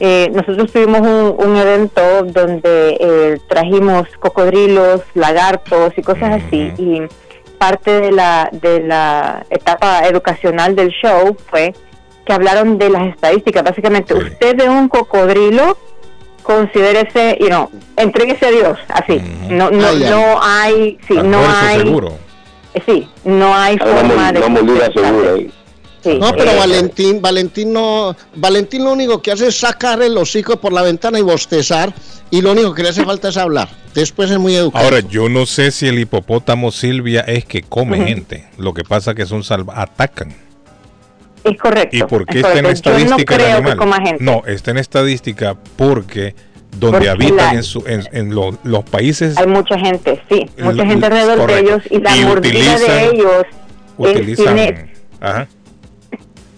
eh, 0.00 0.30
nosotros 0.32 0.70
tuvimos 0.70 1.00
un, 1.00 1.34
un 1.38 1.56
evento 1.56 2.22
donde 2.24 2.96
eh, 3.00 3.38
trajimos 3.48 4.06
cocodrilos, 4.20 5.00
lagartos 5.14 5.94
y 5.96 6.02
cosas 6.02 6.42
así. 6.44 6.72
Y 6.78 7.02
parte 7.58 8.00
de 8.02 8.12
la, 8.12 8.50
de 8.52 8.80
la 8.80 9.46
etapa 9.48 10.06
educacional 10.06 10.76
del 10.76 10.90
show 10.90 11.34
fue 11.50 11.74
que 12.26 12.32
hablaron 12.32 12.76
de 12.76 12.90
las 12.90 13.06
estadísticas. 13.08 13.64
Básicamente, 13.64 14.12
usted 14.12 14.56
ve 14.56 14.68
un 14.68 14.88
cocodrilo, 14.88 15.78
considérese, 16.46 17.36
you 17.40 17.48
know, 17.48 17.68
entréguese 17.96 18.46
a 18.46 18.50
Dios, 18.50 18.78
así. 18.88 19.20
No, 19.50 19.68
no, 19.70 19.88
Ay, 19.88 20.02
ay. 20.04 20.10
no 20.10 20.42
hay, 20.42 20.98
sí, 21.08 21.14
no 21.14 21.38
hay, 21.44 21.78
seguro. 21.80 22.18
eh, 22.74 22.82
sí, 22.86 23.08
no 23.24 23.54
hay 23.54 23.76
forma 23.78 24.32
de 24.32 25.50
Sí, 26.04 26.18
No, 26.20 26.30
pero 26.36 26.52
eh, 26.52 26.56
Valentín, 26.56 27.20
Valentín 27.20 27.72
no, 27.72 28.14
Valentín 28.36 28.84
lo 28.84 28.92
único 28.92 29.20
que 29.20 29.32
hace 29.32 29.48
es 29.48 29.58
sacar 29.58 30.00
el 30.02 30.16
hocico 30.16 30.56
por 30.60 30.72
la 30.72 30.82
ventana 30.82 31.18
y 31.18 31.22
bostezar 31.22 31.92
y 32.30 32.42
lo 32.42 32.52
único 32.52 32.74
que 32.74 32.84
le 32.84 32.90
hace 32.90 33.04
falta 33.04 33.30
es 33.30 33.36
hablar. 33.36 33.68
Después 33.92 34.30
es 34.30 34.38
muy 34.38 34.54
educado. 34.54 34.84
Ahora, 34.84 35.00
yo 35.00 35.28
no 35.28 35.46
sé 35.46 35.72
si 35.72 35.88
el 35.88 35.98
hipopótamo 35.98 36.70
Silvia 36.70 37.22
es 37.22 37.44
que 37.44 37.62
come 37.62 38.04
gente. 38.06 38.46
Lo 38.56 38.72
que 38.72 38.84
pasa 38.84 39.14
que 39.16 39.26
son 39.26 39.42
salva 39.42 39.80
atacan. 39.82 40.32
Es 41.50 41.58
correcto. 41.58 41.96
¿Y 41.96 42.02
por 42.02 42.26
qué 42.26 42.40
es 42.40 42.44
está 42.44 42.58
en 42.58 42.66
estadística 42.66 43.04
Yo 43.04 43.10
no 43.10 43.16
el 43.16 43.24
creo 43.24 43.56
animal? 43.56 43.72
que 43.72 43.78
coma 43.78 43.96
gente. 44.00 44.24
No, 44.24 44.42
está 44.46 44.70
en 44.72 44.78
estadística 44.78 45.56
porque 45.76 46.34
donde 46.72 46.98
Porque 46.98 47.08
habitan 47.08 47.36
la- 47.36 47.52
en, 47.54 47.62
su- 47.62 47.84
en- 47.86 48.06
en 48.12 48.34
lo- 48.34 48.58
los 48.64 48.84
países 48.84 49.36
Hay 49.38 49.46
mucha 49.46 49.78
gente, 49.78 50.20
sí, 50.28 50.50
mucha 50.62 50.84
gente 50.84 51.06
alrededor 51.06 51.38
correcto. 51.38 51.54
de 51.64 51.68
ellos 51.70 51.82
y 51.90 52.00
la 52.00 52.16
Y 52.16 52.24
mordida 52.24 52.50
utilizan- 52.50 52.80
de 52.80 53.04
ellos 53.06 53.42
utilizan. 53.96 54.44
tiene, 54.56 54.92
Ajá. 55.20 55.46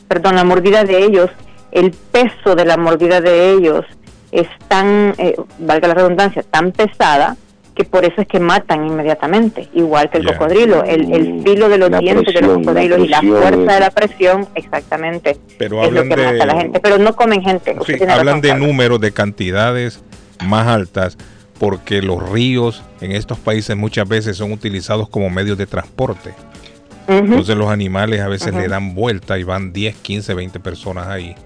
perdón, 0.09 0.35
la 0.37 0.45
mordida 0.45 0.85
de 0.85 1.05
ellos, 1.05 1.31
el 1.71 1.91
peso 1.93 2.57
de 2.57 2.65
la 2.65 2.77
mordida 2.77 3.21
de 3.21 3.53
ellos 3.53 3.85
es 4.33 4.49
tan, 4.69 5.15
eh, 5.19 5.37
valga 5.59 5.89
la 5.89 5.95
redundancia, 5.95 6.43
tan 6.43 6.73
pesada 6.73 7.37
que 7.79 7.85
por 7.85 8.05
eso 8.05 8.21
es 8.21 8.27
que 8.27 8.41
matan 8.41 8.85
inmediatamente, 8.85 9.69
igual 9.73 10.11
que 10.11 10.19
el 10.19 10.27
cocodrilo, 10.27 10.83
el, 10.83 11.13
el 11.13 11.45
filo 11.45 11.69
de 11.69 11.79
los 11.79 11.89
La 11.89 12.01
dientes 12.01 12.35
de 12.35 12.41
los 12.41 12.51
la 12.51 12.65
cocodrilos 12.65 12.99
y 12.99 13.07
la 13.07 13.23
fuerza 13.23 13.73
de 13.75 13.81
la 13.81 13.91
presión, 13.93 14.49
exactamente, 14.57 15.39
Pero 15.59 15.85
es 15.85 15.93
lo 15.93 16.01
hablan 16.01 16.09
que 16.09 16.17
mata 16.17 16.43
a 16.43 16.47
la 16.47 16.55
de 16.55 16.61
gente, 16.61 16.81
pero 16.81 16.99
no 16.99 17.15
comen 17.15 17.41
gente. 17.41 17.77
sí, 17.87 17.95
hablan 18.09 18.41
de 18.41 18.57
números, 18.57 19.01
de 19.01 19.13
cantidades 19.13 20.03
más 20.45 20.67
altas 20.67 21.17
porque 21.61 22.03
los 22.03 22.29
ríos 22.31 22.83
en 23.01 23.13
estos 23.13 23.39
países 23.39 23.77
muchas 23.77 24.09
veces 24.09 24.37
son 24.37 24.51
utilizados 24.51 25.09
como 25.09 25.31
medios 25.31 25.57
de 25.57 25.67
transporte. 25.69 26.35
Entonces 27.07 27.57
los 27.57 27.71
animales 27.71 28.21
a 28.21 28.29
veces 28.29 28.53
le 28.53 28.67
dan 28.67 28.97
vuelta 28.97 29.39
y 29.39 29.45
van 29.45 29.73
10, 29.73 29.95
15, 29.95 30.35
20 30.35 30.61
personas 30.61 31.07
ahí. 31.07 31.37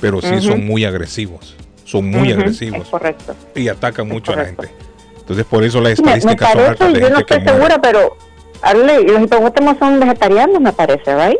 Pero 0.00 0.20
sí 0.20 0.40
son 0.40 0.66
muy 0.66 0.84
agresivos. 0.84 1.54
Son 1.84 2.10
muy 2.10 2.32
agresivos. 2.32 2.82
es 2.82 2.88
correcto. 2.88 3.36
Y 3.54 3.68
atacan 3.68 4.08
mucho 4.08 4.32
a 4.32 4.36
la 4.36 4.44
gente. 4.46 4.68
Entonces 5.26 5.44
por 5.44 5.64
eso 5.64 5.80
las 5.80 5.98
Me, 5.98 6.04
me 6.12 6.14
estadísticas 6.18 6.52
son 6.52 6.60
altas 6.60 6.78
parece, 6.78 7.00
yo 7.00 7.10
no 7.10 7.18
estoy 7.18 7.38
muere. 7.40 7.52
segura, 7.52 7.82
pero 7.82 8.16
Arley, 8.62 9.04
los 9.06 9.22
hipopótamos 9.22 9.76
son 9.78 9.98
vegetarianos, 9.98 10.60
me 10.60 10.72
parece, 10.72 11.14
¿right? 11.16 11.38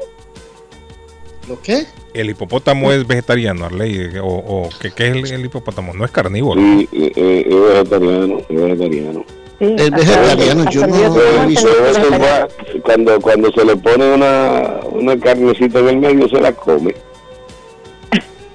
¿Lo 1.49 1.61
qué? 1.63 1.87
El 2.13 2.31
hipopótamo 2.31 2.91
es 2.93 3.07
vegetariano, 3.07 3.67
Arley, 3.67 4.19
o, 4.21 4.27
o 4.27 4.69
¿qué, 4.81 4.91
qué 4.91 5.09
es 5.09 5.17
el, 5.17 5.33
el 5.33 5.45
hipopótamo? 5.45 5.93
No 5.95 6.05
es 6.05 6.11
carnívoro. 6.11 6.61
Sí, 6.61 6.89
eh, 6.93 7.13
eh, 7.15 7.47
es 7.49 7.55
vegetariano, 7.61 8.39
es 8.49 8.63
vegetariano. 8.63 9.25
Es 9.61 9.91
vegetariano, 9.91 10.71
yo 10.71 10.87
no 10.87 10.97
he 10.97 11.47
visto. 11.47 11.69
Cuando, 12.83 13.21
cuando 13.21 13.53
se 13.53 13.65
le 13.65 13.77
pone 13.77 14.15
una, 14.15 14.81
una 14.91 15.17
carnecita 15.19 15.79
en 15.79 15.89
el 15.89 15.97
medio, 15.99 16.29
se 16.29 16.41
la 16.41 16.53
come. 16.53 16.95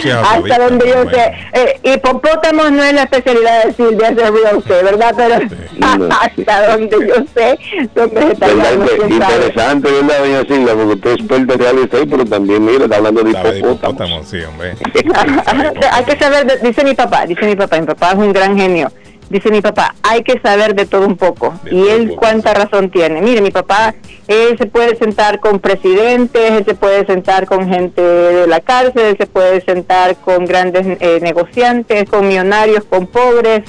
Sea 0.00 0.20
Hasta 0.22 0.58
donde 0.58 0.88
yo 0.88 0.94
bueno. 1.04 1.10
sé, 1.10 1.32
eh, 1.52 1.80
hipopótamos 1.82 2.72
no 2.72 2.82
es 2.82 2.94
la 2.94 3.02
especialidad 3.02 3.64
de 3.64 3.72
Silvia, 3.74 4.08
estate, 4.08 4.82
¿verdad? 4.82 5.14
Pero 5.16 6.08
hasta 6.20 6.68
donde 6.68 6.96
yo 7.06 7.14
sé, 7.34 7.58
son 7.94 8.14
vegetarianos. 8.14 8.90
Interesante, 9.08 9.90
¿verdad, 9.90 10.18
doña 10.20 10.40
Silvia? 10.42 10.74
Porque 10.74 10.92
usted 10.94 11.10
es 11.10 11.16
experta 11.18 11.52
en 11.52 11.58
real 11.58 11.78
estate, 11.78 12.06
pero 12.06 12.24
también, 12.24 12.64
mire, 12.64 12.84
está 12.84 12.96
hablando 12.96 13.22
de 13.22 13.32
Sabe 13.32 13.52
de 13.52 13.58
hipopótamo. 13.58 13.92
hipopótamo, 13.92 14.24
sí, 14.24 14.42
hombre. 14.42 14.74
hay 15.92 16.04
que 16.04 16.18
saber, 16.18 16.60
dice 16.62 16.84
mi 16.84 16.94
papá, 16.94 17.26
dice 17.26 17.46
mi 17.46 17.56
papá, 17.56 17.78
mi 17.78 17.86
papá 17.86 18.12
es 18.12 18.18
un 18.18 18.32
gran 18.32 18.58
genio. 18.58 18.90
Dice 19.30 19.50
mi 19.50 19.62
papá, 19.62 19.94
hay 20.02 20.22
que 20.22 20.38
saber 20.40 20.74
de 20.74 20.86
todo 20.86 21.06
un 21.06 21.16
poco. 21.16 21.54
y 21.70 21.88
él 21.88 22.14
cuánta 22.16 22.54
razón 22.54 22.90
tiene. 22.90 23.22
Mire, 23.22 23.40
mi 23.40 23.50
papá, 23.50 23.94
él 24.28 24.56
se 24.58 24.66
puede 24.66 24.96
sentar 24.96 25.40
con 25.40 25.60
presidentes, 25.60 26.52
él 26.52 26.64
se 26.64 26.74
puede 26.74 27.06
sentar 27.06 27.46
con 27.46 27.68
gente 27.68 28.02
de 28.02 28.46
la 28.46 28.60
cárcel, 28.60 29.02
él 29.02 29.16
se 29.16 29.26
puede 29.26 29.60
sentar 29.62 30.16
con 30.16 30.44
grandes 30.44 30.86
eh, 31.00 31.18
negociantes, 31.20 32.08
con 32.08 32.28
millonarios, 32.28 32.84
con 32.84 33.06
pobres. 33.06 33.62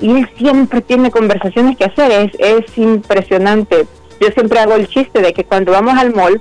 Y 0.00 0.10
él 0.10 0.30
siempre 0.36 0.80
tiene 0.80 1.10
conversaciones 1.10 1.76
que 1.76 1.84
hacer. 1.84 2.10
Es, 2.10 2.32
es 2.38 2.78
impresionante. 2.78 3.86
Yo 4.20 4.28
siempre 4.28 4.58
hago 4.58 4.74
el 4.74 4.88
chiste 4.88 5.20
de 5.20 5.32
que 5.32 5.44
cuando 5.44 5.72
vamos 5.72 5.96
al 5.98 6.14
mall, 6.14 6.40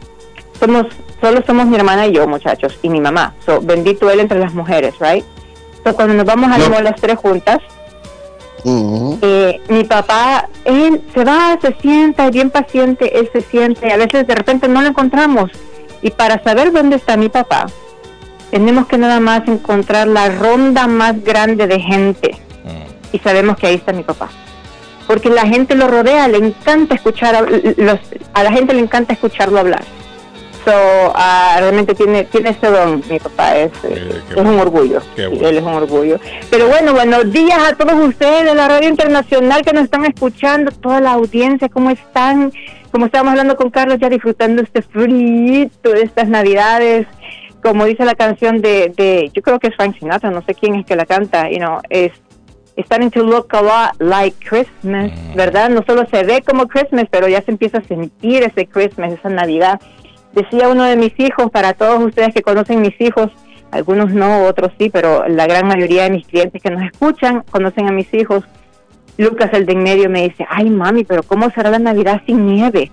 somos 0.60 0.88
solo 1.24 1.42
somos 1.48 1.68
mi 1.68 1.78
hermana 1.78 2.06
y 2.08 2.12
yo, 2.12 2.28
muchachos, 2.28 2.78
y 2.82 2.90
mi 2.90 3.00
mamá. 3.00 3.34
So, 3.46 3.62
bendito 3.62 4.10
él 4.10 4.20
entre 4.20 4.40
las 4.40 4.54
mujeres, 4.54 4.94
right? 5.00 5.24
So, 5.84 5.96
cuando 5.96 6.14
nos 6.16 6.26
vamos 6.26 6.52
al 6.52 6.70
mall 6.70 6.84
las 6.84 7.00
tres 7.00 7.18
juntas, 7.18 7.60
eh, 8.66 9.62
mi 9.70 9.84
papá, 9.84 10.48
él 10.64 11.02
se 11.14 11.24
va, 11.24 11.58
se 11.62 11.76
sienta, 11.82 12.28
es 12.28 12.32
bien 12.32 12.50
paciente, 12.50 13.20
él 13.20 13.30
se 13.34 13.42
siente, 13.42 13.92
a 13.92 13.98
veces 13.98 14.26
de 14.26 14.36
repente 14.36 14.68
no 14.68 14.82
lo 14.82 14.88
encontramos. 14.88 15.52
Y 16.02 16.12
para 16.12 16.42
saber 16.44 16.72
dónde 16.72 16.98
está 16.98 17.18
mi 17.18 17.30
papá, 17.30 17.66
tenemos 18.52 18.88
que 18.88 18.98
nada 18.98 19.20
más 19.20 19.48
encontrar 19.48 20.08
la 20.08 20.30
ronda 20.30 20.88
más 20.88 21.24
grande 21.24 21.68
de 21.68 21.80
gente. 21.80 22.38
Y 23.12 23.20
sabemos 23.20 23.58
que 23.58 23.68
ahí 23.68 23.76
está 23.76 23.94
mi 23.94 24.04
papá. 24.04 24.30
Porque 25.08 25.30
la 25.30 25.46
gente 25.46 25.76
lo 25.76 25.88
rodea, 25.88 26.28
le 26.28 26.38
encanta 26.38 26.96
escuchar, 26.96 27.36
a, 27.36 27.42
los, 27.42 28.00
a 28.34 28.44
la 28.44 28.52
gente 28.52 28.74
le 28.74 28.80
encanta 28.80 29.14
escucharlo 29.14 29.60
hablar. 29.60 29.84
So, 30.66 30.72
ah, 31.16 31.58
realmente 31.60 31.94
tiene, 31.94 32.24
tiene 32.26 32.52
ese 32.52 32.68
don, 32.68 33.04
mi 33.10 33.20
papá, 33.20 33.58
es, 33.58 33.72
es 33.84 34.36
un 34.36 34.60
orgullo. 34.60 35.02
Sí, 35.16 35.22
él 35.22 35.58
es 35.58 35.62
un 35.62 35.74
orgullo. 35.74 36.20
Pero 36.50 36.68
bueno, 36.68 36.94
buenos 36.94 37.32
días 37.34 37.60
a 37.60 37.76
todos 37.76 37.94
ustedes 37.96 38.46
de 38.46 38.56
la 38.56 38.70
radio 38.70 38.88
internacional 38.88 39.62
que 39.64 39.74
nos 39.74 39.84
están 39.84 40.06
escuchando, 40.06 40.72
toda 40.72 41.02
la 41.02 41.12
audiencia, 41.12 41.68
¿cómo 41.68 41.90
están? 41.90 42.54
Como 42.92 43.08
estábamos 43.08 43.32
hablando 43.32 43.58
con 43.58 43.72
Carlos, 43.72 43.98
ya 44.00 44.08
disfrutando 44.08 44.62
este 44.62 44.82
frito 44.82 45.90
de 45.92 46.02
estas 46.02 46.30
navidades. 46.30 47.08
Como 47.62 47.86
dice 47.86 48.06
la 48.06 48.16
canción 48.16 48.62
de, 48.62 48.94
de, 48.96 49.32
yo 49.34 49.42
creo 49.42 49.60
que 49.60 49.68
es 49.68 49.76
Frank 49.76 49.98
Sinatra, 50.00 50.32
no 50.32 50.44
sé 50.44 50.54
quién 50.54 50.76
es 50.76 50.86
que 50.86 50.96
la 50.96 51.06
canta, 51.06 51.50
you 51.50 51.58
know, 51.58 51.80
es 51.90 52.12
starting 52.78 53.12
to 53.12 53.24
look 53.24 53.48
a 53.54 53.62
lot 53.62 54.00
like 54.00 54.36
Christmas, 54.48 55.12
¿verdad? 55.36 55.70
No 55.70 55.84
solo 55.86 56.06
se 56.10 56.24
ve 56.24 56.42
como 56.42 56.68
Christmas, 56.68 57.06
pero 57.10 57.28
ya 57.28 57.42
se 57.42 57.52
empieza 57.52 57.80
a 57.80 57.84
sentir 57.84 58.44
ese 58.44 58.66
Christmas, 58.66 59.14
esa 59.14 59.30
Navidad. 59.30 59.80
Decía 60.34 60.70
uno 60.70 60.84
de 60.84 60.96
mis 60.96 61.18
hijos, 61.20 61.52
para 61.52 61.74
todos 61.74 62.04
ustedes 62.04 62.34
que 62.34 62.42
conocen 62.42 62.82
mis 62.82 63.00
hijos, 63.00 63.32
algunos 63.72 64.12
no, 64.12 64.46
otros 64.46 64.72
sí, 64.78 64.90
pero 64.90 65.28
la 65.28 65.48
gran 65.48 65.68
mayoría 65.68 66.04
de 66.04 66.12
mis 66.12 66.28
clientes 66.28 66.62
que 66.62 66.70
nos 66.70 66.84
escuchan 66.84 67.44
conocen 67.50 67.88
a 67.88 67.92
mis 67.92 68.12
hijos. 68.14 68.44
Lucas, 69.18 69.50
el 69.54 69.66
de 69.66 69.74
en 69.74 69.84
medio, 69.84 70.10
me 70.10 70.24
dice, 70.24 70.46
ay 70.50 70.70
mami, 70.70 71.04
pero 71.04 71.24
¿cómo 71.24 71.50
será 71.52 71.70
la 71.70 71.80
Navidad 71.80 72.22
sin 72.26 72.46
nieve? 72.46 72.92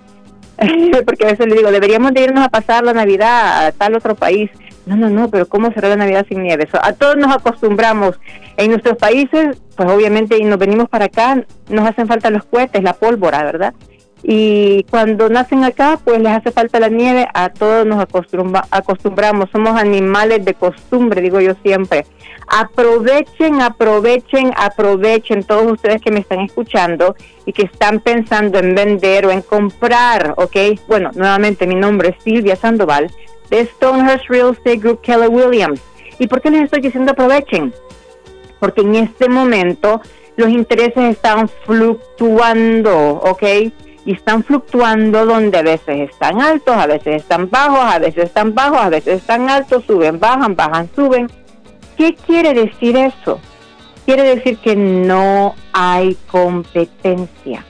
Porque 1.06 1.24
a 1.24 1.30
veces 1.30 1.46
le 1.46 1.56
digo, 1.56 1.70
deberíamos 1.70 2.12
de 2.12 2.22
irnos 2.22 2.44
a 2.44 2.48
pasar 2.48 2.84
la 2.84 2.92
Navidad 2.92 3.66
a 3.66 3.72
tal 3.72 3.94
otro 3.94 4.14
país. 4.14 4.50
No, 4.86 4.96
no, 4.96 5.08
no, 5.08 5.30
pero 5.30 5.46
¿cómo 5.46 5.72
será 5.72 5.90
la 5.90 5.96
Navidad 5.96 6.26
sin 6.28 6.42
nieve? 6.42 6.68
A 6.82 6.92
todos 6.92 7.16
nos 7.16 7.34
acostumbramos. 7.34 8.18
En 8.56 8.70
nuestros 8.70 8.96
países, 8.96 9.60
pues 9.76 9.90
obviamente, 9.90 10.38
y 10.38 10.44
nos 10.44 10.58
venimos 10.58 10.88
para 10.88 11.06
acá, 11.06 11.44
nos 11.68 11.88
hacen 11.88 12.06
falta 12.06 12.30
los 12.30 12.44
cohetes, 12.44 12.82
la 12.82 12.94
pólvora, 12.94 13.42
¿verdad? 13.44 13.74
Y 14.22 14.84
cuando 14.90 15.28
nacen 15.28 15.64
acá, 15.64 15.98
pues 16.04 16.20
les 16.20 16.32
hace 16.32 16.50
falta 16.50 16.78
la 16.78 16.88
nieve, 16.88 17.26
a 17.32 17.48
todos 17.48 17.86
nos 17.86 17.98
acostumbra- 17.98 18.66
acostumbramos, 18.70 19.48
somos 19.50 19.80
animales 19.80 20.44
de 20.44 20.54
costumbre, 20.54 21.20
digo 21.20 21.40
yo 21.40 21.54
siempre. 21.62 22.04
Aprovechen, 22.46 23.62
aprovechen, 23.62 24.52
aprovechen 24.56 25.44
todos 25.44 25.72
ustedes 25.72 26.02
que 26.02 26.10
me 26.10 26.20
están 26.20 26.40
escuchando 26.40 27.14
y 27.46 27.52
que 27.52 27.62
están 27.62 28.00
pensando 28.00 28.58
en 28.58 28.74
vender 28.74 29.26
o 29.26 29.30
en 29.30 29.42
comprar, 29.42 30.34
¿ok? 30.36 30.56
Bueno, 30.88 31.10
nuevamente 31.14 31.66
mi 31.66 31.76
nombre 31.76 32.08
es 32.10 32.22
Silvia 32.22 32.56
Sandoval 32.56 33.10
de 33.50 33.64
Stonehurst 33.66 34.28
Real 34.28 34.50
Estate 34.50 34.76
Group 34.78 35.00
Keller 35.00 35.28
Williams. 35.28 35.80
¿Y 36.18 36.26
por 36.26 36.40
qué 36.40 36.50
les 36.50 36.64
estoy 36.64 36.80
diciendo 36.80 37.12
aprovechen? 37.12 37.72
Porque 38.58 38.82
en 38.82 38.96
este 38.96 39.28
momento 39.28 40.02
los 40.36 40.50
intereses 40.50 41.04
están 41.04 41.48
fluctuando, 41.64 43.20
¿ok? 43.24 43.42
Y 44.04 44.12
están 44.12 44.42
fluctuando 44.44 45.26
donde 45.26 45.58
a 45.58 45.62
veces 45.62 46.10
están 46.10 46.40
altos, 46.40 46.74
a 46.74 46.86
veces 46.86 47.22
están 47.22 47.50
bajos, 47.50 47.80
a 47.80 47.98
veces 47.98 48.24
están 48.24 48.54
bajos, 48.54 48.78
a 48.78 48.88
veces 48.88 49.20
están 49.20 49.50
altos, 49.50 49.84
suben, 49.86 50.18
bajan, 50.18 50.56
bajan, 50.56 50.88
suben. 50.94 51.30
¿Qué 51.96 52.14
quiere 52.14 52.54
decir 52.54 52.96
eso? 52.96 53.40
Quiere 54.06 54.22
decir 54.22 54.56
que 54.58 54.74
no 54.74 55.54
hay 55.72 56.16
competencia. 56.30 57.64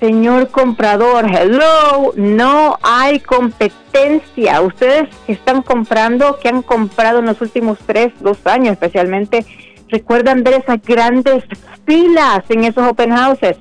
Señor 0.00 0.48
comprador, 0.48 1.26
hello, 1.26 2.12
no 2.16 2.76
hay 2.82 3.20
competencia. 3.20 4.60
Ustedes 4.60 5.08
que 5.26 5.34
están 5.34 5.62
comprando, 5.62 6.40
que 6.40 6.48
han 6.48 6.62
comprado 6.62 7.20
en 7.20 7.26
los 7.26 7.40
últimos 7.40 7.78
tres, 7.86 8.12
dos 8.18 8.38
años 8.46 8.72
especialmente, 8.72 9.46
recuerdan 9.88 10.42
ver 10.42 10.54
esas 10.54 10.82
grandes 10.82 11.44
filas 11.86 12.42
en 12.48 12.64
esos 12.64 12.88
open 12.88 13.12
houses. 13.12 13.58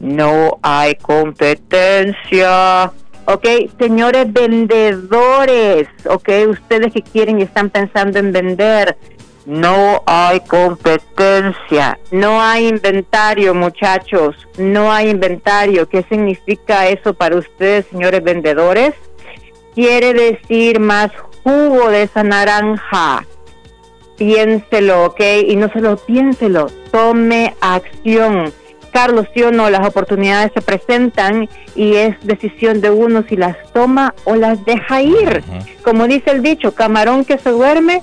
No 0.00 0.58
hay 0.62 0.94
competencia. 0.96 2.90
Ok, 3.26 3.46
señores 3.78 4.32
vendedores, 4.32 5.86
ok, 6.08 6.28
ustedes 6.48 6.92
que 6.92 7.02
quieren 7.02 7.38
y 7.38 7.42
están 7.42 7.70
pensando 7.70 8.18
en 8.18 8.32
vender, 8.32 8.96
no 9.46 10.02
hay 10.06 10.40
competencia, 10.40 11.98
no 12.10 12.42
hay 12.42 12.66
inventario, 12.66 13.54
muchachos, 13.54 14.34
no 14.58 14.90
hay 14.90 15.10
inventario. 15.10 15.88
¿Qué 15.88 16.02
significa 16.08 16.88
eso 16.88 17.14
para 17.14 17.36
ustedes, 17.36 17.86
señores 17.92 18.24
vendedores? 18.24 18.94
Quiere 19.74 20.12
decir 20.12 20.80
más 20.80 21.12
jugo 21.44 21.88
de 21.90 22.02
esa 22.02 22.24
naranja. 22.24 23.26
Piénselo, 24.16 25.04
¿ok? 25.04 25.20
Y 25.46 25.56
no 25.56 25.70
se 25.70 25.80
lo 25.80 25.96
piénselo, 25.96 26.66
tome 26.90 27.54
acción. 27.60 28.52
Carlos, 28.90 29.26
sí 29.34 29.42
o 29.42 29.50
no, 29.50 29.70
las 29.70 29.86
oportunidades 29.86 30.52
se 30.54 30.60
presentan 30.60 31.48
y 31.74 31.94
es 31.94 32.16
decisión 32.22 32.80
de 32.80 32.90
uno 32.90 33.24
si 33.28 33.36
las 33.36 33.56
toma 33.72 34.14
o 34.24 34.34
las 34.36 34.64
deja 34.64 35.02
ir. 35.02 35.42
Como 35.82 36.06
dice 36.06 36.30
el 36.30 36.42
dicho, 36.42 36.74
camarón 36.74 37.24
que 37.24 37.38
se 37.38 37.50
duerme, 37.50 38.02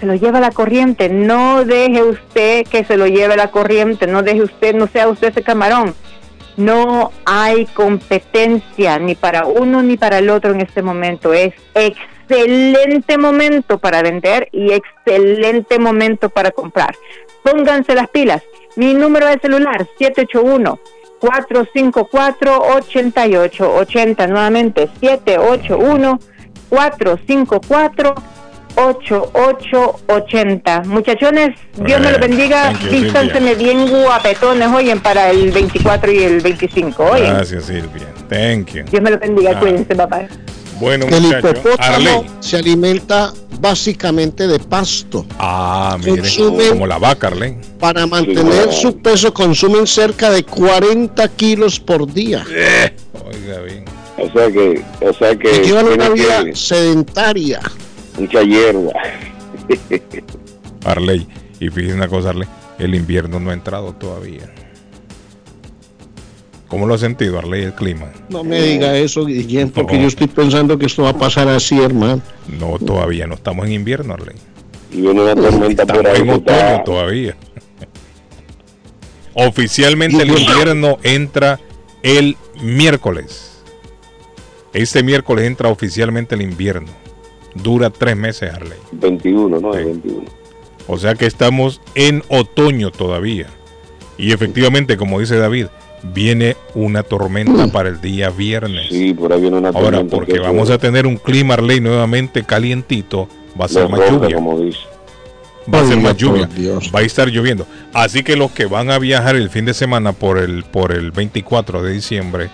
se 0.00 0.06
lo 0.06 0.14
lleva 0.14 0.40
la 0.40 0.50
corriente. 0.50 1.08
No 1.08 1.64
deje 1.64 2.02
usted 2.02 2.66
que 2.66 2.84
se 2.84 2.96
lo 2.96 3.06
lleve 3.06 3.36
la 3.36 3.50
corriente, 3.50 4.06
no 4.06 4.22
deje 4.22 4.42
usted, 4.42 4.74
no 4.74 4.86
sea 4.86 5.08
usted 5.08 5.28
ese 5.28 5.42
camarón. 5.42 5.94
No 6.56 7.10
hay 7.24 7.66
competencia 7.66 8.98
ni 8.98 9.14
para 9.14 9.46
uno 9.46 9.82
ni 9.82 9.96
para 9.96 10.18
el 10.18 10.30
otro 10.30 10.52
en 10.52 10.60
este 10.60 10.82
momento. 10.82 11.32
Es 11.32 11.52
excelente 11.74 13.18
momento 13.18 13.78
para 13.78 14.02
vender 14.02 14.48
y 14.52 14.72
excelente 14.72 15.78
momento 15.78 16.28
para 16.28 16.50
comprar. 16.52 16.94
Pónganse 17.42 17.94
las 17.94 18.08
pilas. 18.08 18.42
Mi 18.76 18.94
número 18.94 19.28
de 19.28 19.38
celular 19.38 19.86
781 19.98 20.78
454 21.20 22.62
8880 22.76 24.26
nuevamente 24.26 24.88
781 25.00 26.18
454 26.68 28.14
8880 28.76 30.82
Muchachones, 30.86 31.56
Dios 31.76 32.00
me 32.00 32.12
lo 32.12 32.18
bendiga. 32.18 32.72
Vístanse 32.90 33.54
bien 33.54 33.88
guapetones, 33.88 34.68
oyen, 34.68 35.00
para 35.00 35.30
el 35.30 35.52
24 35.52 36.12
y 36.12 36.24
el 36.24 36.40
25. 36.40 37.04
Oyen, 37.04 37.34
Gracias, 37.34 37.64
Silvia. 37.64 38.08
Thank 38.28 38.72
you. 38.72 38.84
Dios 38.90 39.02
me 39.02 39.12
lo 39.12 39.18
bendiga. 39.18 39.52
Ah. 39.54 39.60
Cuídense, 39.60 39.94
papá. 39.94 40.26
Bueno, 40.80 41.06
El 41.06 41.20
muchachos. 41.22 41.50
hipopótamo 41.52 41.94
Arley. 41.94 42.26
se 42.40 42.56
alimenta 42.56 43.32
básicamente 43.60 44.46
de 44.46 44.58
pasto. 44.58 45.24
Ah, 45.38 45.96
mire, 46.04 46.22
Consumen- 46.22 46.68
como 46.70 46.86
la 46.86 46.98
vaca, 46.98 47.28
Arley. 47.28 47.56
Para 47.78 48.06
mantener 48.06 48.72
su 48.72 48.98
peso 48.98 49.32
consumen 49.32 49.86
cerca 49.86 50.30
de 50.30 50.42
40 50.44 51.28
kilos 51.28 51.78
por 51.80 52.12
día. 52.12 52.44
Oiga 53.24 53.60
bien. 53.60 53.84
O 54.18 54.30
sea 54.32 54.50
que, 54.50 54.84
o 55.00 55.12
sea 55.12 55.36
que 55.36 55.56
Y 55.56 55.66
llevan 55.66 55.86
una 55.88 56.08
vida 56.10 56.44
que- 56.44 56.54
sedentaria. 56.56 57.60
mucha 58.18 58.42
hierba. 58.42 58.92
Arley. 60.84 61.26
Y 61.60 61.68
fíjese 61.70 61.94
una 61.94 62.08
cosa, 62.08 62.30
Arley. 62.30 62.48
El 62.78 62.94
invierno 62.94 63.38
no 63.40 63.50
ha 63.50 63.54
entrado 63.54 63.92
todavía. 63.94 64.52
¿Cómo 66.74 66.88
lo 66.88 66.94
ha 66.94 66.98
sentido, 66.98 67.38
Arley, 67.38 67.62
el 67.62 67.72
clima? 67.72 68.10
No 68.28 68.42
me 68.42 68.60
diga 68.60 68.96
eso, 68.96 69.24
Guillén, 69.26 69.70
porque 69.70 69.94
No. 69.94 70.02
yo 70.02 70.08
estoy 70.08 70.26
pensando 70.26 70.76
que 70.76 70.86
esto 70.86 71.04
va 71.04 71.10
a 71.10 71.16
pasar 71.16 71.46
así, 71.46 71.80
hermano. 71.80 72.20
No, 72.58 72.80
todavía 72.84 73.28
no 73.28 73.34
estamos 73.36 73.66
en 73.66 73.74
invierno, 73.74 74.14
Arley. 74.14 74.34
Y 74.90 75.00
viene 75.02 75.22
una 75.22 75.36
tormenta 75.36 75.86
por 75.86 75.98
Estamos 75.98 76.16
ahí. 76.20 76.22
en 76.22 76.30
otoño 76.34 76.56
está- 76.58 76.82
todavía. 76.82 77.36
Oficialmente 79.34 80.20
el 80.20 80.36
invierno 80.36 80.98
entra 81.04 81.60
el 82.02 82.36
miércoles. 82.60 83.62
Este 84.72 85.04
miércoles 85.04 85.44
entra 85.46 85.68
oficialmente 85.68 86.34
el 86.34 86.42
invierno. 86.42 86.88
Dura 87.54 87.90
tres 87.90 88.16
meses, 88.16 88.52
Arley. 88.52 88.78
21, 88.90 89.60
¿no? 89.60 89.74
El 89.74 89.84
21. 89.84 90.24
O 90.88 90.98
sea 90.98 91.14
que 91.14 91.26
estamos 91.26 91.80
en 91.94 92.24
otoño 92.30 92.90
todavía. 92.90 93.46
Y 94.18 94.32
efectivamente, 94.32 94.96
como 94.96 95.20
dice 95.20 95.36
David, 95.36 95.66
viene 96.12 96.56
una 96.74 97.02
tormenta 97.02 97.66
para 97.68 97.88
el 97.88 98.00
día 98.00 98.30
viernes. 98.30 98.88
Sí, 98.90 99.14
por 99.14 99.32
ahí 99.32 99.40
viene 99.40 99.56
una 99.58 99.68
Ahora, 99.68 99.82
tormenta 99.98 100.16
porque 100.16 100.32
que- 100.34 100.38
vamos 100.40 100.70
a 100.70 100.78
tener 100.78 101.06
un 101.06 101.16
clima, 101.16 101.54
Arley, 101.54 101.80
nuevamente 101.80 102.42
calientito, 102.44 103.28
va 103.58 103.64
a 103.66 103.68
ser 103.68 103.88
más 103.88 104.00
roja, 104.00 104.10
lluvia. 104.12 104.34
como 104.36 104.60
dice. 104.60 104.78
Va 105.72 105.80
a 105.80 105.86
ser 105.86 105.96
más 105.98 106.14
lluvia. 106.16 106.46
Dios. 106.54 106.90
Va 106.94 106.98
a 106.98 107.02
estar 107.02 107.28
lloviendo. 107.28 107.66
Así 107.94 108.22
que 108.22 108.36
los 108.36 108.50
que 108.50 108.66
van 108.66 108.90
a 108.90 108.98
viajar 108.98 109.34
el 109.34 109.48
fin 109.48 109.64
de 109.64 109.72
semana 109.72 110.12
por 110.12 110.36
el, 110.38 110.62
por 110.64 110.92
el 110.92 111.10
24 111.10 111.82
de 111.82 111.92
diciembre, 111.94 112.50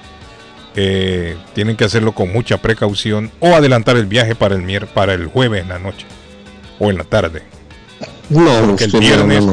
eh, 0.77 1.37
tienen 1.53 1.77
que 1.77 1.83
hacerlo 1.85 2.13
con 2.13 2.33
mucha 2.33 2.59
precaución 2.59 3.33
o 3.41 3.49
adelantar 3.49 3.97
el 3.97 4.07
viaje 4.07 4.37
para 4.37 4.55
el, 4.55 4.63
mier 4.63 4.87
para 4.87 5.15
el 5.15 5.27
jueves 5.27 5.63
en 5.63 5.71
la 5.71 5.81
noche 5.81 6.07
o 6.79 6.89
en 6.91 6.99
la 6.99 7.05
tarde. 7.05 7.43
No, 8.29 8.61
Porque 8.65 8.85
el 8.85 8.93
viernes 8.93 9.45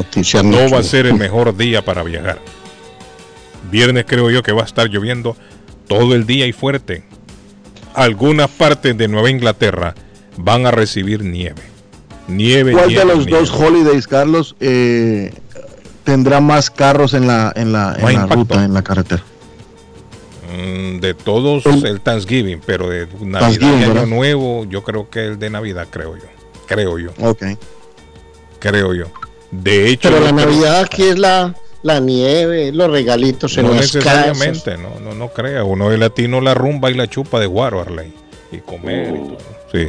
no 0.44 0.70
va 0.70 0.78
a 0.78 0.82
ser 0.84 1.06
el 1.06 1.14
mejor 1.14 1.56
día 1.56 1.84
para 1.84 2.04
viajar. 2.04 2.38
Viernes 3.70 4.04
creo 4.06 4.30
yo 4.30 4.42
que 4.42 4.52
va 4.52 4.62
a 4.62 4.66
estar 4.66 4.88
lloviendo 4.88 5.36
todo 5.86 6.14
el 6.14 6.26
día 6.26 6.46
y 6.46 6.52
fuerte. 6.52 7.02
Algunas 7.94 8.48
partes 8.50 8.96
de 8.96 9.08
Nueva 9.08 9.30
Inglaterra 9.30 9.94
van 10.36 10.66
a 10.66 10.70
recibir 10.70 11.22
nieve. 11.24 11.62
Nieve. 12.28 12.72
¿Cuál 12.72 12.94
de 12.94 13.04
los 13.04 13.26
nieve. 13.26 13.32
dos 13.32 13.50
holidays, 13.50 14.06
Carlos, 14.06 14.54
eh, 14.60 15.32
tendrá 16.04 16.40
más 16.40 16.70
carros 16.70 17.14
en 17.14 17.26
la, 17.26 17.52
en 17.56 17.72
la, 17.72 17.96
en 17.98 18.14
la 18.14 18.26
ruta, 18.26 18.64
en 18.64 18.74
la 18.74 18.82
carretera? 18.82 19.22
Mm, 20.50 21.00
de 21.00 21.14
todos 21.14 21.66
el 21.66 22.00
Thanksgiving, 22.00 22.60
pero 22.64 22.88
de 22.88 23.06
Navidad 23.20 23.80
y 23.80 23.84
Año. 23.84 24.06
Nuevo, 24.06 24.64
yo 24.66 24.82
creo 24.82 25.10
que 25.10 25.26
el 25.26 25.38
de 25.38 25.50
Navidad, 25.50 25.86
creo 25.90 26.16
yo. 26.16 26.24
Creo 26.66 26.98
yo, 26.98 27.10
Ok. 27.20 27.44
creo 28.58 28.94
yo. 28.94 29.06
De 29.50 29.88
hecho, 29.88 30.10
Pero 30.10 30.20
la 30.24 30.32
creo- 30.32 30.46
Navidad 30.46 30.80
aquí 30.80 31.02
es 31.02 31.18
la, 31.18 31.54
la 31.82 32.00
nieve, 32.00 32.72
los 32.72 32.90
regalitos 32.90 33.56
en 33.58 33.66
no 33.66 33.74
las 33.74 33.92
casas. 33.92 34.04
necesariamente, 34.34 34.76
no, 34.78 34.98
no, 35.00 35.14
no 35.14 35.28
crea. 35.28 35.64
Uno 35.64 35.90
de 35.90 35.98
latino 35.98 36.40
la 36.40 36.54
rumba 36.54 36.90
y 36.90 36.94
la 36.94 37.06
chupa 37.06 37.38
de 37.40 37.46
guaro, 37.46 37.80
Arley. 37.80 38.12
Y 38.52 38.58
comer 38.58 39.14
y 39.14 39.18
todo. 39.28 39.38
Sí. 39.72 39.88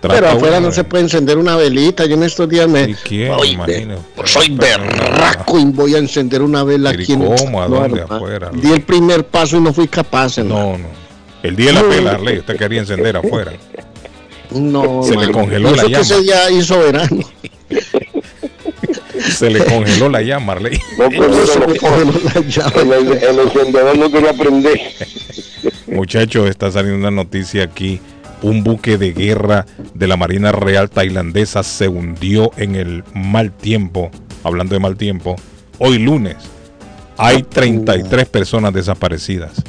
Pero 0.00 0.28
afuera 0.28 0.60
no 0.60 0.70
se 0.70 0.84
puede 0.84 1.02
encender 1.04 1.38
una 1.38 1.56
velita. 1.56 2.06
Yo 2.06 2.14
en 2.14 2.22
estos 2.22 2.48
días 2.48 2.68
me. 2.68 2.94
quién? 3.02 3.32
Oye, 3.32 3.52
Imagino. 3.52 3.96
soy 4.24 4.50
berraco 4.50 5.58
y 5.58 5.64
voy 5.64 5.94
a 5.96 5.98
encender 5.98 6.40
una 6.42 6.62
vela 6.62 6.90
Pero 6.90 7.00
¿y 7.00 7.04
aquí 7.04 7.12
en 7.14 7.24
cómo? 7.36 7.62
¿A 7.62 7.68
No, 7.68 7.80
dónde? 7.80 8.02
Afuera, 8.02 8.50
Di 8.52 8.70
el 8.72 8.82
primer 8.82 9.26
paso 9.26 9.56
y 9.56 9.60
no 9.60 9.72
fui 9.72 9.88
capaz. 9.88 10.38
No, 10.38 10.78
no. 10.78 10.86
El 11.42 11.56
día 11.56 11.68
de 11.68 11.72
la 11.72 11.82
vela, 11.82 12.10
Arley, 12.12 12.38
usted 12.38 12.56
quería 12.56 12.80
encender 12.80 13.16
afuera. 13.16 13.52
No, 14.50 15.02
Se 15.02 15.14
le 15.14 15.30
congeló 15.30 15.72
la 15.72 15.82
eso 15.82 15.86
que 15.86 15.92
llama. 15.92 16.02
ese 16.02 16.20
día 16.22 16.50
hizo 16.50 16.78
verano. 16.78 17.20
Se 19.32 19.50
le 19.50 19.64
congeló 19.64 20.08
la 20.08 20.22
llama, 20.22 20.52
Arley. 20.54 20.80
No, 20.98 21.08
pero 21.08 21.28
No, 21.28 21.46
se 21.46 21.58
me 21.60 21.76
congeló 21.76 22.12
la 22.34 22.40
llama. 22.40 22.82
el, 22.96 23.12
el 23.12 23.38
encendedor 23.40 23.98
no 23.98 24.10
quería 24.10 24.32
prender. 24.32 24.80
Muchachos, 25.86 26.48
está 26.48 26.70
saliendo 26.70 26.98
una 26.98 27.10
noticia 27.10 27.64
aquí. 27.64 28.00
Un 28.40 28.62
buque 28.62 28.98
de 28.98 29.12
guerra 29.12 29.66
de 29.94 30.06
la 30.06 30.16
Marina 30.16 30.52
Real 30.52 30.88
Tailandesa 30.90 31.62
se 31.64 31.88
hundió 31.88 32.52
en 32.56 32.76
el 32.76 33.02
mal 33.14 33.50
tiempo. 33.52 34.10
Hablando 34.44 34.74
de 34.74 34.80
mal 34.80 34.96
tiempo, 34.96 35.34
hoy 35.78 35.98
lunes. 35.98 36.36
Hay 37.16 37.42
33 37.42 38.26
personas 38.26 38.72
desaparecidas. 38.72 39.62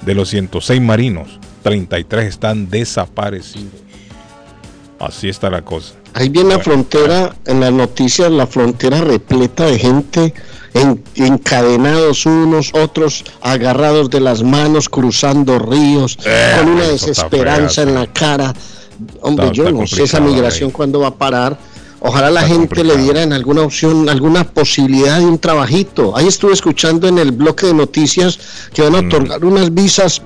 De 0.00 0.14
los 0.14 0.30
106 0.30 0.80
marinos, 0.80 1.38
33 1.62 2.24
están 2.26 2.70
desaparecidos. 2.70 3.74
Así 4.98 5.28
está 5.28 5.50
la 5.50 5.60
cosa. 5.62 5.94
Ahí 6.14 6.28
viene 6.28 6.50
la 6.56 6.58
frontera, 6.58 7.36
en 7.46 7.60
las 7.60 7.72
noticias, 7.72 8.30
la 8.30 8.46
frontera 8.46 9.00
repleta 9.00 9.66
de 9.66 9.78
gente 9.78 10.34
en- 10.74 11.02
encadenados 11.14 12.26
unos, 12.26 12.70
otros 12.74 13.24
agarrados 13.40 14.10
de 14.10 14.20
las 14.20 14.42
manos, 14.42 14.88
cruzando 14.88 15.58
ríos, 15.58 16.18
Eh, 16.24 16.52
con 16.58 16.68
una 16.70 16.84
desesperanza 16.88 17.82
en 17.82 17.94
la 17.94 18.06
cara. 18.06 18.52
Hombre, 19.22 19.46
Está- 19.46 19.54
yo 19.54 19.62
está 19.64 19.78
no 19.80 19.86
sé 19.86 20.02
esa 20.02 20.20
migración 20.20 20.70
cuándo 20.70 21.00
va 21.00 21.08
a 21.08 21.14
parar. 21.14 21.56
Ojalá 22.02 22.30
la 22.30 22.42
gente 22.42 22.82
le 22.82 22.96
diera 22.96 23.22
en 23.22 23.32
alguna 23.32 23.60
opción, 23.62 24.08
alguna 24.08 24.44
posibilidad 24.44 25.18
de 25.18 25.26
un 25.26 25.38
trabajito. 25.38 26.16
Ahí 26.16 26.26
estuve 26.26 26.54
escuchando 26.54 27.06
en 27.08 27.18
el 27.18 27.30
bloque 27.32 27.66
de 27.66 27.74
noticias 27.74 28.38
que 28.72 28.80
van 28.82 28.94
a 28.94 28.98
otorgar 29.00 29.44
unas 29.44 29.72
visas 29.72 30.22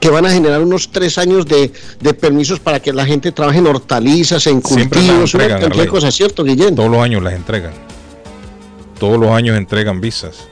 que 0.00 0.08
van 0.08 0.24
a 0.26 0.30
generar 0.30 0.60
unos 0.62 0.90
tres 0.90 1.18
años 1.18 1.46
de, 1.46 1.70
de 2.00 2.14
permisos 2.14 2.58
para 2.58 2.80
que 2.80 2.92
la 2.92 3.04
gente 3.04 3.32
trabaje 3.32 3.58
en 3.58 3.66
hortalizas, 3.66 4.46
en 4.46 4.60
cultivos, 4.60 5.34
una 5.34 5.48
cantidad 5.48 5.84
de 5.84 5.88
cosas, 5.88 6.14
¿cierto, 6.14 6.42
Guillén? 6.42 6.74
Todos 6.74 6.90
los 6.90 7.00
años 7.00 7.22
las 7.22 7.34
entregan. 7.34 7.72
Todos 8.98 9.18
los 9.18 9.30
años 9.30 9.56
entregan 9.56 10.00
visas. 10.00 10.48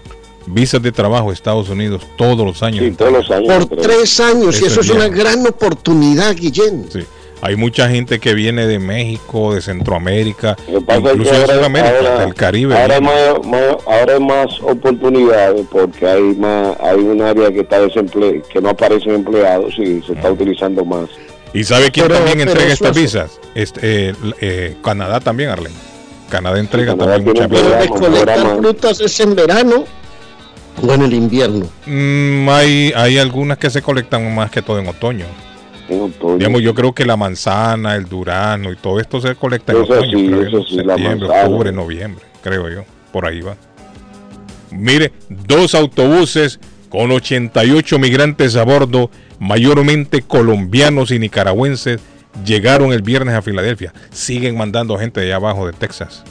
Visas 0.47 0.83
de 0.83 0.93
trabajo 0.93 1.31
a 1.31 1.33
Estados 1.33 1.69
Unidos, 1.69 2.03
todos 2.17 2.47
los 2.47 2.63
años. 2.63 2.83
entregan. 2.83 3.23
Por 3.47 3.67
tres 3.67 4.21
años, 4.21 4.61
y 4.61 4.67
eso 4.67 4.81
es 4.81 4.91
una 4.91 5.09
gran 5.09 5.47
oportunidad, 5.47 6.37
Guillén. 6.37 6.87
Sí. 6.93 7.01
Hay 7.41 7.55
mucha 7.57 7.89
gente 7.89 8.19
que 8.19 8.35
viene 8.35 8.67
de 8.67 8.79
México, 8.79 9.55
de 9.55 9.61
Centroamérica, 9.61 10.57
es 10.67 10.75
incluso 10.75 11.33
de 11.33 11.47
Sudamérica, 11.47 11.97
ahora- 11.97 12.21
del 12.21 12.35
Caribe. 12.35 12.77
Ahora 12.77 12.95
hay 12.97 13.01
vienen. 13.01 13.17
más, 13.41 13.47
más- 13.47 13.77
ahora 13.87 14.13
hay 14.15 14.21
más 14.21 14.61
oportunidades 14.61 15.67
porque 15.71 16.07
hay 16.07 16.23
más, 16.35 16.77
hay 16.81 16.97
un 16.99 17.23
área 17.23 17.51
que 17.53 17.61
está 17.61 17.81
desemple 17.81 18.43
que 18.53 18.61
no 18.61 18.71
aparecen 18.71 19.15
empleados 19.15 19.73
y 19.79 20.03
se 20.03 20.15
está 20.15 20.33
utilizando 20.33 20.85
más. 20.85 21.09
¿Y 21.55 21.65
sabe 21.65 21.91
quién 21.91 22.07
Pero- 22.07 22.19
también 22.19 22.39
pero 22.39 22.51
entrega 22.51 22.73
estas 22.73 22.91
es- 22.97 23.03
visas? 23.03 23.41
Este, 23.55 24.09
eh, 24.11 24.15
eh, 24.41 24.77
Canadá 24.83 25.21
también, 25.21 25.51
Arlen. 25.51 25.73
Canadá 26.29 26.59
entrega 26.59 26.93
Canadá 26.93 27.15
también 27.15 27.35
muchas 27.35 27.49
visas. 27.49 27.67
Pero 27.89 27.95
recolectar 27.95 28.57
frutas 28.59 29.01
es 29.01 29.21
en 29.21 29.35
verano 29.35 29.85
o 30.87 30.93
en 30.93 31.03
el 31.03 31.15
invierno. 31.15 31.67
Mm, 31.87 32.49
hay, 32.51 32.93
hay 32.95 33.19
algunas 33.19 33.57
que 33.59 33.71
se 33.71 33.81
colectan 33.81 34.35
más 34.35 34.51
que 34.51 34.61
todo 34.61 34.79
en 34.79 34.89
otoño. 34.89 35.25
Digamos, 35.89 36.61
yo 36.61 36.75
creo 36.75 36.93
que 36.95 37.05
la 37.07 37.17
manzana, 37.17 37.97
el 37.97 38.05
durazno 38.07 38.71
y 38.73 38.77
todo 38.77 39.01
esto 39.01 39.21
se 39.21 39.35
colecta 39.35 39.73
en 39.73 39.83
Eso 39.83 39.93
otoño. 39.95 40.19
sí, 40.19 40.27
creo 40.29 40.43
eso 40.43 40.51
yo. 40.59 40.65
sí, 40.65 40.77
la 40.77 40.95
septiembre, 40.97 41.29
octubre, 41.29 41.73
noviembre, 41.73 42.25
creo 42.43 42.69
yo. 42.69 42.85
Por 43.13 43.27
ahí 43.27 43.41
va. 43.41 43.57
Mire, 44.71 45.13
dos 45.29 45.75
autobuses 45.75 46.61
con 46.91 47.11
88 47.11 47.99
migrantes 47.99 48.57
a 48.57 48.65
bordo, 48.65 49.11
mayormente 49.39 50.23
colombianos 50.23 51.11
y 51.11 51.19
nicaragüenses, 51.19 52.01
llegaron 52.45 52.93
el 52.93 53.03
viernes 53.03 53.35
a 53.35 53.43
Filadelfia. 53.43 53.93
Siguen 54.11 54.57
mandando 54.57 54.99
gente 54.99 55.21
de 55.21 55.27
allá 55.27 55.37
abajo 55.37 55.67
de 55.67 55.73
Texas. 55.73 56.23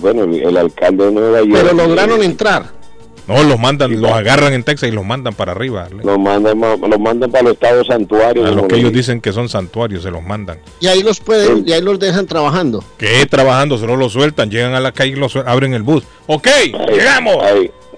Bueno, 0.00 0.24
el, 0.24 0.34
el 0.42 0.56
alcalde 0.56 1.06
de 1.06 1.12
Nueva 1.12 1.38
York. 1.40 1.50
Pero 1.52 1.72
lograron 1.74 2.22
entrar. 2.22 2.64
No, 3.32 3.42
los 3.44 3.58
mandan, 3.58 4.00
los 4.00 4.10
agarran 4.12 4.52
en 4.52 4.62
Texas 4.64 4.88
y 4.88 4.92
los 4.92 5.04
mandan 5.04 5.34
para 5.34 5.52
arriba. 5.52 5.84
Arley. 5.84 6.04
Lo 6.04 6.18
mandan, 6.18 6.58
ma- 6.58 6.76
lo 6.76 6.98
mandan 6.98 7.30
para 7.30 7.44
los 7.44 7.52
estados 7.54 7.86
santuarios. 7.86 8.46
A 8.48 8.52
los 8.52 8.66
que 8.66 8.76
ellos 8.76 8.90
dicen. 8.92 9.16
dicen 9.16 9.20
que 9.20 9.32
son 9.32 9.48
santuarios, 9.48 10.02
se 10.02 10.10
los 10.10 10.22
mandan. 10.22 10.58
Y 10.80 10.86
ahí 10.86 11.02
los 11.02 11.20
pueden, 11.20 11.64
y 11.66 11.72
ahí 11.72 11.80
los 11.82 11.98
dejan 11.98 12.26
trabajando. 12.26 12.84
que 12.98 13.26
trabajando, 13.26 13.78
solo 13.78 13.96
lo 13.96 14.08
sueltan, 14.08 14.50
llegan 14.50 14.74
a 14.74 14.80
la 14.80 14.92
calle 14.92 15.12
y 15.12 15.16
lo 15.16 15.28
suel- 15.28 15.44
abren 15.46 15.74
el 15.74 15.82
bus. 15.82 16.04
Ok, 16.26 16.48
llegamos. 16.90 17.36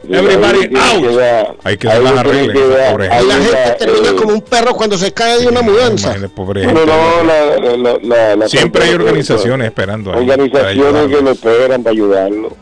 Everybody 0.06 0.58
ahí 0.60 0.68
tiene 0.68 0.80
out. 0.80 1.00
que 1.08 1.16
dar- 1.16 1.56
Hay 1.64 1.76
que 1.78 1.88
ahí 1.88 2.04
las 2.04 2.14
dar- 2.14 2.26
pobre 2.26 3.08
ahí 3.10 3.24
Y 3.24 3.26
la 3.28 3.34
gente. 3.36 3.76
termina 3.78 4.10
eh, 4.10 4.14
como 4.16 4.34
un 4.34 4.42
perro 4.42 4.74
cuando 4.74 4.98
se 4.98 5.12
cae 5.14 5.38
de 5.40 5.46
una 5.48 5.62
mudanza. 5.62 6.14
Pobre 6.34 6.66
No, 6.66 6.68
gente. 6.68 6.86
no, 6.86 7.24
la- 7.24 7.56
la- 7.56 7.76
la- 7.76 7.98
la- 8.02 8.36
la- 8.36 8.48
Siempre 8.48 8.84
hay 8.84 8.94
organizaciones 8.94 9.66
esperando 9.66 10.12
ahí 10.12 10.18
Organizaciones 10.28 11.16
que 11.16 11.22
lo 11.22 11.30
esperan 11.30 11.82
para 11.82 11.92
ayudarlo. 11.92 12.54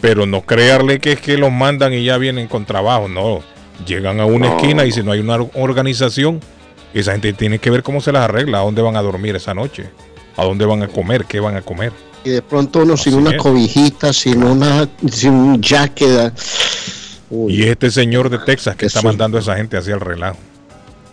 Pero 0.00 0.26
no 0.26 0.42
creerle 0.42 0.98
que 0.98 1.12
es 1.12 1.20
que 1.20 1.36
los 1.36 1.52
mandan 1.52 1.92
y 1.92 2.04
ya 2.04 2.16
vienen 2.18 2.48
con 2.48 2.64
trabajo. 2.64 3.08
No, 3.08 3.40
llegan 3.86 4.20
a 4.20 4.24
una 4.26 4.48
No. 4.48 4.56
esquina 4.56 4.84
y 4.86 4.92
si 4.92 5.02
no 5.02 5.12
hay 5.12 5.20
una 5.20 5.34
or- 5.34 5.50
organización, 5.54 6.40
esa 6.94 7.12
gente 7.12 7.32
tiene 7.34 7.58
que 7.58 7.70
ver 7.70 7.82
cómo 7.82 8.00
se 8.00 8.10
las 8.12 8.22
arregla, 8.22 8.58
a 8.60 8.62
dónde 8.62 8.82
van 8.82 8.96
a 8.96 9.02
dormir 9.02 9.36
esa 9.36 9.52
noche, 9.54 9.90
a 10.36 10.44
dónde 10.44 10.64
van 10.64 10.82
a 10.82 10.88
comer, 10.88 11.24
qué 11.26 11.38
van 11.40 11.56
a 11.56 11.62
comer. 11.62 11.92
Y 12.24 12.30
de 12.30 12.42
pronto 12.42 12.80
uno 12.80 12.96
sin 12.96 13.14
Así 13.14 13.22
una 13.22 13.30
es. 13.30 13.36
cobijita, 13.36 14.12
sin 14.12 14.42
una, 14.42 14.88
sin 15.10 15.32
un 15.32 15.60
jacket. 15.62 16.32
Y 17.48 17.62
este 17.64 17.90
señor 17.90 18.28
de 18.28 18.38
Texas 18.38 18.76
que 18.76 18.86
está 18.86 19.02
mandando 19.02 19.38
a 19.38 19.40
esa 19.40 19.56
gente 19.56 19.76
hacia 19.76 19.94
el 19.94 20.00
relajo. 20.00 20.38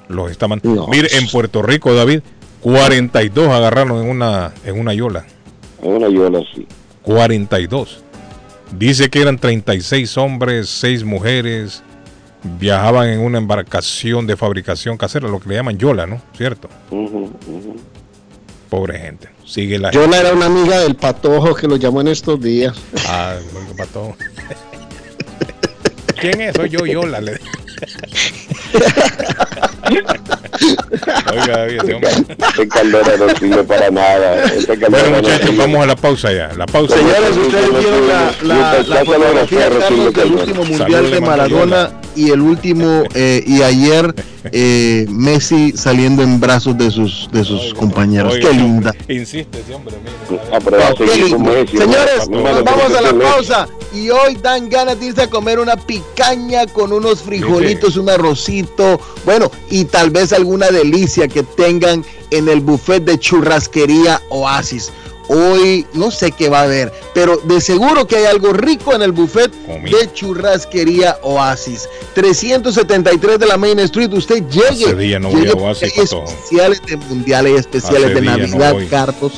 Los 0.09 0.31
está 0.31 0.47
man- 0.47 0.61
No. 0.63 0.87
Mire, 0.87 1.09
en 1.17 1.27
Puerto 1.27 1.61
Rico, 1.61 1.93
David, 1.93 2.21
42 2.61 3.49
agarraron 3.49 4.01
en 4.03 4.09
una, 4.09 4.53
en 4.65 4.79
una 4.79 4.93
yola. 4.93 5.25
En 5.83 5.91
una 5.91 6.09
yola, 6.09 6.39
sí. 6.55 6.65
42. 7.03 8.03
Dice 8.71 9.09
que 9.09 9.21
eran 9.21 9.37
36 9.37 10.17
hombres, 10.17 10.69
6 10.69 11.03
mujeres. 11.03 11.83
Viajaban 12.59 13.09
en 13.09 13.19
una 13.19 13.39
embarcación 13.39 14.27
de 14.27 14.37
fabricación 14.37 14.97
casera, 14.97 15.27
lo 15.27 15.39
que 15.39 15.49
le 15.49 15.55
llaman 15.55 15.77
yola, 15.77 16.05
¿no? 16.05 16.21
¿Cierto? 16.35 16.69
Pobre 18.69 18.99
gente. 18.99 19.29
Sigue 19.45 19.79
la 19.79 19.91
Yola 19.91 20.19
era 20.19 20.33
una 20.33 20.45
amiga 20.45 20.79
del 20.79 20.95
patojo 20.95 21.55
que 21.55 21.67
lo 21.67 21.77
llamó 21.77 22.01
en 22.01 22.09
estos 22.09 22.41
días. 22.41 22.75
Ah, 23.07 23.35
bueno, 23.53 23.69
pato. 23.77 24.15
¿Quién 26.19 26.41
es? 26.41 26.55
Soy 26.55 26.69
yo, 26.69 26.85
Yola. 26.85 27.21
Oiga, 31.31 31.65
ese 31.65 31.93
hombre. 31.93 32.09
Este 32.37 32.67
Caldera 32.67 33.17
no 33.17 33.29
sirve 33.37 33.63
para 33.63 33.89
nada. 33.89 34.43
Este 34.45 34.75
Bueno, 34.75 35.09
no 35.09 35.17
muchachos, 35.17 35.57
vamos 35.57 35.83
a 35.83 35.85
la 35.85 35.95
pausa 35.95 36.33
ya. 36.33 36.51
La 36.57 36.65
pausa. 36.65 36.95
Señores, 36.95 37.37
ustedes 37.37 37.69
vieron 37.79 38.07
la, 38.07 38.33
la, 38.43 38.83
la 38.83 39.05
fotografía, 39.05 39.69
Carlos, 39.69 40.13
del 40.13 40.31
último 40.31 40.63
mundial 40.65 40.91
Salud, 40.91 41.11
de 41.11 41.21
Maradona 41.21 41.91
y 42.15 42.31
el 42.31 42.41
último, 42.41 43.03
eh, 43.13 43.43
y 43.45 43.61
ayer 43.61 44.13
eh, 44.51 45.05
Messi 45.09 45.73
saliendo 45.75 46.23
en 46.23 46.39
brazos 46.39 46.77
de 46.77 46.89
sus 46.89 47.29
de 47.31 47.43
sus 47.43 47.73
compañeros. 47.73 48.33
Oiga, 48.33 48.49
Qué 48.49 48.55
linda. 48.55 48.93
Insiste 49.07 49.59
Messi, 51.39 51.77
Señores, 51.77 52.27
vamos 52.29 52.95
a 52.97 53.01
la 53.01 53.13
pausa 53.13 53.67
y 53.93 54.09
hoy 54.09 54.35
dan 54.41 54.69
ganas 54.69 54.99
de 54.99 55.07
irse 55.07 55.21
a 55.23 55.29
comer 55.29 55.59
una 55.59 55.75
picaña 55.77 56.65
con 56.67 56.91
unos 56.91 57.21
frijolitos, 57.21 57.97
un 57.97 58.09
arrocito, 58.09 58.99
bueno, 59.25 59.51
y 59.69 59.76
tal 59.85 60.09
vez 60.09 60.33
alguna 60.33 60.69
delicia 60.69 61.27
que 61.27 61.43
tengan 61.43 62.03
en 62.31 62.49
el 62.49 62.61
buffet 62.61 63.03
de 63.03 63.19
churrasquería 63.19 64.21
Oasis. 64.29 64.91
Hoy 65.29 65.85
no 65.93 66.09
sé 66.09 66.31
qué 66.31 66.47
va 66.47 66.61
a 66.61 66.63
haber, 66.63 66.93
pero 67.13 67.37
de 67.37 67.59
seguro 67.59 68.07
que 68.07 68.15
hay 68.15 68.25
algo 68.25 68.53
rico 68.53 68.93
en 68.93 69.01
el 69.01 69.11
buffet 69.11 69.51
de 69.51 70.13
churrasquería 70.13 71.17
Oasis. 71.21 71.89
373 72.15 73.37
de 73.37 73.45
la 73.45 73.57
Main 73.57 73.79
Street, 73.79 74.13
usted 74.13 74.43
llegue. 74.47 74.85
Hace 74.85 74.95
día 74.95 75.19
no 75.19 75.29
voy 75.29 75.49
a 75.49 75.53
Oasis, 75.53 75.97
hay 75.97 76.03
especiales 76.03 76.81
de 76.85 76.95
mundiales, 76.95 77.59
especiales 77.59 78.11
Hace 78.11 78.15
de 78.15 78.21
no 78.21 78.37
Navidad. 78.37 78.75
Carlos. 78.89 79.33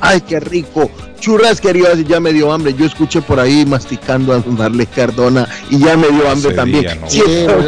Ay, 0.00 0.20
qué 0.20 0.40
rico. 0.40 0.90
Churrasquería, 1.20 1.94
ya 1.94 2.20
me 2.20 2.32
dio 2.32 2.52
hambre. 2.52 2.74
Yo 2.74 2.84
escuché 2.84 3.22
por 3.22 3.40
ahí 3.40 3.64
masticando 3.64 4.32
a 4.32 4.38
don 4.40 4.56
Darles 4.56 4.88
Cardona 4.94 5.48
y 5.70 5.78
ya 5.78 5.96
me 5.96 6.08
dio 6.08 6.28
hambre 6.30 6.48
Hace 6.48 6.56
también. 6.56 6.80
día 6.82 6.94
no 6.96 7.08
Sí, 7.08 7.22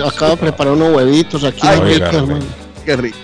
acabo 0.07 0.33
de 0.33 0.37
preparar 0.37 0.75
unos 0.75 0.95
huevitos 0.95 1.43
aquí. 1.45 1.61
Ay, 1.63 1.79
hombre. 1.79 1.95
hermano. 1.97 2.39
Qué 2.85 2.97
rico. 2.97 3.17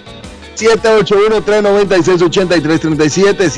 781-396-8337, 0.56 3.50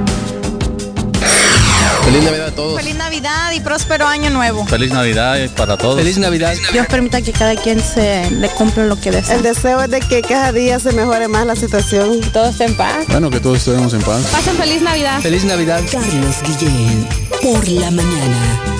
Feliz 2.04 2.24
Navidad 2.24 2.46
a 2.48 2.54
todos. 2.54 2.80
Feliz 2.80 2.94
Navidad 2.96 3.52
y 3.52 3.60
próspero 3.60 4.06
año 4.06 4.30
nuevo. 4.30 4.66
Feliz 4.66 4.92
Navidad 4.92 5.38
para 5.56 5.76
todos. 5.76 5.98
Feliz 5.98 6.18
Navidad. 6.18 6.54
Dios 6.72 6.86
permita 6.86 7.22
que 7.22 7.32
cada 7.32 7.56
quien 7.56 7.80
se 7.80 8.30
le 8.30 8.48
compre 8.50 8.86
lo 8.86 9.00
que 9.00 9.10
desea. 9.10 9.36
El 9.36 9.42
deseo 9.42 9.82
es 9.82 9.90
de 9.90 10.00
que 10.00 10.22
cada 10.22 10.52
día 10.52 10.78
se 10.78 10.92
mejore 10.92 11.28
más 11.28 11.46
la 11.46 11.56
situación. 11.56 12.20
Todo 12.32 12.48
esté 12.48 12.64
en 12.64 12.76
paz. 12.76 13.06
Bueno, 13.08 13.30
que 13.30 13.40
todos 13.40 13.58
estemos 13.58 13.92
en 13.94 14.02
paz. 14.02 14.26
Pasen 14.32 14.56
feliz 14.56 14.82
Navidad. 14.82 15.20
Feliz 15.20 15.44
Navidad. 15.44 15.82
Carlos 15.90 16.36
Guillén, 16.42 17.08
por 17.42 17.68
la 17.68 17.90
mañana. 17.90 18.79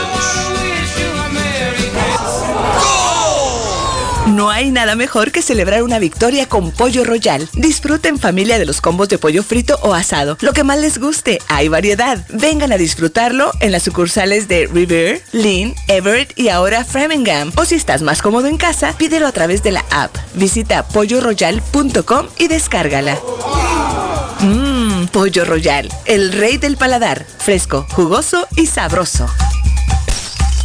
No 4.31 4.49
hay 4.49 4.70
nada 4.70 4.94
mejor 4.94 5.33
que 5.33 5.42
celebrar 5.42 5.83
una 5.83 5.99
victoria 5.99 6.49
con 6.49 6.70
Pollo 6.70 7.05
Royal. 7.05 7.49
Disfruta 7.55 8.09
en 8.09 8.18
familia 8.18 8.60
de 8.60 8.65
los 8.65 8.81
combos 8.81 9.09
de 9.09 9.18
pollo 9.18 9.42
frito 9.42 9.78
o 9.83 9.92
asado. 9.92 10.39
Lo 10.41 10.52
que 10.52 10.62
más 10.62 10.78
les 10.78 10.99
guste, 10.99 11.41
hay 11.49 11.68
variedad. 11.68 12.25
Vengan 12.28 12.73
a 12.73 12.78
disfrutarlo 12.78 13.50
en 13.60 13.73
las 13.73 13.83
sucursales 13.83 14.47
de 14.47 14.68
River, 14.68 15.20
Lynn, 15.33 15.75
Everett 15.89 16.39
y 16.39 16.49
ahora 16.49 16.84
Framingham. 16.84 17.52
O 17.57 17.65
si 17.65 17.75
estás 17.75 18.02
más 18.02 18.23
cómodo 18.23 18.47
en 18.47 18.57
casa, 18.57 18.94
pídelo 18.97 19.26
a 19.26 19.33
través 19.33 19.65
de 19.65 19.73
la 19.73 19.84
app. 19.91 20.17
Visita 20.34 20.86
polloroyal.com 20.86 22.28
y 22.39 22.47
descárgala. 22.47 23.18
Mmm, 24.41 25.07
Pollo 25.09 25.44
Royal, 25.44 25.89
el 26.07 26.33
rey 26.33 26.57
del 26.57 26.76
paladar. 26.76 27.26
Fresco, 27.39 27.84
jugoso 27.91 28.47
y 28.57 28.67
sabroso. 28.67 29.26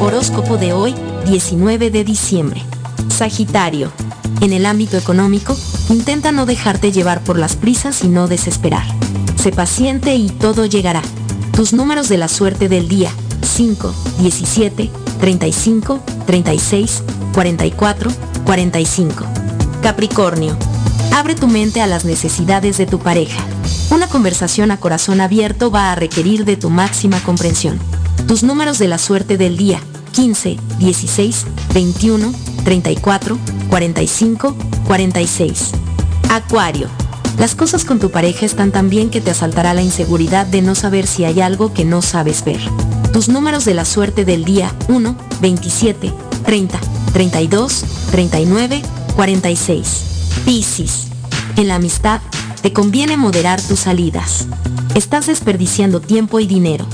Horóscopo 0.00 0.56
de 0.56 0.72
hoy, 0.72 0.94
19 1.26 1.90
de 1.90 2.04
diciembre. 2.04 2.62
Sagitario. 3.08 3.92
En 4.40 4.52
el 4.52 4.66
ámbito 4.66 4.96
económico, 4.96 5.56
intenta 5.88 6.30
no 6.32 6.46
dejarte 6.46 6.92
llevar 6.92 7.22
por 7.22 7.38
las 7.38 7.56
prisas 7.56 8.04
y 8.04 8.08
no 8.08 8.28
desesperar. 8.28 8.86
Sé 9.42 9.50
paciente 9.52 10.14
y 10.14 10.30
todo 10.30 10.66
llegará. 10.66 11.02
Tus 11.56 11.72
números 11.72 12.08
de 12.08 12.18
la 12.18 12.26
suerte 12.26 12.68
del 12.68 12.88
día. 12.88 13.10
5, 13.42 13.94
17, 14.18 14.90
35, 15.20 16.00
36, 16.26 17.02
44, 17.32 18.10
45. 18.44 19.24
Capricornio. 19.80 20.56
Abre 21.14 21.36
tu 21.36 21.46
mente 21.46 21.80
a 21.80 21.86
las 21.86 22.04
necesidades 22.04 22.76
de 22.76 22.86
tu 22.86 22.98
pareja. 22.98 23.40
Una 23.90 24.08
conversación 24.08 24.72
a 24.72 24.78
corazón 24.78 25.20
abierto 25.20 25.70
va 25.70 25.92
a 25.92 25.94
requerir 25.94 26.44
de 26.44 26.56
tu 26.56 26.70
máxima 26.70 27.20
comprensión. 27.20 27.78
Tus 28.26 28.42
números 28.42 28.80
de 28.80 28.88
la 28.88 28.98
suerte 28.98 29.36
del 29.36 29.56
día. 29.56 29.80
15, 30.10 30.58
16, 30.80 31.46
21, 31.72 32.32
34, 32.64 33.38
45, 33.70 34.56
46. 34.88 35.70
Acuario. 36.30 37.03
Las 37.38 37.54
cosas 37.54 37.84
con 37.84 37.98
tu 37.98 38.10
pareja 38.10 38.46
están 38.46 38.70
tan 38.70 38.88
bien 38.88 39.10
que 39.10 39.20
te 39.20 39.30
asaltará 39.30 39.74
la 39.74 39.82
inseguridad 39.82 40.46
de 40.46 40.62
no 40.62 40.74
saber 40.74 41.06
si 41.06 41.24
hay 41.24 41.40
algo 41.40 41.72
que 41.74 41.84
no 41.84 42.00
sabes 42.00 42.44
ver. 42.44 42.60
Tus 43.12 43.28
números 43.28 43.64
de 43.64 43.74
la 43.74 43.84
suerte 43.84 44.24
del 44.24 44.44
día 44.44 44.72
1, 44.88 45.16
27, 45.40 46.12
30, 46.44 46.78
32, 47.12 47.84
39, 48.10 48.82
46. 49.16 50.04
Piscis. 50.44 51.08
En 51.56 51.68
la 51.68 51.76
amistad, 51.76 52.20
te 52.62 52.72
conviene 52.72 53.16
moderar 53.16 53.60
tus 53.60 53.80
salidas. 53.80 54.46
Estás 54.94 55.26
desperdiciando 55.26 56.00
tiempo 56.00 56.40
y 56.40 56.46
dinero. 56.46 56.86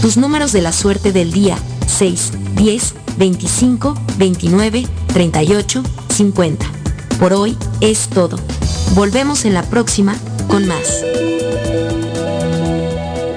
Tus 0.00 0.16
números 0.16 0.52
de 0.52 0.62
la 0.62 0.72
suerte 0.72 1.12
del 1.12 1.32
día 1.32 1.58
6, 1.86 2.32
10, 2.54 2.94
25, 3.18 3.94
29, 4.16 4.86
38, 5.12 5.82
50. 6.14 6.66
Por 7.18 7.32
hoy 7.32 7.56
es 7.80 8.08
todo. 8.08 8.38
Volvemos 8.94 9.44
en 9.44 9.54
la 9.54 9.62
próxima 9.62 10.16
con 10.48 10.66
más. 10.66 11.04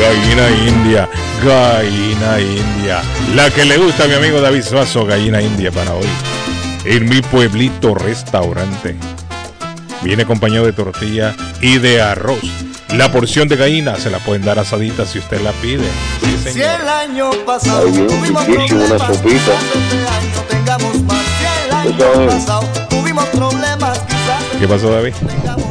Gallina 0.00 0.50
india, 0.66 1.08
gallina 1.44 2.40
india. 2.40 3.00
La 3.36 3.52
que 3.52 3.64
le 3.64 3.78
gusta 3.78 4.02
a 4.02 4.08
mi 4.08 4.14
amigo 4.14 4.40
David 4.40 4.64
Suazo, 4.64 5.06
gallina 5.06 5.40
india 5.40 5.70
para 5.70 5.94
hoy. 5.94 6.08
En 6.84 7.08
mi 7.08 7.22
pueblito 7.22 7.94
restaurante. 7.94 8.96
Viene 10.02 10.24
acompañado 10.24 10.66
de 10.66 10.72
tortilla 10.72 11.36
y 11.60 11.78
de 11.78 12.02
arroz. 12.02 12.67
La 12.96 13.12
porción 13.12 13.48
de 13.48 13.56
gallina 13.56 13.96
se 13.96 14.10
la 14.10 14.18
pueden 14.18 14.42
dar 14.44 14.58
asadita 14.58 15.04
si 15.06 15.18
usted 15.18 15.40
la 15.42 15.52
pide. 15.52 15.84
Sí, 16.22 16.36
Si 16.42 16.52
señor. 16.52 16.80
el 16.80 16.88
año 16.88 17.30
pasado 17.44 17.82
Ay, 17.86 17.92
bien, 17.92 18.06
tuvimos 18.06 18.46
riquísimo, 18.46 18.80
una 18.84 18.96
problemas, 18.96 19.16
sopita. 19.16 19.36
este 19.36 20.08
año 20.08 20.42
tengamos 20.48 21.02
más. 21.02 21.18
Si 21.18 21.66
el 21.66 21.74
año 21.74 21.90
Eso 21.96 22.20
es. 22.22 22.34
pasado 22.34 22.66
tuvimos 22.88 23.24
problemas, 23.26 23.98
quizás 24.00 24.42
¿Qué 24.58 24.66
pasó, 24.68 24.90
David? 24.90 25.14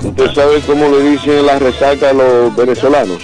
¿Usted 0.04 0.34
sabe 0.34 0.60
cómo 0.62 0.88
le 0.90 1.10
dicen 1.12 1.46
la 1.46 1.60
resaca 1.60 2.12
a 2.12 2.14
los 2.14 2.56
venezolanos? 2.56 3.22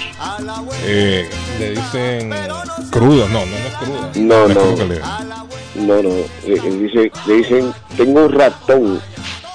Eh, 0.84 1.30
le 1.60 1.72
dicen 1.72 2.34
crudo. 2.90 3.28
No, 3.30 3.46
no, 3.46 3.52
no 3.52 3.56
es 3.56 3.74
crudo. 3.76 4.10
No, 4.16 4.44
es 4.48 4.56
no. 4.56 4.62
crudo 4.62 4.76
que 4.76 4.86
le- 4.86 5.00
No, 5.76 6.02
no. 6.04 6.10
eh, 6.10 6.28
eh, 6.46 6.60
dice, 6.82 7.12
le 7.28 7.34
dicen, 7.36 7.74
tengo 7.96 8.26
un 8.26 8.34
ratón. 8.34 9.02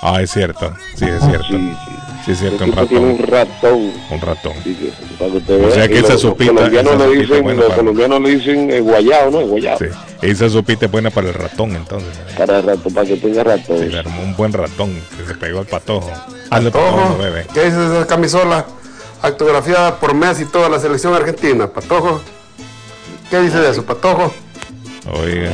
Ah, 0.01 0.23
es 0.23 0.31
cierto. 0.31 0.73
Sí, 0.97 1.05
es 1.07 1.21
cierto. 1.25 1.47
Sí, 1.49 1.73
es 2.33 2.39
cierto, 2.39 2.65
El 2.65 2.71
un 2.71 2.77
tipo 2.77 2.87
tiene 2.87 3.19
ratón. 3.19 3.21
un 3.21 3.27
ratón. 3.27 3.93
Un 4.11 4.21
ratón. 4.21 4.53
Sí, 4.65 4.75
que- 4.75 4.93
para 5.19 5.31
que 5.31 5.37
usted 5.39 5.65
O 5.65 5.71
sea 5.71 5.89
que 5.89 5.99
esa 5.99 6.13
los- 6.15 6.23
sopita- 6.23 6.53
Los 6.53 6.61
colombianos 6.63 6.95
esa 6.95 7.07
le 7.07 7.17
dicen, 7.17 7.43
buena 7.43 7.59
los 7.61 7.65
para- 7.69 7.77
colombianos 7.81 8.21
le 8.23 8.31
dicen 8.37 8.71
eh, 8.71 8.81
guayao, 8.81 9.31
¿no? 9.31 9.41
Guayao. 9.47 9.79
Sí. 9.79 9.85
Esa 10.23 10.49
sopita 10.49 10.87
es 10.87 10.91
buena 10.93 11.11
para 11.11 11.29
el 11.29 11.35
ratón, 11.35 11.77
entonces. 11.77 12.09
Para 12.37 12.61
rato, 12.61 12.91
para 12.91 13.07
que 13.07 13.17
tenga 13.17 13.45
ratón. 13.45 13.79
Sí, 13.79 13.87
le 13.87 13.99
armó 13.99 14.23
un 14.23 14.35
buen 14.37 14.53
ratón 14.53 14.93
que 15.17 15.25
se 15.27 15.35
pegó 15.39 15.61
al 15.61 15.67
patojo. 15.67 16.11
Ah, 16.51 16.61
no, 16.61 16.71
Patojo. 16.71 17.19
bebé. 17.19 17.47
¿Qué 17.55 17.65
dice 17.67 17.77
esa 17.87 18.07
camisola? 18.07 18.65
Autografiada 19.23 19.99
por 19.99 20.15
Messi 20.15 20.43
y 20.43 20.47
toda 20.47 20.69
la 20.69 20.79
selección 20.79 21.15
argentina. 21.15 21.67
Patojo. 21.69 22.21
¿Qué 23.31 23.41
dice 23.41 23.59
de 23.59 23.71
eso, 23.71 23.85
Patojo? 23.85 24.33
Oiga. 25.13 25.51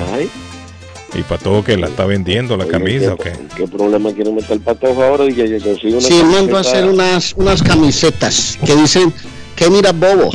¿Y 1.14 1.22
patojo 1.22 1.62
que 1.62 1.76
la 1.76 1.86
está 1.86 2.04
vendiendo 2.06 2.56
la 2.56 2.66
camisa 2.66 3.14
o 3.14 3.16
qué? 3.16 3.32
¿Qué 3.56 3.68
problema 3.68 4.12
quiere 4.12 4.32
meter 4.32 4.52
el 4.52 4.60
patojo 4.60 5.02
ahora? 5.02 5.24
Y 5.26 5.32
que 5.34 5.48
yo 5.48 5.60
consigo 5.64 5.98
una 5.98 6.06
Sí, 6.08 6.22
mando 6.24 6.56
a 6.56 6.60
hacer 6.60 6.86
unas, 6.86 7.32
unas 7.36 7.62
camisetas 7.62 8.58
que 8.64 8.74
dicen 8.74 9.14
que 9.54 9.70
mira 9.70 9.92
bobo. 9.92 10.30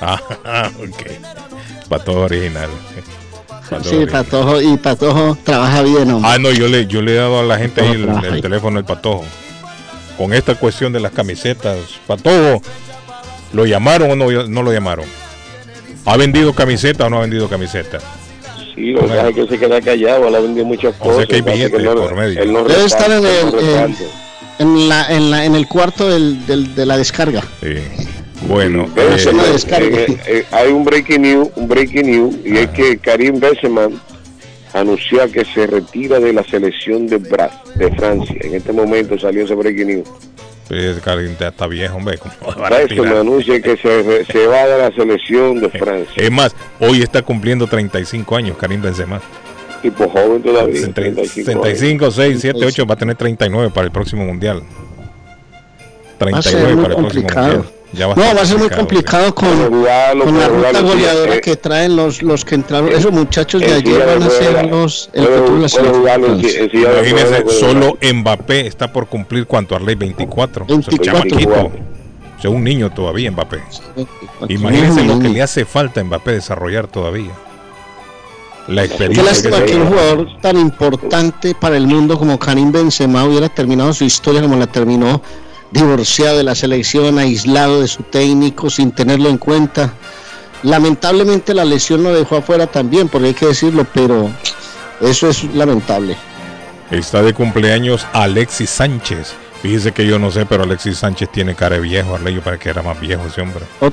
Ah, 0.00 0.20
ok. 0.78 1.88
Patojo 1.88 2.20
original. 2.20 2.68
Patojo 3.70 3.88
Sí, 3.88 3.96
original. 3.96 4.24
Patojo, 4.24 4.60
y 4.60 4.76
Patojo 4.76 5.38
trabaja 5.44 5.82
bien, 5.82 6.10
hombre. 6.10 6.30
Ah, 6.30 6.38
no, 6.38 6.50
yo 6.50 6.68
le, 6.68 6.86
yo 6.86 7.00
le 7.00 7.12
he 7.12 7.16
dado 7.16 7.40
a 7.40 7.42
la 7.44 7.56
gente 7.58 7.80
ahí 7.80 7.92
el, 7.92 8.08
ahí. 8.10 8.42
teléfono 8.42 8.76
del 8.76 8.84
patojo. 8.84 9.24
Con 10.18 10.34
esta 10.34 10.56
cuestión 10.56 10.92
de 10.92 11.00
las 11.00 11.12
camisetas. 11.12 11.78
Patojo, 12.06 12.60
¿lo 13.54 13.64
llamaron 13.64 14.10
o 14.10 14.16
no, 14.16 14.46
no 14.46 14.62
lo 14.62 14.72
llamaron? 14.72 15.06
¿Ha 16.04 16.16
vendido 16.18 16.52
camiseta 16.54 17.06
o 17.06 17.10
no 17.10 17.16
ha 17.16 17.20
vendido 17.22 17.48
camiseta? 17.48 17.98
Sí, 18.78 18.92
lo 18.92 19.00
que 19.00 19.06
pasa 19.08 19.28
es 19.30 19.34
que 19.34 19.46
se 19.48 19.58
queda 19.58 19.80
callado, 19.80 20.28
él 20.28 20.34
ha 20.34 20.40
vendido 20.40 20.64
muchas 20.66 20.94
O 21.00 21.04
cosas. 21.04 21.16
sea 21.16 21.26
que 21.26 21.34
hay 21.36 21.40
billetes 21.42 21.78
él 21.80 21.84
no- 21.84 21.94
por 21.94 22.14
medio. 22.14 22.44
no 22.46 22.64
Debe 22.64 22.82
reparte, 22.82 22.84
estar 22.86 23.10
en 23.10 23.24
el, 23.26 23.96
en, 24.60 24.88
la, 24.88 25.06
en, 25.16 25.30
la, 25.30 25.44
en 25.44 25.54
el 25.56 25.66
cuarto 25.66 26.08
del, 26.08 26.46
del- 26.46 26.74
de 26.74 26.86
la 26.86 26.96
descarga. 26.96 27.42
Sí. 27.62 27.74
Bueno, 28.46 28.86
eh. 28.96 29.16
Eh, 29.80 30.16
eh, 30.26 30.44
hay 30.52 30.68
un 30.70 30.84
breaking 30.84 31.22
news, 31.22 31.48
un 31.56 31.66
breaking 31.66 32.06
news, 32.06 32.36
y 32.44 32.56
es 32.56 32.68
que 32.70 32.98
Karim 32.98 33.40
Benzema 33.40 33.88
anunció 34.72 35.30
que 35.32 35.44
se 35.44 35.66
retira 35.66 36.20
de 36.20 36.32
la 36.32 36.44
selección 36.44 37.06
de, 37.08 37.18
Bra- 37.20 37.50
de 37.74 37.90
Francia. 37.96 38.36
En 38.40 38.54
este 38.54 38.72
momento 38.72 39.18
salió 39.18 39.44
ese 39.44 39.54
breaking 39.54 39.86
news. 39.88 40.08
Pues, 40.68 41.00
Karim 41.00 41.36
ya 41.38 41.48
está 41.48 41.66
viejo, 41.66 41.96
hombre. 41.96 42.18
¿cómo 42.18 42.34
va 42.60 42.68
Benzema 42.68 42.78
retirar? 42.80 43.16
anuncia 43.16 43.60
que 43.60 43.76
se, 43.76 44.24
se 44.32 44.46
va 44.46 44.66
de 44.66 44.78
la 44.78 44.92
selección 44.92 45.60
de 45.60 45.70
Francia. 45.70 46.22
Es 46.22 46.30
más, 46.30 46.54
hoy 46.80 47.02
está 47.02 47.22
cumpliendo 47.22 47.66
35 47.66 48.36
años 48.36 48.56
Karim 48.58 48.82
Benzema. 48.82 49.20
Tipo 49.82 50.08
joven 50.08 50.42
todavía. 50.42 50.80
Entre 50.84 51.12
35 51.12 51.50
años. 51.50 51.62
35, 51.62 52.10
6, 52.10 52.38
7, 52.40 52.58
8 52.64 52.86
va 52.86 52.94
a 52.94 52.98
tener 52.98 53.16
39 53.16 53.70
para 53.72 53.86
el 53.86 53.92
próximo 53.92 54.24
mundial. 54.24 54.62
Va 56.20 56.38
a 56.38 56.42
ser 56.42 56.52
39 56.52 56.74
muy 56.74 56.82
para 56.82 56.94
el 56.94 57.00
próximo 57.00 57.22
complicado. 57.22 57.56
mundial. 57.58 57.77
Ya 57.92 58.06
va 58.06 58.12
a 58.12 58.16
No, 58.16 58.22
va 58.36 58.42
a 58.42 58.46
ser 58.46 58.58
muy 58.58 58.68
complicado, 58.68 59.34
con, 59.34 59.48
con 59.48 59.82
la 60.38 60.48
ruta 60.48 60.80
goleadora 60.82 61.36
eh, 61.36 61.40
que 61.40 61.56
traen 61.56 61.96
los, 61.96 62.22
los 62.22 62.44
que 62.44 62.54
entraron. 62.56 62.90
eh, 62.90 62.96
Esos 62.96 63.12
muchachos 63.12 63.62
de 63.62 63.72
ayer 63.72 64.04
van 64.06 64.22
a 64.22 64.30
ser 64.30 64.66
los, 64.66 65.08
el 65.14 65.24
futuro 65.26 65.54
de 65.56 65.60
la 65.62 65.68
selección. 65.68 66.70
Imagínense, 66.72 67.44
solo. 67.58 67.96
Mbappé 68.02 68.66
está 68.66 68.92
por 68.92 69.06
cumplir 69.06 69.46
cuánto 69.46 69.74
Arley 69.74 69.94
24. 69.94 70.66
Eso 70.68 70.78
es 70.80 70.86
24. 70.86 71.30
chamaquito. 71.30 71.72
O 72.38 72.40
sea, 72.40 72.50
un 72.50 72.62
niño 72.62 72.90
todavía 72.90 73.30
Mbappé. 73.32 73.58
Imagínense 74.48 75.04
lo 75.04 75.18
que 75.18 75.28
le 75.28 75.42
hace 75.42 75.64
falta 75.64 76.00
a 76.00 76.04
Mbappé 76.04 76.32
desarrollar 76.32 76.86
todavía. 76.88 77.30
La 78.68 78.82
Qué 78.82 78.88
experiencia 78.88 79.22
que 79.24 79.48
lástima 79.50 79.64
que 79.64 79.76
un 79.76 79.88
jugador 79.88 80.26
tan 80.42 80.58
importante 80.58 81.54
para 81.54 81.78
el 81.78 81.86
mundo 81.86 82.18
como 82.18 82.38
Karim 82.38 82.70
Benzema 82.70 83.24
hubiera 83.24 83.48
terminado 83.48 83.94
su 83.94 84.04
historia 84.04 84.42
como 84.42 84.56
la 84.56 84.66
terminó, 84.66 85.22
divorciado 85.70 86.38
de 86.38 86.44
la 86.44 86.54
selección, 86.54 87.18
aislado 87.18 87.80
de 87.80 87.88
su 87.88 88.02
técnico, 88.04 88.70
sin 88.70 88.92
tenerlo 88.92 89.28
en 89.28 89.38
cuenta. 89.38 89.92
Lamentablemente 90.62 91.54
la 91.54 91.64
lesión 91.64 92.02
lo 92.02 92.12
dejó 92.12 92.36
afuera 92.36 92.66
también, 92.66 93.08
porque 93.08 93.28
hay 93.28 93.34
que 93.34 93.46
decirlo, 93.46 93.86
pero 93.92 94.28
eso 95.00 95.28
es 95.28 95.44
lamentable. 95.54 96.16
Está 96.90 97.22
de 97.22 97.32
cumpleaños 97.34 98.06
Alexis 98.12 98.70
Sánchez. 98.70 99.34
Fíjese 99.62 99.92
que 99.92 100.06
yo 100.06 100.18
no 100.18 100.30
sé, 100.30 100.46
pero 100.46 100.62
Alexis 100.64 100.98
Sánchez 100.98 101.30
tiene 101.30 101.54
cara 101.54 101.76
de 101.76 101.82
viejo. 101.82 102.14
Arley, 102.14 102.38
para 102.40 102.58
que 102.58 102.70
era 102.70 102.82
más 102.82 102.98
viejo 103.00 103.24
ese 103.26 103.40
hombre. 103.40 103.64
Ot- 103.80 103.92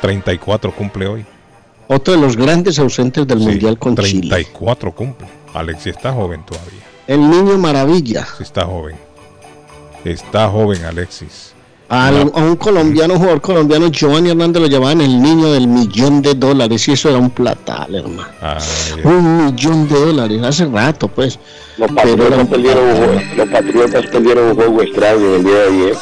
34 0.00 0.72
cumple 0.74 1.06
hoy. 1.06 1.26
Otro 1.88 2.14
de 2.14 2.20
los 2.20 2.36
grandes 2.36 2.78
ausentes 2.78 3.26
del 3.26 3.38
Mundial 3.38 3.78
con 3.78 3.96
Chile. 3.96 4.28
34 4.28 4.92
cumple. 4.92 5.26
Alexis 5.52 5.96
está 5.96 6.12
joven 6.12 6.44
todavía. 6.46 6.80
El 7.06 7.28
niño 7.28 7.58
maravilla. 7.58 8.24
Sí, 8.36 8.44
está 8.44 8.64
joven. 8.64 8.96
Está 10.04 10.48
joven 10.48 10.84
Alexis. 10.84 11.52
Al- 11.88 12.30
a 12.34 12.38
un 12.40 12.54
colombiano, 12.56 13.16
jugador 13.16 13.40
colombiano, 13.40 13.88
Giovanni 13.88 14.30
Hernández 14.30 14.62
lo 14.62 14.68
llamaban 14.68 15.00
el 15.00 15.20
niño 15.20 15.50
del 15.52 15.66
millón 15.66 16.22
de 16.22 16.34
dólares 16.34 16.86
y 16.86 16.92
eso 16.92 17.08
era 17.08 17.18
un 17.18 17.30
platal, 17.30 17.92
hermano. 17.92 18.28
Un 19.02 19.46
millón 19.46 19.88
de 19.88 19.98
dólares, 19.98 20.40
hace 20.44 20.66
rato, 20.66 21.08
pues. 21.08 21.38
Los 21.78 21.90
patriotas, 21.90 22.46
perdieron 22.46 22.84
un 22.84 22.96
juego, 22.96 23.20
los 23.36 23.48
patriotas 23.48 24.06
perdieron 24.06 24.44
un 24.50 24.54
juego 24.54 24.82
extraño 24.82 25.34
el 25.34 25.44
día 25.44 25.54
de 25.54 25.66
ayer. 25.68 25.96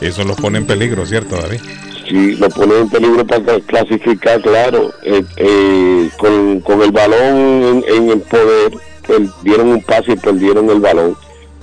Eso 0.00 0.24
los 0.24 0.36
pone 0.36 0.58
en 0.58 0.66
peligro, 0.66 1.06
¿cierto, 1.06 1.36
David? 1.36 1.60
Sí, 2.08 2.34
lo 2.34 2.48
ponen 2.48 2.78
en 2.78 2.88
peligro 2.90 3.24
para 3.24 3.60
clasificar, 3.60 4.42
claro. 4.42 4.92
Eh, 5.04 5.22
eh, 5.36 6.10
con, 6.18 6.58
con 6.62 6.82
el 6.82 6.90
balón 6.90 7.36
en, 7.38 7.84
en 7.88 8.10
el 8.10 8.20
poder, 8.22 8.72
pues, 9.06 9.20
dieron 9.44 9.68
un 9.68 9.82
pase 9.82 10.12
y 10.12 10.16
perdieron 10.16 10.68
el 10.68 10.80
balón. 10.80 11.16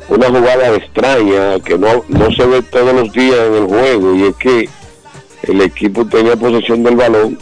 Una 0.09 0.27
jugada 0.27 0.75
extraña 0.75 1.59
que 1.59 1.77
no, 1.77 2.03
no 2.07 2.31
se 2.31 2.45
ve 2.45 2.61
todos 2.63 2.93
los 2.93 3.11
días 3.13 3.37
en 3.47 3.53
el 3.53 3.65
juego 3.67 4.15
y 4.15 4.23
es 4.23 4.35
que 4.37 4.69
el 5.43 5.61
equipo 5.61 6.05
tenía 6.05 6.35
posesión 6.35 6.83
del 6.83 6.95
balón 6.95 7.37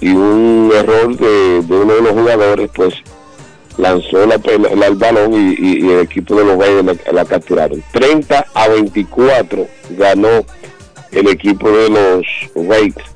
y 0.00 0.10
un 0.10 0.70
error 0.74 1.16
de, 1.16 1.62
de 1.62 1.76
uno 1.76 1.94
de 1.94 2.02
los 2.02 2.12
jugadores 2.12 2.70
pues 2.74 2.94
lanzó 3.78 4.26
la, 4.26 4.36
la- 4.36 4.86
el 4.86 4.94
balón 4.96 5.32
y, 5.32 5.56
y- 5.58 5.90
el 5.90 6.00
equipo 6.00 6.34
de 6.34 6.44
los 6.44 6.58
Raiders 6.58 6.98
la, 7.06 7.12
la 7.12 7.24
capturaron. 7.24 7.82
30 7.92 8.46
a 8.54 8.68
24 8.68 9.66
ganó 9.90 10.44
el 11.12 11.28
equipo 11.28 11.70
de 11.70 11.88
los 11.88 12.26
Raiders 12.68 13.06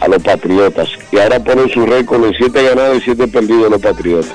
a 0.00 0.08
los 0.08 0.22
Patriotas. 0.22 0.88
Y 1.10 1.18
ahora 1.18 1.42
ponen 1.42 1.70
su 1.70 1.86
récord 1.86 2.24
en 2.24 2.34
7 2.34 2.62
ganados 2.64 2.98
y 2.98 3.00
7 3.02 3.28
perdidos 3.28 3.70
los 3.70 3.80
Patriotas. 3.80 4.34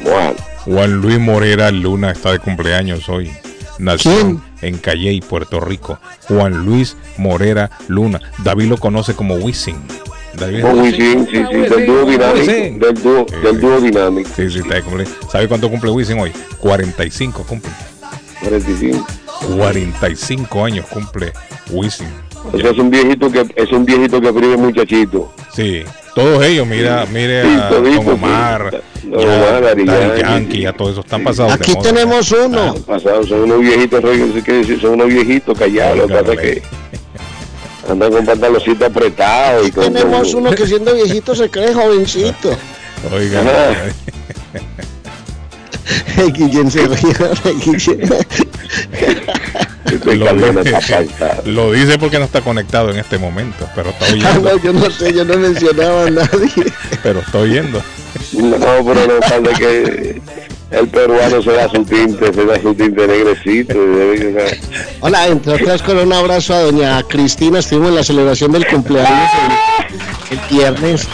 Bueno, 0.00 0.34
Juan 0.68 1.00
Luis 1.00 1.18
Morera 1.18 1.70
Luna 1.70 2.10
está 2.10 2.32
de 2.32 2.38
cumpleaños 2.40 3.08
hoy. 3.08 3.30
Nació 3.78 4.40
en 4.60 4.78
Calley, 4.78 5.20
Puerto 5.20 5.60
Rico. 5.60 5.98
Juan 6.28 6.64
Luis 6.66 6.96
Morera 7.16 7.70
Luna. 7.88 8.20
David 8.44 8.66
lo 8.66 8.76
conoce 8.76 9.14
como 9.14 9.36
Wisin. 9.36 9.76
David 10.34 10.60
con 10.62 10.80
Wisin, 10.80 11.26
sí, 11.26 11.42
sí, 11.50 11.56
del 11.56 11.86
dúo 11.86 12.04
dinámico, 12.04 12.52
del 12.86 13.02
dúo, 13.02 13.26
del 13.42 13.60
dúo 13.60 13.80
dinámico. 13.80 14.28
Sí, 14.36 14.50
sí, 14.50 14.58
está 14.58 14.74
de 14.74 14.82
cumple- 14.84 15.06
¿Sabe 15.32 15.48
cuánto 15.48 15.70
cumple 15.70 15.90
Wisin 15.90 16.20
hoy? 16.20 16.32
45 16.58 17.44
cumple. 17.44 17.70
45. 18.40 19.06
45 19.56 20.64
años 20.64 20.86
cumple 20.86 21.32
Wisin. 21.70 22.08
O 22.52 22.58
sea, 22.58 22.70
es 22.70 22.78
un 22.78 22.90
viejito 22.90 23.30
que 23.30 23.46
es 23.56 23.72
un 23.72 23.84
viejito 23.84 24.20
que 24.20 24.32
prive 24.32 24.56
muchachito. 24.56 25.32
Sí, 25.54 25.82
todos 26.14 26.42
ellos, 26.44 26.66
mira, 26.66 27.06
mire 27.12 27.42
Sí, 27.42 27.48
a 27.60 27.68
todito, 27.68 28.02
Don 28.02 28.14
Omar, 28.14 28.82
sí. 29.02 29.10
ya, 29.86 30.16
Yankee. 30.16 30.60
Ya 30.62 30.72
todos 30.72 30.92
esos 30.92 31.04
están 31.04 31.24
pasados 31.24 31.52
de 31.52 31.56
Aquí 31.62 31.72
moda. 31.74 31.90
tenemos 31.90 32.32
uno. 32.32 32.74
Pasados, 32.86 33.28
son 33.28 33.40
unos 33.42 33.60
viejitos, 33.60 34.02
son 34.80 34.90
unos 34.94 35.06
viejitos 35.08 35.58
callados. 35.58 35.98
Lo 35.98 36.06
que 36.08 36.14
pasa 36.14 36.32
es 36.34 36.40
que 36.40 36.62
andan 37.90 38.12
con 38.12 38.24
pantaloncito 38.26 38.86
apretado 38.86 39.66
y 39.66 39.70
con. 39.70 39.92
Tenemos 39.92 40.34
uno 40.34 40.50
que 40.52 40.66
siendo 40.66 40.94
viejito 40.94 41.34
se 41.34 41.50
cree 41.50 41.74
jovencito. 41.74 42.56
Oiga, 43.12 43.42
Guillén 46.34 46.70
se 46.70 46.86
ríe. 46.86 46.98
Lo, 50.04 50.62
dice, 50.62 51.08
lo 51.44 51.72
dice 51.72 51.98
porque 51.98 52.18
no 52.18 52.24
está 52.24 52.40
conectado 52.40 52.90
en 52.90 52.98
este 52.98 53.18
momento, 53.18 53.68
pero 53.74 53.90
está 53.90 54.06
Ah, 54.24 54.38
oyendo, 54.38 54.50
no, 54.50 54.62
yo 54.62 54.72
no 54.72 54.90
sé, 54.90 55.12
yo 55.12 55.24
no 55.24 55.36
mencionaba 55.36 56.04
a 56.04 56.10
nadie. 56.10 56.72
pero 57.02 57.20
está 57.20 57.38
oyendo. 57.38 57.82
No, 58.32 58.58
pero 58.58 59.06
no 59.06 59.20
pasa 59.20 59.40
que 59.58 60.20
el 60.70 60.88
peruano 60.88 61.42
se 61.42 61.52
da 61.52 61.68
su 61.68 61.84
tinte, 61.84 62.32
se 62.32 62.44
da 62.44 62.60
su 62.60 62.74
tinte 62.74 63.06
negrecito. 63.06 63.74
Hola, 65.00 65.26
entre 65.28 65.54
otras 65.54 65.82
con 65.82 65.98
un 65.98 66.12
abrazo 66.12 66.54
a 66.54 66.60
doña 66.60 67.02
Cristina. 67.04 67.58
Estuvimos 67.60 67.90
en 67.90 67.94
la 67.96 68.04
celebración 68.04 68.52
del 68.52 68.66
cumpleaños 68.66 69.30
el, 70.30 70.38
el 70.38 70.44
viernes. 70.50 71.08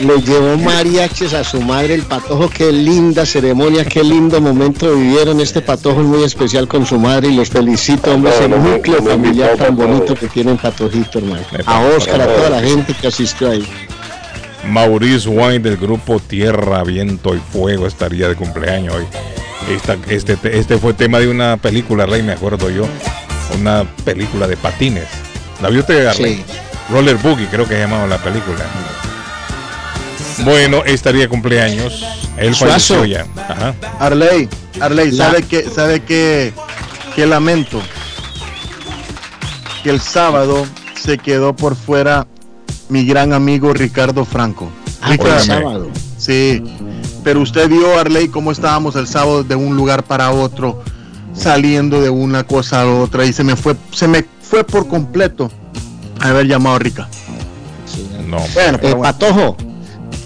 Le 0.00 0.20
llevó 0.22 0.56
mariachis 0.58 1.32
a 1.34 1.44
su 1.44 1.60
madre 1.60 1.94
el 1.94 2.02
patojo. 2.02 2.48
Qué 2.50 2.72
linda 2.72 3.24
ceremonia, 3.26 3.84
qué 3.84 4.02
lindo 4.02 4.40
momento 4.40 4.94
vivieron. 4.94 5.40
Este 5.40 5.60
patojo 5.60 6.00
es 6.00 6.06
muy 6.06 6.24
especial 6.24 6.66
con 6.66 6.84
su 6.86 6.98
madre 6.98 7.28
y 7.28 7.36
los 7.36 7.50
felicito, 7.50 8.12
hombre, 8.12 8.32
ese 8.34 8.48
núcleo 8.48 9.02
familiar 9.02 9.56
tan 9.56 9.76
bonito 9.76 10.14
que 10.14 10.26
tienen 10.28 10.56
patojito, 10.56 11.18
hermano. 11.18 11.42
A 11.66 11.80
Oscar, 11.96 12.20
a 12.22 12.26
toda 12.26 12.50
la 12.50 12.60
gente 12.62 12.94
que 12.94 13.06
asistió 13.08 13.50
ahí. 13.50 13.64
Maurice 14.68 15.28
Wine 15.28 15.58
del 15.60 15.76
grupo 15.76 16.18
Tierra, 16.20 16.82
Viento 16.84 17.34
y 17.34 17.38
Fuego 17.52 17.86
estaría 17.86 18.28
de 18.28 18.34
cumpleaños 18.36 18.94
hoy. 18.94 19.04
Esta- 19.70 19.96
este, 20.08 20.36
este 20.58 20.78
fue 20.78 20.94
tema 20.94 21.18
de 21.18 21.28
una 21.28 21.56
película, 21.56 22.06
Rey, 22.06 22.22
me 22.22 22.32
acuerdo 22.32 22.70
yo. 22.70 22.86
Una 23.60 23.84
película 24.04 24.46
de 24.48 24.56
patines. 24.56 25.06
¿La 25.60 25.68
vio 25.68 25.80
usted, 25.80 26.06
Arley? 26.06 26.36
Sí. 26.36 26.44
Roller 26.90 27.16
Boogie, 27.16 27.46
creo 27.48 27.66
que 27.68 27.74
se 27.74 27.80
llamaba 27.80 28.06
la 28.06 28.18
película. 28.18 28.64
Bueno, 30.44 30.82
estaría 30.84 31.28
cumpleaños. 31.28 32.04
Él 32.36 32.54
falleció 32.54 33.04
ya. 33.04 33.26
Ajá. 33.36 33.74
Arley, 33.98 34.48
Arley, 34.80 35.10
La- 35.12 35.26
¿sabe 35.26 35.42
qué, 35.42 35.68
sabe 35.70 36.00
qué, 36.02 36.52
qué 37.14 37.26
lamento? 37.26 37.80
Que 39.82 39.90
el 39.90 40.00
sábado 40.00 40.66
se 41.00 41.18
quedó 41.18 41.54
por 41.54 41.74
fuera 41.76 42.26
mi 42.88 43.04
gran 43.04 43.32
amigo 43.32 43.72
Ricardo 43.72 44.24
Franco. 44.24 44.70
Ah, 45.00 45.14
por 45.16 45.28
el 45.28 45.40
sábado. 45.40 45.88
Sí, 46.18 46.62
pero 47.24 47.40
usted 47.40 47.68
vio, 47.68 47.98
Arley, 47.98 48.28
cómo 48.28 48.52
estábamos 48.52 48.94
el 48.96 49.08
sábado 49.08 49.42
de 49.42 49.56
un 49.56 49.76
lugar 49.76 50.04
para 50.04 50.30
otro, 50.30 50.82
saliendo 51.34 52.00
de 52.00 52.10
una 52.10 52.44
cosa 52.44 52.82
a 52.82 52.86
otra 52.86 53.24
y 53.24 53.32
se 53.32 53.42
me 53.42 53.56
fue, 53.56 53.74
se 53.92 54.06
me 54.06 54.24
fue 54.40 54.62
por 54.64 54.86
completo 54.86 55.50
haber 56.20 56.46
llamado 56.46 56.76
a 56.76 56.78
Rica. 56.78 57.08
No, 58.28 58.38
Bueno, 58.54 58.76
Eh, 58.76 58.80
pero 58.80 58.96
bueno. 58.96 59.02
patojo, 59.02 59.56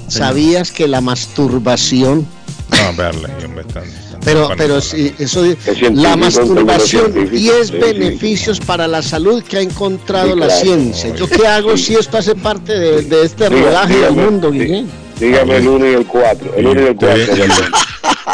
¿sabías 0.08 0.72
que 0.72 0.88
la 0.88 1.00
masturbación 1.00 2.26
No, 2.70 2.94
verle, 2.96 3.28
hombre, 3.44 3.62
están- 3.66 3.84
están 3.84 4.20
Pero, 4.24 4.50
pero 4.56 4.74
la- 4.76 4.80
sí, 4.80 5.14
eso, 5.18 5.44
la 5.92 6.16
masturbación, 6.16 7.12
término 7.12 7.30
científico, 7.30 7.54
10 7.54 7.66
sí, 7.68 7.72
sí. 7.72 7.78
beneficios 7.78 8.60
para 8.60 8.88
la 8.88 9.02
salud 9.02 9.42
que 9.42 9.58
ha 9.58 9.60
encontrado 9.60 10.32
Sí, 10.34 10.38
la 10.40 10.46
claro. 10.46 10.60
ciencia. 10.62 11.14
¿Yo 11.14 11.28
qué 11.28 11.46
hago 11.46 11.76
si 11.76 11.94
esto 11.94 12.18
hace 12.18 12.34
parte 12.34 12.72
de, 12.78 13.02
de 13.02 13.24
este 13.24 13.48
Diga- 13.48 13.62
rodaje 13.62 13.94
del 13.94 14.10
dígame, 14.14 14.30
mundo, 14.30 14.50
sí. 14.52 14.58
Guillén? 14.58 14.90
Dígame 15.20 15.56
el 15.56 15.68
1 15.68 15.90
y 15.90 15.94
el 15.94 16.06
4. 16.06 16.54
El 16.56 16.66
1 16.66 16.80
y 16.80 16.84
el 16.86 16.96
4. 16.96 17.22
usted- 17.22 17.50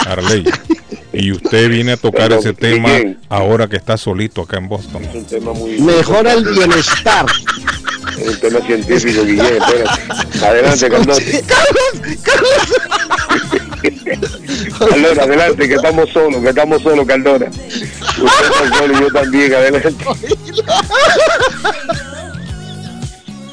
Arley, 0.07 0.45
y 1.13 1.31
usted 1.33 1.69
viene 1.69 1.93
a 1.93 1.97
tocar 1.97 2.29
Perdón, 2.29 2.39
ese 2.41 2.55
tema 2.55 2.89
ahora 3.29 3.69
que 3.69 3.77
está 3.77 3.97
solito 3.99 4.41
acá 4.43 4.57
en 4.59 4.69
Boston. 4.69 5.05
Es 5.05 5.15
un 5.15 5.25
tema 5.27 5.53
muy. 5.53 5.79
Mejora 5.81 6.33
el 6.33 6.45
bienestar. 6.45 7.27
Es 8.19 8.29
un 8.29 8.41
tema 8.41 8.61
científico, 8.67 9.25
Guillén. 9.25 9.47
Espérate. 9.63 10.45
Adelante, 10.45 10.89
Caldón. 10.91 11.23
Caldona, 14.79 15.23
adelante, 15.23 15.69
que 15.69 15.75
estamos 15.75 16.11
solos, 16.11 16.43
que 16.43 16.49
estamos 16.49 16.83
solos, 16.83 17.07
Caldona. 17.07 17.47
Usted 17.47 18.25
está 18.25 18.79
solo 18.79 18.93
y 18.97 19.01
yo 19.01 19.09
también, 19.13 19.55
adelante. 19.55 19.95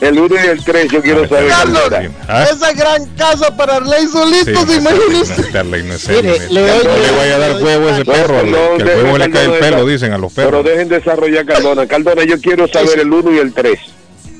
El 0.01 0.17
1 0.17 0.35
y 0.35 0.47
el 0.47 0.63
3, 0.63 0.91
yo 0.91 1.01
quiero 1.01 1.27
saber, 1.27 1.49
Caldona. 1.49 2.09
¿Ah? 2.27 2.45
Esa 2.51 2.71
gran 2.73 3.05
casa 3.17 3.55
para 3.57 3.77
Arley 3.77 4.07
solito, 4.07 4.45
Sí, 4.45 4.55
¿se 4.55 4.65
no, 4.65 4.73
imagínese? 4.75 5.51
no, 5.51 5.59
Arley 5.59 5.83
no 5.83 5.93
es 5.95 6.01
serio, 6.01 6.31
Mire, 6.33 6.49
le 6.49 6.61
doy- 6.61 6.83
no 6.85 6.97
le 6.97 7.11
vaya 7.17 7.35
a 7.35 7.39
dar 7.39 7.63
huevo 7.63 7.88
a 7.88 7.91
ese 7.91 8.03
No, 8.05 8.13
perro, 8.13 8.33
perdón, 8.41 8.77
que 8.77 8.83
el 8.93 9.03
huevo 9.03 9.17
le 9.17 9.29
cae 9.29 9.45
el 9.45 9.51
pelo, 9.59 9.85
dicen 9.85 10.13
a 10.13 10.17
los 10.17 10.31
Pero 10.33 10.49
perros. 10.49 10.65
dejen 10.65 10.88
desarrollar 10.89 11.45
Caldona. 11.45 11.85
Caldona, 11.88 12.23
yo 12.23 12.39
quiero 12.39 12.67
saber 12.69 12.99
el 12.99 13.11
1 13.11 13.31
y 13.33 13.38
el 13.39 13.53
3. 13.53 13.79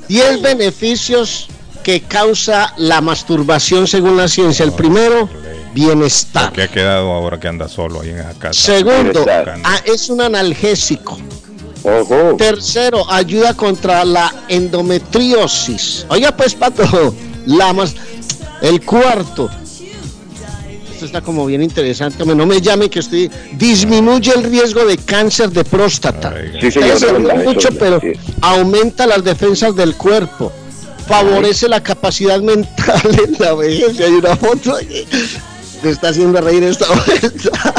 10 0.10 0.42
beneficios 0.42 1.48
que 1.84 2.02
causa 2.02 2.74
la 2.78 3.00
masturbación 3.00 3.88
según 3.88 4.18
la 4.18 4.28
ciencia. 4.28 4.66
El 4.66 4.74
primero, 4.74 5.30
bienestar. 5.74 6.52
Que 6.52 6.64
ha 6.64 6.68
quedado 6.68 7.12
ahora 7.14 7.40
que 7.40 7.48
anda 7.48 7.70
solo 7.70 8.02
ahí 8.02 8.10
en 8.10 8.18
esa 8.18 8.34
casa. 8.34 8.60
Segundo, 8.60 9.24
ah, 9.64 9.80
es 9.86 10.10
un 10.10 10.22
analgésico. 10.22 11.18
Ojo. 11.84 12.36
Tercero, 12.38 13.10
ayuda 13.10 13.54
contra 13.54 14.04
la 14.04 14.34
endometriosis. 14.50 16.08
Oiga, 16.10 16.36
pues, 16.36 16.56
pato, 16.56 17.14
la 17.46 17.72
más. 17.72 17.96
El 18.62 18.84
cuarto. 18.84 19.50
Esto 21.00 21.06
está 21.06 21.22
como 21.22 21.46
bien 21.46 21.64
interesante. 21.64 22.24
hombre, 22.24 22.36
No 22.36 22.46
me 22.46 22.60
llame 22.60 22.90
que 22.90 23.00
estoy. 23.00 23.32
Disminuye 23.54 24.34
el 24.36 24.44
riesgo 24.44 24.84
de 24.84 24.98
cáncer 24.98 25.50
de 25.50 25.64
próstata. 25.64 26.36
Sí, 26.60 26.70
señor, 26.70 27.22
mucho, 27.46 27.70
pero 27.80 28.02
sí. 28.02 28.12
aumenta 28.42 29.08
las 29.08 29.24
defensas 29.24 29.74
del 29.78 29.96
cuerpo. 29.96 30.52
Favorece 31.08 31.70
la 31.70 31.82
capacidad 31.82 32.42
mental 32.42 33.02
en 33.26 33.34
la 33.40 33.54
vejez. 33.54 33.98
Hay 33.98 34.12
una 34.12 34.36
foto 34.36 34.76
aquí. 34.76 35.06
Me 35.82 35.92
está 35.92 36.10
haciendo 36.10 36.42
reír 36.42 36.64
esta 36.66 36.86
vuelta. 36.88 37.74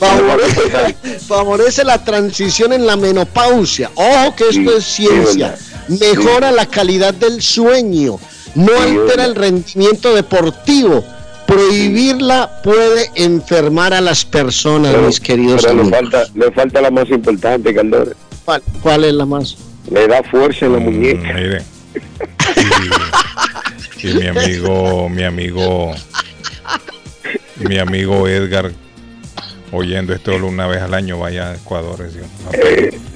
Favorece, 0.00 0.96
favorece 1.28 1.84
la 1.84 2.02
transición 2.02 2.72
en 2.72 2.86
la 2.86 2.96
menopausia. 2.96 3.88
Ojo 3.94 4.34
que 4.34 4.48
esto 4.48 4.52
Sí, 4.62 4.76
es 4.76 4.84
ciencia. 4.84 5.54
Mejora 5.86 6.50
la 6.50 6.66
calidad 6.66 7.14
del 7.14 7.40
sueño. 7.40 8.18
No 8.54 8.68
Sí, 8.72 8.78
altera 8.98 9.24
el 9.24 9.34
rendimiento 9.34 10.14
deportivo. 10.14 11.04
prohibirla 11.46 12.60
puede 12.62 13.10
enfermar 13.14 13.94
a 13.94 14.00
las 14.02 14.24
personas, 14.24 14.92
Pero- 14.92 15.06
mis 15.06 15.18
queridos 15.18 15.62
pero 15.62 15.74
le 15.76 15.80
amigos. 15.80 15.98
falta, 16.00 16.24
le 16.34 16.52
falta 16.52 16.80
la 16.82 16.90
más 16.90 17.08
importante, 17.08 17.74
Caldores. 17.74 18.14
¿Cuál, 18.44 18.62
cuál 18.82 19.04
es 19.04 19.14
la 19.14 19.24
más? 19.24 19.56
Le 19.90 20.06
da 20.08 20.22
fuerza 20.24 20.66
en 20.66 20.72
la 20.74 20.78
muñeca. 20.78 21.32
Mm, 21.32 21.36
Mire. 21.36 21.62
Y, 24.02 24.08
y 24.10 24.14
mi 24.14 24.26
amigo, 24.28 25.08
mi 25.08 25.22
amigo, 25.24 25.92
mi 27.56 27.78
amigo 27.78 28.28
Edgar, 28.28 28.70
oyendo 29.72 30.14
esto 30.14 30.34
una 30.36 30.66
vez 30.66 30.80
al 30.82 30.94
año, 30.94 31.18
vaya 31.18 31.50
a 31.50 31.54
Ecuador, 31.56 31.98
¿sí? 32.12 32.18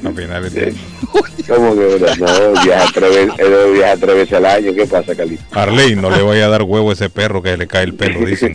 a, 0.05 0.09
a 0.09 0.13
finales 0.13 0.53
de 0.55 0.67
año. 0.67 0.77
¿Cómo 1.49 1.75
que 1.75 1.81
verdad? 1.81 2.17
No, 2.19 2.63
viaja 2.63 2.87
tres 2.95 3.27
viaja 3.75 3.97
tres 3.97 4.15
veces 4.17 4.33
al 4.35 4.47
año. 4.47 4.75
¿Qué 4.75 4.87
pasa, 4.87 5.15
Calito? 5.15 5.43
Arley, 5.53 5.97
no 5.97 6.11
le 6.11 6.23
vaya 6.23 6.47
a 6.47 6.49
dar 6.49 6.63
huevo 6.63 6.91
a 6.91 6.93
ese 6.93 7.11
perro 7.11 7.43
que 7.43 7.57
le 7.57 7.67
cae 7.67 7.85
el 7.85 7.95
pelo, 7.95 8.25
dicen. 8.27 8.55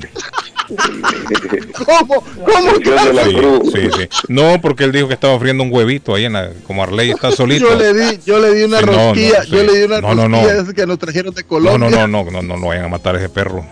¿Cómo? 1.85 2.21
¿Cómo? 2.23 2.71
Sí, 2.75 3.71
sí, 3.71 3.89
sí. 3.97 4.09
No, 4.27 4.59
porque 4.61 4.83
él 4.83 4.91
dijo 4.91 5.07
que 5.07 5.13
estaba 5.13 5.39
friendo 5.39 5.63
un 5.63 5.73
huevito 5.73 6.15
ahí 6.15 6.25
en 6.25 6.33
la, 6.33 6.49
como 6.65 6.83
Arley 6.83 7.11
está 7.11 7.31
solito. 7.31 7.69
Yo 7.69 7.75
le 7.75 7.93
di, 7.93 8.19
yo 8.25 8.39
le 8.39 8.53
di 8.53 8.63
una 8.63 8.79
Sí, 8.79 8.85
no, 8.85 8.91
no, 8.91 8.97
rosquilla, 9.09 9.43
sí. 9.43 9.49
yo 9.51 9.63
le 9.63 9.77
di 9.77 9.83
una 9.85 10.01
No, 10.01 10.15
no, 10.15 10.27
no. 10.29 10.43
rosquilla 10.43 10.73
que 10.73 10.85
nos 10.87 10.99
trajeron 10.99 11.33
de 11.33 11.41
No, 11.41 11.47
Colombia. 11.47 11.89
no, 11.89 12.07
no, 12.07 12.23
no, 12.23 12.31
no, 12.31 12.41
no, 12.41 12.57
no 12.57 12.67
vayan 12.67 12.85
a 12.85 12.89
matar 12.89 13.15
a 13.15 13.19
ese 13.19 13.29
perro. 13.29 13.65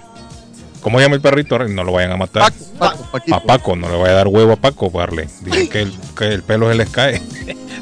¿Cómo 0.86 1.00
llama 1.00 1.16
el 1.16 1.22
perrito? 1.22 1.58
No 1.58 1.84
lo 1.84 1.94
vayan 1.94 2.12
a 2.12 2.16
matar. 2.16 2.54
a 2.80 3.40
Paco, 3.40 3.76
no 3.76 3.90
le 3.90 3.98
vaya 3.98 4.12
a 4.12 4.18
dar 4.18 4.28
huevo 4.28 4.52
a 4.54 4.56
Paco, 4.56 4.92
Arley. 5.02 5.26
Dicen 5.42 5.68
que 5.68 5.82
el, 5.82 5.94
que 6.16 6.28
el 6.28 6.44
pelo 6.44 6.70
se 6.70 6.76
les 6.76 6.92
cae. 6.92 7.24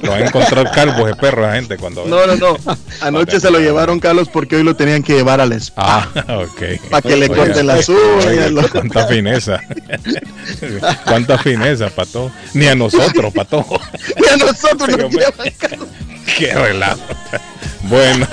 lo 0.01 0.11
van 0.11 0.23
a 0.23 0.27
encontrar 0.27 0.72
calvo 0.72 1.06
ese 1.06 1.17
perro 1.17 1.45
a 1.45 1.56
gente 1.56 1.75
cuando 1.75 2.06
No, 2.06 2.25
no, 2.25 2.38
no. 2.38 2.56
Anoche 3.01 3.41
se 3.41 3.51
lo 3.51 3.59
llevaron, 3.59 3.99
Carlos, 3.99 4.30
porque 4.30 4.56
hoy 4.56 4.64
lo 4.64 4.77
tenían 4.77 5.03
que 5.03 5.15
llevar 5.15 5.41
al 5.41 5.51
spa. 5.51 6.09
Ah, 6.15 6.38
ok. 6.43 6.90
Pa' 6.90 7.01
que 7.01 7.17
le 7.17 7.25
Oiga, 7.25 7.35
corten 7.35 7.67
las 7.67 7.90
uñas, 7.90 8.69
Cuánta 8.72 9.06
fineza. 9.07 9.59
Cuánta 11.03 11.38
fineza, 11.40 11.90
pato. 11.90 12.32
Ni 12.53 12.67
a 12.67 12.75
nosotros, 12.75 13.33
pato. 13.33 13.65
Y 14.15 14.30
a 14.30 14.38
nosotros 14.38 14.98
nos 14.98 15.11
llevan. 15.11 15.51
Qué 16.38 16.53
relajo. 16.53 17.01
Bueno, 17.82 18.27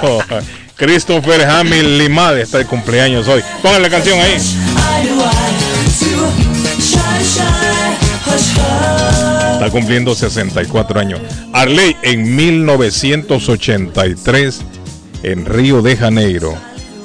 Christopher 0.80 1.42
Hamill 1.42 1.98
Limade 1.98 2.40
está 2.40 2.56
de 2.56 2.64
cumpleaños 2.64 3.28
hoy. 3.28 3.42
Pongan 3.62 3.82
la 3.82 3.90
canción 3.90 4.18
ahí. 4.18 4.36
Está 9.52 9.68
cumpliendo 9.70 10.14
64 10.14 10.98
años. 10.98 11.20
Arley, 11.52 11.94
en 12.00 12.34
1983, 12.34 14.62
en 15.22 15.44
Río 15.44 15.82
de 15.82 15.98
Janeiro, 15.98 16.54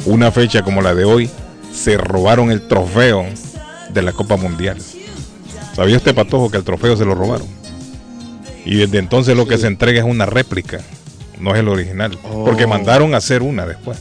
una 0.05 0.31
fecha 0.31 0.61
como 0.61 0.81
la 0.81 0.95
de 0.95 1.03
hoy, 1.03 1.29
se 1.73 1.97
robaron 1.97 2.51
el 2.51 2.69
trofeo 2.69 3.25
de 3.89 4.01
la 4.01 4.13
Copa 4.13 4.37
Mundial. 4.37 4.77
¿Sabía 5.75 5.97
este 5.97 6.13
patojo 6.13 6.49
que 6.49 6.55
el 6.55 6.63
trofeo 6.63 6.95
se 6.95 7.03
lo 7.03 7.13
robaron? 7.13 7.47
Y 8.63 8.75
desde 8.75 8.99
entonces 8.99 9.35
lo 9.35 9.45
que 9.45 9.57
se 9.57 9.67
entrega 9.67 9.99
es 9.99 10.05
una 10.05 10.25
réplica, 10.25 10.79
no 11.39 11.53
es 11.53 11.59
el 11.59 11.67
original. 11.67 12.17
Porque 12.45 12.65
Oh. 12.65 12.67
mandaron 12.69 13.13
a 13.13 13.17
hacer 13.17 13.41
una 13.41 13.65
después. 13.65 13.97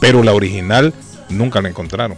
Pero 0.00 0.22
la 0.22 0.32
original 0.32 0.92
nunca 1.28 1.60
la 1.62 1.68
encontraron. 1.68 2.16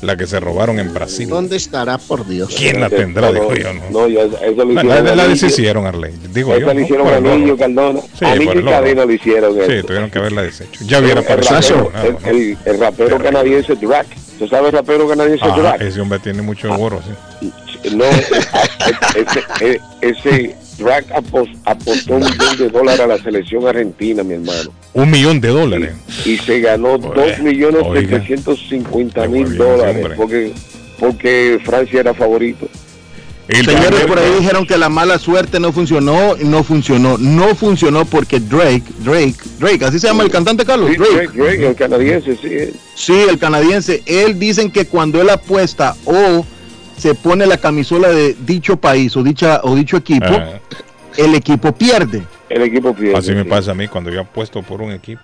La 0.00 0.16
que 0.16 0.28
se 0.28 0.38
robaron 0.38 0.78
en 0.78 0.94
Brasil. 0.94 1.28
¿Dónde 1.28 1.56
estará, 1.56 1.98
por 1.98 2.24
Dios? 2.24 2.54
¿Quién 2.56 2.80
la 2.80 2.88
tendrá? 2.88 3.32
Digo 3.32 3.52
yo, 3.52 3.72
¿no? 3.74 3.80
No, 3.90 4.06
ya, 4.08 4.22
eso 4.22 4.64
lo 4.64 4.72
La, 4.72 4.82
hicieron. 4.84 5.16
la- 5.16 5.26
deshicieron, 5.28 5.86
Arley. 5.86 6.12
Digo 6.32 6.52
Esa 6.54 6.60
yo. 6.60 6.66
le 6.68 6.74
¿no? 6.74 6.80
hicieron 6.82 7.08
anillo, 7.08 7.46
oro. 7.46 7.56
Cardona. 7.56 8.00
Sí, 8.16 8.24
Anillo 8.24 8.44
por 8.46 8.54
y 8.54 8.58
el 8.60 8.68
oro. 8.68 8.76
cadena 8.76 9.04
lo 9.04 9.12
hicieron. 9.12 9.54
Sí, 9.56 9.60
eso. 9.72 9.86
tuvieron 9.88 10.10
que 10.10 10.18
haberla 10.20 10.42
deshecho. 10.42 10.84
Ya 10.84 11.00
hubiera 11.00 11.20
el, 11.20 11.26
nada, 11.92 12.06
el, 12.30 12.36
el- 12.36 12.58
el 12.64 12.80
rapero 12.80 13.18
canadiense 13.18 13.74
Drac. 13.74 14.06
¿Tú 14.38 14.46
sabes 14.46 14.66
el 14.66 14.72
rapero 14.78 15.08
canadiense 15.08 15.44
Drac? 15.44 15.80
ese 15.80 16.00
hombre 16.00 16.20
tiene 16.20 16.42
mucho 16.42 16.72
oro, 16.72 17.00
sí. 17.40 17.52
No, 17.96 18.04
ese, 19.16 19.42
ese, 19.60 19.80
ese 20.00 20.56
Drac 20.78 21.06
apos- 21.10 21.50
apostó 21.64 22.14
un 22.14 22.20
millón 22.24 22.56
de 22.56 22.68
dólares 22.68 23.00
a 23.00 23.06
la 23.06 23.18
selección 23.18 23.66
argentina, 23.66 24.22
mi 24.22 24.34
hermano. 24.34 24.70
Un 24.94 25.10
millón 25.10 25.40
de 25.40 25.48
dólares. 25.48 25.92
Y 26.24 26.36
se 26.38 26.60
ganó 26.60 26.98
dos 26.98 27.38
millones 27.40 27.82
setecientos 27.92 28.60
cincuenta 28.68 29.26
mil 29.26 29.56
dólares 29.56 29.96
hombre. 29.96 30.16
porque, 30.16 30.52
porque 30.98 31.58
Francia 31.64 32.00
era 32.00 32.14
favorito. 32.14 32.68
Señores, 33.50 34.04
por 34.06 34.18
ahí 34.18 34.30
dijeron 34.40 34.66
que 34.66 34.76
la 34.76 34.90
mala 34.90 35.18
suerte 35.18 35.58
no 35.58 35.72
funcionó, 35.72 36.36
no 36.36 36.62
funcionó, 36.62 37.16
no 37.16 37.54
funcionó 37.54 38.04
porque 38.04 38.40
Drake, 38.40 38.82
Drake, 38.98 39.36
Drake, 39.58 39.84
así 39.86 39.98
se 39.98 40.06
llama 40.06 40.22
el 40.22 40.30
cantante 40.30 40.66
Carlos, 40.66 40.90
Sí, 40.90 40.96
Drake. 40.98 41.14
Drake, 41.14 41.38
Drake, 41.38 41.66
el 41.68 41.74
canadiense, 41.74 42.36
sí. 42.36 42.78
Sí, 42.94 43.14
el 43.14 43.38
canadiense, 43.38 44.02
él 44.04 44.38
dicen 44.38 44.70
que 44.70 44.84
cuando 44.84 45.18
él 45.22 45.30
apuesta 45.30 45.96
o 46.04 46.44
se 46.98 47.14
pone 47.14 47.46
la 47.46 47.56
camisola 47.58 48.08
de 48.08 48.34
dicho 48.40 48.76
país 48.76 49.16
o 49.16 49.22
dicha 49.22 49.60
o 49.62 49.74
dicho 49.74 49.96
equipo, 49.96 50.26
Ah. 50.30 50.58
el 51.16 51.34
equipo 51.34 51.72
pierde. 51.72 52.22
El 52.48 52.62
equipo 52.62 52.94
pierde. 52.94 53.16
Así 53.18 53.32
me 53.32 53.42
sí. 53.44 53.48
pasa 53.48 53.70
a 53.72 53.74
mí 53.74 53.88
cuando 53.88 54.10
yo 54.10 54.20
apuesto 54.22 54.62
por 54.62 54.80
un 54.82 54.90
equipo. 54.92 55.22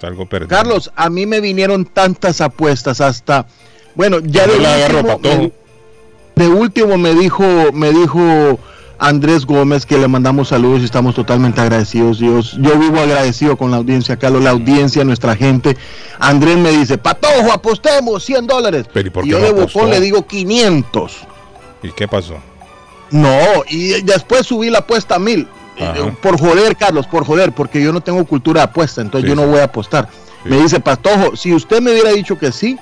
Salgo 0.00 0.26
perdido. 0.26 0.48
Carlos, 0.48 0.90
a 0.96 1.08
mí 1.10 1.26
me 1.26 1.40
vinieron 1.40 1.84
tantas 1.84 2.40
apuestas 2.40 3.00
hasta, 3.00 3.46
bueno, 3.94 4.18
ya 4.20 4.46
de 4.46 4.58
la 4.58 4.76
último, 4.86 5.18
me- 5.22 5.52
de 6.36 6.48
último 6.48 6.98
me 6.98 7.14
dijo, 7.14 7.44
me 7.72 7.90
dijo 7.92 8.58
Andrés 9.06 9.44
Gómez 9.44 9.84
que 9.84 9.98
le 9.98 10.08
mandamos 10.08 10.48
saludos 10.48 10.80
y 10.80 10.84
estamos 10.86 11.14
totalmente 11.14 11.60
agradecidos. 11.60 12.18
Dios, 12.18 12.56
yo 12.58 12.78
vivo 12.78 13.00
agradecido 13.00 13.56
con 13.58 13.70
la 13.70 13.76
audiencia, 13.76 14.16
Carlos, 14.16 14.42
la 14.42 14.50
audiencia, 14.50 15.04
nuestra 15.04 15.36
gente. 15.36 15.76
Andrés 16.18 16.56
me 16.56 16.70
dice, 16.70 16.96
Patojo, 16.96 17.52
apostemos 17.52 18.24
100 18.24 18.46
dólares. 18.46 18.86
Pero 18.92 19.08
¿y 19.08 19.10
por 19.10 19.24
Y 19.26 19.28
qué 19.28 19.32
yo 19.32 19.40
de 19.40 19.52
bocón 19.52 19.90
le 19.90 20.00
digo 20.00 20.26
500. 20.26 21.18
¿Y 21.82 21.90
qué 21.90 22.08
pasó? 22.08 22.36
No, 23.10 23.36
y 23.68 24.00
después 24.02 24.46
subí 24.46 24.70
la 24.70 24.78
apuesta 24.78 25.16
a 25.16 25.18
mil. 25.18 25.46
Ajá. 25.78 25.92
Eh, 25.98 26.12
Por 26.22 26.40
joder, 26.40 26.74
Carlos, 26.74 27.06
por 27.06 27.26
joder, 27.26 27.52
porque 27.52 27.82
yo 27.82 27.92
no 27.92 28.00
tengo 28.00 28.24
cultura 28.24 28.62
de 28.62 28.64
apuesta, 28.68 29.02
entonces 29.02 29.28
Sí, 29.30 29.36
yo 29.36 29.40
no 29.40 29.46
voy 29.50 29.60
a 29.60 29.64
apostar. 29.64 30.08
Me 30.44 30.56
dice 30.58 30.80
Patojo, 30.80 31.36
si 31.36 31.52
usted 31.52 31.82
me 31.82 31.90
hubiera 31.92 32.10
dicho 32.12 32.38
que 32.38 32.52
sí, 32.52 32.78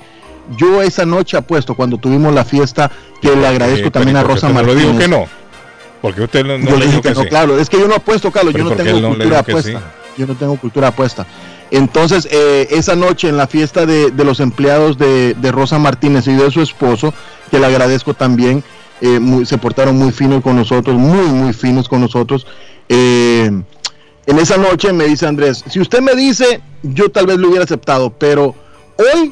yo 0.57 0.81
esa 0.81 1.05
noche 1.05 1.35
apuesto 1.35 1.75
cuando 1.75 1.97
tuvimos 1.97 2.33
la 2.33 2.45
fiesta, 2.45 2.89
que 3.21 3.35
le 3.35 3.45
agradezco 3.45 3.87
Eh, 3.89 3.91
también 3.91 4.15
a 4.15 4.21
¿y 4.21 4.23
por 4.23 4.29
qué 4.35 4.35
Rosa 4.35 4.49
Martínez. 4.53 4.75
le 4.77 4.87
dijo 4.87 4.99
que 4.99 5.07
no? 5.09 5.42
Porque 6.03 6.21
usted 6.21 6.43
no, 6.45 6.57
no 6.57 6.69
yo 6.69 6.75
le 6.77 6.85
dije 6.87 6.97
que, 7.01 7.09
que 7.09 7.15
no, 7.15 7.21
sí. 7.21 7.27
claro, 7.29 7.57
es 7.57 7.69
que 7.69 7.79
yo 7.79 7.87
no 7.87 7.95
apuesto, 7.95 8.29
Carlos, 8.29 8.53
yo 8.53 8.63
no 8.65 8.71
¿por 8.71 8.77
qué 8.77 8.83
tengo 8.83 8.99
no 8.99 9.07
cultura 9.15 9.39
apuesta. 9.39 9.93
Yo 10.17 10.27
no 10.27 10.35
tengo 10.35 10.57
cultura 10.57 10.87
apuesta. 10.89 11.25
Entonces, 11.71 12.27
eh, 12.29 12.67
esa 12.71 12.95
noche 12.97 13.29
en 13.29 13.37
la 13.37 13.47
fiesta 13.47 13.85
de, 13.85 14.11
de 14.11 14.23
los 14.25 14.41
empleados 14.41 14.97
de, 14.97 15.33
de 15.33 15.51
Rosa 15.53 15.79
Martínez 15.79 16.27
y 16.27 16.33
de 16.33 16.51
su 16.51 16.61
esposo, 16.61 17.13
que 17.49 17.57
le 17.57 17.65
agradezco 17.67 18.13
también, 18.13 18.65
eh, 18.99 19.19
muy- 19.21 19.45
se 19.45 19.57
portaron 19.57 19.95
muy 19.97 20.11
finos 20.11 20.43
con 20.43 20.57
nosotros, 20.57 20.97
muy, 20.97 21.25
muy 21.29 21.53
finos 21.53 21.87
con 21.87 22.01
nosotros. 22.01 22.45
Eh, 22.89 23.49
en 24.25 24.39
esa 24.39 24.57
noche 24.57 24.91
me 24.91 25.05
dice 25.05 25.25
Andrés, 25.25 25.63
si 25.69 25.79
usted 25.79 26.01
me 26.01 26.15
dice, 26.15 26.59
yo 26.83 27.09
tal 27.11 27.27
vez 27.27 27.37
lo 27.37 27.47
hubiera 27.47 27.63
aceptado, 27.63 28.09
pero 28.11 28.53
hoy 28.97 29.31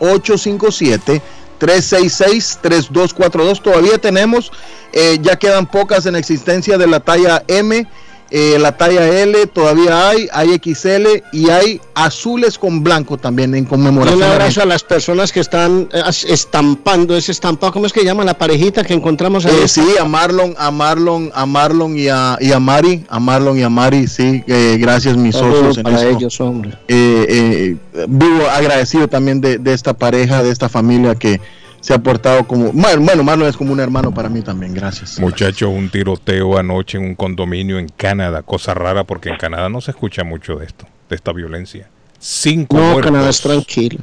857-366-3242. 1.60 3.62
Todavía 3.62 3.98
tenemos, 4.00 4.52
eh, 4.92 5.20
ya 5.22 5.38
quedan 5.38 5.66
pocas 5.66 6.06
en 6.08 6.18
existencia 6.18 6.78
de 6.78 6.88
la 6.88 7.00
talla 7.00 7.42
M. 7.48 7.88
eh, 8.36 8.58
la 8.58 8.76
talla 8.76 9.08
L 9.08 9.46
todavía 9.46 10.10
hay, 10.10 10.28
hay 10.34 10.60
XL 10.60 11.22
y 11.32 11.52
hay 11.52 11.80
azules 11.94 12.58
con 12.58 12.84
blanco 12.84 13.16
también 13.16 13.54
en 13.54 13.64
conmemoración. 13.64 14.18
un 14.18 14.24
abrazo 14.24 14.64
a 14.64 14.66
las 14.66 14.84
personas 14.84 15.32
que 15.32 15.40
están 15.40 15.88
eh, 15.94 16.02
estampando 16.28 17.16
ese 17.16 17.32
estampado. 17.32 17.72
¿Cómo 17.72 17.86
es 17.86 17.94
que 17.94 18.04
llama 18.04 18.24
la 18.24 18.34
parejita 18.34 18.84
que 18.84 18.96
encontramos 18.96 19.46
ahí? 19.46 19.56
Eh, 19.64 19.68
sí, 19.68 19.86
a 20.00 20.06
Marlon, 20.06 20.56
a 20.58 20.72
Marlon, 20.72 21.32
a 21.36 21.46
Marlon 21.46 21.96
y 21.96 22.08
a, 22.08 22.36
y 22.42 22.52
a 22.52 22.60
Mari, 22.60 23.06
a 23.08 23.20
Marlon 23.20 23.60
y 23.60 23.62
a 23.62 23.70
Mari, 23.70 24.08
sí, 24.08 24.44
eh, 24.48 24.78
gracias 24.80 25.16
mis 25.16 25.36
Saludos 25.36 25.58
socios 25.58 25.78
en 25.78 25.84
para 25.84 25.98
esto. 25.98 26.18
ellos, 26.18 26.42
hombre. 26.42 26.72
Eh, 26.88 27.78
eh, 27.94 28.06
vivo 28.08 28.50
agradecido 28.50 29.08
también 29.08 29.42
de, 29.42 29.60
de 29.60 29.74
esta 29.74 29.94
pareja, 29.94 30.42
de 30.42 30.50
esta 30.50 30.70
familia 30.70 31.14
que 31.14 31.40
se 31.84 31.94
ha 31.94 32.00
portado 32.00 32.48
como, 32.48 32.72
bueno, 32.72 33.24
Marlon 33.24 33.50
es 33.50 33.58
como 33.58 33.74
un 33.74 33.80
hermano 33.82 34.14
para 34.14 34.30
mí 34.30 34.42
también, 34.42 34.74
gracias. 34.74 35.20
Muchachos, 35.20 35.70
un 35.70 35.90
tiroteo 35.90 36.58
anoche 36.58 36.98
en 36.98 37.04
un 37.04 37.16
condominio 37.16 37.78
en 37.78 37.90
Canadá, 37.90 38.42
cosa 38.42 38.74
rara 38.74 39.04
porque 39.04 39.28
en 39.28 39.36
Canadá 39.36 39.68
no 39.68 39.82
se 39.82 39.92
escucha 39.92 40.24
mucho 40.24 40.56
de 40.56 40.66
esto, 40.66 40.88
de 41.10 41.16
esta 41.18 41.34
violencia. 41.34 41.90
Cinco 42.20 42.78
No, 42.78 42.84
muertos. 42.84 43.12
Canadá 43.12 43.30
es 43.30 43.42
tranquilo. 43.42 44.00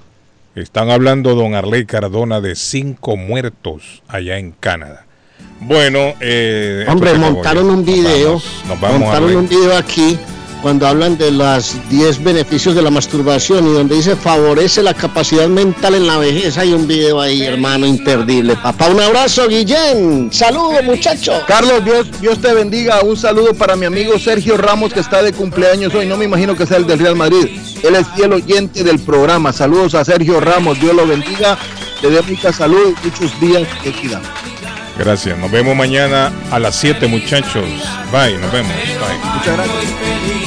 Están 0.55 0.91
hablando, 0.91 1.35
don 1.35 1.55
Arley 1.55 1.87
Cardona, 1.87 2.43
de 2.43 2.55
cinco 2.55 3.17
muertos 3.17 4.03
allá 4.09 4.37
en 4.37 4.53
Canadá. 4.53 5.07
Bueno, 5.61 6.13
eh, 6.21 6.85
Hombre, 6.87 7.15
montaron 7.15 7.71
un 7.71 7.83
video, 7.83 8.35
Nos 8.35 8.43
vamos, 8.43 8.69
nos 8.69 8.81
vamos, 8.81 9.01
montaron 9.01 9.37
un 9.37 9.49
video 9.49 9.75
aquí 9.75 10.19
cuando 10.63 10.87
hablan 10.87 11.17
de 11.17 11.31
los 11.31 11.77
10 11.89 12.23
beneficios 12.23 12.75
de 12.75 12.83
la 12.83 12.91
masturbación 12.91 13.67
y 13.67 13.73
donde 13.73 13.97
dice 13.97 14.17
favorece 14.17 14.83
la 14.83 14.95
capacidad 14.95 15.49
mental 15.49 15.95
en 15.95 16.07
la 16.07 16.19
vejez. 16.19 16.59
Hay 16.59 16.73
un 16.73 16.87
video 16.87 17.21
ahí, 17.21 17.43
hermano, 17.43 17.87
imperdible. 17.87 18.57
Papá, 18.57 18.89
un 18.89 19.01
abrazo, 19.01 19.49
Guillén. 19.49 20.31
Saludos, 20.33 20.83
muchachos. 20.85 21.43
Carlos, 21.47 21.85
Dios, 21.85 22.21
Dios 22.21 22.41
te 22.41 22.53
bendiga. 22.53 23.01
Un 23.03 23.17
saludo 23.17 23.55
para 23.55 23.77
mi 23.77 23.87
amigo 23.87 24.19
Sergio 24.19 24.57
Ramos 24.57 24.93
que 24.93 25.01
está 25.01 25.23
de 25.23 25.33
cumpleaños 25.33 25.95
hoy. 25.95 26.07
No 26.07 26.17
me 26.17 26.25
imagino 26.25 26.57
que 26.57 26.67
sea 26.67 26.77
el 26.77 26.87
del 26.87 26.99
Real 26.99 27.17
Madrid. 27.17 27.49
Él 27.83 27.95
es 27.95 28.07
fiel 28.15 28.33
oyente 28.33 28.85
del 28.85 28.99
programa. 28.99 29.53
Saludos 29.53 29.95
a 29.95 30.05
Sergio 30.05 30.41
Ramos. 30.41 30.79
Dios 30.81 30.95
lo 30.95 31.07
bendiga. 31.07 31.57
Le 32.03 32.11
dé 32.11 32.23
mucha 32.23 32.53
salud 32.53 32.95
y 33.03 33.07
muchos 33.07 33.41
días 33.41 33.67
de 33.85 33.91
vida. 33.91 34.21
Gracias. 34.99 35.39
Nos 35.39 35.51
vemos 35.51 35.75
mañana 35.75 36.31
a 36.51 36.59
las 36.59 36.77
7, 36.77 37.07
muchachos. 37.07 37.65
Bye, 38.13 38.37
nos 38.37 38.53
vemos. 38.53 38.73
Bye. 38.73 39.33
Muchas 39.35 39.57
gracias. 39.57 40.40